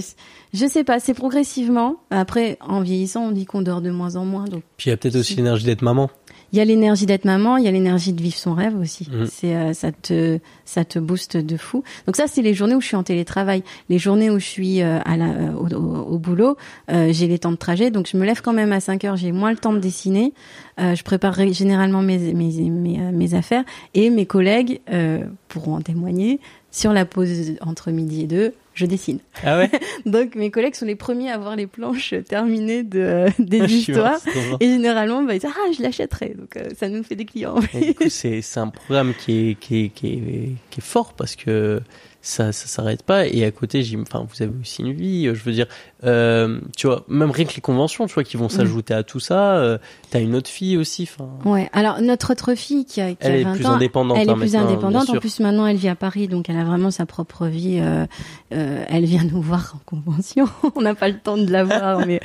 je 0.55 0.67
sais 0.67 0.85
pas, 0.85 0.99
c'est 1.01 1.15
progressivement. 1.15 1.97
Après, 2.11 2.57
en 2.61 2.81
vieillissant, 2.81 3.25
on 3.27 3.31
dit 3.33 3.45
qu'on 3.47 3.63
dort 3.63 3.81
de 3.81 3.91
moins 3.91 4.17
en 4.17 4.25
moins. 4.25 4.45
Donc 4.45 4.63
Puis 4.77 4.89
il 4.89 4.91
y 4.91 4.93
a 4.93 4.97
peut-être 4.97 5.17
aussi 5.17 5.35
l'énergie 5.37 5.65
d'être 5.67 5.83
maman. 5.83 6.11
il 6.53 6.59
y 6.59 6.61
a 6.63 6.65
l'énergie 6.65 7.05
d'être 7.05 7.25
maman, 7.27 7.59
il 7.59 7.65
y 7.65 7.69
a 7.69 7.71
l'énergie 7.71 8.13
de 8.15 8.23
vivre 8.23 8.37
son 8.37 8.55
rêve 8.55 8.79
aussi. 8.79 9.07
Mhm. 9.13 9.27
C'est, 9.31 9.55
euh, 9.55 9.73
ça 9.75 9.93
te, 9.93 10.39
ça 10.65 10.85
te 10.85 10.99
booste 10.99 11.37
de 11.37 11.57
fou. 11.59 11.83
Donc 12.07 12.17
ça, 12.17 12.27
c'est 12.27 12.41
les 12.43 12.55
journées 12.55 12.75
où 12.75 12.81
je 12.81 12.87
suis 12.87 12.97
en 12.97 13.03
télétravail. 13.03 13.63
Les 13.91 13.99
journées 13.99 14.31
où 14.31 14.39
je 14.39 14.47
suis 14.47 14.81
euh, 14.83 14.99
à 15.05 15.17
la, 15.19 15.27
euh, 15.27 15.53
au, 15.53 15.67
au- 16.15 16.19
boulot, 16.19 16.57
euh, 16.91 17.13
j'ai 17.13 17.27
les 17.29 17.39
temps 17.39 17.53
de 17.53 17.57
trajet, 17.57 17.91
donc 17.91 18.09
je 18.11 18.17
me 18.17 18.25
lève 18.25 18.41
quand 18.41 18.55
même 18.55 18.73
à 18.73 18.81
5 18.81 19.05
heures. 19.05 19.17
J'ai 19.17 19.33
moins 19.33 19.51
le 19.51 19.59
temps 19.59 19.73
de 19.75 19.79
dessiner. 19.79 20.33
Euh, 20.81 20.95
je 20.95 21.03
prépare 21.05 21.35
ré- 21.35 21.53
généralement 21.53 22.01
mes, 22.03 22.33
mes, 22.33 22.51
mes, 22.71 22.99
mes 23.13 23.35
affaires 23.35 23.65
et 23.95 24.09
mes 24.11 24.25
collègues 24.27 24.81
euh, 24.91 25.25
pourront 25.49 25.75
en 25.77 25.81
témoigner. 25.83 26.41
Sur 26.71 26.93
la 26.93 27.05
pause 27.07 27.53
entre 27.63 27.91
midi 27.91 28.23
et 28.23 28.27
deux, 28.27 28.53
je 28.79 28.87
dessine. 28.87 29.19
Ah 29.45 29.59
ouais 29.59 29.71
Donc 30.07 30.37
mes 30.37 30.51
collègues 30.51 30.77
sont 30.77 30.87
les 30.87 30.95
premiers 30.95 31.31
à 31.31 31.39
voir 31.39 31.57
les 31.57 31.67
planches 31.67 32.15
terminées 32.29 32.85
de, 32.85 33.01
euh, 33.01 33.31
des 33.41 33.59
histoires. 33.75 34.21
Et 34.61 34.69
généralement, 34.69 35.23
bah, 35.23 35.35
ils 35.35 35.41
disent, 35.41 35.51
ah, 35.53 35.73
je 35.77 35.83
l'achèterai. 35.83 36.35
Donc, 36.39 36.57
euh, 36.57 36.69
ça 36.79 36.89
nous 36.89 37.03
fait 37.03 37.17
des 37.17 37.25
clients. 37.25 37.57
C'est 38.09 38.41
c'est 38.41 38.61
un 38.61 38.69
programme 38.69 39.15
qui 39.15 39.51
est, 39.51 39.55
qui 39.55 39.85
est, 39.85 39.89
qui 39.89 40.07
est, 40.07 40.53
qui 40.71 40.81
est 40.81 40.85
fort 40.85 41.15
parce 41.15 41.35
que 41.35 41.81
ça 42.29 42.53
ça 42.53 42.67
s'arrête 42.67 43.03
pas. 43.03 43.27
Et 43.27 43.45
à 43.45 43.51
côté, 43.51 43.83
j'ai, 43.83 43.97
enfin, 43.99 44.27
vous 44.29 44.43
avez 44.43 44.53
aussi 44.61 44.83
une 44.83 44.93
vie. 44.93 45.27
euh, 45.27 45.35
Je 45.35 45.43
veux 45.45 45.53
dire, 45.53 45.67
euh, 46.05 46.61
tu 46.77 46.87
vois, 46.87 47.05
même 47.09 47.31
rien 47.31 47.45
que 47.47 47.55
les 47.55 47.61
conventions, 47.61 48.07
tu 48.07 48.15
vois, 48.15 48.25
qui 48.25 48.37
Mm. 48.37 48.41
vont 48.41 48.49
s'ajouter 48.49 48.95
à 48.95 49.03
tout 49.03 49.21
ça. 49.21 49.57
Euh, 49.57 49.79
T'as 50.11 50.21
une 50.21 50.35
autre 50.37 50.49
fille 50.49 50.77
aussi. 50.77 51.09
Enfin, 51.11 51.29
Ouais. 51.45 51.69
Alors, 51.73 52.01
notre 52.01 52.33
autre 52.33 52.55
fille 52.55 52.85
qui 52.85 53.01
a, 53.01 53.11
qui 53.11 53.17
elle 53.21 53.33
a 53.33 53.39
est 53.39 53.43
20 53.45 53.53
plus 53.55 53.67
ans, 53.67 53.73
indépendante. 53.75 54.19
elle 54.21 54.29
est 54.29 54.33
hein, 54.33 54.37
plus 54.39 54.57
indépendante. 54.57 55.11
En 55.11 55.19
plus, 55.19 55.41
maintenant, 55.41 55.67
elle 55.67 55.77
vit 55.77 55.89
à 55.89 55.95
Paris, 55.95 56.29
donc 56.29 56.49
elle 56.49 56.59
a 56.59 56.65
vraiment 56.65 56.91
sa 56.91 57.07
propre 57.07 57.47
vie. 57.47 57.79
euh, 57.81 58.07
elle 58.51 59.05
vient 59.05 59.25
nous 59.25 59.41
voir 59.43 59.75
en 59.77 59.81
convention. 59.85 60.47
on 60.77 60.83
n'a 60.83 60.95
pas 60.95 61.09
le 61.09 61.19
temps 61.19 61.37
de 61.37 61.51
la 61.51 61.65
voir, 61.65 61.99
mais 62.07 62.21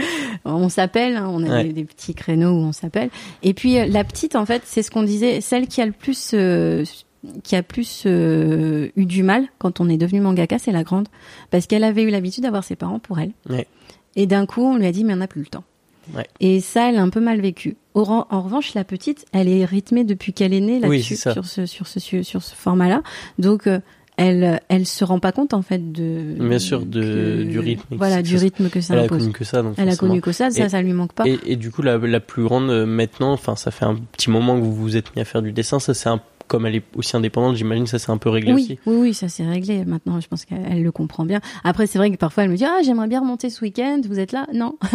on 0.46 0.70
s'appelle. 0.70 1.16
hein, 1.18 1.28
on 1.30 1.44
a 1.44 1.50
Ouais. 1.50 1.64
des, 1.66 1.74
des 1.74 1.84
petits 1.86 2.14
créneaux 2.14 2.52
où 2.52 2.64
on 2.64 2.72
s'appelle. 2.72 3.10
Et 3.44 3.54
puis, 3.54 3.76
la 3.90 4.04
petite, 4.04 4.36
en 4.36 4.46
fait, 4.46 4.62
c'est 4.66 4.82
ce 4.84 4.92
qu'on 4.92 5.04
disait, 5.04 5.42
celle 5.42 5.68
qui 5.68 5.82
a 5.82 5.86
le 5.86 5.92
plus, 5.92 6.34
qui 7.44 7.56
a 7.56 7.64
plus 7.64 8.04
euh, 8.06 8.90
eu 8.96 9.06
du 9.06 9.24
mal 9.24 9.46
quand 9.60 9.80
on 9.80 9.90
est 9.90 9.98
devenu 9.98 10.20
mangaka, 10.20 10.60
c'est 10.60 10.72
la 10.72 10.84
grande, 10.84 11.08
parce 11.52 11.68
qu'elle 11.68 11.84
avait 11.84 12.04
eu 12.04 12.10
l'habitude 12.10 12.44
d'avoir 12.44 12.64
ses 12.64 12.76
parents 12.76 13.00
pour 13.00 13.20
elle. 13.20 13.32
Ouais. 13.50 13.68
Et 14.16 14.26
d'un 14.28 14.46
coup, 14.46 14.62
on 14.62 14.78
lui 14.78 14.86
a 14.86 14.92
dit, 14.92 15.04
mais 15.04 15.14
on 15.14 15.18
n'a 15.18 15.28
plus 15.28 15.42
le 15.42 15.48
temps. 15.48 15.64
Ouais. 16.14 16.28
Et 16.42 16.60
ça, 16.60 16.90
elle 16.90 16.98
a 16.98 17.02
un 17.02 17.10
peu 17.10 17.22
mal 17.22 17.40
vécu. 17.40 17.78
Ren- 17.96 18.26
En 18.30 18.42
revanche, 18.42 18.74
la 18.74 18.84
petite, 18.84 19.26
elle 19.32 19.48
est 19.48 19.64
rythmée 19.64 20.04
depuis 20.04 20.34
qu'elle 20.34 20.54
est 20.54 20.60
née 20.60 20.80
là-dessus, 20.80 21.16
sur 21.16 21.46
ce, 21.46 21.66
sur 21.66 21.88
ce, 21.88 22.00
sur 22.24 22.44
ce 22.44 22.56
format-là. 22.56 23.04
Donc, 23.40 23.68
euh, 23.68 23.80
elle, 24.18 24.60
elle 24.68 24.86
se 24.86 25.04
rend 25.04 25.18
pas 25.20 25.32
compte 25.32 25.56
en 25.56 25.64
fait 25.64 25.92
de. 25.92 26.36
Bien 26.40 26.60
sûr, 26.60 26.86
de- 26.86 27.02
que- 27.02 27.44
du 27.46 27.58
rythme 27.58 27.96
Voilà, 27.96 28.22
du 28.22 28.36
rythme 28.38 28.70
que 28.70 28.80
ça 28.82 28.94
Elle 28.96 29.00
a 29.06 29.08
connu 29.08 29.32
que 29.32 29.44
ça, 29.44 29.64
donc 29.64 29.74
Elle 29.78 29.90
a 29.90 29.96
connu 29.96 30.22
que 30.22 30.32
ça, 30.32 30.52
ça, 30.52 30.66
Et- 30.66 30.70
ça 30.70 30.82
lui 30.84 30.94
manque 30.94 31.14
pas. 31.14 31.24
Et, 31.26 31.40
et 31.48 31.56
du 31.56 31.72
coup, 31.72 31.82
la, 31.82 31.98
la 31.98 32.20
plus 32.20 32.44
grande 32.44 32.70
euh, 32.70 32.86
maintenant, 32.86 33.32
enfin, 33.32 33.56
ça 33.56 33.72
fait 33.72 33.86
un 33.86 33.96
petit 33.96 34.30
moment 34.30 34.56
que 34.60 34.64
vous 34.64 34.76
vous 34.76 34.98
êtes 34.98 35.16
mis 35.16 35.22
à 35.22 35.26
faire 35.26 35.42
du 35.42 35.52
dessin. 35.52 35.80
Ça, 35.80 35.94
c'est 35.96 36.10
un, 36.10 36.22
comme 36.48 36.66
elle 36.66 36.76
est 36.76 36.84
aussi 36.96 37.16
indépendante, 37.16 37.56
j'imagine, 37.56 37.88
ça 37.88 38.00
c'est 38.00 38.12
un 38.12 38.18
peu 38.18 38.30
réglé 38.30 38.54
Oui, 38.54 38.62
aussi. 38.64 38.80
oui, 38.86 38.96
oui, 38.98 39.14
ça 39.14 39.28
c'est 39.30 39.46
réglé. 39.46 39.86
Maintenant, 39.86 40.20
je 40.20 40.28
pense 40.28 40.46
qu'elle 40.46 40.66
elle 40.70 40.84
le 40.84 40.92
comprend 40.92 41.26
bien. 41.26 41.40
Après, 41.64 41.88
c'est 41.88 41.98
vrai 41.98 42.12
que 42.12 42.18
parfois 42.18 42.44
elle 42.44 42.50
me 42.52 42.56
dit 42.58 42.66
ah 42.66 42.80
j'aimerais 42.84 43.08
bien 43.08 43.22
remonter 43.22 43.50
ce 43.50 43.62
week-end. 43.64 44.02
Vous 44.08 44.20
êtes 44.20 44.32
là? 44.32 44.48
Non. 44.54 44.78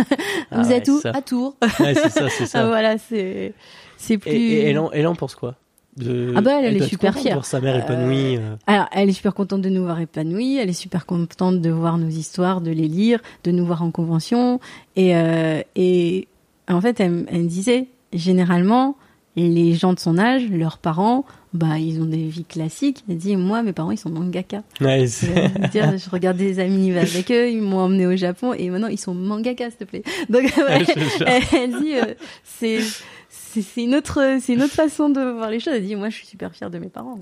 Ah 0.51 0.63
Vous 0.63 0.69
ouais, 0.71 0.77
êtes 0.77 0.89
où? 0.89 1.01
ça. 1.01 1.11
À 1.11 1.21
Tours. 1.23 1.57
Ouais, 1.81 1.95
c'est 1.95 2.09
ça, 2.11 2.29
c'est 2.31 2.45
Ah, 2.45 2.47
ça. 2.47 2.67
voilà, 2.67 2.97
c'est 2.99 3.53
c'est 3.97 4.19
plus. 4.19 4.31
Et, 4.31 4.61
et 4.63 4.75
elle, 4.93 5.07
en, 5.07 5.15
pense 5.15 5.35
quoi? 5.35 5.57
De... 5.97 6.33
Ah 6.37 6.41
bah, 6.43 6.53
elle, 6.61 6.67
elle 6.77 6.83
est 6.83 6.87
super 6.87 7.13
fière. 7.19 7.35
voir 7.35 7.45
sa 7.45 7.61
mère 7.61 7.75
épanouie. 7.77 8.37
euh. 8.37 8.55
Alors, 8.69 8.87
elle 8.93 9.09
est 9.09 9.13
super 9.13 9.35
contente 9.35 9.63
de 9.63 9.69
nous 9.69 9.83
voir 9.83 9.99
épanouis, 10.01 10.57
elle 10.57 10.69
est 10.69 10.73
super 10.73 11.07
contente 11.07 11.61
de 11.61 11.71
voir 11.71 11.99
nos 11.99 12.07
histoires, 12.09 12.61
de 12.61 12.71
les 12.71 12.87
lire, 12.87 13.19
de 13.43 13.51
nous 13.51 13.67
voir 13.67 13.83
en 13.83 13.91
convention. 13.91 14.61
Et, 14.95 15.17
euh, 15.17 15.61
et 15.75 16.29
en 16.71 16.81
fait, 16.81 17.01
elle, 17.01 17.27
elle 17.29 17.43
me 17.43 17.49
disait, 17.49 17.89
généralement, 18.13 18.97
les 19.35 19.75
gens 19.75 19.93
de 19.93 19.99
son 19.99 20.19
âge, 20.19 20.49
leurs 20.51 20.79
parents, 20.79 21.25
bah, 21.59 21.79
ils 21.79 22.01
ont 22.01 22.05
des 22.07 22.29
vies 22.29 22.45
classiques. 22.45 23.05
Elle 23.09 23.19
dit, 23.19 23.37
moi, 23.37 23.63
mes 23.63 23.73
parents, 23.73 23.91
ils 23.91 23.99
sont 23.99 24.11
mangaka. 24.11 24.63
Ouais, 24.81 25.07
Je 25.07 25.69
dire, 25.71 25.93
regarde 26.13 26.37
des 26.37 26.61
amis 26.61 26.93
avec 26.97 27.31
eux, 27.31 27.51
ils 27.51 27.61
m'ont 27.61 27.81
emmené 27.81 28.07
au 28.07 28.17
Japon 28.17 28.53
et 28.55 28.71
maintenant 28.71 28.89
ils 28.89 28.99
sont 28.99 29.15
mangaka, 29.15 29.69
s'il 29.71 29.79
te 29.79 29.85
plaît. 29.85 30.03
Donc, 30.29 30.43
ouais, 30.57 30.85
elle, 31.27 31.43
elle 31.53 31.71
dit, 31.83 31.95
euh, 31.95 32.15
c'est, 32.45 32.79
c'est, 33.29 33.83
une 33.83 33.95
autre, 33.95 34.39
c'est 34.41 34.55
une 34.55 34.63
autre 34.63 34.75
façon 34.75 35.09
de 35.11 35.21
voir 35.21 35.51
les 35.51 35.61
choses. 35.61 35.75
Elle 35.75 35.85
dit, 35.87 35.97
moi, 35.97 36.09
je 36.11 36.17
suis 36.17 36.27
super 36.27 36.55
fière 36.55 36.71
de 36.71 36.79
mes 36.79 36.89
parents. 36.89 37.19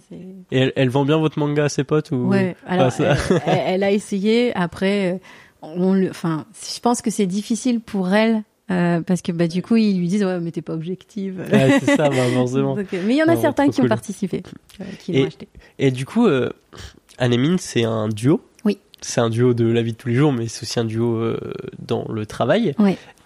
Et 0.52 0.58
elle, 0.58 0.72
elle 0.76 0.88
vend 0.90 1.04
bien 1.04 1.16
votre 1.18 1.38
manga 1.38 1.64
à 1.64 1.68
ses 1.68 1.84
potes 1.84 2.10
ou 2.10 2.28
Ouais, 2.28 2.54
alors 2.66 2.92
elle, 2.98 3.16
elle- 3.46 3.62
elle 3.66 3.82
a 3.84 3.90
essayé. 3.92 4.54
Après, 4.54 5.20
on 5.62 5.94
le, 5.94 6.10
enfin, 6.10 6.44
je 6.74 6.78
pense 6.80 7.02
que 7.02 7.10
c'est 7.10 7.26
difficile 7.26 7.80
pour 7.80 8.12
elle 8.12 8.42
euh, 8.70 9.00
parce 9.00 9.22
que 9.22 9.30
bah 9.32 9.46
du 9.48 9.62
coup 9.62 9.76
ils 9.76 9.98
lui 9.98 10.08
disent 10.08 10.24
ouais 10.24 10.40
mais 10.40 10.50
t'es 10.50 10.62
pas 10.62 10.72
objective. 10.74 11.38
Ouais, 11.52 11.78
c'est 11.80 11.96
ça, 11.96 12.08
bah, 12.08 12.16
forcément. 12.34 12.74
Donc, 12.76 12.92
euh, 12.92 13.02
mais 13.06 13.14
il 13.14 13.18
y 13.18 13.22
en 13.22 13.28
a 13.28 13.34
Non, 13.34 13.40
certains 13.40 13.68
qui 13.68 13.80
ont 13.80 13.86
participé, 13.88 14.42
euh, 14.80 14.84
qui 14.98 15.12
Et- 15.14 15.20
l'ont 15.22 15.26
acheté. 15.28 15.48
Et 15.78 15.90
du 15.90 16.04
coup, 16.06 16.26
euh, 16.26 16.50
Anne 17.18 17.32
et 17.32 17.38
Mine, 17.38 17.58
c'est 17.58 17.84
un 17.84 18.08
duo. 18.08 18.40
Oui. 18.64 18.78
C'est 19.00 19.20
un 19.20 19.30
duo 19.30 19.54
de 19.54 19.64
la 19.66 19.82
vie 19.82 19.92
de 19.92 19.96
tous 19.96 20.08
les 20.08 20.14
jours, 20.14 20.32
mais 20.32 20.48
c'est 20.48 20.62
aussi 20.62 20.80
un 20.80 20.84
duo 20.84 21.34
dans 21.78 22.06
le 22.10 22.26
travail. 22.26 22.74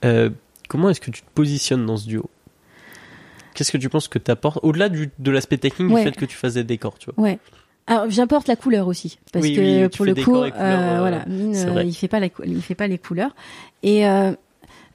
Euh, 0.05 0.29
comment 0.69 0.91
est-ce 0.91 1.01
que 1.01 1.11
tu 1.11 1.23
te 1.23 1.31
positionnes 1.35 1.87
dans 1.87 1.97
ce 1.97 2.07
duo? 2.07 2.29
Qu'est-ce 3.55 3.73
que 3.73 3.79
tu 3.79 3.89
penses 3.89 4.09
que 4.09 4.19
t'apportes 4.19 4.59
Au-delà 4.63 4.89
du, 4.89 5.11
de 5.19 5.31
l'aspect 5.31 5.59
technique, 5.59 5.93
Ouais. 5.93 6.05
du 6.05 6.11
fait 6.11 6.17
que 6.17 6.25
tu 6.25 6.37
fasses 6.37 6.55
des 6.55 6.65
décors, 6.65 6.99
tu 6.99 7.11
vois? 7.11 7.25
Ouais. 7.25 7.39
Alors 7.87 8.09
j'apporte 8.09 8.47
la 8.47 8.55
couleur 8.57 8.87
aussi 8.87 9.19
parce 9.33 9.45
Oui, 9.45 9.57
que 9.57 9.61
oui, 9.61 9.89
pour 9.89 10.05
le 10.07 10.13
coup, 10.15 10.21
décor 10.21 10.47
et 10.47 10.51
couleur, 10.53 10.81
euh, 10.81 10.99
voilà, 11.01 11.25
Mine, 11.27 11.83
il 11.85 11.95
fait 11.95 12.07
pas 12.09 12.21
la, 12.21 12.29
cou- 12.29 12.43
il 12.47 12.63
fait 12.63 12.77
pas 12.77 12.87
les 12.87 12.99
couleurs. 12.99 13.35
Et 13.83 14.07
euh, 14.07 14.33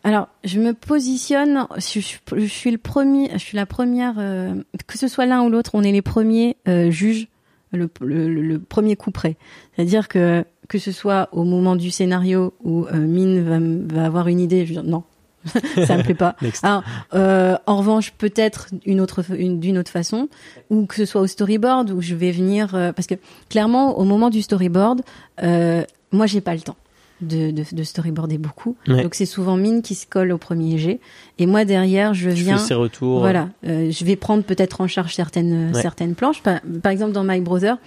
alors 0.06 0.30
je 0.43 0.60
me 0.60 0.74
positionne, 0.74 1.68
je, 1.78 1.99
je- 1.99 2.18
je 2.39 2.45
suis 2.45 2.72
le 2.72 2.78
premier, 2.78 3.30
je 3.34 3.38
suis 3.39 3.58
la 3.58 3.66
première, 3.66 4.16
euh, 4.18 4.53
que 4.88 4.97
ce 4.97 5.08
soit 5.08 5.26
l'un 5.26 5.43
ou 5.43 5.49
l'autre, 5.49 5.72
on 5.74 5.84
est 5.84 5.91
les 5.91 6.01
premiers 6.01 6.56
euh, 6.68 6.89
juges, 6.91 7.28
le, 7.74 7.89
le, 8.01 8.28
le- 8.30 8.60
premier 8.60 8.95
coup 8.95 9.12
près. 9.12 9.36
C'est-à-dire 9.76 10.08
que 10.08 10.45
que 10.70 10.78
ce 10.80 10.91
soit 10.91 11.30
au 11.32 11.43
moment 11.43 11.76
du 11.76 11.91
scénario 11.91 12.53
où 12.64 12.86
euh, 12.86 12.97
Mine 12.97 13.41
va, 13.43 13.60
va 13.95 14.06
avoir 14.06 14.28
une 14.30 14.39
idée, 14.39 14.66
je 14.66 14.74
vais 14.74 14.82
dire 14.82 14.84
non, 14.89 15.03
ça 15.86 15.97
me 15.97 16.01
plaît 16.03 16.14
pas. 16.16 16.36
Alors, 16.64 16.84
euh, 17.14 17.56
en 17.68 17.78
revanche, 17.78 18.14
peut-être 18.18 18.70
une 18.86 18.99
autre, 19.01 19.24
une- 19.38 19.60
d'une 19.60 19.78
autre 19.78 19.91
façon, 19.91 20.28
ou 20.70 20.86
que 20.88 20.95
ce 20.95 21.06
soit 21.06 21.22
au 21.22 21.28
storyboard 21.28 21.91
où 21.91 22.01
je 22.01 22.16
vais 22.16 22.32
venir, 22.32 22.74
euh, 22.76 22.91
parce 22.93 23.08
que 23.08 23.16
clairement, 23.49 23.97
au 23.99 24.03
moment 24.06 24.30
du 24.30 24.41
storyboard, 24.41 25.01
euh, 25.43 25.84
moi, 26.12 26.26
j'ai 26.28 26.41
pas 26.41 26.53
le 26.56 26.62
temps 26.62 26.78
de, 27.22 27.51
de, 27.51 27.63
de 27.72 27.84
storyboarder 27.84 28.38
beaucoup. 28.38 28.76
Ouais. 28.88 29.03
Donc, 29.03 29.16
c'est 29.16 29.26
souvent 29.26 29.55
Mine 29.57 29.82
qui 29.82 29.95
se 29.95 30.05
colle 30.05 30.32
au 30.32 30.38
premier 30.38 30.78
jet, 30.78 30.99
et 31.39 31.45
moi 31.45 31.63
derrière, 31.66 32.13
je 32.13 32.30
viens. 32.30 32.57
fais 32.57 32.68
ses 32.68 32.74
retours. 32.74 33.20
Voilà, 33.20 33.49
euh, 33.66 33.89
je 33.91 34.05
vais 34.05 34.16
prendre 34.16 34.43
peut-être 34.43 34.82
en 34.82 34.88
charge 34.88 35.13
certaines 35.16 35.72
Ouais. 35.74 35.82
certaines 35.82 36.16
planches. 36.16 36.41
Par, 36.41 36.59
par 36.84 36.91
exemple, 36.91 37.13
dans 37.13 37.24
My 37.24 37.39
Brother, 37.41 37.78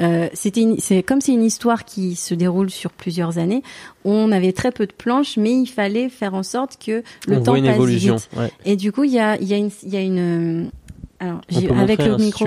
euh, 0.00 0.28
c'était 0.34 0.66
c'est 0.78 1.02
comme 1.02 1.20
c'est 1.22 1.32
une 1.32 1.42
histoire 1.44 1.84
qui 1.86 2.16
se 2.16 2.34
déroule 2.34 2.68
sur 2.70 2.90
plusieurs 2.92 3.38
années. 3.38 3.62
On 4.04 4.30
avait 4.30 4.52
très 4.52 4.70
peu 4.70 4.86
de 4.86 4.92
planches, 4.92 5.36
mais 5.38 5.52
il 5.54 5.66
fallait 5.66 6.08
faire 6.10 6.34
en 6.34 6.42
sorte 6.42 6.76
que 6.84 7.02
le 7.26 7.36
on 7.38 7.42
temps 7.42 7.52
voit 7.52 7.58
une 7.58 7.64
passe 7.66 7.74
évolution. 7.76 8.16
vite. 8.16 8.28
Ouais. 8.36 8.50
Et 8.66 8.76
du 8.76 8.92
coup, 8.92 9.04
il 9.04 9.12
y 9.12 9.18
a 9.18 9.36
il 9.40 9.48
y 9.48 9.54
a 9.54 9.56
une 9.56 9.70
il 9.82 9.88
y 9.92 9.96
a 9.96 10.02
une 10.02 10.18
euh, 10.18 10.64
alors 11.18 11.40
avec 11.80 11.98
le 12.04 12.12
hein, 12.12 12.18
micro. 12.18 12.46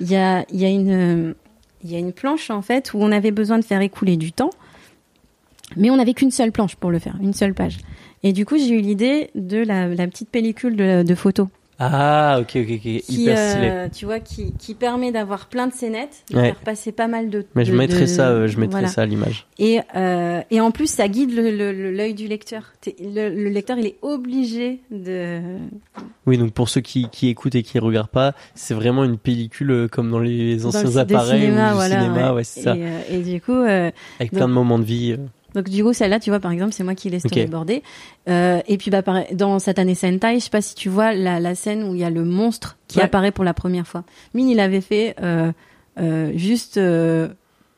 Il 0.00 0.08
y 0.10 0.14
a 0.16 0.44
il 0.52 0.60
y 0.60 0.64
a 0.64 0.68
une 0.68 0.90
euh, 1.30 1.34
il 1.84 1.90
y 1.90 1.96
a 1.96 1.98
une 1.98 2.12
planche 2.12 2.50
en 2.50 2.62
fait 2.62 2.92
où 2.94 2.98
on 3.00 3.10
avait 3.12 3.32
besoin 3.32 3.58
de 3.58 3.64
faire 3.64 3.80
écouler 3.80 4.16
du 4.16 4.30
temps, 4.32 4.50
mais 5.76 5.90
on 5.90 5.96
n'avait 5.96 6.14
qu'une 6.14 6.30
seule 6.30 6.52
planche 6.52 6.76
pour 6.76 6.90
le 6.90 6.98
faire, 6.98 7.16
une 7.22 7.32
seule 7.34 7.54
page. 7.54 7.78
Et 8.22 8.32
du 8.32 8.44
coup, 8.46 8.56
j'ai 8.58 8.70
eu 8.70 8.80
l'idée 8.80 9.30
de 9.34 9.58
la, 9.58 9.88
la 9.88 10.06
petite 10.06 10.30
pellicule 10.30 10.76
de, 10.76 11.02
de 11.02 11.14
photos 11.14 11.48
Ah, 11.78 12.38
ok, 12.40 12.52
ok, 12.56 12.70
ok. 12.70 12.80
qui, 12.80 12.96
Hyper 13.08 13.38
stylé. 13.50 13.68
euh, 13.70 13.88
tu 13.94 14.04
vois, 14.06 14.18
qui, 14.20 14.52
qui 14.58 14.74
permet 14.74 15.12
d'avoir 15.12 15.46
plein 15.46 15.66
de 15.66 15.72
scénettes, 15.74 16.24
de 16.30 16.36
Ouais. 16.36 16.42
faire 16.46 16.56
passer 16.60 16.90
pas 16.92 17.06
mal 17.08 17.28
de. 17.28 17.44
Mais 17.54 17.64
je 17.66 17.72
de- 17.72 17.76
mettrai 17.76 18.00
de- 18.00 18.06
ça, 18.06 18.30
euh, 18.30 18.48
je 18.48 18.58
mettrai 18.58 18.72
voilà. 18.80 18.88
ça 18.88 19.02
à 19.02 19.06
l'image. 19.06 19.46
Et, 19.58 19.80
euh, 19.94 20.40
et 20.50 20.60
en 20.62 20.70
plus, 20.70 20.88
ça 20.90 21.06
guide 21.08 21.32
le- 21.36 21.50
le- 21.50 21.72
le- 21.72 21.92
l'œil 21.92 22.14
du 22.14 22.26
lecteur. 22.26 22.72
Le, 22.98 23.28
le 23.28 23.50
lecteur, 23.50 23.78
il 23.78 23.86
est 23.86 23.96
obligé 24.02 24.80
de. 24.90 25.40
Oui, 26.26 26.38
donc 26.38 26.52
pour 26.52 26.68
ceux 26.70 26.80
qui, 26.80 27.08
qui 27.10 27.28
écoutent 27.28 27.54
et 27.54 27.62
qui 27.62 27.78
regardent 27.78 28.08
pas, 28.08 28.32
c'est 28.54 28.74
vraiment 28.74 29.04
une 29.04 29.18
pellicule 29.18 29.70
euh, 29.70 29.88
comme 29.88 30.10
dans 30.10 30.18
les 30.18 30.64
anciens 30.64 30.96
appareils 30.96 31.42
cinéma, 31.42 31.66
ou 31.66 31.70
du 31.72 31.74
voilà, 31.74 32.00
cinéma, 32.02 32.28
ouais. 32.30 32.36
ouais, 32.36 32.44
c'est 32.44 32.62
ça. 32.62 32.74
Et, 32.76 33.16
et 33.16 33.18
du 33.18 33.40
coup, 33.42 33.52
Avec 33.52 33.92
donc- 34.20 34.30
plein 34.32 34.48
de 34.48 34.52
moments 34.54 34.78
de 34.78 34.84
vie. 34.84 35.16
Donc 35.54 35.68
du 35.68 35.82
coup, 35.82 35.92
celle-là, 35.92 36.20
tu 36.20 36.30
vois, 36.30 36.38
par 36.40 36.52
exemple, 36.52 36.72
c'est 36.72 36.84
moi 36.84 36.94
qui 36.94 37.08
l'ai 37.10 37.18
storyboardée. 37.20 37.82
Euh, 38.28 38.60
et 38.68 38.76
puis, 38.76 38.90
bah, 38.90 39.02
dans 39.32 39.58
Satane 39.58 39.94
Sentai, 39.94 40.34
je 40.38 40.44
sais 40.44 40.50
pas 40.50 40.60
si 40.60 40.74
tu 40.74 40.88
vois 40.88 41.12
la, 41.14 41.40
la 41.40 41.54
scène 41.54 41.82
où 41.84 41.94
il 41.94 42.00
y 42.00 42.04
a 42.04 42.10
le 42.10 42.24
monstre 42.24 42.76
qui 42.88 42.98
Ouais. 42.98 43.04
apparaît 43.04 43.32
pour 43.32 43.44
la 43.44 43.54
première 43.54 43.86
fois. 43.86 44.04
Mine, 44.34 44.48
il 44.48 44.60
avait 44.60 44.80
fait 44.82 45.16
euh, 45.22 45.50
euh, 45.98 46.32
juste 46.36 46.76
euh, 46.76 47.28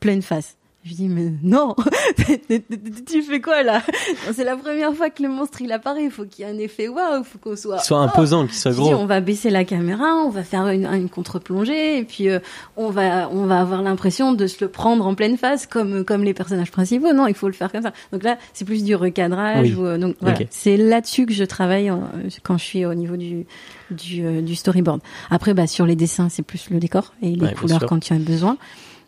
pleine 0.00 0.22
face. 0.22 0.56
Je 0.84 0.90
lui 0.90 0.96
dis 0.96 1.08
mais 1.08 1.32
non, 1.42 1.74
tu 3.06 3.22
fais 3.22 3.40
quoi 3.40 3.62
là? 3.62 3.82
C'est 4.32 4.44
la 4.44 4.56
première 4.56 4.94
fois 4.94 5.10
que 5.10 5.22
le 5.22 5.28
monstre 5.28 5.60
il 5.60 5.72
apparaît. 5.72 6.04
Il 6.04 6.10
faut 6.10 6.24
qu'il 6.24 6.44
y 6.44 6.48
ait 6.48 6.52
un 6.52 6.58
effet 6.58 6.88
waouh. 6.88 7.18
Il 7.18 7.24
faut 7.24 7.38
qu'on 7.38 7.56
soit. 7.56 7.78
Soit 7.80 7.98
imposant, 7.98 8.46
qu'il 8.46 8.54
soit 8.54 8.70
Je 8.70 8.76
dis, 8.76 8.82
gros. 8.82 8.94
on 8.94 9.04
va 9.06 9.20
baisser 9.20 9.50
la 9.50 9.64
caméra, 9.64 10.14
on 10.24 10.30
va 10.30 10.44
faire 10.44 10.68
une, 10.68 10.86
une 10.86 11.08
contre-plongée, 11.10 11.98
et 11.98 12.04
puis 12.04 12.28
euh, 12.28 12.38
on 12.76 12.90
va 12.90 13.28
on 13.30 13.44
va 13.46 13.60
avoir 13.60 13.82
l'impression 13.82 14.32
de 14.32 14.46
se 14.46 14.64
le 14.64 14.70
prendre 14.70 15.06
en 15.06 15.14
pleine 15.14 15.36
face 15.36 15.66
comme 15.66 16.04
comme 16.04 16.22
les 16.24 16.32
personnages 16.32 16.70
principaux. 16.70 17.12
Non, 17.12 17.26
il 17.26 17.34
faut 17.34 17.48
le 17.48 17.54
faire 17.54 17.72
comme 17.72 17.82
ça. 17.82 17.92
Donc 18.12 18.22
là, 18.22 18.38
c'est 18.54 18.64
plus 18.64 18.84
du 18.84 18.94
recadrage. 18.94 19.68
Oui. 19.70 19.74
ou, 19.74 19.84
euh, 19.84 19.98
donc 19.98 20.16
voilà, 20.20 20.38
c'est 20.50 20.76
là-dessus 20.76 21.26
que 21.26 21.32
je 21.32 21.44
travaille 21.44 21.92
quand 22.44 22.56
je 22.56 22.64
suis 22.64 22.86
au 22.86 22.94
niveau 22.94 23.16
du 23.16 23.46
du, 23.90 24.24
euh, 24.24 24.42
du 24.42 24.54
storyboard. 24.54 25.00
Après, 25.30 25.54
bah 25.54 25.66
sur 25.66 25.86
les 25.86 25.96
dessins, 25.96 26.28
c'est 26.28 26.42
plus 26.42 26.70
le 26.70 26.78
décor 26.78 27.14
et 27.20 27.30
les 27.34 27.46
Ouais, 27.46 27.54
couleurs 27.54 27.84
quand 27.86 27.98
tu 27.98 28.12
as 28.12 28.18
besoin. 28.18 28.56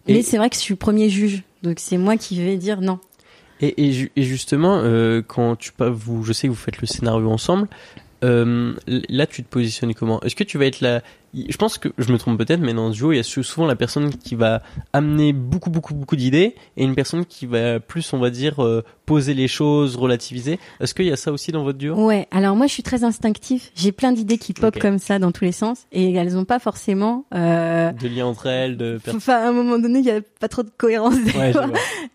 Et- 0.07 0.15
Mais 0.15 0.23
c'est 0.23 0.39
vrai 0.39 0.49
que 0.51 0.57
je 0.57 0.61
suis 0.61 0.73
le 0.75 0.79
premier 0.79 1.09
juge, 1.11 1.43
donc 1.63 1.79
c'est 1.79 1.97
moi 1.99 2.17
qui 2.17 2.43
vais 2.43 2.57
dire 2.57 2.81
non. 2.81 2.99
Et, 3.61 3.89
et, 3.89 3.93
ju- 3.93 4.11
et 4.17 4.23
justement, 4.23 4.81
euh, 4.83 5.21
quand 5.27 5.55
tu 5.57 5.73
pas 5.73 5.91
vous, 5.91 6.23
je 6.25 6.33
sais 6.33 6.47
que 6.49 6.53
vous 6.53 6.59
faites 6.59 6.81
le 6.81 6.87
scénario 6.87 7.29
ensemble. 7.31 7.69
euh, 8.25 8.75
là, 8.87 9.27
tu 9.27 9.43
te 9.43 9.49
positionnes 9.49 9.95
comment? 9.95 10.21
Est-ce 10.23 10.37
que 10.37 10.45
tu 10.45 10.59
vas 10.59 10.67
être 10.67 10.81
la 10.83 11.03
Je 11.33 11.57
pense 11.57 11.79
que 11.79 11.89
je 11.97 12.13
me 12.13 12.19
trompe 12.19 12.39
peut-être, 12.39 12.61
mais 12.61 12.75
dans 12.75 12.93
ce 12.93 12.97
duo, 12.97 13.13
il 13.13 13.17
y 13.17 13.19
a 13.21 13.23
sou- 13.23 13.43
souvent 13.45 13.67
la 13.67 13.77
personne 13.77 14.11
qui 14.15 14.35
va 14.35 14.63
amener 14.93 15.33
beaucoup, 15.33 15.71
beaucoup, 15.71 15.95
beaucoup 15.95 16.17
d'idées 16.17 16.57
et 16.77 16.83
une 16.85 16.95
personne 16.97 17.25
qui 17.25 17.47
va 17.47 17.79
plus, 17.79 18.13
on 18.13 18.19
va 18.19 18.31
dire, 18.31 18.65
euh, 18.65 18.83
poser 19.07 19.35
les 19.35 19.47
choses, 19.49 19.97
relativiser. 19.97 20.59
Est-ce 20.81 20.93
qu'il 20.95 21.05
y 21.07 21.13
a 21.13 21.17
ça 21.17 21.31
aussi 21.33 21.53
dans 21.53 21.63
votre 21.63 21.79
duo? 21.79 21.95
Ouais, 21.95 22.27
alors 22.33 22.57
moi 22.57 22.67
je 22.67 22.73
suis 22.73 22.83
très 22.83 23.05
instinctif. 23.05 23.71
J'ai 23.77 23.93
plein 23.93 24.11
d'idées 24.13 24.39
qui 24.39 24.55
pop 24.55 24.77
comme 24.79 24.99
ça 24.99 25.19
dans 25.21 25.31
tous 25.33 25.45
les 25.45 25.53
sens 25.53 25.87
et 25.93 26.13
elles 26.15 26.37
ont 26.37 26.45
pas 26.45 26.59
forcément. 26.59 27.25
Euh... 27.35 27.93
De 27.93 28.09
liens 28.09 28.27
entre 28.27 28.47
elles, 28.47 28.77
de 28.77 28.99
Enfin, 29.15 29.35
à 29.35 29.49
un 29.49 29.53
moment 29.53 29.79
donné, 29.79 30.01
il 30.01 30.05
y 30.05 30.11
a 30.11 30.21
pas 30.41 30.49
trop 30.49 30.63
de 30.65 30.71
cohérence. 30.77 31.15
des 31.23 31.31
Ouais. 31.33 31.53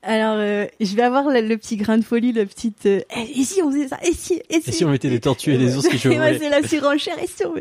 Alors, 0.04 0.36
euh, 0.38 0.66
je 0.80 0.96
vais 0.96 1.02
avoir 1.02 1.30
le, 1.30 1.42
le 1.42 1.58
petit 1.58 1.78
grain 1.78 1.98
de 1.98 2.04
folie, 2.04 2.32
le 2.32 2.46
petit. 2.46 2.74
euh, 2.86 3.00
Eh, 3.16 3.40
et 3.40 3.44
si 3.44 3.62
on 3.64 3.72
faisait 3.72 3.88
ça? 3.88 3.98
Et 4.06 4.12
si? 4.14 4.42
Et 4.50 4.62
si, 4.62 4.70
Et 4.70 4.72
si 4.74 4.86
on 4.86 4.90
mettait 4.92 5.10
des 5.10 5.20
tortues 5.20 5.54
et 5.54 5.58
des 5.58 5.76
ours 5.78 5.88
qui 5.88 5.98
c'est 6.00 6.50
la 6.50 6.68
surenchère. 6.68 7.16
Et 7.24 7.28
si 7.28 7.46
on... 7.46 7.56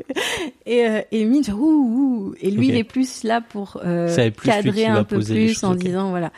Et, 0.67 0.87
euh, 0.87 1.01
et 1.13 1.25
Mine, 1.25 1.44
ouh, 1.53 2.31
ouh. 2.31 2.35
Et 2.41 2.51
lui, 2.51 2.69
il 2.69 2.77
est 2.77 2.85
plus 2.85 3.23
là 3.25 3.41
pour 3.41 3.81
euh, 3.85 4.15
plus 4.31 4.49
cadrer 4.51 4.87
un 4.87 5.05
peu 5.05 5.17
plus 5.37 5.63
en 5.65 5.75
disant 5.75 6.11
voilà. 6.11 6.33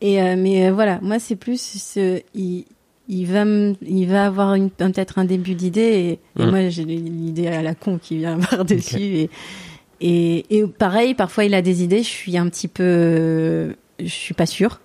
Et 0.00 0.22
euh, 0.22 0.34
mais 0.36 0.66
euh, 0.68 0.72
voilà, 0.72 0.98
moi 1.02 1.18
c'est 1.18 1.36
plus 1.36 1.60
ce, 1.60 2.20
il, 2.34 2.64
il 3.08 3.24
va 3.26 3.44
me, 3.44 3.74
il 3.82 4.06
va 4.06 4.26
avoir 4.26 4.56
peut-être 4.76 5.18
un 5.18 5.24
début 5.24 5.54
d'idée 5.54 5.80
et, 5.80 6.10
et 6.12 6.44
Mhm. 6.44 6.50
moi 6.50 6.68
j'ai 6.68 6.84
l'idée 6.84 7.48
à 7.48 7.60
la 7.62 7.74
con 7.74 7.98
qui 7.98 8.16
vient 8.18 8.38
par 8.50 8.64
dessus 8.64 8.98
et, 8.98 9.30
et 10.00 10.56
et 10.58 10.66
pareil 10.66 11.14
parfois 11.14 11.44
il 11.44 11.54
a 11.54 11.60
des 11.62 11.82
idées, 11.82 12.02
je 12.02 12.08
suis 12.08 12.38
un 12.38 12.48
petit 12.48 12.68
peu, 12.68 13.74
je 13.98 14.06
suis 14.08 14.34
pas 14.34 14.46
sûre. 14.46 14.80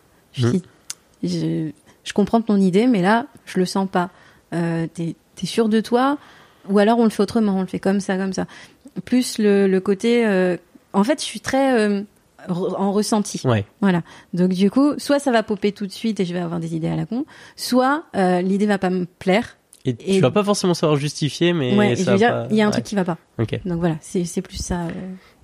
Je, 1.23 1.69
je 2.03 2.13
comprends 2.13 2.41
ton 2.41 2.57
idée, 2.57 2.87
mais 2.87 3.01
là 3.01 3.27
je 3.45 3.57
le 3.59 3.65
sens 3.65 3.87
pas. 3.89 4.09
Euh, 4.53 4.85
T'es 4.93 5.15
es 5.41 5.45
sûr 5.45 5.69
de 5.69 5.79
toi 5.81 6.17
ou 6.69 6.79
alors 6.79 6.97
on 6.99 7.03
le 7.03 7.09
fait 7.09 7.21
autrement, 7.23 7.57
on 7.57 7.61
le 7.61 7.67
fait 7.67 7.79
comme 7.79 7.99
ça, 7.99 8.17
comme 8.17 8.33
ça. 8.33 8.47
Plus 9.03 9.37
le, 9.39 9.67
le 9.67 9.79
côté, 9.81 10.25
euh, 10.25 10.55
en 10.93 11.03
fait, 11.03 11.19
je 11.19 11.25
suis 11.25 11.41
très, 11.41 11.77
euh, 11.77 12.01
re- 12.47 12.75
en 12.75 12.91
ressenti. 12.93 13.41
Ouais. 13.45 13.65
Voilà. 13.81 14.01
Donc 14.33 14.49
du 14.53 14.71
coup, 14.71 14.93
soit 14.97 15.19
ça 15.19 15.31
va 15.31 15.43
popper 15.43 15.71
tout 15.73 15.85
de 15.85 15.91
suite 15.91 16.19
et 16.21 16.25
je 16.25 16.33
vais 16.33 16.39
avoir 16.39 16.59
des 16.59 16.75
idées 16.75 16.87
à 16.87 16.95
la 16.95 17.05
con, 17.05 17.25
soit 17.57 18.03
euh, 18.15 18.41
l'idée 18.41 18.65
va 18.65 18.77
pas 18.77 18.89
me 18.89 19.05
plaire. 19.05 19.57
Et, 19.83 19.89
Et- 19.99 20.15
tu 20.15 20.19
vas 20.21 20.31
pas 20.31 20.43
forcément 20.43 20.73
savoir 20.73 20.97
justifier, 20.97 21.53
mais 21.53 21.75
ouais, 21.75 21.95
ça 21.95 22.03
je 22.05 22.11
veux 22.11 22.17
dire, 22.17 22.29
pas- 22.31 22.47
il 22.49 22.55
y 22.55 22.61
a 22.61 22.63
un 22.63 22.67
ouais. 22.67 22.71
truc 22.73 22.85
qui 22.85 22.95
va 22.95 23.03
pas. 23.03 23.17
Donc 23.37 23.79
voilà, 23.79 23.97
c'est 24.01 24.41
plus 24.41 24.57
ça. 24.57 24.87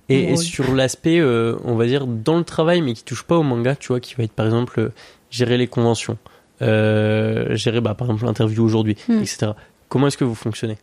Et, 0.08 0.34
sur 0.36 0.74
l'aspect, 0.74 1.22
on 1.22 1.74
va 1.76 1.86
dire, 1.86 2.06
dans 2.06 2.38
le 2.38 2.44
travail, 2.44 2.82
mais 2.82 2.92
qui 2.94 3.04
touche 3.04 3.22
pas 3.22 3.36
au 3.36 3.42
manga, 3.44 3.76
tu 3.76 3.88
vois, 3.88 4.00
qui 4.00 4.14
va 4.14 4.24
être 4.24 4.32
par 4.32 4.46
exemple 4.46 4.90
gérer 5.30 5.58
les 5.58 5.68
conventions, 5.68 6.16
gérer 6.60 7.80
bah, 7.80 7.94
par 7.94 8.08
exemple 8.08 8.24
l'interview 8.24 8.64
aujourd'hui, 8.64 8.96
Hmm. 9.08 9.20
etc. 9.20 9.52
Comment 9.88 10.06
est-ce 10.08 10.16
que 10.16 10.24
vous 10.24 10.34
fonctionnez? 10.34 10.78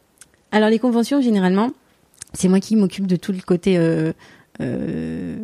Alors 0.52 0.70
les 0.70 0.80
conventions, 0.80 1.22
généralement, 1.22 1.72
c'est 2.34 2.48
moi 2.48 2.60
qui 2.60 2.76
m'occupe 2.76 3.08
de 3.08 3.16
tout 3.16 3.32
le 3.32 3.42
côté. 3.42 3.78
euh, 3.78 4.14
euh, 4.62 5.38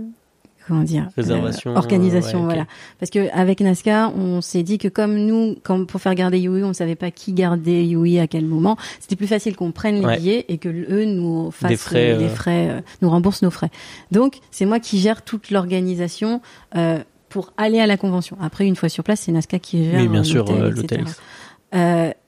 Comment 0.67 0.81
dire 0.81 1.09
Réservation, 1.15 1.73
euh, 1.73 1.75
organisation, 1.75 2.39
ouais, 2.39 2.43
ok. 2.45 2.49
voilà. 2.49 2.65
Parce 2.99 3.11
que 3.11 3.31
avec 3.37 3.61
Nazca, 3.61 4.09
on 4.17 4.41
s'est 4.41 4.63
dit 4.63 4.79
que 4.79 4.87
comme 4.87 5.15
nous, 5.15 5.55
comme 5.61 5.85
pour 5.85 6.01
faire 6.01 6.15
garder 6.15 6.39
Yui, 6.39 6.63
on 6.63 6.73
savait 6.73 6.95
pas 6.95 7.11
qui 7.11 7.33
garder 7.33 7.83
Yui 7.83 8.17
à 8.17 8.25
quel 8.25 8.45
moment, 8.45 8.75
c'était 8.99 9.15
plus 9.15 9.27
facile 9.27 9.55
qu'on 9.55 9.71
prenne 9.71 9.99
les 9.99 10.05
Ouais. 10.05 10.17
billets 10.17 10.45
et 10.49 10.57
que 10.57 10.69
eux 10.69 11.05
nous 11.05 11.51
fassent 11.51 11.69
Des 11.69 11.77
frais, 11.77 12.13
euh, 12.13 12.17
des 12.17 12.23
euh. 12.25 12.29
frais, 12.29 12.67
euh, 12.71 12.81
nous 13.03 13.11
remboursent 13.11 13.43
nos 13.43 13.51
frais. 13.51 13.69
Donc 14.11 14.39
c'est 14.49 14.65
moi 14.65 14.79
qui 14.79 14.97
gère 14.97 15.21
toute 15.23 15.51
l'organisation 15.51 16.41
euh, 16.75 16.97
pour 17.29 17.53
aller 17.57 17.79
à 17.79 17.85
la 17.85 17.97
convention. 17.97 18.35
Après, 18.41 18.65
une 18.65 18.75
fois 18.75 18.89
sur 18.89 19.03
place, 19.03 19.19
c'est 19.19 19.31
Nazca 19.31 19.59
qui 19.59 19.85
gère 19.85 20.01
Oui, 20.01 20.07
bien 20.07 20.23
sûr, 20.23 20.45
l'hôtel, 20.51 21.05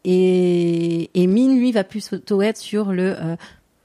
et, 0.04 1.10
et 1.14 1.28
Mine, 1.28 1.58
lui, 1.60 1.72
va 1.72 1.84
plus 1.84 2.14
auto 2.14 2.42
être 2.42 2.58
sur 2.58 2.92
le 2.92 3.16
euh, 3.18 3.36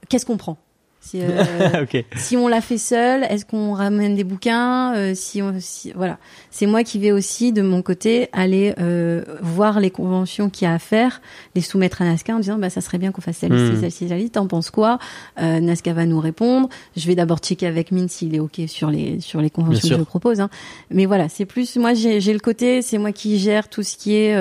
qu'est-ce 0.09 0.25
qu'on 0.27 0.37
prend? 0.37 0.57
Si, 1.05 1.19
euh, 1.21 1.43
ok. 1.83 2.05
si 2.15 2.37
on 2.37 2.47
l'a 2.47 2.61
fait 2.61 2.77
seul, 2.77 3.25
est-ce 3.25 3.43
qu'on 3.45 3.73
ramène 3.73 4.15
des 4.15 4.23
bouquins 4.23 4.95
euh, 4.95 5.13
Si 5.15 5.41
on, 5.41 5.53
si- 5.59 5.91
voilà, 5.93 6.17
c'est 6.49 6.65
moi 6.65 6.83
qui 6.85 6.97
vais 6.97 7.11
aussi 7.11 7.51
de 7.51 7.61
mon 7.61 7.81
côté 7.81 8.29
aller 8.31 8.73
euh, 8.79 9.21
voir 9.41 9.81
les 9.81 9.91
conventions 9.91 10.49
qu'il 10.49 10.65
y 10.65 10.71
a 10.71 10.73
à 10.73 10.79
faire, 10.79 11.21
les 11.55 11.61
soumettre 11.61 12.01
à 12.01 12.05
Nazca 12.05 12.33
en 12.33 12.39
disant 12.39 12.57
bah 12.57 12.69
ça 12.69 12.79
serait 12.79 12.99
bien 12.99 13.11
qu'on 13.11 13.19
fasse 13.21 13.37
celle-ci, 13.37 13.73
Hmm. 13.73 13.81
celle-ci, 13.81 14.07
celle-ci. 14.07 14.29
T'en 14.29 14.47
penses 14.47 14.69
quoi? 14.71 14.97
Euh, 15.41 15.59
Nazca 15.59 15.91
va 15.91 16.05
nous 16.05 16.21
répondre. 16.21 16.69
Je 16.95 17.05
vais 17.05 17.15
d'abord 17.15 17.39
checker 17.39 17.67
avec 17.67 17.91
Mine 17.91 18.07
s'il 18.07 18.33
est 18.33 18.39
ok 18.39 18.61
sur 18.67 18.89
les 18.89 19.19
sur 19.19 19.41
les 19.41 19.49
conventions 19.49 19.89
que 19.97 20.01
je 20.01 20.05
propose. 20.07 20.39
Hein. 20.39 20.49
Mais 20.89 21.05
voilà, 21.05 21.27
c'est 21.27 21.45
plus 21.45 21.75
moi 21.75 21.93
j'ai 21.93 22.21
j'ai 22.21 22.31
le 22.31 22.39
côté, 22.39 22.81
c'est 22.81 22.97
moi 22.97 23.11
qui 23.11 23.39
gère 23.39 23.67
tout 23.67 23.83
ce 23.83 23.97
qui 23.97 24.15
est 24.15 24.33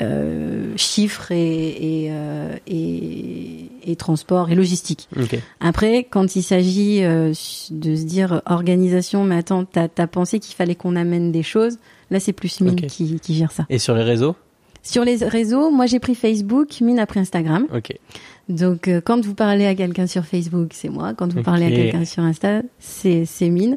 euh, 0.00 0.04
euh, 0.04 0.68
euh, 0.68 0.76
chiffres 0.76 1.32
et 1.32 2.04
et, 2.04 2.08
euh, 2.10 2.56
et 2.66 3.70
et 3.84 3.96
transport 3.96 4.50
et 4.50 4.54
logistique. 4.54 5.08
Ok. 5.16 5.38
Après, 5.60 6.06
quand 6.08 6.36
il 6.36 6.42
s'agit 6.42 7.02
euh, 7.02 7.32
de 7.70 7.96
se 7.96 8.04
dire 8.04 8.34
euh, 8.34 8.38
organisation, 8.46 9.24
mais 9.24 9.36
attends, 9.36 9.64
t'as 9.64 9.88
as 9.96 10.06
pensé 10.06 10.40
qu'il 10.40 10.54
fallait 10.54 10.74
qu'on 10.74 10.96
amène 10.96 11.32
des 11.32 11.42
choses? 11.42 11.78
Là, 12.10 12.20
c'est 12.20 12.32
plus 12.32 12.60
Mine 12.60 12.76
qui, 12.76 13.18
qui 13.20 13.34
gère 13.34 13.52
ça. 13.52 13.66
Et 13.68 13.78
sur 13.78 13.94
les 13.94 14.02
réseaux? 14.02 14.36
Sur 14.82 15.04
les 15.04 15.16
réseaux, 15.16 15.70
moi 15.70 15.86
j'ai 15.86 15.98
pris 15.98 16.14
Facebook, 16.14 16.80
Mine 16.80 16.98
a 16.98 17.06
pris 17.06 17.20
Instagram. 17.20 17.66
Ok. 17.74 17.92
Donc 18.48 18.88
euh, 18.88 19.00
quand 19.04 19.24
vous 19.24 19.34
parlez 19.34 19.66
à 19.66 19.74
quelqu'un 19.74 20.06
sur 20.06 20.24
Facebook, 20.24 20.70
c'est 20.72 20.88
moi. 20.88 21.12
Quand 21.14 21.32
vous 21.32 21.42
parlez 21.42 21.66
à 21.66 21.70
quelqu'un 21.70 22.04
sur 22.04 22.22
Insta, 22.22 22.62
c'est 22.78 23.24
c'est 23.26 23.50
Mine. 23.50 23.76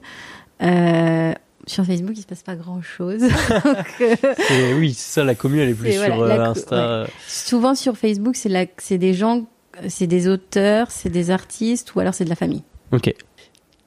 Euh, 1.61 1.67
sur 1.67 1.85
Facebook, 1.85 2.13
il 2.15 2.21
se 2.21 2.27
passe 2.27 2.43
pas 2.43 2.55
grand 2.55 2.81
chose. 2.81 3.21
Et 4.01 4.73
oui, 4.73 4.93
c'est 4.93 5.13
ça, 5.13 5.23
la 5.23 5.35
commune, 5.35 5.59
elle 5.61 5.69
est 5.69 5.73
plus 5.73 5.93
sur 5.93 6.15
voilà, 6.15 6.47
euh, 6.47 6.51
Insta. 6.51 7.07
Souvent 7.27 7.75
sur 7.75 7.97
Facebook, 7.97 8.35
c'est 8.35 8.49
la- 8.49 8.65
c'est 8.77 8.97
des 8.97 9.13
gens, 9.13 9.45
c'est 9.87 10.07
des 10.07 10.27
auteurs, 10.27 10.91
c'est 10.91 11.09
des 11.09 11.31
artistes 11.31 11.95
ou 11.95 11.99
alors 11.99 12.13
c'est 12.13 12.25
de 12.25 12.29
la 12.29 12.35
famille. 12.35 12.63
Ok. 12.91 13.13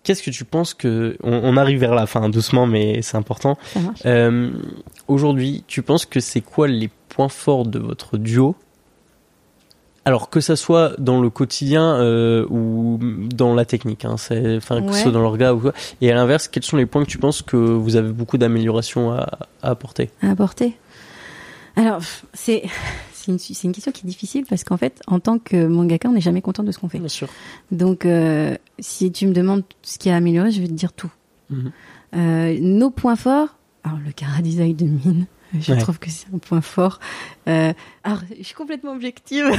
Qu'est-ce 0.03 0.23
que 0.23 0.31
tu 0.31 0.45
penses 0.45 0.75
que. 0.75 1.17
On, 1.23 1.33
on 1.45 1.57
arrive 1.57 1.79
vers 1.81 1.95
la 1.95 2.07
fin, 2.07 2.29
doucement, 2.29 2.67
mais 2.67 3.01
c'est 3.03 3.17
important. 3.17 3.57
Ça 3.73 3.81
marche. 3.81 4.01
Euh, 4.05 4.51
Aujourd'hui, 5.09 5.65
tu 5.67 5.83
penses 5.83 6.05
que 6.07 6.21
c'est 6.21 6.41
quoi 6.43 6.69
les 6.69 6.91
points 7.09 7.29
forts 7.31 7.67
de 7.67 7.79
votre 7.79 8.19
duo? 8.19 8.55
Alors 10.07 10.29
que 10.29 10.41
ça 10.41 10.55
soit 10.57 10.93
dans 10.99 11.21
le 11.23 11.31
quotidien 11.31 11.97
euh, 11.97 12.47
ou 12.51 12.99
dans 13.03 13.55
la 13.55 13.65
technique, 13.65 14.05
hein, 14.05 14.17
c'est- 14.19 14.57
enfin 14.57 14.83
que 14.83 14.93
ce 14.93 15.03
soit 15.03 15.13
dans 15.13 15.23
l'orga 15.23 15.55
ou 15.55 15.61
quoi. 15.61 15.73
Et 16.03 16.11
à 16.13 16.15
l'inverse, 16.15 16.47
quels 16.49 16.63
sont 16.63 16.77
les 16.77 16.85
points 16.87 17.03
que 17.05 17.09
tu 17.11 17.19
penses 17.19 17.41
que 17.43 17.57
vous 17.57 17.97
avez 17.97 18.11
beaucoup 18.13 18.37
d'améliorations 18.37 19.13
à, 19.13 19.39
à 19.63 19.71
apporter? 19.71 20.11
À 20.23 20.31
apporter? 20.31 20.77
Alors, 21.77 22.01
c'est 22.35 22.65
c'est 23.15 23.33
une, 23.33 23.39
c'est 23.39 23.65
une 23.65 23.73
question 23.73 23.93
qui 23.93 24.07
est 24.07 24.09
difficile 24.09 24.45
parce 24.49 24.63
qu'en 24.65 24.77
fait, 24.77 25.01
en 25.07 25.21
tant 25.21 25.39
que 25.39 25.67
mangaka, 25.67 26.09
on 26.09 26.13
n'est 26.13 26.21
jamais 26.21 26.43
content 26.43 26.63
de 26.63 26.71
ce 26.73 26.79
qu'on 26.79 26.91
fait. 26.91 26.99
Bien 26.99 27.09
sûr. 27.09 27.29
Donc, 27.73 28.05
euh, 28.05 28.57
si 28.79 29.11
tu 29.11 29.27
me 29.27 29.33
demandes 29.33 29.63
ce 29.83 29.99
qui 29.99 30.11
a 30.11 30.17
amélioré, 30.17 30.51
je 30.51 30.61
vais 30.61 30.69
te 30.69 30.73
dire 30.75 30.93
tout. 30.93 31.11
Mhm. 31.49 31.73
Euh, 32.17 32.59
nos 32.61 32.91
points 32.91 33.17
forts, 33.17 33.57
alors 33.83 33.99
le 34.05 34.13
cara 34.13 34.41
design 34.43 34.77
de 34.77 34.85
mine, 34.85 35.27
je 35.61 35.73
Ouais. 35.73 35.79
trouve 35.79 35.99
que 35.99 36.11
c'est 36.11 36.27
un 36.35 36.39
point 36.39 36.61
fort. 36.61 37.01
Euh, 37.49 37.73
alors, 38.05 38.21
je 38.39 38.43
suis 38.43 38.55
complètement 38.55 38.93
objective. 38.93 39.47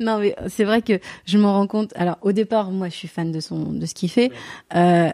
non, 0.00 0.18
mais 0.18 0.34
c'est 0.48 0.64
vrai 0.64 0.82
que 0.82 0.98
je 1.26 1.38
m'en 1.38 1.52
rends 1.52 1.66
compte. 1.66 1.92
Alors, 1.96 2.18
au 2.22 2.32
départ, 2.32 2.70
moi, 2.70 2.88
je 2.88 2.94
suis 2.94 3.08
fan 3.08 3.32
de 3.32 3.40
son, 3.40 3.72
de 3.72 3.86
ce 3.86 3.94
qu'il 3.94 4.10
fait. 4.10 4.30
Euh, 4.74 5.10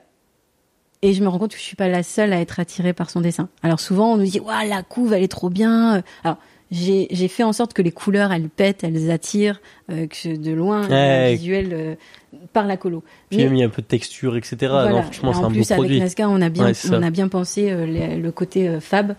et 1.02 1.14
je 1.14 1.22
me 1.22 1.28
rends 1.28 1.38
compte 1.38 1.52
que 1.52 1.56
je 1.58 1.62
suis 1.62 1.76
pas 1.76 1.88
la 1.88 2.02
seule 2.02 2.32
à 2.32 2.40
être 2.40 2.60
attirée 2.60 2.92
par 2.92 3.08
son 3.08 3.22
dessin. 3.22 3.48
Alors 3.62 3.80
souvent 3.80 4.12
on 4.12 4.16
nous 4.18 4.26
dit 4.26 4.38
waouh 4.38 4.68
la 4.68 4.82
couve 4.82 5.14
elle 5.14 5.22
est 5.22 5.28
trop 5.28 5.48
bien. 5.48 6.02
Alors 6.24 6.36
j'ai 6.70 7.08
j'ai 7.10 7.26
fait 7.28 7.42
en 7.42 7.54
sorte 7.54 7.72
que 7.72 7.80
les 7.80 7.90
couleurs 7.90 8.32
elles 8.32 8.50
pètent, 8.50 8.84
elles 8.84 9.10
attirent, 9.10 9.62
euh, 9.90 10.06
que 10.06 10.36
de 10.36 10.50
loin 10.52 10.86
Ouais. 10.90 11.30
le 11.30 11.36
visuel 11.38 11.68
euh, 11.72 11.94
par 12.52 12.66
la 12.66 12.76
colo. 12.76 13.02
Puis 13.28 13.38
Mais- 13.38 13.42
il 13.42 13.46
y 13.46 13.48
a 13.48 13.50
mis 13.50 13.62
un 13.64 13.68
peu 13.68 13.82
de 13.82 13.86
texture, 13.86 14.36
etc. 14.36 14.56
voilà. 14.60 14.90
Non, 14.90 15.02
franchement, 15.02 15.32
c'est 15.32 15.38
en 15.40 15.44
un 15.44 15.48
beau 15.48 15.54
plus, 15.54 15.70
avec 15.70 15.80
produit. 15.80 16.00
Nazca, 16.00 16.28
on 16.28 16.40
a 16.40 16.48
bien, 16.48 16.66
Ouais, 16.66 16.72
on 16.92 17.02
a 17.02 17.10
bien 17.10 17.28
pensé 17.28 17.70
euh, 17.70 18.16
le 18.18 18.32
côté 18.32 18.68
euh, 18.68 18.80
fab. 18.80 19.14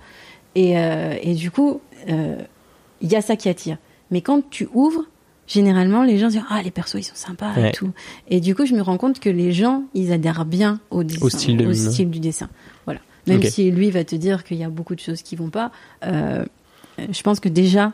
Et, 0.55 0.77
euh, 0.77 1.15
et 1.21 1.33
du 1.33 1.51
coup, 1.51 1.81
il 2.07 3.09
y 3.11 3.15
a 3.15 3.21
ça 3.21 3.35
qui 3.35 3.49
attire. 3.49 3.77
Mais 4.11 4.21
quand 4.21 4.49
tu 4.49 4.67
ouvres, 4.73 5.05
généralement, 5.47 6.03
les 6.03 6.17
gens 6.17 6.27
disent 6.27 6.41
Ah, 6.49 6.61
les 6.61 6.71
persos, 6.71 6.95
ils 6.99 7.03
sont 7.03 7.15
sympas 7.15 7.53
Ouais. 7.55 7.69
et 7.69 7.71
tout. 7.71 7.91
Et 8.29 8.39
du 8.41 8.55
coup, 8.55 8.65
je 8.65 8.73
me 8.73 8.81
rends 8.81 8.97
compte 8.97 9.19
que 9.19 9.29
les 9.29 9.51
gens, 9.51 9.83
ils 9.93 10.11
adhèrent 10.11 10.45
bien 10.45 10.79
au 10.89 11.03
dessin, 11.03 11.25
Au 11.25 11.29
style 11.29 11.57
de 11.57 12.03
du 12.11 12.19
dessin. 12.19 12.49
Voilà. 12.85 12.99
Même 13.27 13.43
si 13.43 13.69
lui 13.71 13.91
va 13.91 14.03
te 14.03 14.15
dire 14.15 14.43
qu'il 14.43 14.57
y 14.57 14.63
a 14.63 14.69
beaucoup 14.69 14.95
de 14.95 14.99
choses 14.99 15.21
qui 15.21 15.35
vont 15.35 15.49
pas, 15.49 15.71
je 16.03 17.21
pense 17.23 17.39
que 17.39 17.49
déjà, 17.49 17.93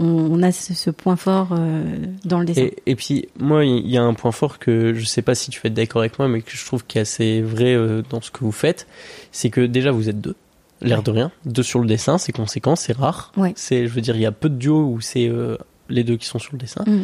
on, 0.00 0.32
on 0.32 0.42
a 0.42 0.50
ce, 0.50 0.74
ce 0.74 0.90
point 0.90 1.16
fort 1.16 1.50
euh, 1.52 1.84
dans 2.24 2.40
le 2.40 2.46
dessin. 2.46 2.62
Et, 2.62 2.76
et 2.86 2.96
puis, 2.96 3.28
moi, 3.38 3.64
il 3.64 3.86
y 3.88 3.96
a 3.96 4.02
un 4.02 4.14
point 4.14 4.32
fort 4.32 4.58
que 4.58 4.94
je 4.94 5.04
sais 5.04 5.22
pas 5.22 5.34
si 5.34 5.50
tu 5.50 5.60
vas 5.60 5.66
être 5.68 5.74
d'accord 5.74 6.00
avec 6.00 6.18
moi, 6.18 6.26
mais 6.26 6.40
que 6.42 6.50
je 6.50 6.64
trouve 6.64 6.84
qui 6.84 6.98
est 6.98 7.02
assez 7.02 7.42
vrai 7.42 7.74
euh, 7.74 8.02
dans 8.08 8.20
ce 8.20 8.30
que 8.30 8.40
vous 8.40 8.52
faites. 8.52 8.86
C'est 9.30 9.50
que 9.50 9.60
déjà, 9.60 9.90
vous 9.90 10.08
êtes 10.08 10.20
deux. 10.20 10.34
L'air 10.80 10.98
Ouais. 10.98 11.04
de 11.04 11.10
rien. 11.10 11.30
Deux 11.44 11.62
sur 11.62 11.78
le 11.80 11.86
dessin, 11.86 12.16
c'est 12.16 12.32
conséquent, 12.32 12.74
c'est 12.74 12.96
rare. 12.96 13.32
Ouais. 13.36 13.52
C'est, 13.54 13.86
je 13.86 13.92
veux 13.92 14.00
dire, 14.00 14.16
il 14.16 14.22
y 14.22 14.26
a 14.26 14.32
peu 14.32 14.48
de 14.48 14.56
duos 14.56 14.86
où 14.90 15.00
c'est 15.02 15.28
euh, 15.28 15.58
les 15.90 16.04
deux 16.04 16.16
qui 16.16 16.24
sont 16.26 16.38
sur 16.38 16.52
le 16.54 16.58
dessin. 16.58 16.82
Mm. 16.86 17.02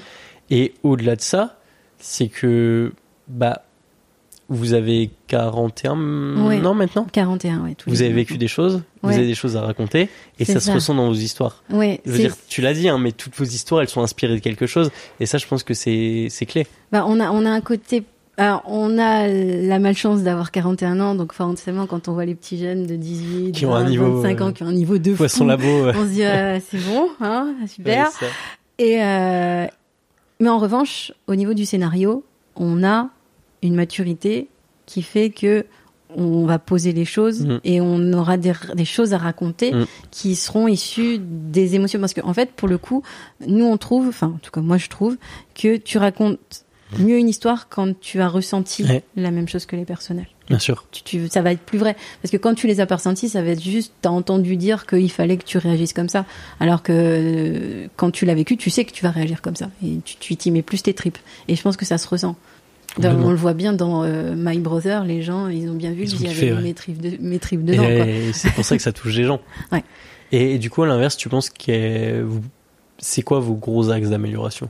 Et 0.49 0.72
au-delà 0.82 1.14
de 1.16 1.20
ça, 1.20 1.59
c'est 1.99 2.28
que, 2.28 2.94
bah, 3.28 3.66
vous 4.49 4.72
avez 4.74 5.11
41 5.26 6.47
Ouais. 6.47 6.64
ans 6.64 6.74
maintenant. 6.74 7.07
41, 7.11 7.64
ouais. 7.64 7.74
tous 7.74 7.90
Vous 7.90 8.03
avez 8.03 8.12
vécu 8.12 8.38
des 8.38 8.49
choses, 8.49 8.82
vous 9.03 9.11
avez 9.12 9.26
des 9.26 9.34
choses 9.34 9.57
à 9.57 9.61
raconter, 9.62 10.09
et 10.38 10.44
ça, 10.44 10.61
se 10.61 10.70
ressent 10.70 10.94
dans 10.94 11.07
vos 11.09 11.14
histoires. 11.14 11.62
Ouais, 11.70 12.01
Je 12.07 12.12
veux 12.12 12.18
dire, 12.18 12.34
tu 12.49 12.61
l'as 12.61 12.74
dit, 12.74 12.88
hein, 12.88 12.99
mais 12.99 13.12
toutes 13.12 13.34
vos 13.36 13.44
histoires, 13.44 13.82
elles 13.82 13.88
sont 13.88 14.03
inspirées 14.03 14.34
de 14.34 14.40
quelque 14.40 14.66
chose, 14.66 14.90
et 15.20 15.26
ça, 15.26 15.38
je 15.38 15.47
pense 15.47 15.62
que 15.62 15.74
c'est 15.74 16.28
clé. 16.47 16.66
Bah, 16.92 17.05
on 17.09 17.18
a, 17.20 17.30
on 17.30 17.44
a 17.44 17.51
un 17.51 17.61
côté. 17.61 18.05
Alors, 18.38 18.62
on 18.66 18.99
a 18.99 19.26
la 19.28 19.78
malchance 19.78 20.22
d'avoir 20.22 20.51
41 20.51 21.01
ans, 21.01 21.14
donc 21.14 21.32
forcément, 21.32 21.86
quand 21.86 22.07
on 22.09 22.12
voit 22.12 22.26
les 22.26 22.34
petits 22.34 22.59
jeunes 22.59 22.86
de 22.86 22.94
18, 22.94 23.53
Qui 23.53 23.64
ont 23.64 23.74
un 23.74 23.82
20, 23.84 23.88
niveau, 23.88 24.20
25 24.20 24.40
ans, 24.42 24.49
euh, 24.49 24.53
qui 24.53 24.62
ont 24.62 24.66
un 24.66 24.72
niveau 24.72 24.99
de 24.99 25.14
Poisson 25.14 25.44
fou, 25.44 25.47
labo. 25.49 25.66
on 25.88 26.05
se 26.05 26.09
dit, 26.12 26.22
euh, 26.22 26.59
c'est 26.70 26.78
bon, 26.86 27.09
hein, 27.20 27.55
super. 27.66 28.11
Et 28.78 29.03
euh, 29.03 29.66
mais 30.38 30.49
en 30.51 30.59
revanche, 30.59 31.12
au 31.28 31.34
niveau 31.34 31.55
du 31.55 31.64
scénario, 31.64 32.24
on 32.57 32.84
a 32.84 33.09
une 33.67 33.75
maturité 33.75 34.49
qui 34.87 35.03
fait 35.03 35.31
que 35.31 35.67
on 36.17 36.47
va 36.47 36.59
poser 36.61 36.93
les 36.93 37.05
choses 37.05 37.45
Mhm. 37.45 37.61
et 37.64 37.80
on 37.80 38.13
aura 38.13 38.37
des, 38.37 38.53
des 38.75 38.84
choses 38.84 39.13
à 39.13 39.18
raconter 39.18 39.72
Mhm. 39.72 39.87
qui 40.13 40.37
seront 40.37 40.68
issues 40.68 41.18
des 41.21 41.75
émotions. 41.75 41.99
Parce 41.99 42.14
qu'en 42.14 42.29
en 42.29 42.33
fait, 42.34 42.53
pour 42.53 42.68
le 42.68 42.79
coup, 42.79 43.03
nous 43.47 43.64
on 43.64 43.76
trouve, 43.76 44.09
enfin 44.09 44.29
en 44.37 44.38
tout 44.38 44.53
cas 44.53 44.61
moi 44.61 44.79
je 44.79 44.88
trouve, 44.88 45.17
que 45.55 45.76
tu 45.76 45.99
racontes 45.99 46.64
mieux 47.01 47.18
une 47.18 47.29
histoire 47.29 47.68
quand 47.68 47.99
tu 48.01 48.21
as 48.21 48.29
ressenti 48.29 48.84
Ouais. 48.84 49.03
la 49.17 49.33
même 49.33 49.49
chose 49.49 49.67
que 49.67 49.75
les 49.75 49.84
personnels. 49.84 50.29
Bien 50.49 50.61
sûr. 50.61 50.87
Tu, 50.93 51.03
tu- 51.03 51.29
ça 51.29 51.43
va 51.43 51.51
être 51.51 51.61
plus 51.63 51.76
vrai. 51.79 51.97
Parce 52.22 52.30
que 52.30 52.37
quand 52.37 52.55
tu 52.55 52.68
les 52.68 52.79
as 52.79 52.87
pas 52.87 52.95
ressentis, 52.97 53.29
ça 53.29 53.43
va 53.43 53.49
être 53.51 53.61
juste, 53.63 53.93
t'as 54.01 54.11
entendu 54.11 54.57
dire 54.57 54.87
qu'il 54.87 55.11
fallait 55.11 55.37
que 55.38 55.45
tu 55.45 55.59
réagisses 55.59 55.93
comme 55.93 56.09
ça. 56.09 56.25
Alors 56.61 56.84
que 56.84 56.93
euh, 56.93 57.88
quand 57.97 58.13
tu 58.13 58.26
l'as 58.26 58.34
vécu, 58.37 58.57
tu 58.57 58.71
sais 58.71 58.84
que 58.84 58.93
tu 58.93 59.03
vas 59.03 59.11
réagir 59.11 59.43
comme 59.43 59.57
ça. 59.57 59.71
Et 59.84 59.99
tu 60.05 60.14
tu 60.18 60.37
t'y 60.37 60.53
mets 60.53 60.63
plus 60.63 60.83
tes 60.84 60.95
tripes. 60.95 61.18
Et 61.49 61.57
je 61.57 61.63
pense 61.63 61.76
que 61.76 61.84
ça 61.84 61.99
se 61.99 62.07
ressent. 62.07 62.37
Dans- 62.99 63.14
on 63.23 63.31
le 63.31 63.37
voit 63.37 63.55
bien 63.55 63.73
dans 63.73 64.05
euh, 64.05 64.35
My 64.37 64.59
Brother, 64.59 65.05
les 65.05 65.23
gens, 65.23 65.49
ils 65.49 65.68
ont 65.68 65.75
bien 65.75 65.93
vu 65.93 66.07
j'y 66.07 66.17
kiffé, 66.17 66.49
avais 66.51 66.57
ouais. 66.57 66.63
mes 66.63 66.75
tripes, 66.75 67.01
de- 67.01 67.18
mes 67.21 67.39
tripes 67.39 67.64
dedans. 67.64 67.83
et 67.83 68.31
c'est 68.35 68.53
pour 68.53 68.64
ça 68.64 68.77
que 68.77 68.83
ça 68.83 68.93
touche 68.93 69.14
les 69.17 69.25
gens. 69.25 69.41
Ouais. 69.73 69.83
Et, 70.33 70.55
et 70.55 70.59
du 70.59 70.71
coup, 70.71 70.83
à 70.83 70.87
l'inverse, 70.87 71.17
tu 71.17 71.29
penses 71.29 71.51
que 71.51 72.27
c'est 72.99 73.23
quoi 73.23 73.39
vos 73.41 73.55
gros 73.55 73.91
axes 73.91 74.09
d'amélioration? 74.09 74.68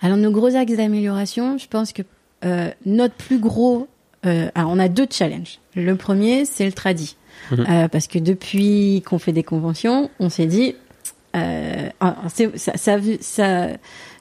Alors 0.00 0.16
nos 0.16 0.30
gros 0.30 0.56
axes 0.56 0.72
d'amélioration, 0.76 1.58
je 1.58 1.66
pense 1.68 1.92
que 1.92 2.02
euh, 2.44 2.70
notre 2.86 3.14
plus 3.14 3.38
gros 3.38 3.86
euh, 4.26 4.48
alors 4.54 4.70
on 4.70 4.78
a 4.78 4.88
deux 4.88 5.06
challenges. 5.10 5.58
Le 5.76 5.94
premier, 5.96 6.44
c'est 6.44 6.64
le 6.66 6.72
tradi. 6.72 7.16
Mhm. 7.52 7.88
Parce 7.90 8.06
que 8.06 8.18
depuis 8.18 9.02
qu'on 9.06 9.18
fait 9.18 9.32
des 9.32 9.42
conventions, 9.42 10.10
on 10.20 10.28
s'est 10.28 10.46
dit, 10.46 10.74
ah, 11.32 12.14
c'est- 12.28 12.56
ça, 12.58 12.72
ça, 12.76 12.98
ça- 13.20 13.68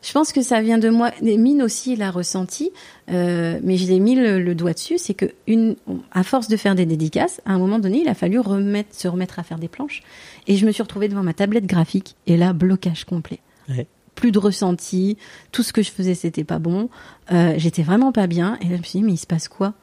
je 0.01 0.11
pense 0.13 0.31
que 0.31 0.41
ça 0.41 0.61
vient 0.61 0.77
de 0.77 0.89
moi. 0.89 1.11
Mine 1.21 1.61
aussi 1.61 1.95
l'a 1.95 2.09
ressenti, 2.11 2.71
euh, 3.11 3.59
mais 3.63 3.75
j'ai 3.77 3.99
mis 3.99 4.15
le, 4.15 4.39
le 4.41 4.55
doigt 4.55 4.73
dessus. 4.73 4.97
C'est 4.97 5.13
que 5.13 5.25
une, 5.47 5.75
à 6.11 6.23
force 6.23 6.47
de 6.47 6.55
faire 6.57 6.75
des 6.75 6.85
dédicaces, 6.85 7.41
à 7.45 7.51
un 7.53 7.57
moment 7.59 7.79
donné, 7.79 8.01
il 8.01 8.07
a 8.07 8.13
fallu 8.13 8.39
remettre, 8.39 8.95
se 8.95 9.07
remettre 9.07 9.39
à 9.39 9.43
faire 9.43 9.59
des 9.59 9.67
planches. 9.67 10.01
Et 10.47 10.55
je 10.55 10.65
me 10.65 10.71
suis 10.71 10.81
retrouvée 10.83 11.07
devant 11.09 11.23
ma 11.23 11.33
tablette 11.33 11.65
graphique 11.65 12.15
et 12.27 12.37
là, 12.37 12.53
blocage 12.53 13.03
complet. 13.05 13.39
Ouais. 13.67 13.87
Plus 14.15 14.31
de 14.31 14.39
ressenti, 14.39 15.17
tout 15.51 15.63
ce 15.63 15.71
que 15.73 15.81
je 15.81 15.91
faisais, 15.91 16.15
c'était 16.15 16.43
pas 16.43 16.59
bon. 16.59 16.89
Euh, 17.31 17.53
J'étais 17.57 17.83
vraiment 17.83 18.11
pas 18.11 18.27
bien. 18.27 18.57
Et 18.61 18.65
là, 18.65 18.75
je 18.75 18.79
me 18.79 18.83
suis 18.83 18.99
dit, 18.99 19.05
mais 19.05 19.13
il 19.13 19.17
se 19.17 19.27
passe 19.27 19.47
quoi? 19.47 19.73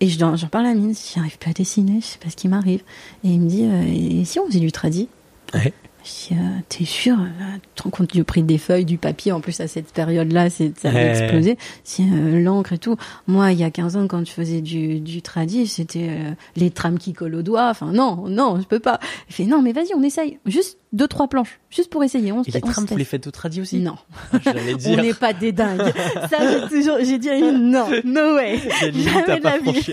Et 0.00 0.08
je- 0.08 0.18
j'en 0.18 0.48
parle 0.48 0.66
à 0.66 0.74
Mine, 0.74 0.94
j'arrive 1.14 1.38
plus 1.38 1.50
à 1.50 1.52
dessiner, 1.52 2.00
je 2.00 2.06
sais 2.06 2.18
pas 2.18 2.28
ce 2.30 2.36
qui 2.36 2.48
m'arrive. 2.48 2.82
Et 3.24 3.28
il 3.28 3.40
me 3.40 3.48
dit, 3.48 3.64
euh, 3.64 3.82
et 4.20 4.24
si 4.24 4.38
on 4.40 4.46
faisait 4.46 4.58
du 4.60 4.72
tradi 4.72 5.08
Ouais. 5.54 5.72
Je 6.04 6.34
dis, 6.34 6.40
euh, 6.40 6.58
t'es 6.68 6.84
sûr 6.84 7.16
Tu 7.54 7.60
te 7.76 7.82
rends 7.82 7.90
compte 7.90 8.12
du 8.12 8.24
prix 8.24 8.42
des 8.42 8.58
feuilles, 8.58 8.84
du 8.84 8.98
papier 8.98 9.32
En 9.32 9.40
plus, 9.40 9.58
à 9.60 9.66
cette 9.68 9.92
période-là, 9.92 10.50
c'est, 10.50 10.78
ça 10.78 10.88
avait 10.90 10.98
Ouais. 11.04 11.22
explosé. 11.22 11.58
Si, 11.82 12.02
euh, 12.02 12.40
l'encre 12.42 12.74
et 12.74 12.78
tout. 12.78 12.96
Moi, 13.26 13.52
il 13.52 13.58
y 13.58 13.64
a 13.64 13.70
15 13.70 13.96
ans, 13.96 14.06
quand 14.06 14.24
je 14.26 14.30
faisais 14.32 14.60
du, 14.60 15.00
du 15.00 15.22
tradi, 15.22 15.66
c'était 15.66 16.08
euh, 16.10 16.30
les 16.56 16.70
trames 16.70 16.98
qui 16.98 17.12
collent 17.12 17.34
au 17.36 17.42
doigt. 17.42 17.68
Enfin, 17.70 17.92
non, 17.92 18.28
non, 18.28 18.60
je 18.60 18.66
peux 18.66 18.80
pas. 18.80 19.00
Il 19.28 19.34
fait, 19.34 19.44
non, 19.44 19.62
mais 19.62 19.72
vas-y, 19.72 19.94
on 19.94 20.02
essaye. 20.02 20.38
Juste 20.46 20.78
deux, 20.92 21.08
trois 21.08 21.26
planches. 21.28 21.58
Juste 21.70 21.90
pour 21.90 22.04
essayer. 22.04 22.30
On, 22.32 22.42
Et 22.42 22.50
les 22.50 22.60
on 22.62 22.68
trames, 22.70 22.86
se 22.86 22.92
vous 22.92 22.98
les 22.98 23.04
faites 23.04 23.26
au 23.26 23.30
tradi 23.30 23.60
aussi 23.60 23.78
Non, 23.80 23.96
J'allais 24.44 24.74
on 24.74 24.76
dire. 24.76 25.02
n'est 25.02 25.14
pas 25.14 25.32
des 25.32 25.52
dingues. 25.52 25.92
Ça, 26.30 26.38
j'ai 26.40 26.68
toujours, 26.68 26.98
j'ai 27.02 27.18
dit 27.18 27.30
à 27.30 27.36
une, 27.38 27.70
non, 27.70 27.86
no 28.04 28.34
way. 28.36 28.58
Jamais 28.80 29.38
de 29.38 29.42
pas 29.42 29.56
la 29.56 29.72
vie. 29.72 29.86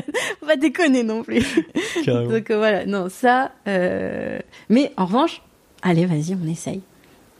pas 0.46 0.56
déconner 0.56 1.02
non 1.02 1.22
plus. 1.22 1.44
Carrément. 2.04 2.30
Donc 2.30 2.50
euh, 2.50 2.56
voilà, 2.56 2.86
non, 2.86 3.08
ça. 3.10 3.50
euh, 3.68 4.38
Mais 4.70 4.92
en 4.96 5.06
revanche, 5.06 5.42
allez, 5.86 6.06
vas-y, 6.06 6.36
on 6.42 6.46
essaye. 6.48 6.80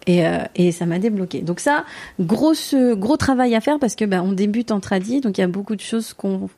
Et, 0.07 0.27
euh, 0.27 0.39
et 0.55 0.71
ça 0.73 0.87
m'a 0.87 0.99
débloqué. 1.01 1.41
Donc 1.43 1.59
ça, 1.61 1.85
grosse, 2.21 2.75
gros 2.93 3.17
travail 3.17 3.55
à 3.55 3.61
faire 3.61 3.79
parce 3.81 3.95
que 3.97 4.05
bah, 4.05 4.23
on 4.23 4.33
débute 4.33 4.71
en 4.71 4.81
tradi, 4.81 5.21
donc 5.21 5.37
il 5.39 5.41
y 5.41 5.45
a 5.45 5.49
beaucoup 5.49 5.75
de 5.77 5.81
choses 5.81 6.13
qu'on 6.13 6.49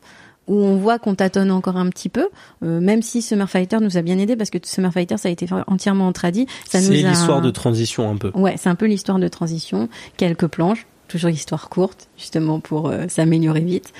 où 0.46 0.54
on 0.56 0.76
voit 0.76 0.98
qu'on 0.98 1.14
tâtonne 1.14 1.50
encore 1.50 1.76
un 1.76 1.90
petit 1.90 2.08
peu, 2.08 2.28
euh, 2.64 2.80
même 2.80 3.02
si 3.02 3.20
Summer 3.20 3.50
Fighter 3.50 3.80
nous 3.82 3.98
a 3.98 4.02
bien 4.02 4.16
aidé 4.18 4.34
parce 4.34 4.48
que 4.48 4.56
Summer 4.62 4.90
Fighter 4.90 5.18
ça 5.18 5.28
a 5.28 5.30
été 5.30 5.46
entièrement 5.66 6.06
en 6.06 6.12
tradi. 6.12 6.46
Ça 6.66 6.80
C'est 6.80 6.88
nous 6.88 7.04
a- 7.06 7.10
l'histoire 7.10 7.42
de 7.42 7.50
transition 7.50 8.10
un 8.10 8.16
peu. 8.16 8.30
Ouais, 8.34 8.54
c'est 8.56 8.70
un 8.70 8.74
peu 8.74 8.86
l'histoire 8.86 9.18
de 9.18 9.28
transition, 9.28 9.90
quelques 10.16 10.46
planches, 10.46 10.86
toujours 11.08 11.30
histoire 11.30 11.68
courte, 11.68 12.08
justement 12.16 12.60
pour 12.60 12.88
euh, 12.88 13.06
s'améliorer 13.08 13.60
vite. 13.60 13.92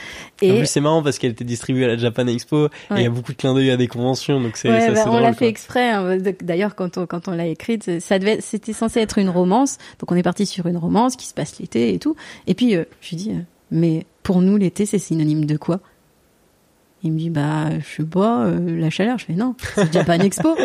En 0.43 0.47
Et 0.47 0.56
plus, 0.59 0.66
c'est 0.66 0.80
marrant 0.80 1.02
parce 1.02 1.18
qu'elle 1.18 1.32
était 1.32 1.44
distribuée 1.44 1.85
à 1.85 1.89
la 1.89 1.97
Japan 1.97 2.26
Expo 2.26 2.66
et 2.66 2.70
il 2.97 3.02
y 3.02 3.06
a 3.06 3.10
beaucoup 3.10 3.32
de 3.32 3.36
clins 3.36 3.55
d'œil 3.55 3.70
à 3.70 3.76
des 3.76 3.89
conventions, 3.89 4.40
donc 4.40 4.56
c'est 4.56 4.68
Ouais, 4.70 4.80
ça, 4.80 4.93
bah, 4.93 5.01
c'est 5.02 5.09
on 5.09 5.18
l'a 5.18 5.32
fait 5.32 5.48
exprès. 5.48 5.90
hein. 5.90 6.18
D'ailleurs, 6.43 6.74
quand 6.76 6.98
on 6.98 7.06
quand 7.06 7.26
on 7.28 7.32
l'a 7.32 7.47
écrite, 7.47 8.01
ça 8.01 8.18
devait, 8.18 8.40
c'était 8.40 8.72
censé 8.72 9.01
être 9.01 9.18
une 9.18 9.30
romance. 9.30 9.78
Donc 9.98 10.12
on 10.12 10.14
est 10.16 10.22
parti 10.22 10.47
sur 10.47 10.66
une 10.66 10.76
romance 10.76 11.16
qui 11.16 11.26
se 11.26 11.35
passe 11.35 11.59
l'été 11.59 11.94
et 11.94 11.98
tout. 11.98 12.14
Et 12.47 12.55
puis 12.55 12.76
euh, 12.76 12.85
je 13.01 13.09
lui 13.10 13.16
dis, 13.16 13.30
euh, 13.32 13.40
mais 13.70 14.06
pour 14.22 14.40
nous 14.43 14.56
l'été 14.56 14.86
c'est 14.86 14.98
synonyme 14.98 15.44
de 15.47 15.56
quoi? 15.56 15.80
Il 17.05 17.12
me 17.12 17.18
dit, 17.18 17.30
bah 17.30 17.70
je 17.78 17.97
sais 17.97 18.02
pas, 18.09 18.44
euh, 18.47 18.78
la 18.78 18.90
chaleur. 18.90 19.18
Je 19.18 19.26
fais 19.26 19.32
non, 19.35 19.55
c'est 19.76 19.93
Japan 19.93 20.18
Expo. 20.18 20.56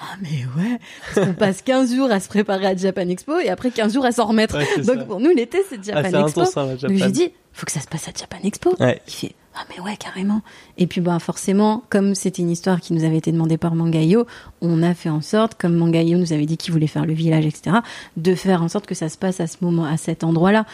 Ah 0.00 0.16
mais 0.22 0.44
ouais, 0.60 0.78
parce 1.14 1.26
qu'on 1.26 1.34
passe 1.34 1.62
15 1.62 1.94
jours 1.94 2.10
à 2.10 2.18
se 2.18 2.28
préparer 2.28 2.66
à 2.66 2.74
Japan 2.76 3.08
Expo 3.08 3.38
et 3.38 3.48
après 3.48 3.70
15 3.70 3.94
jours 3.94 4.04
à 4.04 4.10
s'en 4.12 4.26
remettre. 4.26 4.56
Ouais, 4.58 4.82
Donc 4.84 4.96
ça. 4.98 5.04
pour 5.04 5.20
nous 5.20 5.30
l'été 5.30 5.58
c'est 5.68 5.78
Ah, 5.92 6.02
Japan 6.02 6.08
c'est 6.10 6.20
Expo. 6.20 6.40
intense, 6.40 6.56
hein, 6.56 6.76
Japan. 6.76 6.94
Donc 6.94 7.02
j'ai 7.04 7.10
dit, 7.12 7.32
faut 7.52 7.64
que 7.64 7.70
ça 7.72 7.80
se 7.80 7.86
passe 7.86 8.08
à 8.08 8.12
Japan 8.18 8.38
Expo. 8.42 8.74
Ouais. 8.80 9.00
Il 9.06 9.12
fait 9.12 9.32
ah 9.56 9.60
mais 9.70 9.80
ouais 9.84 9.96
carrément. 9.96 10.40
Et 10.78 10.88
puis 10.88 11.00
bah 11.00 11.20
forcément 11.20 11.84
comme 11.90 12.16
c'était 12.16 12.42
une 12.42 12.50
histoire 12.50 12.80
qui 12.80 12.92
nous 12.92 13.04
avait 13.04 13.18
été 13.18 13.30
demandée 13.30 13.56
par 13.56 13.76
Mangayo, 13.76 14.26
on 14.60 14.82
a 14.82 14.94
fait 14.94 15.10
en 15.10 15.20
sorte 15.20 15.54
comme 15.54 15.76
Mangayo 15.76 16.18
nous 16.18 16.32
avait 16.32 16.46
dit 16.46 16.56
qu'il 16.56 16.72
voulait 16.72 16.88
faire 16.88 17.06
le 17.06 17.12
village 17.12 17.46
etc. 17.46 17.76
de 18.16 18.34
faire 18.34 18.64
en 18.64 18.68
sorte 18.68 18.86
que 18.86 18.96
ça 18.96 19.08
se 19.08 19.16
passe 19.16 19.38
à 19.38 19.46
ce 19.46 19.58
moment 19.60 19.84
à 19.84 19.96
cet 19.96 20.24
endroit 20.24 20.50
là. 20.50 20.66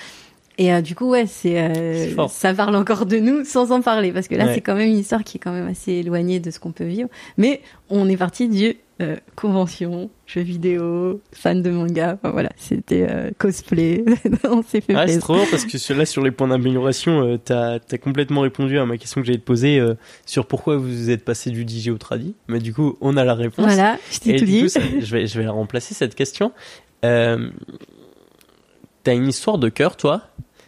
Et 0.56 0.72
euh, 0.72 0.80
du 0.80 0.94
coup 0.94 1.10
ouais 1.10 1.26
c'est 1.26 1.60
euh, 1.60 2.28
ça 2.28 2.54
parle 2.54 2.74
encore 2.74 3.04
de 3.04 3.18
nous 3.18 3.44
sans 3.44 3.70
en 3.70 3.82
parler 3.82 4.12
parce 4.12 4.28
que 4.28 4.34
là 4.34 4.46
Ouais. 4.46 4.54
c'est 4.54 4.60
quand 4.62 4.74
même 4.74 4.88
une 4.88 4.98
histoire 4.98 5.24
qui 5.24 5.36
est 5.36 5.40
quand 5.40 5.52
même 5.52 5.68
assez 5.68 5.92
éloignée 5.92 6.40
de 6.40 6.50
ce 6.50 6.58
qu'on 6.58 6.72
peut 6.72 6.84
vivre. 6.84 7.10
Mais 7.36 7.60
on 7.90 8.08
est 8.08 8.16
parti 8.16 8.48
du 8.48 8.76
euh, 9.00 9.16
convention, 9.34 10.10
jeux 10.26 10.42
vidéo, 10.42 11.20
fan 11.32 11.62
de 11.62 11.70
manga, 11.70 12.18
enfin, 12.22 12.30
voilà, 12.32 12.50
c'était 12.56 13.06
euh, 13.10 13.30
cosplay, 13.38 14.04
on 14.44 14.62
s'est 14.62 14.80
fait 14.80 14.94
Ah, 14.94 15.06
c'est 15.08 15.18
trop 15.18 15.38
parce 15.50 15.64
que 15.64 15.92
là, 15.94 16.04
sur 16.04 16.22
les 16.22 16.30
points 16.30 16.48
d'amélioration, 16.48 17.22
euh, 17.22 17.38
t'as 17.42 17.78
as 17.90 17.98
complètement 17.98 18.42
répondu 18.42 18.78
à 18.78 18.84
ma 18.86 18.96
question 18.98 19.20
que 19.20 19.26
j'allais 19.26 19.38
te 19.38 19.44
poser 19.44 19.78
euh, 19.80 19.94
sur 20.26 20.46
pourquoi 20.46 20.76
vous 20.76 21.08
êtes 21.10 21.24
passé 21.24 21.50
du 21.50 21.66
DJ 21.66 21.88
au 21.88 21.98
tradi. 21.98 22.34
Mais 22.48 22.58
du 22.58 22.74
coup, 22.74 22.98
on 23.00 23.16
a 23.16 23.24
la 23.24 23.34
réponse. 23.34 23.64
Voilà, 23.64 23.98
je 24.10 24.18
t'ai 24.18 24.36
tout 24.36 24.44
du 24.44 24.50
dit. 24.50 24.62
coup, 24.62 24.68
ça- 24.68 24.80
je, 25.00 25.10
vais, 25.16 25.26
je 25.26 25.38
vais 25.38 25.44
la 25.44 25.52
remplacer 25.52 25.94
cette 25.94 26.14
question. 26.14 26.52
T'as 29.02 29.14
une 29.14 29.28
histoire 29.28 29.58
de 29.58 29.68
cœur, 29.70 29.96
toi 29.96 30.22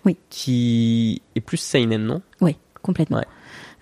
Oui. 0.05 0.17
Qui 0.31 1.21
est 1.37 1.41
plus 1.41 1.59
seinen, 1.59 2.05
non? 2.05 2.23
Oui, 2.41 2.57
complètement. 2.83 3.19
Ouais. 3.19 3.25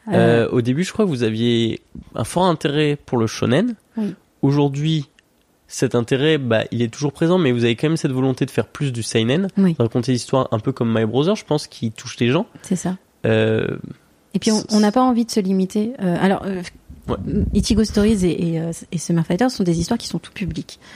Euh, 0.08 0.46
Euh, 0.46 0.48
Au 0.50 0.60
début, 0.60 0.82
je 0.82 0.92
crois 0.92 1.04
que 1.04 1.10
vous 1.10 1.22
aviez 1.22 1.80
un 2.16 2.24
fort 2.24 2.44
intérêt 2.46 2.96
pour 3.06 3.16
le 3.18 3.26
shonen. 3.28 3.76
Oui. 3.96 4.14
Aujourd'hui, 4.42 5.08
cet 5.68 5.94
intérêt, 5.94 6.38
bah, 6.38 6.64
il 6.72 6.82
est 6.82 6.88
toujours 6.92 7.12
présent, 7.12 7.38
mais 7.38 7.52
vous 7.52 7.64
avez 7.64 7.76
quand 7.76 7.88
même 7.88 7.96
cette 7.96 8.10
volonté 8.12 8.44
de 8.46 8.50
faire 8.50 8.66
plus 8.66 8.92
du 8.92 9.02
seinen, 9.02 9.48
Oui. 9.56 9.74
de 9.74 9.82
raconter 9.82 10.12
l'histoire 10.12 10.48
un 10.50 10.58
peu 10.58 10.72
comme 10.72 10.92
My 10.92 11.04
Brother, 11.04 11.36
je 11.36 11.44
pense, 11.44 11.66
qui 11.66 11.90
touche 11.92 12.18
les 12.18 12.28
gens. 12.28 12.46
c'est 12.62 12.76
ça. 12.76 12.96
Euh, 13.26 13.76
Et 14.34 14.38
puis 14.38 14.50
on- 14.70 14.80
n'a 14.80 14.92
pas 14.92 15.02
envie 15.02 15.24
de 15.24 15.30
se 15.30 15.40
limiter. 15.40 15.92
euh, 16.00 16.16
alors, 16.20 16.42
euh, 16.44 16.62
Ouais. 17.08 17.16
Ichigo 17.54 17.82
Stories 17.84 18.24
et, 18.24 18.50
et, 18.52 18.60
euh, 18.60 18.72
et 18.92 18.98
Summer 18.98 19.24
Fighter 19.26 19.48
sont 19.48 19.64
des 19.64 19.80
histoires 19.80 19.98
qui 19.98 20.06
sont 20.06 20.18
tout. 20.18 20.32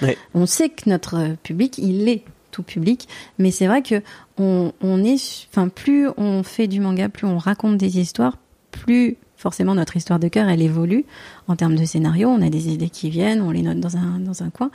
Ouais. 0.03 0.16
On 0.35 0.47
sait 0.47 0.69
que 0.69 0.89
notre 0.89 1.35
public, 1.43 1.79
il 1.79 2.09
est 2.09 2.23
tout 2.53 2.62
public, 2.62 3.09
mais 3.39 3.51
c'est 3.51 3.66
vrai 3.66 3.83
que 3.83 4.01
on, 4.39 4.73
on 4.81 5.03
est, 5.03 5.47
enfin 5.51 5.69
plus 5.69 6.09
on 6.16 6.43
fait 6.45 6.69
du 6.69 6.79
manga, 6.79 7.09
plus 7.09 7.27
on 7.27 7.37
raconte 7.39 7.79
des 7.79 7.99
histoires, 7.99 8.39
plus 8.71 9.16
forcément 9.45 9.75
notre 9.75 9.95
histoire 9.99 10.19
de 10.19 10.29
cœur 10.29 10.49
elle 10.49 10.62
évolue 10.62 11.05
en 11.49 11.55
termes 11.55 11.77
de 11.77 11.85
scénario. 11.85 12.31
On 12.31 12.41
a 12.41 12.49
des 12.49 12.73
idées 12.73 12.89
qui 12.89 13.11
viennent, 13.11 13.43
on 13.43 13.51
les 13.51 13.61
note 13.61 13.79
dans 13.79 13.99
un 13.99 14.19
dans 14.19 14.43
un 14.43 14.49
coin, 14.49 14.71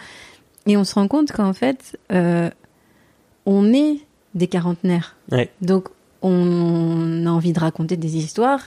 et 0.67 0.77
on 0.77 0.83
se 0.83 0.93
rend 0.93 1.07
compte 1.07 1.31
qu'en 1.31 1.53
fait, 1.53 1.97
euh, 2.11 2.51
on 3.47 3.73
est 3.73 3.97
des 4.35 4.47
quarantenaires. 4.47 5.15
Ouais. 5.31 5.49
Donc 5.61 5.89
on 6.21 7.25
a 7.25 7.29
envie 7.31 7.51
de 7.51 7.59
raconter 7.59 7.97
des 7.97 8.17
histoires 8.17 8.61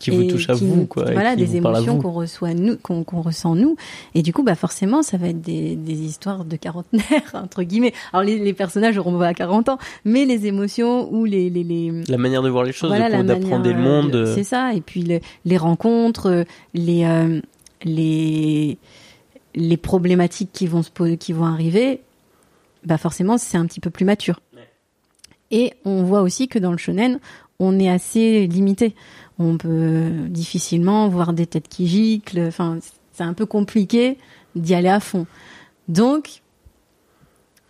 qui 0.00 0.10
vous 0.10 0.22
et 0.22 0.26
touche 0.26 0.50
à 0.50 0.54
qui 0.54 0.66
vous, 0.66 0.86
quoi. 0.86 1.08
et 1.08 1.12
Voilà, 1.12 1.36
qui 1.36 1.44
des 1.44 1.56
émotions 1.56 1.98
qu'on 2.02 2.10
reçoit 2.12 2.54
nous, 2.54 2.76
qu'on 2.78 3.04
ressent 3.22 3.54
nous. 3.54 3.76
Et 4.16 4.22
du 4.22 4.32
coup, 4.32 4.42
bah 4.42 4.56
forcément, 4.56 5.02
ça 5.02 5.16
va 5.18 5.28
être 5.28 5.40
des, 5.40 5.76
des 5.76 5.92
histoires 6.00 6.44
de 6.44 6.56
quarantenaires 6.56 7.04
entre 7.34 7.62
guillemets. 7.62 7.92
Alors 8.12 8.24
les, 8.24 8.38
les 8.38 8.52
personnages 8.52 8.98
auront 8.98 9.16
pas 9.18 9.28
à 9.28 9.34
40 9.34 9.68
ans, 9.68 9.78
mais 10.04 10.24
les 10.24 10.46
émotions 10.46 11.12
ou 11.12 11.24
les 11.26 11.48
les, 11.50 11.62
les 11.62 11.92
La 12.08 12.18
manière 12.18 12.42
de 12.42 12.48
voir 12.48 12.64
les 12.64 12.72
choses, 12.72 12.88
voilà, 12.90 13.22
d'apprendre 13.22 13.70
le 13.70 13.76
monde. 13.78 14.14
euh, 14.16 14.24
de- 14.26 14.34
C'est 14.34 14.44
ça. 14.44 14.74
Et 14.74 14.80
puis 14.80 15.02
le- 15.02 15.20
les 15.44 15.56
rencontres, 15.56 16.44
les 16.74 17.04
euh, 17.04 17.40
les 17.84 18.78
les 19.54 19.76
problématiques 19.76 20.50
qui 20.52 20.66
vont 20.66 20.82
se 20.82 21.14
qui 21.16 21.32
vont 21.32 21.44
arriver, 21.46 22.00
bah 22.84 22.98
forcément 22.98 23.36
c'est 23.38 23.56
un 23.58 23.66
petit 23.66 23.80
peu 23.80 23.90
plus 23.90 24.04
mature. 24.04 24.40
Et 25.50 25.72
on 25.84 26.04
voit 26.04 26.22
aussi 26.22 26.46
que 26.48 26.58
dans 26.58 26.70
le 26.70 26.78
shonen, 26.78 27.18
on 27.58 27.78
est 27.80 27.90
assez 27.90 28.46
limité. 28.46 28.94
On 29.42 29.56
peut 29.56 30.10
difficilement 30.28 31.08
voir 31.08 31.32
des 31.32 31.46
têtes 31.46 31.66
qui 31.68 31.86
giclent. 31.88 32.40
Enfin, 32.46 32.78
c'est 33.12 33.22
un 33.24 33.32
peu 33.32 33.46
compliqué 33.46 34.18
d'y 34.54 34.74
aller 34.74 34.88
à 34.90 35.00
fond. 35.00 35.26
Donc, 35.88 36.42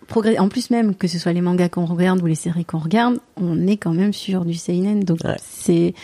progrès- 0.08 0.38
en 0.40 0.48
plus 0.48 0.70
même 0.70 0.94
que 0.96 1.06
ce 1.06 1.18
soit 1.18 1.32
les 1.32 1.40
mangas 1.40 1.68
qu'on 1.68 1.84
regarde 1.84 2.20
ou 2.22 2.26
les 2.26 2.34
séries 2.34 2.64
qu'on 2.64 2.78
regarde, 2.80 3.18
on 3.36 3.66
est 3.68 3.76
quand 3.76 3.92
même 3.94 4.12
sur 4.12 4.44
du 4.44 4.54
seinen. 4.54 5.04
Donc 5.04 5.18
Ouais. 5.24 5.36
c'est 5.42 5.94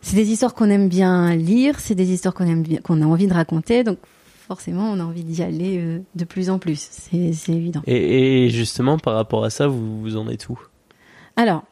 c'est 0.00 0.16
des 0.16 0.30
histoires 0.30 0.54
qu'on 0.54 0.70
aime 0.70 0.88
bien 0.88 1.34
lire, 1.36 1.78
c'est 1.80 1.94
des 1.94 2.10
histoires 2.12 2.34
qu'on 2.34 2.46
aime 2.46 2.62
bien, 2.62 2.80
qu'on 2.80 3.00
a 3.02 3.06
envie 3.06 3.26
de 3.26 3.34
raconter. 3.34 3.84
Donc 3.84 3.98
forcément, 4.48 4.90
on 4.90 4.98
a 5.00 5.04
envie 5.04 5.24
d'y 5.24 5.42
aller 5.42 5.78
euh, 5.78 5.98
de 6.14 6.24
plus 6.24 6.48
en 6.50 6.58
plus. 6.58 6.88
C'est 6.90 7.32
c'est 7.34 7.52
évident. 7.52 7.82
Et, 7.86 8.44
et 8.46 8.50
justement, 8.50 8.98
par 8.98 9.14
rapport 9.14 9.44
à 9.44 9.50
ça, 9.50 9.66
vous, 9.66 10.00
vous 10.00 10.16
en 10.16 10.28
êtes 10.28 10.48
où? 10.48 10.58
Alors 11.36 11.64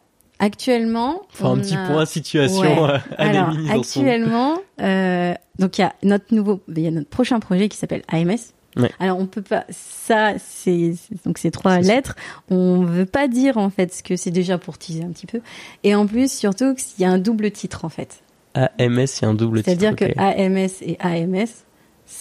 actuellement, 0.47 1.23
Enfin, 1.33 1.53
un 1.53 1.59
petit 1.59 1.77
a- 1.77 1.87
point 1.87 2.05
situation 2.05 2.61
Ouais. 2.85 2.91
euh, 2.91 2.99
à 3.17 3.29
Alors, 3.29 3.55
actuellement, 3.71 4.59
euh, 4.81 5.35
donc 5.59 5.79
il 5.79 5.83
y 5.83 5.85
a 5.85 5.95
notre 6.03 6.35
nouveau, 6.35 6.61
il 6.69 6.81
y 6.81 6.87
a 6.87 6.91
notre 6.91 7.09
prochain 7.09 7.41
projet 7.41 7.69
qui 7.69 7.77
s'appelle 7.79 8.03
AMS. 8.09 8.37
Ouais. 8.77 8.91
Alors 8.99 9.19
on 9.19 9.27
peut 9.27 9.43
pas, 9.43 9.65
ça 9.71 10.33
c'est 10.39 10.95
donc 11.27 11.37
ces 11.39 11.51
trois 11.51 11.79
lettres, 11.81 12.17
on 12.51 12.85
veut 12.85 13.05
pas 13.05 13.29
dire 13.29 13.59
en 13.59 13.69
fait 13.69 13.93
ce 13.93 14.03
que 14.03 14.17
c'est 14.17 14.31
déjà 14.31 14.57
pour 14.57 14.79
teaser 14.79 15.05
un 15.05 15.11
petit 15.13 15.27
peu. 15.27 15.41
Et 15.85 15.95
en 15.95 16.07
plus 16.07 16.33
surtout 16.33 16.75
qu'il 16.75 17.03
y 17.03 17.05
a 17.05 17.11
un 17.11 17.19
double 17.19 17.51
titre 17.51 17.85
en 17.85 17.91
fait. 17.91 18.23
AMS, 18.55 18.71
il 18.79 19.23
y 19.23 19.25
a 19.25 19.29
un 19.29 19.35
double 19.35 19.59
titre. 19.63 19.69
C'est-à-dire 19.79 19.93
ok. 19.93 20.15
que 20.15 20.19
AMS 20.19 20.71
et 20.83 20.97
AMS, 21.01 21.47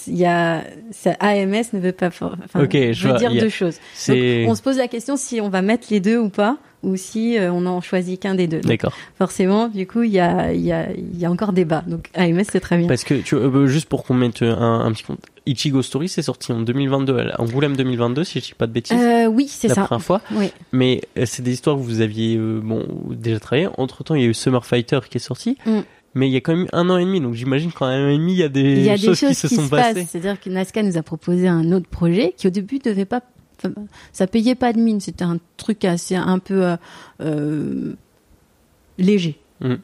il 0.07 0.17
y 0.17 0.25
a 0.25 0.63
ça, 0.91 1.11
AMS 1.21 1.63
ne 1.73 1.79
veut 1.79 1.91
pas, 1.93 2.07
enfin, 2.07 2.35
Ok, 2.55 2.71
je 2.73 3.03
veut 3.03 3.09
vois, 3.11 3.17
dire 3.19 3.31
a- 3.31 3.39
deux 3.39 3.49
choses. 3.49 3.77
Donc, 4.09 4.17
on 4.49 4.55
se 4.55 4.61
pose 4.61 4.77
la 4.77 4.87
question 4.89 5.15
si 5.17 5.39
on 5.41 5.47
va 5.49 5.61
mettre 5.61 5.87
les 5.89 5.99
deux 6.01 6.17
ou 6.17 6.29
pas, 6.29 6.57
ou 6.83 6.95
si 6.95 7.37
euh, 7.37 7.51
on 7.51 7.65
en 7.65 7.79
choisit 7.81 8.19
qu'un 8.19 8.35
des 8.35 8.47
deux. 8.47 8.61
D'accord. 8.61 8.93
forcément, 9.17 9.67
du 9.67 9.85
coup, 9.87 10.03
il 10.03 10.11
y 10.11 10.19
a, 10.19 10.51
il 10.53 10.61
y, 10.61 10.71
a, 10.71 10.91
il 10.91 11.17
y 11.19 11.25
a 11.25 11.31
encore 11.31 11.53
débat. 11.53 11.83
Donc 11.87 12.09
AMS, 12.15 12.43
c'est 12.51 12.59
très 12.59 12.77
bien. 12.77 12.87
Parce 12.87 13.03
que, 13.03 13.13
tu, 13.15 13.35
euh, 13.35 13.67
juste 13.67 13.87
pour 13.87 14.03
qu'on 14.03 14.13
mette 14.15 14.41
euh, 14.41 14.55
un, 14.55 14.81
un 14.85 14.91
petit 14.91 15.03
compte, 15.03 15.19
Ichigo 15.45 15.81
Story, 15.81 16.07
c'est 16.09 16.21
sorti 16.21 16.51
en 16.51 16.61
2022, 16.61 17.17
à 17.17 17.41
Angoulême 17.41 17.75
2022, 17.75 18.23
si 18.23 18.39
je 18.39 18.45
dis 18.45 18.53
pas 18.57 18.67
de 18.67 18.71
bêtises, 18.73 18.97
Euh, 18.99 19.25
oui, 19.27 19.47
c'est 19.47 19.67
la 19.67 19.75
ça. 19.75 19.83
première 19.85 20.03
fois. 20.03 20.21
Oui. 20.35 20.51
Mais 20.71 21.01
c'est 21.25 21.41
des 21.41 21.51
histoires 21.53 21.75
que 21.77 21.81
vous 21.81 22.01
aviez 22.01 22.37
bon, 22.37 22.85
déjà 23.09 23.39
travaillé. 23.39 23.67
Entre 23.77 24.03
temps, 24.03 24.15
il 24.15 24.21
y 24.21 24.25
a 24.25 24.27
eu 24.29 24.33
Summer 24.33 24.65
Fighter 24.65 24.99
qui 25.09 25.17
est 25.17 25.21
sorti. 25.21 25.57
Mm. 25.65 25.79
Mais 26.13 26.27
il 26.27 26.33
y 26.33 26.35
a 26.35 26.41
quand 26.41 26.53
même 26.55 26.67
un 26.73 26.89
an 26.89 26.97
et 26.97 27.05
demi, 27.05 27.21
donc 27.21 27.35
j'imagine 27.35 27.71
qu'en 27.71 27.85
un 27.85 28.07
an 28.07 28.09
et 28.09 28.17
demi, 28.17 28.33
il 28.33 28.39
y 28.39 28.43
a 28.43 28.49
des, 28.49 28.83
y 28.83 28.89
a 28.89 28.97
des 28.97 29.05
choses, 29.05 29.17
choses 29.19 29.29
qui 29.29 29.35
se 29.35 29.47
sont 29.47 29.69
passent. 29.69 29.93
passées. 29.93 30.07
C'est-à-dire 30.11 30.39
que 30.41 30.49
Nazca 30.49 30.83
nous 30.83 30.97
a 30.97 31.03
proposé 31.03 31.47
un 31.47 31.71
autre 31.71 31.87
projet 31.87 32.33
qui 32.35 32.47
au 32.47 32.49
début 32.49 32.79
devait 32.79 33.05
pas, 33.05 33.21
ça 34.11 34.27
payait 34.27 34.55
pas 34.55 34.73
de 34.73 34.79
mine. 34.79 34.99
C'était 34.99 35.23
un 35.23 35.37
truc 35.57 35.85
assez 35.85 36.15
un 36.15 36.39
peu 36.39 36.65
euh, 36.65 36.77
euh, 37.21 37.95
léger. 38.97 39.39
Mm. 39.61 39.75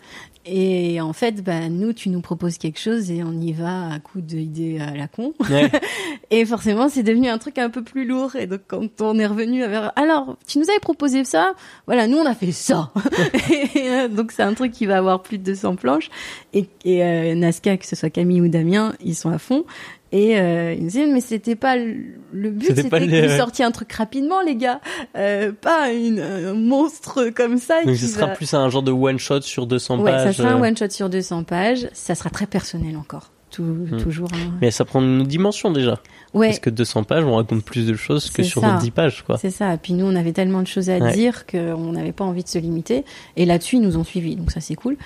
Et 0.50 1.02
en 1.02 1.12
fait, 1.12 1.44
bah, 1.44 1.68
nous, 1.68 1.92
tu 1.92 2.10
nous 2.10 2.22
proposes 2.22 2.58
quelque 2.58 2.80
chose 2.80 3.12
et 3.12 3.22
on 3.22 3.34
y 3.34 3.52
va 3.52 3.92
à 3.92 4.00
coup 4.00 4.22
d'idées 4.22 4.80
à 4.80 4.96
la 4.96 5.10
con. 5.10 5.34
Ouais. 5.50 5.70
Et 6.32 6.46
forcément, 6.46 6.88
c'est 6.88 7.04
devenu 7.04 7.28
un 7.28 7.38
truc 7.38 7.58
un 7.58 7.70
peu 7.70 7.84
plus 7.84 8.06
lourd. 8.06 8.36
Et 8.38 8.48
donc, 8.48 8.62
quand 8.68 9.02
on 9.02 9.20
est 9.20 9.26
revenu 9.26 9.60
vers, 9.60 9.92
alors, 9.98 10.38
tu 10.48 10.60
nous 10.60 10.70
avais 10.70 10.80
proposé 10.80 11.26
ça. 11.26 11.54
Voilà, 11.86 12.08
nous, 12.08 12.18
on 12.18 12.26
a 12.26 12.34
fait 12.34 12.54
ça. 12.54 12.92
et, 13.76 13.90
euh, 13.90 14.08
donc, 14.08 14.32
c'est 14.32 14.44
un 14.44 14.54
truc 14.54 14.72
qui 14.72 14.86
va 14.86 14.98
avoir 14.98 15.22
plus 15.22 15.38
de 15.38 15.44
200 15.44 15.76
planches. 15.76 16.10
Et, 16.54 16.68
et 16.86 17.04
euh, 17.04 17.36
Nazca, 17.36 17.76
que 17.76 17.86
ce 17.86 17.98
soit 17.98 18.10
Camille 18.10 18.40
ou 18.40 18.48
Damien, 18.48 18.94
ils 19.04 19.16
sont 19.16 19.30
à 19.30 19.40
fond. 19.40 19.66
Et 20.12 20.40
euh, 20.40 20.74
ils 20.74 20.84
me 20.84 20.90
disaient, 20.90 21.06
mais 21.08 21.20
c'était 21.22 21.56
pas 21.56 21.76
le 21.76 22.50
but, 22.52 22.68
C'était 22.76 22.90
que 22.90 22.96
le- 22.96 23.28
vous 23.28 23.38
sortiez 23.38 23.66
un 23.66 23.72
truc 23.72 23.92
rapidement, 23.92 24.42
les 24.42 24.56
gars. 24.56 24.80
Euh, 25.18 25.52
pas 25.52 25.92
une, 25.92 26.20
un 26.20 26.54
monstre 26.54 27.30
comme 27.36 27.58
ça. 27.58 27.84
Donc 27.84 27.96
qui 27.96 28.00
ce 28.00 28.08
sera 28.08 28.28
plus 28.28 28.54
un 28.54 28.70
genre 28.70 28.84
de 28.84 28.92
one 28.92 29.20
shot 29.20 29.42
sur 29.42 29.68
200 29.68 30.00
Ouais, 30.00 30.12
pages. 30.12 30.24
ça 30.24 30.34
sera 30.44 30.50
un 30.54 30.58
euh, 30.62 30.68
one 30.68 30.78
shot 30.78 30.90
sur 30.90 31.10
200 31.10 31.44
pages. 31.44 31.90
Ça 31.94 32.16
sera 32.16 32.30
très 32.30 32.46
personnel 32.48 32.96
encore. 32.98 33.32
Tout, 33.50 33.64
Hmm. 33.64 33.98
Toujours. 33.98 34.28
hein. 34.34 34.52
Mais 34.62 34.72
ça 34.72 34.84
prend 34.86 35.02
une 35.02 35.24
dimension 35.24 35.72
déjà. 35.72 36.00
Ouais. 36.34 36.48
Parce 36.48 36.60
que 36.60 36.70
200 36.70 37.04
pages, 37.04 37.24
on 37.24 37.36
raconte 37.38 37.64
plus 37.64 37.86
de 37.88 37.96
choses 37.96 38.30
que 38.30 38.44
sur 38.44 38.62
ça. 38.62 38.78
10 38.82 38.92
pages, 38.92 39.24
quoi. 39.24 39.38
C'est 39.38 39.50
ça. 39.52 39.74
Et 39.74 39.78
puis 39.78 39.94
nous, 39.94 40.06
on 40.06 40.16
avait 40.16 40.34
tellement 40.34 40.62
de 40.62 40.68
choses 40.68 40.90
à 40.90 40.98
Ouais. 40.98 41.14
dire 41.14 41.46
qu'on 41.46 41.94
n'avait 41.94 42.12
pas 42.12 42.26
envie 42.26 42.44
de 42.44 42.50
se 42.50 42.60
limiter. 42.60 43.06
Et 43.38 43.46
là-dessus, 43.46 43.78
ils 43.78 43.82
nous 43.82 43.98
ont 43.98 44.04
suivis. 44.04 44.36
Donc 44.36 44.52
ça, 44.52 44.60
c'est 44.60 44.76
cool. 44.76 44.98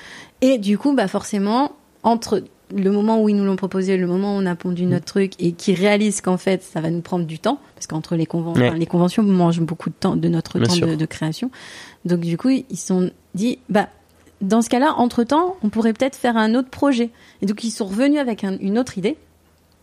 Et 0.41 0.57
du 0.57 0.77
coup, 0.79 0.93
bah 0.95 1.07
forcément, 1.07 1.71
entre 2.03 2.43
le 2.75 2.91
moment 2.91 3.21
où 3.21 3.29
ils 3.29 3.35
nous 3.35 3.43
l'ont 3.45 3.55
proposé, 3.55 3.97
le 3.97 4.07
moment 4.07 4.35
où 4.35 4.39
on 4.41 4.45
a 4.45 4.55
pondu 4.55 4.85
Mm. 4.85 4.89
notre 4.89 5.05
truc 5.05 5.33
et 5.39 5.51
qu'ils 5.53 5.75
réalisent 5.75 6.21
qu'en 6.21 6.37
fait, 6.37 6.63
ça 6.63 6.81
va 6.81 6.89
nous 6.89 7.01
prendre 7.01 7.25
du 7.25 7.39
temps, 7.39 7.59
parce 7.75 7.87
qu'entre 7.87 8.15
les 8.15 8.25
conventions, 8.25 8.61
Ouais. 8.69 8.77
les 8.77 8.85
conventions 8.85 9.23
mangent 9.23 9.61
beaucoup 9.61 9.89
de 9.89 9.95
temps, 9.95 10.15
de 10.15 10.27
notre 10.27 10.59
Bien 10.59 10.67
temps 10.67 10.87
de, 10.87 10.95
de 10.95 11.05
création. 11.05 11.51
Donc 12.05 12.21
du 12.21 12.37
coup, 12.37 12.49
ils 12.49 12.65
se 12.77 12.87
sont 12.87 13.11
dit, 13.35 13.59
bah 13.69 13.89
dans 14.41 14.61
ce 14.63 14.69
cas-là, 14.69 14.95
entre 14.97 15.23
temps, 15.23 15.55
on 15.63 15.69
pourrait 15.69 15.93
peut-être 15.93 16.15
faire 16.15 16.35
un 16.37 16.55
autre 16.55 16.69
projet. 16.69 17.11
Et 17.41 17.45
donc 17.45 17.63
ils 17.63 17.69
sont 17.71 17.85
revenus 17.85 18.19
avec 18.19 18.43
un- 18.43 18.57
une 18.59 18.79
autre 18.79 18.97
idée. 18.97 19.17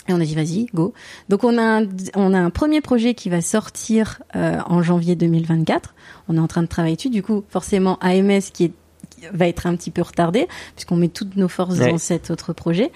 Et 0.08 0.12
on 0.14 0.20
a 0.20 0.24
dit 0.24 0.34
vas-y, 0.34 0.66
go. 0.74 0.94
Donc 1.28 1.44
on 1.44 1.58
a 1.58 1.62
un, 1.82 1.86
on 2.16 2.32
a 2.34 2.38
un 2.40 2.50
premier 2.50 2.80
projet 2.80 3.12
qui 3.14 3.28
va 3.28 3.40
sortir 3.42 4.22
euh, 4.36 4.58
en 4.66 4.82
janvier 4.82 5.14
2024. 5.16 5.94
On 6.28 6.36
est 6.36 6.40
en 6.40 6.46
train 6.48 6.62
de 6.62 6.66
travailler 6.66 6.96
dessus. 6.96 7.10
Du 7.10 7.22
coup, 7.22 7.44
forcément, 7.50 7.98
AMS 8.00 8.40
qui, 8.52 8.64
est, 8.64 8.68
qui 8.68 8.72
va 9.32 9.46
être 9.48 9.66
un 9.66 9.76
petit 9.76 9.90
peu 9.90 10.02
retardé 10.02 10.46
puisqu'on 10.74 10.96
met 10.96 11.08
toutes 11.08 11.36
nos 11.36 11.48
forces 11.48 11.78
Ouais. 11.78 11.90
dans 11.90 11.98
cet 11.98 12.30
autre 12.30 12.52
projet 12.52 12.90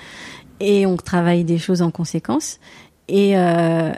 et 0.61 0.87
on 0.87 0.97
travaille 0.97 1.45
des 1.45 1.59
choses 1.59 1.83
en 1.83 1.91
conséquence. 1.91 2.59
Et 3.09 3.37
euh, 3.37 3.93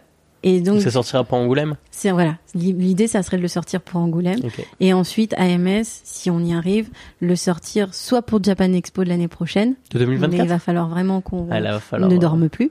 et 0.46 0.60
donc 0.60 0.82
Ça 0.82 0.90
sortira 0.90 1.24
en 1.30 1.36
Angoulême? 1.38 1.76
C'est 1.90 2.10
voilà, 2.10 2.36
l'idée 2.54 3.06
ça 3.08 3.22
serait 3.22 3.38
de 3.38 3.42
le 3.42 3.48
sortir 3.48 3.80
pour 3.80 3.98
Angoulême 4.00 4.40
Ok. 4.44 4.66
et 4.78 4.92
ensuite 4.92 5.32
AMS, 5.38 5.84
si 5.84 6.30
on 6.30 6.38
y 6.40 6.52
arrive, 6.52 6.90
le 7.20 7.34
sortir 7.34 7.94
soit 7.94 8.20
pour 8.20 8.44
Japan 8.44 8.70
Expo 8.74 9.04
de 9.04 9.08
l'année 9.08 9.28
prochaine, 9.28 9.74
De 9.90 9.98
mais 9.98 10.04
il 10.04 10.18
2024 10.20 10.46
va 10.48 10.58
falloir 10.58 10.88
vraiment 10.90 11.22
qu'on 11.22 11.48
Ah, 11.50 11.78
falloir. 11.80 12.10
ne 12.10 12.16
euh, 12.16 12.18
dorme 12.18 12.50
plus, 12.50 12.70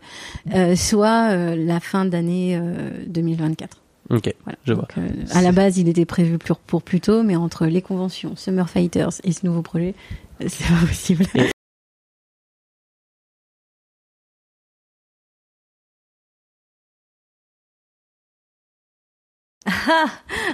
euh, 0.54 0.76
soit 0.76 1.32
euh, 1.32 1.56
la 1.56 1.80
fin 1.80 2.06
d'année 2.06 2.56
euh, 2.62 2.92
2024. 3.08 3.78
Ok, 4.10 4.34
Voilà. 4.44 4.58
je 4.66 4.74
vois. 4.74 4.88
Donc, 4.96 4.98
euh, 4.98 5.24
à 5.32 5.42
la 5.42 5.52
base, 5.52 5.78
il 5.78 5.88
était 5.88 6.06
prévu 6.06 6.38
pour, 6.38 6.58
pour 6.60 6.84
plus 6.84 7.00
tôt, 7.02 7.24
mais 7.24 7.36
entre 7.36 7.66
les 7.66 7.82
conventions, 7.82 8.36
Summer 8.36 8.70
Fighters 8.70 9.12
et 9.24 9.32
ce 9.32 9.46
nouveau 9.46 9.62
projet, 9.62 9.96
euh, 10.42 10.46
c'est 10.50 10.68
pas 10.68 10.86
possible. 10.86 11.26
Et- 11.36 11.50
Ah, 19.66 20.06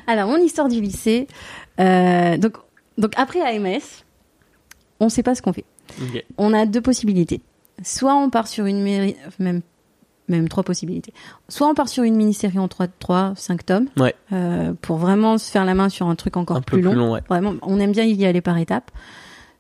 Alors, 0.08 0.30
mon 0.30 0.38
histoire 0.38 0.68
du 0.70 0.82
lycée. 0.82 1.28
euh, 1.80 2.38
donc, 2.38 2.58
donc, 2.98 3.14
après 3.18 3.42
AMS, 3.42 4.04
on 5.00 5.06
ne 5.06 5.10
sait 5.10 5.24
pas 5.24 5.36
ce 5.36 5.42
qu'on 5.42 5.54
fait. 5.54 5.66
On 6.38 6.54
a 6.54 6.66
deux 6.66 6.82
possibilités. 6.82 7.42
Soit 7.84 8.16
on 8.16 8.30
part 8.30 8.48
sur 8.48 8.66
une 8.66 8.82
mairie, 8.84 9.16
même, 9.40 9.62
même 10.30 10.48
trois 10.50 10.64
possibilités. 10.64 11.14
Soit 11.48 11.68
on 11.68 11.74
part 11.74 11.90
sur 11.90 12.04
une 12.04 12.16
mini-série 12.16 12.60
en 12.60 12.68
3, 12.68 12.88
3 13.00 13.34
5 13.36 13.66
tomes. 13.66 13.88
Ouais. 13.98 14.16
euh, 14.34 14.74
pour 14.82 14.98
vraiment 14.98 15.38
se 15.38 15.50
faire 15.52 15.66
la 15.66 15.74
main 15.76 15.90
sur 15.90 16.08
un 16.08 16.16
truc 16.16 16.38
encore 16.38 16.58
Un 16.58 16.62
peu 16.62 16.78
plus 16.78 16.82
long. 16.82 16.92
plus 16.92 17.00
long, 17.00 17.12
ouais. 17.14 17.22
Vraiment, 17.30 17.54
on 17.62 17.80
aime 17.80 17.92
bien 17.92 18.04
y 18.06 18.26
aller 18.26 18.42
par 18.42 18.58
étapes. 18.58 18.92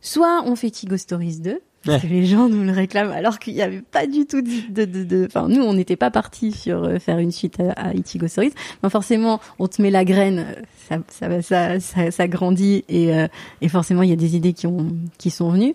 Soit 0.02 0.44
on 0.46 0.56
fait 0.56 0.70
Tigo 0.70 0.98
Stories 0.98 1.40
2. 1.40 1.60
Parce 1.86 2.02
que 2.02 2.08
les 2.08 2.26
gens 2.26 2.50
nous 2.50 2.66
le 2.66 2.74
réclament 2.74 3.12
alors 3.12 3.40
qu'il 3.40 3.54
n'y 3.54 3.62
avait 3.62 3.80
pas 3.82 4.06
du 4.06 4.26
tout 4.26 4.42
de, 4.42 4.50
de, 4.70 4.84
de, 4.84 5.04
de- 5.06 5.26
enfin, 5.28 5.48
nous, 5.48 5.62
on 5.62 5.74
n'était 5.74 5.96
pas 5.96 6.12
partis 6.12 6.52
sur 6.52 6.84
euh, 6.84 7.00
faire 7.00 7.20
une 7.20 7.32
suite 7.32 7.58
à, 7.62 7.72
à 7.72 7.94
Ichigo 7.94 8.28
Stories. 8.28 8.52
Mais 8.84 8.90
forcément, 8.90 9.40
on 9.60 9.68
te 9.70 9.82
met 9.82 9.90
la 9.90 10.04
graine, 10.04 10.46
euh, 10.92 10.98
ça, 11.10 11.42
ça, 11.42 11.80
ça, 11.80 12.12
ça 12.12 12.28
grandit 12.28 12.84
et, 12.90 13.16
euh, 13.16 13.28
et 13.62 13.70
forcément, 13.70 14.04
il 14.04 14.10
y 14.10 14.14
a 14.14 14.18
des 14.18 14.36
idées 14.36 14.52
qui 14.52 14.68
ont, 14.68 14.88
qui 15.18 15.30
sont 15.30 15.50
venues. 15.52 15.74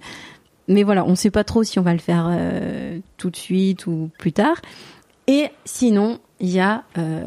Mais 0.68 0.82
voilà, 0.82 1.04
on 1.04 1.10
ne 1.10 1.14
sait 1.14 1.30
pas 1.30 1.44
trop 1.44 1.62
si 1.62 1.78
on 1.78 1.82
va 1.82 1.92
le 1.92 1.98
faire 1.98 2.26
euh, 2.30 2.98
tout 3.18 3.30
de 3.30 3.36
suite 3.36 3.86
ou 3.86 4.10
plus 4.18 4.32
tard. 4.32 4.56
Et 5.26 5.48
sinon, 5.64 6.18
il 6.40 6.50
y 6.50 6.60
a 6.60 6.84
euh, 6.98 7.22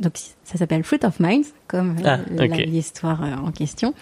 donc 0.00 0.18
ça 0.44 0.58
s'appelle 0.58 0.82
Fruit 0.84 1.00
of 1.04 1.18
Minds, 1.20 1.46
comme 1.68 1.96
euh, 2.04 2.16
Ah, 2.38 2.46
l'histoire 2.66 3.22
en 3.44 3.50
question. 3.52 3.94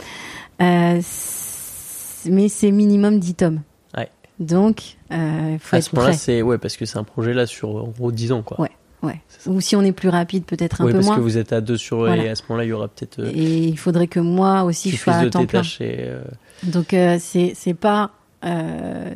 Mais 2.25 2.49
c'est 2.49 2.71
minimum 2.71 3.19
10 3.19 3.35
tomes. 3.35 3.61
Ouais. 3.97 4.09
Donc, 4.39 4.97
il 5.11 5.59
faut 5.61 5.77
À 5.77 5.79
être 5.79 5.85
ce 5.85 5.95
moment-là, 5.97 6.13
prêt. 6.13 6.19
c'est 6.19 6.43
ouais, 6.43 6.59
parce 6.59 6.77
que 6.77 6.85
c'est 6.87 6.99
un 6.99 7.05
projet 7.05 7.35
là 7.35 7.47
sur 7.47 7.77
en 7.77 7.89
gros 7.89 8.13
10 8.13 8.33
ans, 8.33 8.43
quoi. 8.43 8.61
Ouais. 8.61 8.71
Ouais. 9.03 9.21
Ou 9.47 9.61
si 9.61 9.75
on 9.75 9.83
est 9.83 9.91
plus 9.91 10.09
rapide, 10.11 10.45
peut-être 10.45 10.81
un 10.81 10.87
peu 10.87 10.93
parce 10.93 11.07
moins. 11.07 11.17
que 11.17 11.21
vous 11.21 11.37
êtes 11.37 11.53
à 11.53 11.61
deux 11.61 11.77
sur 11.77 11.99
Voilà. 11.99 12.23
et 12.25 12.29
à 12.29 12.37
ce 12.37 12.43
moment-là, 12.49 12.65
il 12.65 12.69
y 12.69 12.73
aura 12.73 12.87
peut-être 12.87 13.19
euh, 13.19 13.33
Et 13.35 13.65
il 13.67 13.77
faudrait 13.77 14.07
que 14.07 14.21
moi 14.21 14.63
aussi 14.63 14.91
je 14.93 14.97
sois 14.97 15.15
à 15.15 15.29
temps 15.29 15.45
plein. 15.45 15.63
et, 15.81 15.97
euh, 16.03 16.23
Donc 16.63 16.95
euh, 16.95 17.17
c'est 17.19 17.53
c'est 17.57 17.75
pas. 17.75 18.13
Euh, 18.45 19.15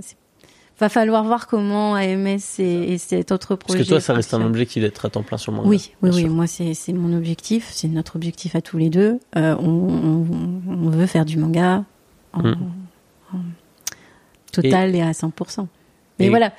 va 0.79 0.89
falloir 0.91 1.25
voir 1.25 1.47
comment 1.47 1.95
AMS 1.95 2.39
et, 2.59 2.93
et 2.93 2.99
cet 2.99 3.33
autre 3.33 3.57
projet. 3.57 3.79
Parce 3.79 3.89
que 3.89 3.95
toi, 3.95 4.01
ça 4.01 4.13
reste 4.13 4.35
un 4.35 4.45
objectif 4.45 4.83
d'être 4.83 5.07
à 5.07 5.11
temps 5.11 5.23
plein 5.23 5.39
sur 5.39 5.53
le 5.53 5.57
manga. 5.57 5.69
Oui, 5.71 5.93
oui, 6.03 6.11
oui. 6.13 6.21
sûr. 6.23 6.31
Moi, 6.31 6.47
c'est 6.47 6.93
mon 6.93 7.17
objectif. 7.17 7.71
C'est 7.73 7.89
notre 7.89 8.17
objectif 8.17 8.55
à 8.55 8.61
tous 8.61 8.77
les 8.77 8.91
deux. 8.91 9.19
Euh, 9.37 9.57
on, 9.59 9.69
on, 9.69 10.61
on 10.69 10.91
veut 10.91 11.07
faire 11.07 11.25
du 11.25 11.39
manga 11.39 11.85
en, 12.35 12.43
Mm. 12.43 12.57
en 13.33 13.39
total 14.53 14.95
et, 14.95 15.01
à 15.03 15.13
100%. 15.13 15.67
Mais 16.19 16.27
Et- 16.27 16.31
voilà, 16.31 16.53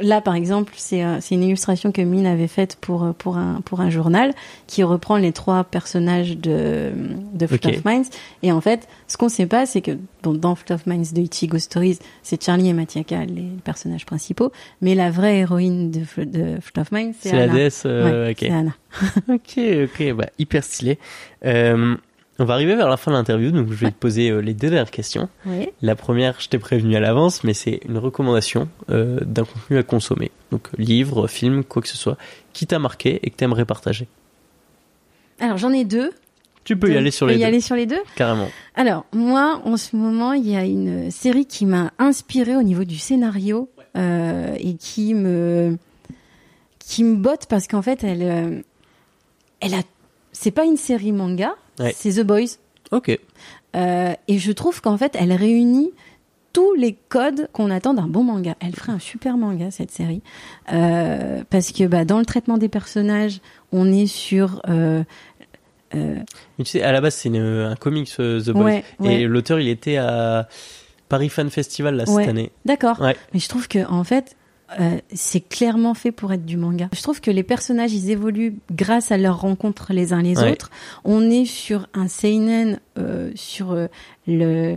là 0.00 0.20
par 0.22 0.34
exemple, 0.34 0.72
c'est 0.76 1.04
euh, 1.04 1.18
c'est 1.20 1.34
une 1.34 1.42
illustration 1.42 1.92
que 1.92 2.00
Mine 2.00 2.26
avait 2.26 2.48
faite 2.48 2.76
pour, 2.80 3.04
euh, 3.04 3.12
pour, 3.12 3.36
un, 3.36 3.60
pour 3.64 3.80
un 3.80 3.90
journal 3.90 4.32
qui 4.66 4.82
reprend 4.82 5.16
les 5.18 5.32
trois 5.32 5.62
personnages 5.64 6.38
de, 6.38 6.90
de 7.34 7.44
of 7.44 7.84
Minds. 7.84 8.08
Et 8.42 8.50
en 8.50 8.60
fait, 8.62 8.88
ce 9.06 9.16
qu'on 9.18 9.28
sait 9.28 9.44
pas, 9.46 9.66
c'est 9.66 9.82
que 9.82 9.98
bon, 10.22 10.32
dans 10.32 10.54
Fruit 10.54 10.72
of 10.72 10.86
Minds 10.86 11.12
de 11.12 11.20
Ichigo 11.20 11.58
Stories, 11.58 11.98
c'est 12.22 12.42
Charlie 12.42 12.68
et 12.68 12.72
Matiaka, 12.72 13.26
les 13.26 13.48
personnages 13.62 14.06
principaux. 14.06 14.52
Mais 14.80 14.94
la 14.94 15.10
vraie 15.10 15.40
héroïne 15.40 15.90
de, 15.90 16.00
Fr- 16.00 16.24
de 16.30 16.58
Fruit 16.62 16.80
of 16.80 16.90
Minds, 16.90 17.14
c'est 17.20 17.28
C'est 17.28 17.36
la 17.36 17.42
Anna. 17.44 17.52
déesse. 17.54 17.82
euh, 17.84 18.24
Ouais, 18.26 18.30
ok. 18.32 18.38
c'est 18.40 18.50
Anna. 18.50 18.74
Ok, 19.28 19.58
ok, 19.84 20.12
bah, 20.14 20.26
hyper 20.38 20.64
stylé. 20.64 20.98
Euh, 21.44 21.96
on 22.38 22.44
va 22.44 22.54
arriver 22.54 22.74
vers 22.74 22.88
la 22.88 22.96
fin 22.96 23.10
de 23.10 23.16
l'interview, 23.16 23.50
donc 23.50 23.70
je 23.70 23.74
vais 23.74 23.90
te 23.90 23.96
poser 23.96 24.30
euh, 24.30 24.40
les 24.40 24.54
deux 24.54 24.68
dernières 24.68 24.90
questions. 24.90 25.28
Oui. 25.46 25.68
La 25.82 25.94
première, 25.94 26.40
je 26.40 26.48
t'ai 26.48 26.58
prévenu 26.58 26.96
à 26.96 27.00
l'avance, 27.00 27.44
mais 27.44 27.54
c'est 27.54 27.80
une 27.88 27.98
recommandation 27.98 28.68
euh, 28.90 29.20
d'un 29.20 29.44
contenu 29.44 29.78
à 29.78 29.82
consommer. 29.82 30.30
Donc 30.50 30.68
livre, 30.76 31.28
film, 31.28 31.64
quoi 31.64 31.82
que 31.82 31.88
ce 31.88 31.96
soit, 31.96 32.16
qui 32.52 32.66
t'a 32.66 32.78
marqué 32.78 33.20
et 33.22 33.30
que 33.30 33.36
t'aimerais 33.36 33.64
partager. 33.64 34.08
Alors 35.40 35.58
j'en 35.58 35.72
ai 35.72 35.84
deux. 35.84 36.12
Tu 36.64 36.76
peux 36.76 36.90
y 36.90 36.96
aller 36.96 37.10
sur 37.10 37.26
les 37.26 37.34
y 37.34 37.38
deux, 37.38 37.44
aller 37.44 37.60
sur 37.60 37.76
les 37.76 37.86
deux. 37.86 38.00
carrément. 38.16 38.48
Alors 38.74 39.04
moi, 39.12 39.60
en 39.64 39.76
ce 39.76 39.96
moment, 39.96 40.32
il 40.32 40.48
y 40.48 40.56
a 40.56 40.64
une 40.64 41.10
série 41.10 41.46
qui 41.46 41.66
m'a 41.66 41.92
inspirée 41.98 42.56
au 42.56 42.62
niveau 42.62 42.84
du 42.84 42.96
scénario 42.96 43.68
euh, 43.96 44.54
et 44.58 44.74
qui 44.74 45.14
me 45.14 45.76
qui 46.78 47.04
me 47.04 47.16
botte 47.16 47.46
parce 47.48 47.68
qu'en 47.68 47.82
fait, 47.82 48.02
elle 48.02 48.22
euh, 48.22 48.62
elle 49.60 49.74
a 49.74 49.82
c'est 50.32 50.50
pas 50.50 50.64
une 50.64 50.76
série 50.76 51.12
manga, 51.12 51.54
Ouais. 51.78 51.94
c'est 51.96 52.12
The 52.12 52.26
Boys. 52.26 52.58
Ok. 52.92 53.18
Euh, 53.76 54.12
et 54.28 54.38
je 54.38 54.52
trouve 54.52 54.80
qu'en 54.80 54.96
fait, 54.96 55.16
elle 55.18 55.32
réunit 55.32 55.90
tous 56.52 56.74
les 56.74 56.96
codes 57.08 57.48
qu'on 57.52 57.70
attend 57.70 57.94
d'un 57.94 58.06
bon 58.06 58.22
manga. 58.22 58.54
Elle 58.60 58.76
ferait 58.76 58.92
un 58.92 59.00
super 59.00 59.36
manga 59.36 59.70
cette 59.72 59.90
série 59.90 60.22
Euh, 60.72 61.42
parce 61.50 61.72
que 61.72 61.84
bah, 61.84 62.04
dans 62.04 62.18
le 62.20 62.24
traitement 62.24 62.58
des 62.58 62.68
personnages, 62.68 63.40
on 63.72 63.90
est 63.92 64.06
sur 64.06 64.62
euh, 64.68 65.02
euh, 65.96 66.14
Mais 66.58 66.64
tu 66.64 66.70
sais, 66.72 66.82
à 66.82 66.92
la 66.92 67.00
base, 67.00 67.14
c'est 67.16 67.36
un 67.36 67.74
comics, 67.74 68.08
The 68.16 68.50
Boys. 68.50 68.62
ouais, 68.64 68.84
ouais. 69.00 69.14
Et 69.22 69.24
l'auteur, 69.26 69.58
il 69.58 69.68
était 69.68 69.96
à 69.96 70.48
Paris 71.08 71.28
Fan 71.28 71.50
Festival 71.50 71.96
là, 71.96 72.04
Ouais. 72.08 72.22
cette 72.22 72.30
année. 72.30 72.52
D'accord. 72.64 73.00
Mais 73.32 73.40
je 73.40 73.48
trouve 73.48 73.66
que 73.66 73.84
en 73.90 74.04
fait, 74.04 74.36
euh, 74.80 74.98
c'est 75.12 75.40
clairement 75.40 75.94
fait 75.94 76.12
pour 76.12 76.32
être 76.32 76.44
du 76.44 76.56
manga. 76.56 76.88
Je 76.92 77.02
trouve 77.02 77.20
que 77.20 77.30
les 77.30 77.42
personnages, 77.42 77.92
ils 77.92 78.10
évoluent 78.10 78.56
grâce 78.72 79.12
à 79.12 79.16
leurs 79.18 79.40
rencontres 79.40 79.92
les 79.92 80.12
uns 80.12 80.22
les 80.22 80.38
Ouais. 80.38 80.52
autres. 80.52 80.70
On 81.04 81.30
est 81.30 81.44
sur 81.44 81.86
un 81.94 82.08
seinen 82.08 82.80
euh, 82.98 83.30
sur 83.34 83.72
euh, 83.72 83.86
le 84.26 84.76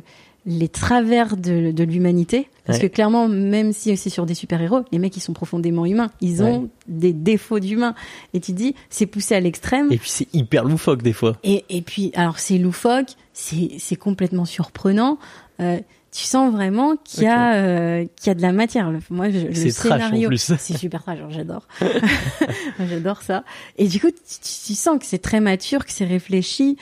les 0.50 0.70
travers 0.70 1.36
de, 1.36 1.72
de 1.72 1.84
l'humanité. 1.84 2.48
Parce 2.66 2.80
Ouais. 2.80 2.88
que 2.88 2.94
clairement, 2.96 3.28
même 3.28 3.74
si 3.74 3.98
c'est 3.98 4.10
sur 4.10 4.26
des 4.26 4.34
super-héros, 4.34 4.80
les 4.94 4.98
mecs, 5.00 5.18
ils 5.18 5.22
sont 5.22 5.34
profondément 5.34 5.86
humains. 5.86 6.10
Ils 6.22 6.42
ont 6.42 6.62
Ouais. 6.62 6.68
des 6.88 7.12
défauts 7.12 7.60
d'humains. 7.60 7.96
Et 8.34 8.40
tu 8.40 8.54
dis, 8.54 8.74
c'est 8.90 9.08
poussé 9.08 9.36
à 9.36 9.42
l'extrême. 9.42 9.92
Et 9.92 9.98
puis, 9.98 10.10
c'est 10.10 10.34
hyper 10.34 10.64
loufoque 10.64 11.02
des 11.02 11.12
fois. 11.12 11.36
Et, 11.44 11.66
et 11.70 11.82
puis, 11.82 12.12
alors 12.16 12.40
c'est 12.40 12.58
loufoque, 12.58 13.10
c'est 13.34 13.72
c'est 13.80 13.98
complètement 13.98 14.46
surprenant. 14.46 15.18
Euh, 15.60 15.80
tu 16.18 16.24
sens 16.24 16.52
vraiment 16.52 16.96
qu'il 17.04 17.24
y 17.24 17.28
a 17.28 17.54
euh, 17.54 18.06
qu'il 18.16 18.28
y 18.28 18.30
a 18.32 18.34
de 18.34 18.42
la 18.42 18.52
matière. 18.52 18.92
Moi, 19.12 19.30
je, 19.30 19.38
le 19.38 19.54
scénario, 20.00 20.30
c'est 20.58 20.76
super 20.76 21.04
trash. 21.04 21.20
genre, 21.20 21.30
J'adore, 21.30 21.68
j'adore 22.90 23.22
ça. 23.22 23.44
Et 23.78 23.88
du 23.88 24.00
coup, 24.00 24.10
tu, 24.10 24.74
sens 24.74 24.98
que 25.00 25.06
c'est 25.06 25.20
très 25.20 25.40
mature, 25.40 25.86
que 25.86 25.92
c'est 25.92 26.06
réfléchi. 26.06 26.76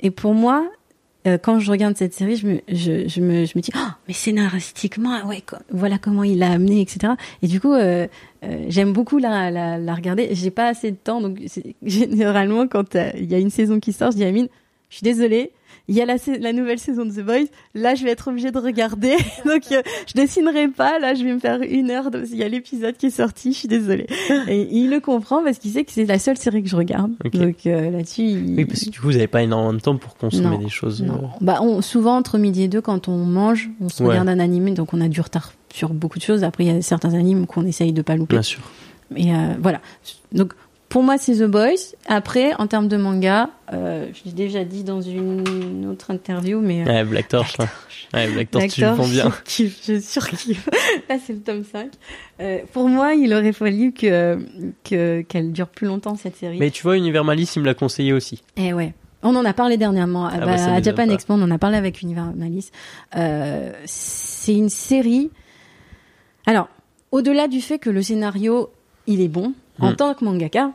Et 0.00 0.10
pour 0.10 0.34
moi, 0.34 0.68
euh, 1.28 1.38
quand 1.38 1.60
je 1.60 1.70
regarde 1.70 1.96
cette 1.96 2.14
série, 2.14 2.34
je 2.36 2.46
me, 2.48 2.60
je, 2.68 3.06
je 3.06 3.20
me, 3.20 3.44
je 3.44 3.52
me 3.54 3.60
dis, 3.60 3.70
oh, 3.76 3.90
mais 4.08 4.14
scénaristiquement, 4.14 5.24
ouais, 5.26 5.40
co- 5.40 5.56
voilà 5.70 5.98
comment 5.98 6.24
il 6.24 6.38
l'a 6.40 6.50
amené, 6.50 6.80
etc. 6.80 7.12
Et 7.42 7.46
du 7.46 7.60
coup, 7.60 7.74
euh, 7.74 8.08
euh, 8.44 8.64
j'aime 8.68 8.92
beaucoup 8.92 9.18
la, 9.18 9.52
la, 9.52 9.78
la 9.78 9.94
regarder. 9.94 10.30
J'ai 10.32 10.50
pas 10.50 10.66
assez 10.66 10.90
de 10.90 10.96
temps, 10.96 11.20
donc 11.20 11.38
généralement, 11.84 12.66
quand 12.66 12.96
il 13.16 13.30
y 13.30 13.34
a 13.36 13.38
une 13.38 13.50
saison 13.50 13.78
qui 13.78 13.92
sort, 13.92 14.10
je 14.10 14.16
dis 14.16 14.24
à 14.24 14.28
Amine, 14.28 14.48
je 14.90 14.96
suis 14.96 15.04
désolée. 15.04 15.52
Il 15.88 15.94
y 15.94 16.02
a 16.02 16.04
la, 16.06 16.52
nouvelle 16.52 16.78
saison 16.78 17.06
de 17.06 17.10
The 17.10 17.24
Boys. 17.24 17.46
Là, 17.74 17.94
je 17.94 18.04
vais 18.04 18.10
être 18.10 18.28
obligée 18.28 18.50
de 18.50 18.58
regarder. 18.58 19.16
Donc, 19.46 19.62
euh, 19.72 19.80
je 20.06 20.12
dessinerai 20.14 20.68
pas. 20.68 20.98
Là, 20.98 21.14
je 21.14 21.24
vais 21.24 21.32
me 21.32 21.38
faire 21.38 21.60
une 21.62 21.90
heure. 21.90 22.10
De... 22.10 22.24
Il 22.26 22.36
y 22.36 22.42
a 22.42 22.48
l'épisode 22.48 22.96
qui 22.98 23.06
est 23.06 23.10
sorti. 23.10 23.52
Je 23.54 23.58
suis 23.60 23.68
désolée. 23.68 24.06
Et 24.48 24.68
il 24.70 24.90
le 24.90 25.00
comprend 25.00 25.42
parce 25.42 25.58
qu'il 25.58 25.70
sait 25.70 25.84
que 25.84 25.92
c'est 25.92 26.04
la 26.04 26.18
seule 26.18 26.36
série 26.36 26.62
que 26.62 26.68
je 26.68 26.76
regarde. 26.76 27.12
Donc 27.32 27.66
euh, 27.66 27.90
là-dessus, 27.90 28.22
il... 28.22 28.54
Oui, 28.56 28.64
parce 28.66 28.84
que 28.84 28.90
du 28.90 29.00
coup, 29.00 29.06
vous 29.06 29.16
avez 29.16 29.28
pas 29.28 29.42
énormément 29.42 29.72
de 29.72 29.80
temps 29.80 29.96
pour 29.96 30.16
consommer 30.16 30.56
Non. 30.56 30.62
des 30.62 30.68
choses. 30.68 31.00
euh, 31.02 31.06
Non. 31.06 31.30
Bah, 31.40 31.60
on, 31.62 31.80
souvent, 31.80 32.16
entre 32.16 32.36
midi 32.36 32.64
et 32.64 32.68
deux, 32.68 32.82
quand 32.82 33.08
on 33.08 33.16
mange, 33.24 33.70
on 33.80 33.88
se 33.88 34.02
Ouais. 34.02 34.10
regarde 34.10 34.28
un 34.28 34.40
animé, 34.40 34.72
donc 34.72 34.92
on 34.92 35.00
a 35.00 35.08
du 35.08 35.20
retard 35.22 35.52
sur 35.72 35.88
beaucoup 35.94 36.18
de 36.18 36.24
choses. 36.24 36.44
Après, 36.44 36.64
il 36.64 36.72
y 36.74 36.76
a 36.76 36.82
certains 36.82 37.14
animes 37.14 37.46
qu'on 37.46 37.64
essaye 37.64 37.92
de 37.94 38.02
pas 38.02 38.14
louper. 38.16 38.34
Bien 38.34 38.42
sûr. 38.42 38.60
Et 39.16 39.32
euh, 39.32 39.54
voilà. 39.62 39.80
Donc, 40.32 40.52
pour 40.88 41.02
moi, 41.02 41.18
c'est 41.18 41.34
The 41.36 41.44
Boys. 41.50 41.94
Après, 42.06 42.54
en 42.54 42.66
termes 42.66 42.88
de 42.88 42.96
manga, 42.96 43.50
euh, 43.72 44.06
je 44.14 44.24
l'ai 44.24 44.32
déjà 44.32 44.64
dit 44.64 44.84
dans 44.84 45.00
une 45.02 45.86
autre 45.90 46.10
interview, 46.10 46.60
mais... 46.60 46.82
euh, 46.82 46.84
Ouais, 46.86 47.04
Black 47.04 47.28
Torch. 47.28 47.56
Black 47.58 47.68
ouais. 48.14 48.26
Ouais, 48.26 48.32
Black 48.32 48.50
Torch, 48.50 48.68
tu 48.68 48.80
le 48.80 48.86
Black 48.86 48.94
prends 48.96 49.04
Torch, 49.04 49.12
bien. 49.14 49.30
Je 49.36 49.42
kiffe, 49.44 49.80
je 49.86 50.00
surkiffe. 50.00 50.68
Là, 51.10 51.16
c'est 51.24 51.34
le 51.34 51.40
tome 51.40 51.64
5. 51.64 51.90
Euh, 52.40 52.60
pour 52.72 52.88
moi, 52.88 53.12
il 53.14 53.34
aurait 53.34 53.52
fallu 53.52 53.92
que 53.92 54.38
que- 54.84 55.20
qu'elle 55.22 55.52
dure 55.52 55.68
plus 55.68 55.86
longtemps, 55.86 56.14
cette 56.16 56.36
série. 56.36 56.58
Mais 56.58 56.70
tu 56.70 56.82
vois, 56.84 56.96
Univers 56.96 57.24
Malice, 57.24 57.56
il 57.56 57.60
me 57.60 57.66
l'a 57.66 57.74
conseillé 57.74 58.12
aussi. 58.14 58.42
Eh 58.56 58.72
ouais. 58.72 58.94
On 59.22 59.34
en 59.36 59.44
a 59.44 59.52
parlé 59.52 59.76
dernièrement. 59.76 60.26
Ah 60.26 60.38
Bah, 60.38 60.46
bah, 60.46 60.58
ça 60.58 60.72
à 60.74 60.80
Japan 60.80 61.06
pas. 61.08 61.12
Expo, 61.12 61.34
on 61.34 61.42
en 61.42 61.50
a 61.50 61.58
parlé 61.58 61.76
avec 61.76 62.00
Univers 62.02 62.32
Malice. 62.36 62.70
C'est 63.84 64.54
une 64.54 64.68
série. 64.70 65.30
Alors, 66.46 66.68
au-delà 67.10 67.48
du 67.48 67.60
fait 67.60 67.78
que 67.78 67.90
le 67.90 68.00
scénario, 68.00 68.70
il 69.06 69.20
est 69.20 69.28
bon, 69.28 69.52
en 69.80 69.90
Mm. 69.92 69.96
tant 69.96 70.14
que 70.14 70.24
mangaka, 70.24 70.72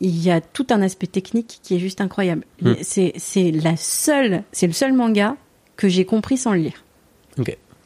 il 0.00 0.20
y 0.22 0.30
a 0.30 0.40
tout 0.40 0.66
un 0.70 0.80
aspect 0.82 1.06
technique 1.06 1.60
qui 1.62 1.74
est 1.76 1.78
juste 1.78 2.00
incroyable. 2.00 2.44
Mm. 2.62 2.72
C'est, 2.82 3.12
c'est 3.16 3.50
la 3.50 3.76
seule, 3.76 4.42
c'est 4.52 4.66
le 4.66 4.72
seul 4.72 4.92
manga 4.92 5.36
que 5.76 5.88
j'ai 5.88 6.04
compris 6.04 6.36
sans 6.36 6.52
le 6.52 6.60
lire. 6.60 6.84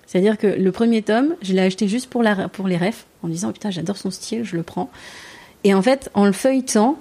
C'est-à-dire 0.06 0.38
que 0.38 0.46
le 0.46 0.70
premier 0.70 1.02
tome, 1.02 1.34
je 1.42 1.52
l'ai 1.54 1.62
acheté 1.62 1.88
juste 1.88 2.08
pour, 2.08 2.22
la, 2.22 2.48
pour 2.48 2.68
les 2.68 2.76
refs, 2.76 3.04
en 3.24 3.28
disant 3.28 3.50
putain, 3.52 3.70
j'adore 3.72 3.96
son 3.96 4.12
style, 4.12 4.44
je 4.44 4.54
le 4.54 4.62
prends. 4.62 4.88
Et 5.64 5.74
en 5.74 5.82
fait, 5.82 6.08
en 6.14 6.24
le 6.24 6.30
feuilletant, 6.32 6.98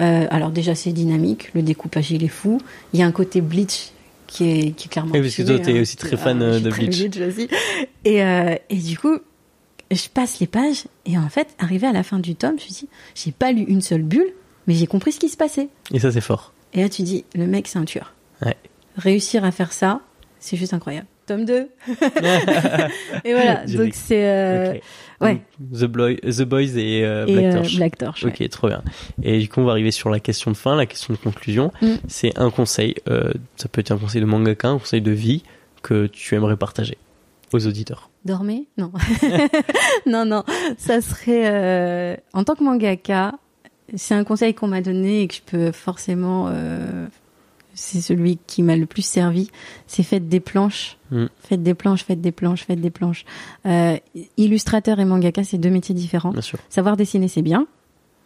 euh, 0.00 0.26
alors 0.30 0.50
déjà 0.50 0.74
c'est 0.74 0.92
dynamique, 0.92 1.52
le 1.52 1.60
découpage 1.60 2.10
il 2.12 2.24
est 2.24 2.28
fou. 2.28 2.58
Il 2.94 3.00
y 3.00 3.02
a 3.02 3.06
un 3.06 3.12
côté 3.12 3.42
Bleach 3.42 3.90
qui 4.26 4.44
est, 4.48 4.70
qui 4.70 4.86
est 4.86 4.90
clairement. 4.90 5.12
Oui, 5.12 5.20
parce 5.20 5.34
que 5.34 5.42
toi, 5.42 5.58
t'es 5.58 5.76
hein. 5.76 5.82
aussi 5.82 5.96
très 5.98 6.14
Ah, 6.14 6.16
fan, 6.18 6.40
euh, 6.40 6.60
de 6.60 6.70
très 6.70 6.86
Bleach. 6.86 7.16
aussi. 7.20 7.48
Et, 8.06 8.22
euh, 8.22 8.54
et 8.70 8.76
du 8.76 8.96
coup, 8.96 9.18
je 9.90 10.08
passe 10.08 10.40
les 10.40 10.46
pages 10.46 10.84
et 11.06 11.18
en 11.18 11.28
fait, 11.28 11.48
arrivé 11.58 11.86
à 11.86 11.92
la 11.92 12.02
fin 12.02 12.18
du 12.18 12.34
tome, 12.36 12.50
je 12.50 12.54
me 12.54 12.70
suis 12.70 12.72
dit, 12.86 12.88
j'ai 13.14 13.32
pas 13.32 13.52
lu 13.52 13.62
une 13.62 13.80
seule 13.80 14.02
bulle, 14.02 14.32
mais 14.66 14.74
j'ai 14.74 14.86
compris 14.86 15.12
ce 15.12 15.18
qui 15.20 15.28
se 15.28 15.36
passait. 15.36 15.68
Et 15.92 15.98
ça, 15.98 16.12
c'est 16.12 16.20
fort. 16.20 16.52
Et 16.74 16.82
là, 16.82 16.88
tu 16.88 17.02
dis, 17.02 17.24
le 17.34 17.46
mec, 17.46 17.66
c'est 17.68 17.78
un 17.78 17.84
tueur. 17.84 18.14
Ouais. 18.44 18.56
Réussir 18.96 19.44
à 19.44 19.50
faire 19.50 19.72
ça, 19.72 20.00
c'est 20.38 20.56
juste 20.56 20.72
incroyable. 20.74 21.06
Tome 21.26 21.44
2. 21.44 21.68
et 23.24 23.32
voilà, 23.32 23.64
donc 23.66 23.94
c'est. 23.94 24.28
euh, 24.28 24.74
ouais. 25.20 25.40
The, 25.72 25.84
Boy- 25.84 26.16
The 26.20 26.42
Boys 26.42 26.76
et, 26.76 27.04
euh, 27.04 27.26
et 27.26 27.32
Black 27.34 27.44
euh, 27.44 27.52
Torch. 27.54 27.76
Black 27.76 27.98
Torch. 27.98 28.24
ouais. 28.24 28.30
Ok, 28.40 28.48
trop 28.48 28.68
bien. 28.68 28.82
Et 29.22 29.38
du 29.38 29.48
coup, 29.48 29.60
on 29.60 29.64
va 29.64 29.72
arriver 29.72 29.90
sur 29.92 30.10
la 30.10 30.18
question 30.20 30.50
de 30.50 30.56
fin, 30.56 30.76
la 30.76 30.86
question 30.86 31.14
de 31.14 31.18
conclusion. 31.18 31.72
Mm. 31.82 31.94
C'est 32.08 32.36
un 32.38 32.50
conseil. 32.50 32.96
euh, 33.08 33.32
ça 33.56 33.68
peut 33.68 33.80
être 33.80 33.92
un 33.92 33.98
conseil 33.98 34.20
de 34.20 34.26
mangaka, 34.26 34.68
un 34.68 34.78
conseil 34.78 35.00
de 35.02 35.12
vie 35.12 35.42
que 35.82 36.06
tu 36.06 36.34
aimerais 36.34 36.56
partager 36.56 36.98
aux 37.52 37.64
auditeurs. 37.66 38.09
Dormez? 38.24 38.66
Non. 38.76 38.92
non, 40.06 40.24
non. 40.24 40.44
Ça 40.78 41.00
serait. 41.00 41.50
euh, 41.50 42.16
En 42.32 42.44
tant 42.44 42.54
que 42.54 42.62
mangaka, 42.64 43.32
c'est 43.96 44.14
un 44.14 44.24
conseil 44.24 44.54
qu'on 44.54 44.68
m'a 44.68 44.82
donné 44.82 45.22
et 45.22 45.28
que 45.28 45.34
je 45.34 45.42
peux 45.44 45.72
forcément. 45.72 46.46
euh, 46.48 47.06
C'est 47.74 48.00
celui 48.02 48.38
qui 48.46 48.62
m'a 48.62 48.76
le 48.76 48.84
plus 48.86 49.02
servi. 49.02 49.50
C'est 49.86 50.02
faites 50.02 50.28
des 50.28 50.40
planches. 50.40 50.98
Mm. 51.10 51.26
Faites 51.40 51.62
des 51.62 51.74
planches, 51.74 52.04
faites 52.04 52.20
des 52.20 52.32
planches, 52.32 52.64
faites 52.64 52.80
des 52.80 52.90
planches. 52.90 53.24
Euh, 53.66 53.96
illustrateur 54.36 55.00
et 55.00 55.04
mangaka, 55.04 55.42
c'est 55.44 55.58
deux 55.58 55.70
métiers 55.70 55.94
différents. 55.94 56.30
Bien 56.32 56.42
sûr. 56.42 56.58
Savoir 56.68 56.96
dessiner, 56.96 57.28
c'est 57.28 57.42
bien. 57.42 57.66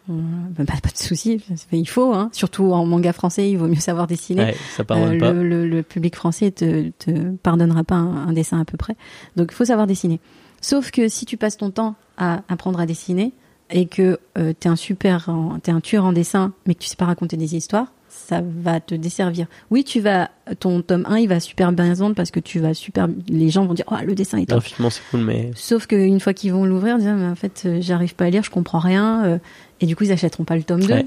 Euh, 0.09 0.13
bah, 0.57 0.65
pas, 0.65 0.73
pas 0.81 0.89
de 0.91 0.97
souci, 0.97 1.41
il 1.71 1.87
faut. 1.89 2.13
Hein. 2.13 2.29
Surtout 2.31 2.71
en 2.73 2.85
manga 2.85 3.11
français, 3.13 3.49
il 3.49 3.57
vaut 3.57 3.67
mieux 3.67 3.75
savoir 3.79 4.07
dessiner. 4.07 4.43
Ouais, 4.43 4.55
ça 4.75 4.83
pardonne 4.83 5.15
Euh, 5.15 5.19
pas. 5.19 5.31
le, 5.33 5.43
le- 5.47 5.67
le 5.67 5.83
public 5.83 6.15
français 6.15 6.51
te, 6.51 6.89
te 6.99 7.11
pardonnera 7.37 7.83
pas 7.83 7.95
un, 7.95 8.27
un 8.27 8.33
dessin 8.33 8.59
à 8.59 8.65
peu 8.65 8.77
près. 8.77 8.95
Donc 9.35 9.49
il 9.51 9.55
faut 9.55 9.65
savoir 9.65 9.87
dessiner. 9.87 10.19
Sauf 10.61 10.91
que 10.91 11.07
si 11.09 11.25
tu 11.25 11.37
passes 11.37 11.57
ton 11.57 11.71
temps 11.71 11.95
à 12.17 12.41
apprendre 12.49 12.79
à 12.79 12.85
dessiner 12.85 13.33
et 13.71 13.87
que 13.87 14.19
euh, 14.37 14.53
t'es 14.59 14.69
un 14.69 14.75
super, 14.75 15.29
t'es 15.63 15.71
un 15.71 15.81
tueur 15.81 16.05
en 16.05 16.13
dessin, 16.13 16.53
mais 16.67 16.75
que 16.75 16.79
tu 16.83 16.87
sais 16.87 16.95
pas 16.95 17.05
raconter 17.05 17.35
des 17.37 17.55
histoires, 17.55 17.87
ça 18.07 18.41
va 18.41 18.79
te 18.79 18.95
desservir. 18.95 19.45
Oui, 19.71 19.83
tu 19.83 19.99
vas, 19.99 20.29
ton 20.59 20.81
tome 20.81 21.05
1, 21.07 21.17
il 21.17 21.27
va 21.27 21.39
super 21.39 21.71
bien 21.73 21.93
se 21.93 21.99
vendre 21.99 22.15
parce 22.15 22.31
que 22.31 22.39
tu 22.39 22.59
vas 22.59 22.73
super, 22.73 23.07
les 23.27 23.49
gens 23.49 23.65
vont 23.65 23.73
dire, 23.73 23.85
oh, 23.91 23.95
le 24.05 24.15
dessin 24.15 24.37
est 24.37 24.45
top. 24.45 24.63
C'est 24.65 25.01
cool, 25.11 25.19
mais 25.21 25.51
Sauf 25.55 25.85
qu'une 25.87 26.19
fois 26.19 26.33
qu'ils 26.33 26.53
vont 26.53 26.63
l'ouvrir, 26.65 26.95
Ah, 26.99 27.13
mais 27.13 27.27
en 27.27 27.35
fait, 27.35 27.63
euh, 27.65 27.77
j'arrive 27.81 28.15
pas 28.15 28.25
à 28.25 28.29
lire, 28.29 28.41
je 28.43 28.49
comprends 28.51 28.79
rien. 28.79 29.39
Et 29.81 29.85
du 29.85 29.95
coup, 29.95 30.03
ils 30.05 30.11
achèteront 30.11 30.43
pas 30.45 30.55
le 30.55 30.63
tome 30.63 30.81
2 30.81 30.93
Ouais. 30.93 31.05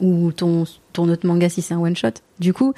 ou 0.00 0.32
ton, 0.32 0.64
ton 0.92 1.08
autre 1.08 1.26
manga 1.26 1.48
si 1.48 1.62
c'est 1.62 1.74
un 1.74 1.80
one 1.80 1.96
shot. 1.96 2.08
Du 2.38 2.52
coup, 2.52 2.72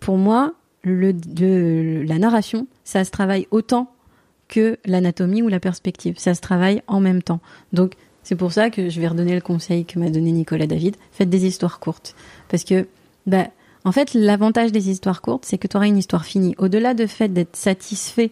pour 0.00 0.16
moi, 0.16 0.52
le, 0.82 1.12
le- 1.38 2.02
la 2.02 2.18
narration, 2.18 2.66
ça 2.84 3.04
se 3.04 3.10
travaille 3.10 3.46
autant 3.50 3.90
que 4.48 4.78
l'anatomie 4.86 5.42
ou 5.42 5.48
la 5.48 5.60
perspective. 5.60 6.18
Ça 6.18 6.34
se 6.34 6.40
travaille 6.40 6.82
en 6.86 7.00
même 7.00 7.22
temps. 7.22 7.40
Donc, 7.72 7.94
c'est 8.22 8.36
pour 8.36 8.52
ça 8.52 8.70
que 8.70 8.88
je 8.88 9.00
vais 9.00 9.08
redonner 9.08 9.34
le 9.34 9.40
conseil 9.40 9.84
que 9.84 9.98
m'a 9.98 10.10
donné 10.10 10.32
Nicolas 10.32 10.66
David. 10.66 10.96
Faites 11.12 11.30
des 11.30 11.46
histoires 11.46 11.80
courtes. 11.80 12.14
Parce 12.48 12.64
que, 12.64 12.86
bah, 13.26 13.48
en 13.84 13.92
fait, 13.92 14.14
l'avantage 14.14 14.72
des 14.72 14.90
histoires 14.90 15.20
courtes, 15.22 15.44
c'est 15.46 15.58
que 15.58 15.66
tu 15.68 15.76
auras 15.76 15.86
une 15.86 15.96
histoire 15.98 16.24
finie. 16.24 16.54
Au-delà 16.58 16.94
du 16.94 17.06
fait 17.08 17.28
d'être 17.28 17.56
satisfait 17.56 18.30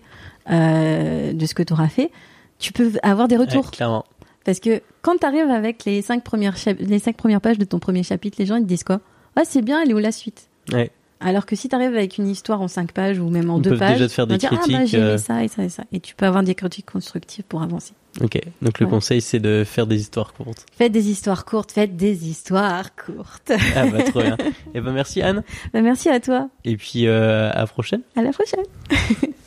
euh, 0.51 1.32
de 1.32 1.47
ce 1.47 1.55
que 1.55 1.62
tu 1.62 1.73
auras 1.73 1.89
fait, 1.89 2.10
tu 2.59 2.73
peux 2.73 2.93
avoir 3.02 3.28
des 3.28 3.36
retours. 3.36 3.64
Ouais, 3.66 3.70
clairement. 3.73 4.05
Parce 4.47 4.60
que 4.60 4.81
quand 5.02 5.18
tu 5.18 5.27
arrives 5.27 5.51
avec 5.51 5.85
les 5.85 6.01
cinq, 6.01 6.23
premières 6.24 6.55
les 6.78 6.98
cinq 7.01 7.16
premières 7.16 7.40
pages 7.43 7.59
de 7.59 7.64
ton 7.64 7.78
premier 7.81 8.02
chapitre, 8.05 8.36
les 8.39 8.47
gens 8.47 8.56
ils 8.56 8.62
te 8.62 8.68
disent 8.68 8.85
quoi? 8.85 9.01
Ah, 9.35 9.43
c'est 9.44 9.60
bien, 9.60 9.82
elle 9.82 9.90
est 9.90 9.94
où 9.94 9.98
la 9.98 10.12
suite? 10.12 10.48
Ouais. 10.73 10.90
Alors 11.18 11.47
que 11.47 11.56
si 11.56 11.68
tu 11.68 11.74
arrives 11.74 11.94
avec 11.94 12.16
une 12.18 12.28
histoire 12.28 12.60
en 12.60 12.68
cinq 12.68 12.93
pages 12.93 13.18
ou 13.18 13.28
même 13.28 13.51
en 13.51 13.56
Ils 13.56 13.62
deux 13.62 13.77
pages, 13.77 13.94
déjà 13.94 14.06
te 14.09 14.12
faire 14.12 14.27
des 14.27 14.36
dire, 14.36 14.51
Ah, 14.52 14.56
bah, 14.56 14.62
critiques, 14.62 14.86
j'ai 14.89 14.98
aimé 14.98 15.06
euh. 15.09 15.18
ça 15.18 15.43
et 15.43 15.48
ça 15.48 15.64
et 15.64 15.68
ça. 15.68 15.82
Et 15.93 15.98
tu 15.98 16.14
peux 16.14 16.27
avoir 16.27 16.43
des 16.43 16.55
critiques 16.55 16.86
constructives 16.90 17.43
pour 17.44 17.62
avancer. 17.62 17.93
Ok. 18.20 18.39
Donc 18.62 18.78
le 18.81 18.86
Ouais. 18.86 18.93
conseil, 18.93 19.20
c'est 19.20 19.40
de 19.40 19.64
faire 19.64 19.86
des 19.86 20.01
histoires 20.01 20.32
courtes. 20.35 20.64
Faites 20.77 20.93
des 20.93 21.09
histoires 21.10 21.44
courtes, 21.44 21.73
faites 21.73 21.97
des 21.97 22.28
histoires 22.28 22.94
courtes. 22.94 23.51
Ah 23.74 23.86
bah 23.86 24.02
trop 24.05 24.23
bien. 24.23 24.36
Et 24.74 24.81
ben 24.81 24.93
merci 24.93 25.23
Anne. 25.23 25.43
Bah, 25.73 25.81
merci 25.82 26.09
à 26.09 26.20
toi. 26.20 26.48
Et 26.64 26.77
puis 26.77 27.06
euh, 27.09 27.51
à 27.52 27.60
la 27.60 27.66
prochaine. 27.66 28.02
À 28.14 28.23
la 28.23 28.31
prochaine. 28.31 28.64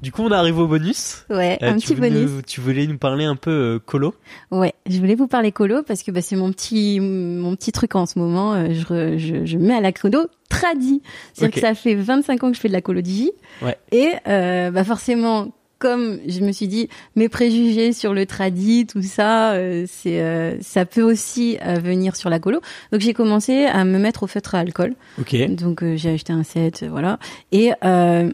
Du 0.00 0.12
coup, 0.12 0.22
on 0.22 0.30
arrive 0.30 0.58
au 0.58 0.66
bonus. 0.68 1.24
Ouais, 1.28 1.58
Euh, 1.62 1.70
un 1.72 1.74
petit 1.78 1.94
bonus. 1.94 2.30
nous- 2.30 2.42
tu 2.42 2.60
voulais 2.60 2.86
nous 2.86 2.98
parler 2.98 3.24
un 3.24 3.34
peu 3.34 3.50
euh, 3.50 3.78
colo? 3.84 4.14
Ouais, 4.52 4.72
je 4.88 4.96
voulais 4.98 5.16
vous 5.16 5.26
parler 5.26 5.50
colo 5.50 5.82
parce 5.82 6.02
que 6.04 6.10
bah, 6.12 6.22
c'est 6.22 6.36
mon 6.36 6.52
petit 6.52 7.00
mon 7.00 7.56
petit 7.56 7.72
truc 7.72 7.96
en 7.96 8.06
ce 8.06 8.18
moment. 8.18 8.54
euh, 8.54 8.68
Je, 8.70 8.84
re- 8.84 9.18
je, 9.18 9.44
je 9.44 9.58
mets 9.58 9.74
à 9.74 9.80
la 9.80 9.90
chrono 9.92 10.26
tradi. 10.48 11.02
C'est-à-dire 11.34 11.54
que 11.54 11.60
ça 11.60 11.74
fait 11.74 11.94
25 11.96 12.44
ans 12.44 12.50
que 12.50 12.56
je 12.56 12.60
fais 12.60 12.68
de 12.68 12.72
la 12.74 12.80
colo 12.80 13.00
digi. 13.00 13.32
Ouais. 13.60 13.76
Et 13.90 14.10
euh, 14.28 14.70
bah 14.70 14.84
forcément, 14.84 15.48
comme 15.80 16.18
je 16.28 16.40
me 16.40 16.52
suis 16.52 16.68
dit, 16.68 16.88
mes 17.16 17.28
préjugés 17.28 17.92
sur 17.92 18.14
le 18.14 18.24
tradi, 18.24 18.86
tout 18.86 19.02
ça, 19.02 19.52
euh, 19.54 19.84
c'est, 19.88 20.20
euh, 20.22 20.56
ça 20.60 20.84
peut 20.86 21.02
aussi 21.02 21.58
euh, 21.66 21.74
venir 21.74 22.14
sur 22.14 22.30
la 22.30 22.38
colo. 22.38 22.60
Donc 22.92 23.00
j'ai 23.00 23.14
commencé 23.14 23.64
à 23.66 23.84
me 23.84 23.98
mettre 23.98 24.22
au 24.22 24.26
feutre 24.28 24.54
à 24.54 24.60
alcool. 24.60 24.94
Ok. 25.20 25.34
Donc 25.56 25.82
euh, 25.82 25.96
j'ai 25.96 26.10
acheté 26.10 26.32
un 26.32 26.44
set, 26.44 26.84
voilà. 26.88 27.18
Et 27.52 27.72
euh, 27.84 28.30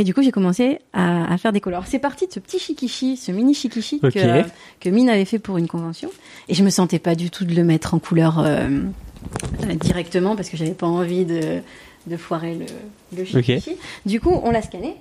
et 0.00 0.04
du 0.04 0.14
coup 0.14 0.22
j'ai 0.22 0.30
commencé 0.30 0.78
à, 0.92 1.32
à 1.32 1.38
faire 1.38 1.52
des 1.52 1.60
couleurs. 1.60 1.84
C'est 1.86 1.98
parti 1.98 2.26
de 2.28 2.32
ce 2.32 2.38
petit 2.38 2.58
shikishi, 2.60 3.16
ce 3.16 3.32
mini 3.32 3.52
shikishi 3.52 3.98
Ok. 4.02 4.12
que 4.12 4.18
euh, 4.20 4.42
que 4.78 4.88
Mine 4.88 5.08
avait 5.08 5.24
fait 5.24 5.40
pour 5.40 5.58
une 5.58 5.66
convention. 5.66 6.08
Et 6.48 6.54
je 6.54 6.62
me 6.62 6.70
sentais 6.70 7.00
pas 7.00 7.16
du 7.16 7.30
tout 7.30 7.44
de 7.44 7.52
le 7.54 7.64
mettre 7.64 7.94
en 7.94 7.98
couleur 7.98 8.38
euh, 8.38 8.68
euh, 9.64 9.74
directement 9.74 10.36
parce 10.36 10.48
que 10.50 10.56
j'avais 10.56 10.70
pas 10.74 10.86
envie 10.86 11.24
de 11.24 11.60
de 12.06 12.16
foirer 12.16 12.54
le 12.54 12.66
le 13.16 13.24
shikishi. 13.24 13.72
Du 14.06 14.20
coup 14.20 14.30
on 14.44 14.50
l'a 14.52 14.62
scanné 14.62 14.94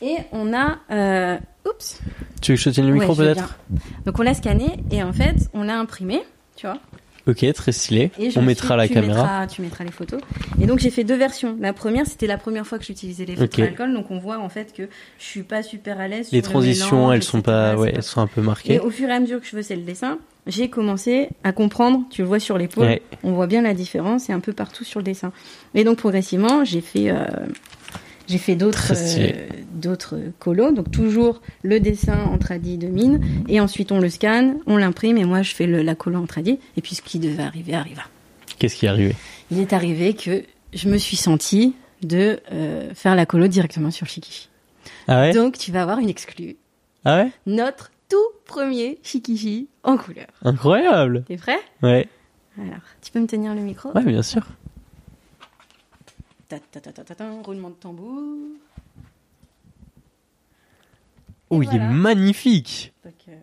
et 0.00 0.16
on 0.32 0.54
a 0.54 0.78
euh, 0.90 1.36
oups 1.68 2.00
Tu 2.40 2.52
veux 2.52 2.56
que 2.56 2.62
je 2.62 2.70
tienne 2.70 2.86
le 2.88 2.94
micro 2.94 3.10
Ouais, 3.14 3.16
peut-être. 3.34 3.58
Donc 4.06 4.18
on 4.18 4.22
l'a 4.22 4.34
scanné 4.34 4.78
et 4.90 5.02
en 5.02 5.12
fait 5.12 5.36
on 5.52 5.62
l'a 5.64 5.78
imprimé, 5.78 6.22
tu 6.56 6.66
vois. 6.66 6.78
Ok, 7.26 7.44
très 7.54 7.72
stylé. 7.72 8.10
Et 8.18 8.30
je 8.30 8.38
On 8.38 8.42
me 8.42 8.48
mettra 8.48 8.68
suis- 8.74 8.76
la 8.76 8.88
tu 8.88 8.94
caméra. 8.94 9.22
mettras- 9.22 9.46
tu 9.46 9.62
mettras 9.62 9.84
les 9.84 9.90
photos. 9.90 10.20
Et 10.60 10.66
donc 10.66 10.78
j'ai 10.78 10.90
fait 10.90 11.04
deux 11.04 11.16
versions. 11.16 11.56
La 11.60 11.72
première, 11.72 12.06
c'était 12.06 12.26
la 12.26 12.36
première 12.38 12.66
fois 12.66 12.78
que 12.78 12.84
j'utilisais 12.84 13.24
les 13.24 13.34
filtres 13.36 13.58
Ok. 13.58 13.58
à 13.60 13.68
alcool, 13.68 13.94
donc 13.94 14.10
on 14.10 14.18
voit 14.18 14.38
en 14.38 14.48
fait 14.50 14.72
que 14.74 14.88
je 15.18 15.24
suis 15.24 15.42
pas 15.42 15.62
super 15.62 15.98
à 16.00 16.06
l'aise. 16.08 16.28
Les 16.32 16.40
sur 16.40 16.48
le 16.48 16.52
transitions, 16.52 16.96
mélange, 16.96 17.14
elles 17.16 17.22
sont 17.22 17.40
pas, 17.42 17.76
ouais, 17.76 17.92
elles 17.96 18.02
sont 18.02 18.20
un 18.20 18.26
peu 18.26 18.42
marquées. 18.42 18.74
Et 18.74 18.78
au 18.80 18.90
fur 18.90 19.08
et 19.08 19.12
à 19.12 19.20
mesure 19.20 19.40
que 19.40 19.46
je 19.46 19.56
faisais 19.56 19.74
le 19.76 19.82
dessin, 19.82 20.18
j'ai 20.46 20.68
commencé 20.68 21.30
à 21.44 21.52
comprendre. 21.52 22.02
Tu 22.10 22.20
le 22.20 22.28
vois 22.28 22.40
sur 22.40 22.58
l'épaule, 22.58 22.84
Ouais. 22.84 23.02
on 23.22 23.32
voit 23.32 23.46
bien 23.46 23.62
la 23.62 23.72
différence 23.72 24.28
et 24.28 24.32
un 24.34 24.40
peu 24.40 24.52
partout 24.52 24.84
sur 24.84 25.00
le 25.00 25.04
dessin. 25.04 25.32
Et 25.74 25.84
donc 25.84 25.96
progressivement, 25.98 26.64
j'ai 26.64 26.82
fait. 26.82 27.10
euh, 27.10 27.24
j'ai 28.26 28.38
fait 28.38 28.54
d'autres 28.54 28.92
euh, 28.94 29.48
d'autres 29.74 30.18
colos, 30.38 30.72
donc 30.72 30.90
toujours 30.90 31.42
le 31.62 31.80
dessin 31.80 32.24
en 32.24 32.38
tradi 32.38 32.78
de 32.78 32.86
mine, 32.86 33.20
et 33.48 33.60
ensuite 33.60 33.92
on 33.92 34.00
le 34.00 34.08
scanne, 34.08 34.58
on 34.66 34.76
l'imprime, 34.76 35.18
et 35.18 35.24
moi 35.24 35.42
je 35.42 35.54
fais 35.54 35.66
le, 35.66 35.82
la 35.82 35.94
colo 35.94 36.18
en 36.18 36.26
tradi, 36.26 36.58
et 36.76 36.80
puis 36.80 36.94
ce 36.94 37.02
qui 37.02 37.18
devait 37.18 37.42
arriver 37.42 37.74
arriva. 37.74 38.02
Qu'est-ce 38.58 38.76
qui 38.76 38.86
est 38.86 38.88
arrivé? 38.88 39.14
Il 39.50 39.58
est 39.58 39.72
arrivé 39.72 40.14
que 40.14 40.44
je 40.72 40.88
me 40.88 40.96
suis 40.96 41.16
sentie 41.16 41.74
de 42.02 42.40
euh, 42.52 42.94
faire 42.94 43.14
la 43.14 43.26
colo 43.26 43.46
directement 43.46 43.90
sur 43.90 44.06
Shikishi. 44.06 44.48
Ah 45.08 45.22
ouais? 45.22 45.32
Donc 45.32 45.58
tu 45.58 45.72
vas 45.72 45.82
avoir 45.82 45.98
une 45.98 46.08
exclue. 46.08 46.56
Ah 47.04 47.22
ouais? 47.22 47.32
Notre 47.46 47.90
tout 48.08 48.16
premier 48.46 48.98
Shikishi 49.02 49.68
en 49.82 49.96
couleur. 49.96 50.26
Incroyable! 50.42 51.24
T'es 51.26 51.36
prêt? 51.36 51.58
Ouais. 51.82 52.08
Alors, 52.58 52.80
tu 53.02 53.10
peux 53.10 53.20
me 53.20 53.26
tenir 53.26 53.54
le 53.54 53.60
micro? 53.60 53.90
Ouais, 53.94 54.04
bien 54.04 54.22
sûr. 54.22 54.46
Ta, 56.58 57.30
roulement 57.42 57.70
de 57.70 57.74
tambour. 57.74 58.22
Oh, 61.50 61.62
il 61.62 61.74
est 61.74 61.78
magnifique 61.78 62.92
Donc, 63.04 63.14
euh, 63.28 63.36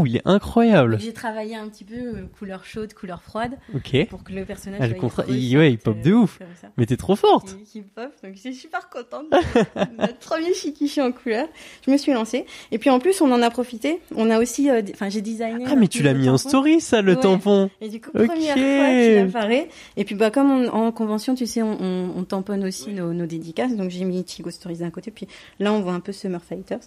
Oh, 0.00 0.06
il 0.06 0.16
est 0.16 0.22
incroyable 0.24 0.98
J'ai 1.00 1.12
travaillé 1.12 1.56
un 1.56 1.68
petit 1.68 1.84
peu 1.84 1.94
euh, 1.96 2.26
couleur 2.38 2.64
chaude, 2.64 2.92
couleur 2.94 3.22
froide, 3.22 3.52
Ok. 3.74 4.06
pour 4.08 4.22
que 4.22 4.32
le 4.32 4.44
personnage 4.44 4.80
Ah, 4.82 4.86
le 4.86 4.94
contra- 4.94 5.24
il 5.28 5.36
il- 5.42 5.58
ouais, 5.58 5.72
il 5.72 5.78
pop 5.78 6.00
de 6.00 6.12
ouf. 6.12 6.38
Mais 6.76 6.86
t'es 6.86 6.96
trop 6.96 7.16
forte 7.16 7.56
qui 7.64 7.82
pop. 7.82 8.12
Donc 8.22 8.34
je 8.34 8.40
suis 8.40 8.54
super 8.54 8.88
contente 8.88 9.26
notre 9.98 10.18
premier 10.18 10.54
Shikishi 10.54 11.00
en 11.00 11.12
couleur. 11.12 11.48
Je 11.86 11.90
me 11.90 11.96
suis 11.96 12.12
lancée. 12.12 12.46
Et 12.70 12.78
puis 12.78 12.90
en 12.90 12.98
plus, 12.98 13.20
on 13.20 13.30
en 13.32 13.42
a 13.42 13.50
profité. 13.50 14.00
On 14.14 14.30
a 14.30 14.38
aussi, 14.38 14.70
euh, 14.70 14.82
enfin 14.92 15.08
j'ai 15.08 15.20
designé. 15.22 15.64
Ah, 15.68 15.74
mais 15.76 15.88
tu 15.88 16.02
l'as 16.02 16.14
mis 16.14 16.28
en 16.28 16.38
story, 16.38 16.80
ça, 16.80 17.02
le 17.02 17.14
Ouais. 17.14 17.20
tampon 17.20 17.70
Et 17.80 17.88
du 17.88 18.00
coup, 18.00 18.10
Ok. 18.14 18.26
première 18.26 18.54
fois 18.54 18.54
qu'il 18.54 19.18
apparaît. 19.36 19.68
Et 19.96 20.04
puis 20.04 20.14
bah 20.14 20.30
comme 20.30 20.50
on- 20.50 20.68
en 20.68 20.92
convention, 20.92 21.34
tu 21.34 21.46
sais, 21.46 21.62
on, 21.62 21.76
on, 21.80 22.12
on 22.16 22.24
tamponne 22.24 22.64
aussi 22.64 22.92
nos, 22.92 23.12
nos 23.12 23.26
dédicaces. 23.26 23.74
Donc 23.76 23.90
j'ai 23.90 24.04
mis 24.04 24.24
Chigo 24.26 24.50
Stories 24.50 24.78
d'un 24.78 24.90
côté. 24.90 25.10
Puis 25.10 25.26
là, 25.58 25.72
on 25.72 25.80
voit 25.80 25.92
un 25.92 26.00
peu 26.00 26.12
Summer 26.12 26.42
Fighters. 26.42 26.80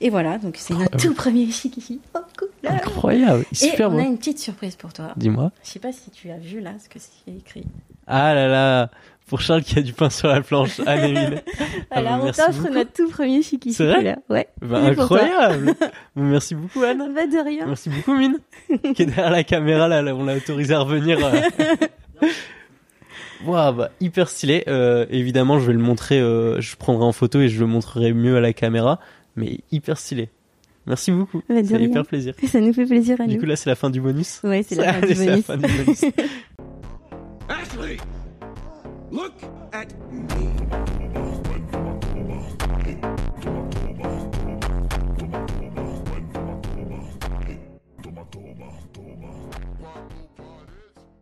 Et 0.00 0.10
voilà, 0.10 0.38
donc 0.38 0.56
c'est 0.58 0.74
notre 0.74 0.96
tout 0.98 1.14
premier 1.14 1.50
Shikishi 1.50 2.00
en 2.14 2.20
Incroyable 2.66 3.44
Et 3.50 3.54
Super 3.54 3.90
on 3.92 3.98
a 3.98 4.02
une 4.02 4.18
petite 4.18 4.38
surprise 4.38 4.76
pour 4.76 4.92
toi. 4.92 5.12
Dis-moi. 5.16 5.50
Je 5.64 5.68
sais 5.70 5.78
pas 5.80 5.92
si 5.92 6.10
tu 6.10 6.30
as 6.30 6.38
vu 6.38 6.60
là 6.60 6.72
ce 6.82 6.88
que 6.88 6.98
c'est 6.98 7.32
écrit. 7.32 7.64
Ah 8.06 8.34
là 8.34 8.46
là 8.48 8.90
Pour 9.26 9.40
Charles 9.40 9.62
qui 9.62 9.78
a 9.78 9.82
du 9.82 9.92
pain 9.92 10.10
sur 10.10 10.28
la 10.28 10.40
planche, 10.42 10.80
Anne-Émile. 10.86 11.42
Ah 11.94 12.00
bah, 12.02 12.14
Alors, 12.14 12.24
on 12.24 12.32
t'offre 12.32 12.70
notre 12.70 12.92
tout 12.92 13.08
premier 13.10 13.42
Shikishi 13.42 13.74
C'est 13.74 13.84
vrai. 13.86 14.16
Ouais. 14.30 14.48
Bah, 14.62 14.80
pour 14.94 15.08
toi. 15.08 15.22
incroyable 15.22 15.74
Merci 16.16 16.54
beaucoup, 16.54 16.82
Anne 16.82 17.12
Bah 17.14 17.26
de 17.26 17.44
rien. 17.44 17.66
Merci 17.66 17.90
beaucoup, 17.90 18.14
Mine 18.16 18.38
Qui 18.94 19.02
est 19.02 19.06
derrière 19.06 19.30
la 19.30 19.44
caméra, 19.44 19.88
là, 19.88 20.00
là, 20.00 20.14
on 20.14 20.24
l'a 20.24 20.36
autorisé 20.36 20.72
à 20.74 20.80
revenir. 20.80 21.18
euh. 21.24 21.40
Waouh, 23.44 23.72
bah, 23.74 23.90
hyper 24.00 24.28
stylé. 24.28 24.62
Euh, 24.68 25.04
évidemment, 25.10 25.58
je 25.58 25.66
vais 25.66 25.72
le 25.72 25.80
montrer, 25.80 26.20
euh, 26.20 26.60
je 26.60 26.76
prendrai 26.76 27.04
en 27.04 27.12
photo 27.12 27.40
et 27.40 27.48
je 27.48 27.58
le 27.60 27.66
montrerai 27.66 28.12
mieux 28.12 28.36
à 28.36 28.40
la 28.40 28.52
caméra. 28.52 29.00
Mais 29.36 29.58
hyper 29.72 29.98
stylé. 29.98 30.30
Merci 30.86 31.12
beaucoup. 31.12 31.42
Bah, 31.48 31.56
Ça 31.62 31.68
fait 31.68 31.76
rien. 31.76 31.88
hyper 31.88 32.06
plaisir. 32.06 32.34
Ça 32.46 32.60
nous 32.60 32.72
fait 32.72 32.86
plaisir 32.86 33.20
à 33.20 33.26
Du 33.26 33.34
nous. 33.34 33.40
coup, 33.40 33.46
là, 33.46 33.56
c'est 33.56 33.70
la 33.70 33.76
fin 33.76 33.90
du 33.90 34.00
bonus. 34.00 34.40
ouais, 34.42 34.64
c'est 34.68 34.74
la 34.74 34.92
fin 35.00 35.00
du 35.06 35.14
la 35.14 35.24
bonus. 35.26 35.44
fin 35.44 35.56
du 35.56 35.62
bonus. 35.66 36.04
Ashley, 37.48 37.96
look 39.10 39.32
at 39.72 39.86
me. 40.10 41.01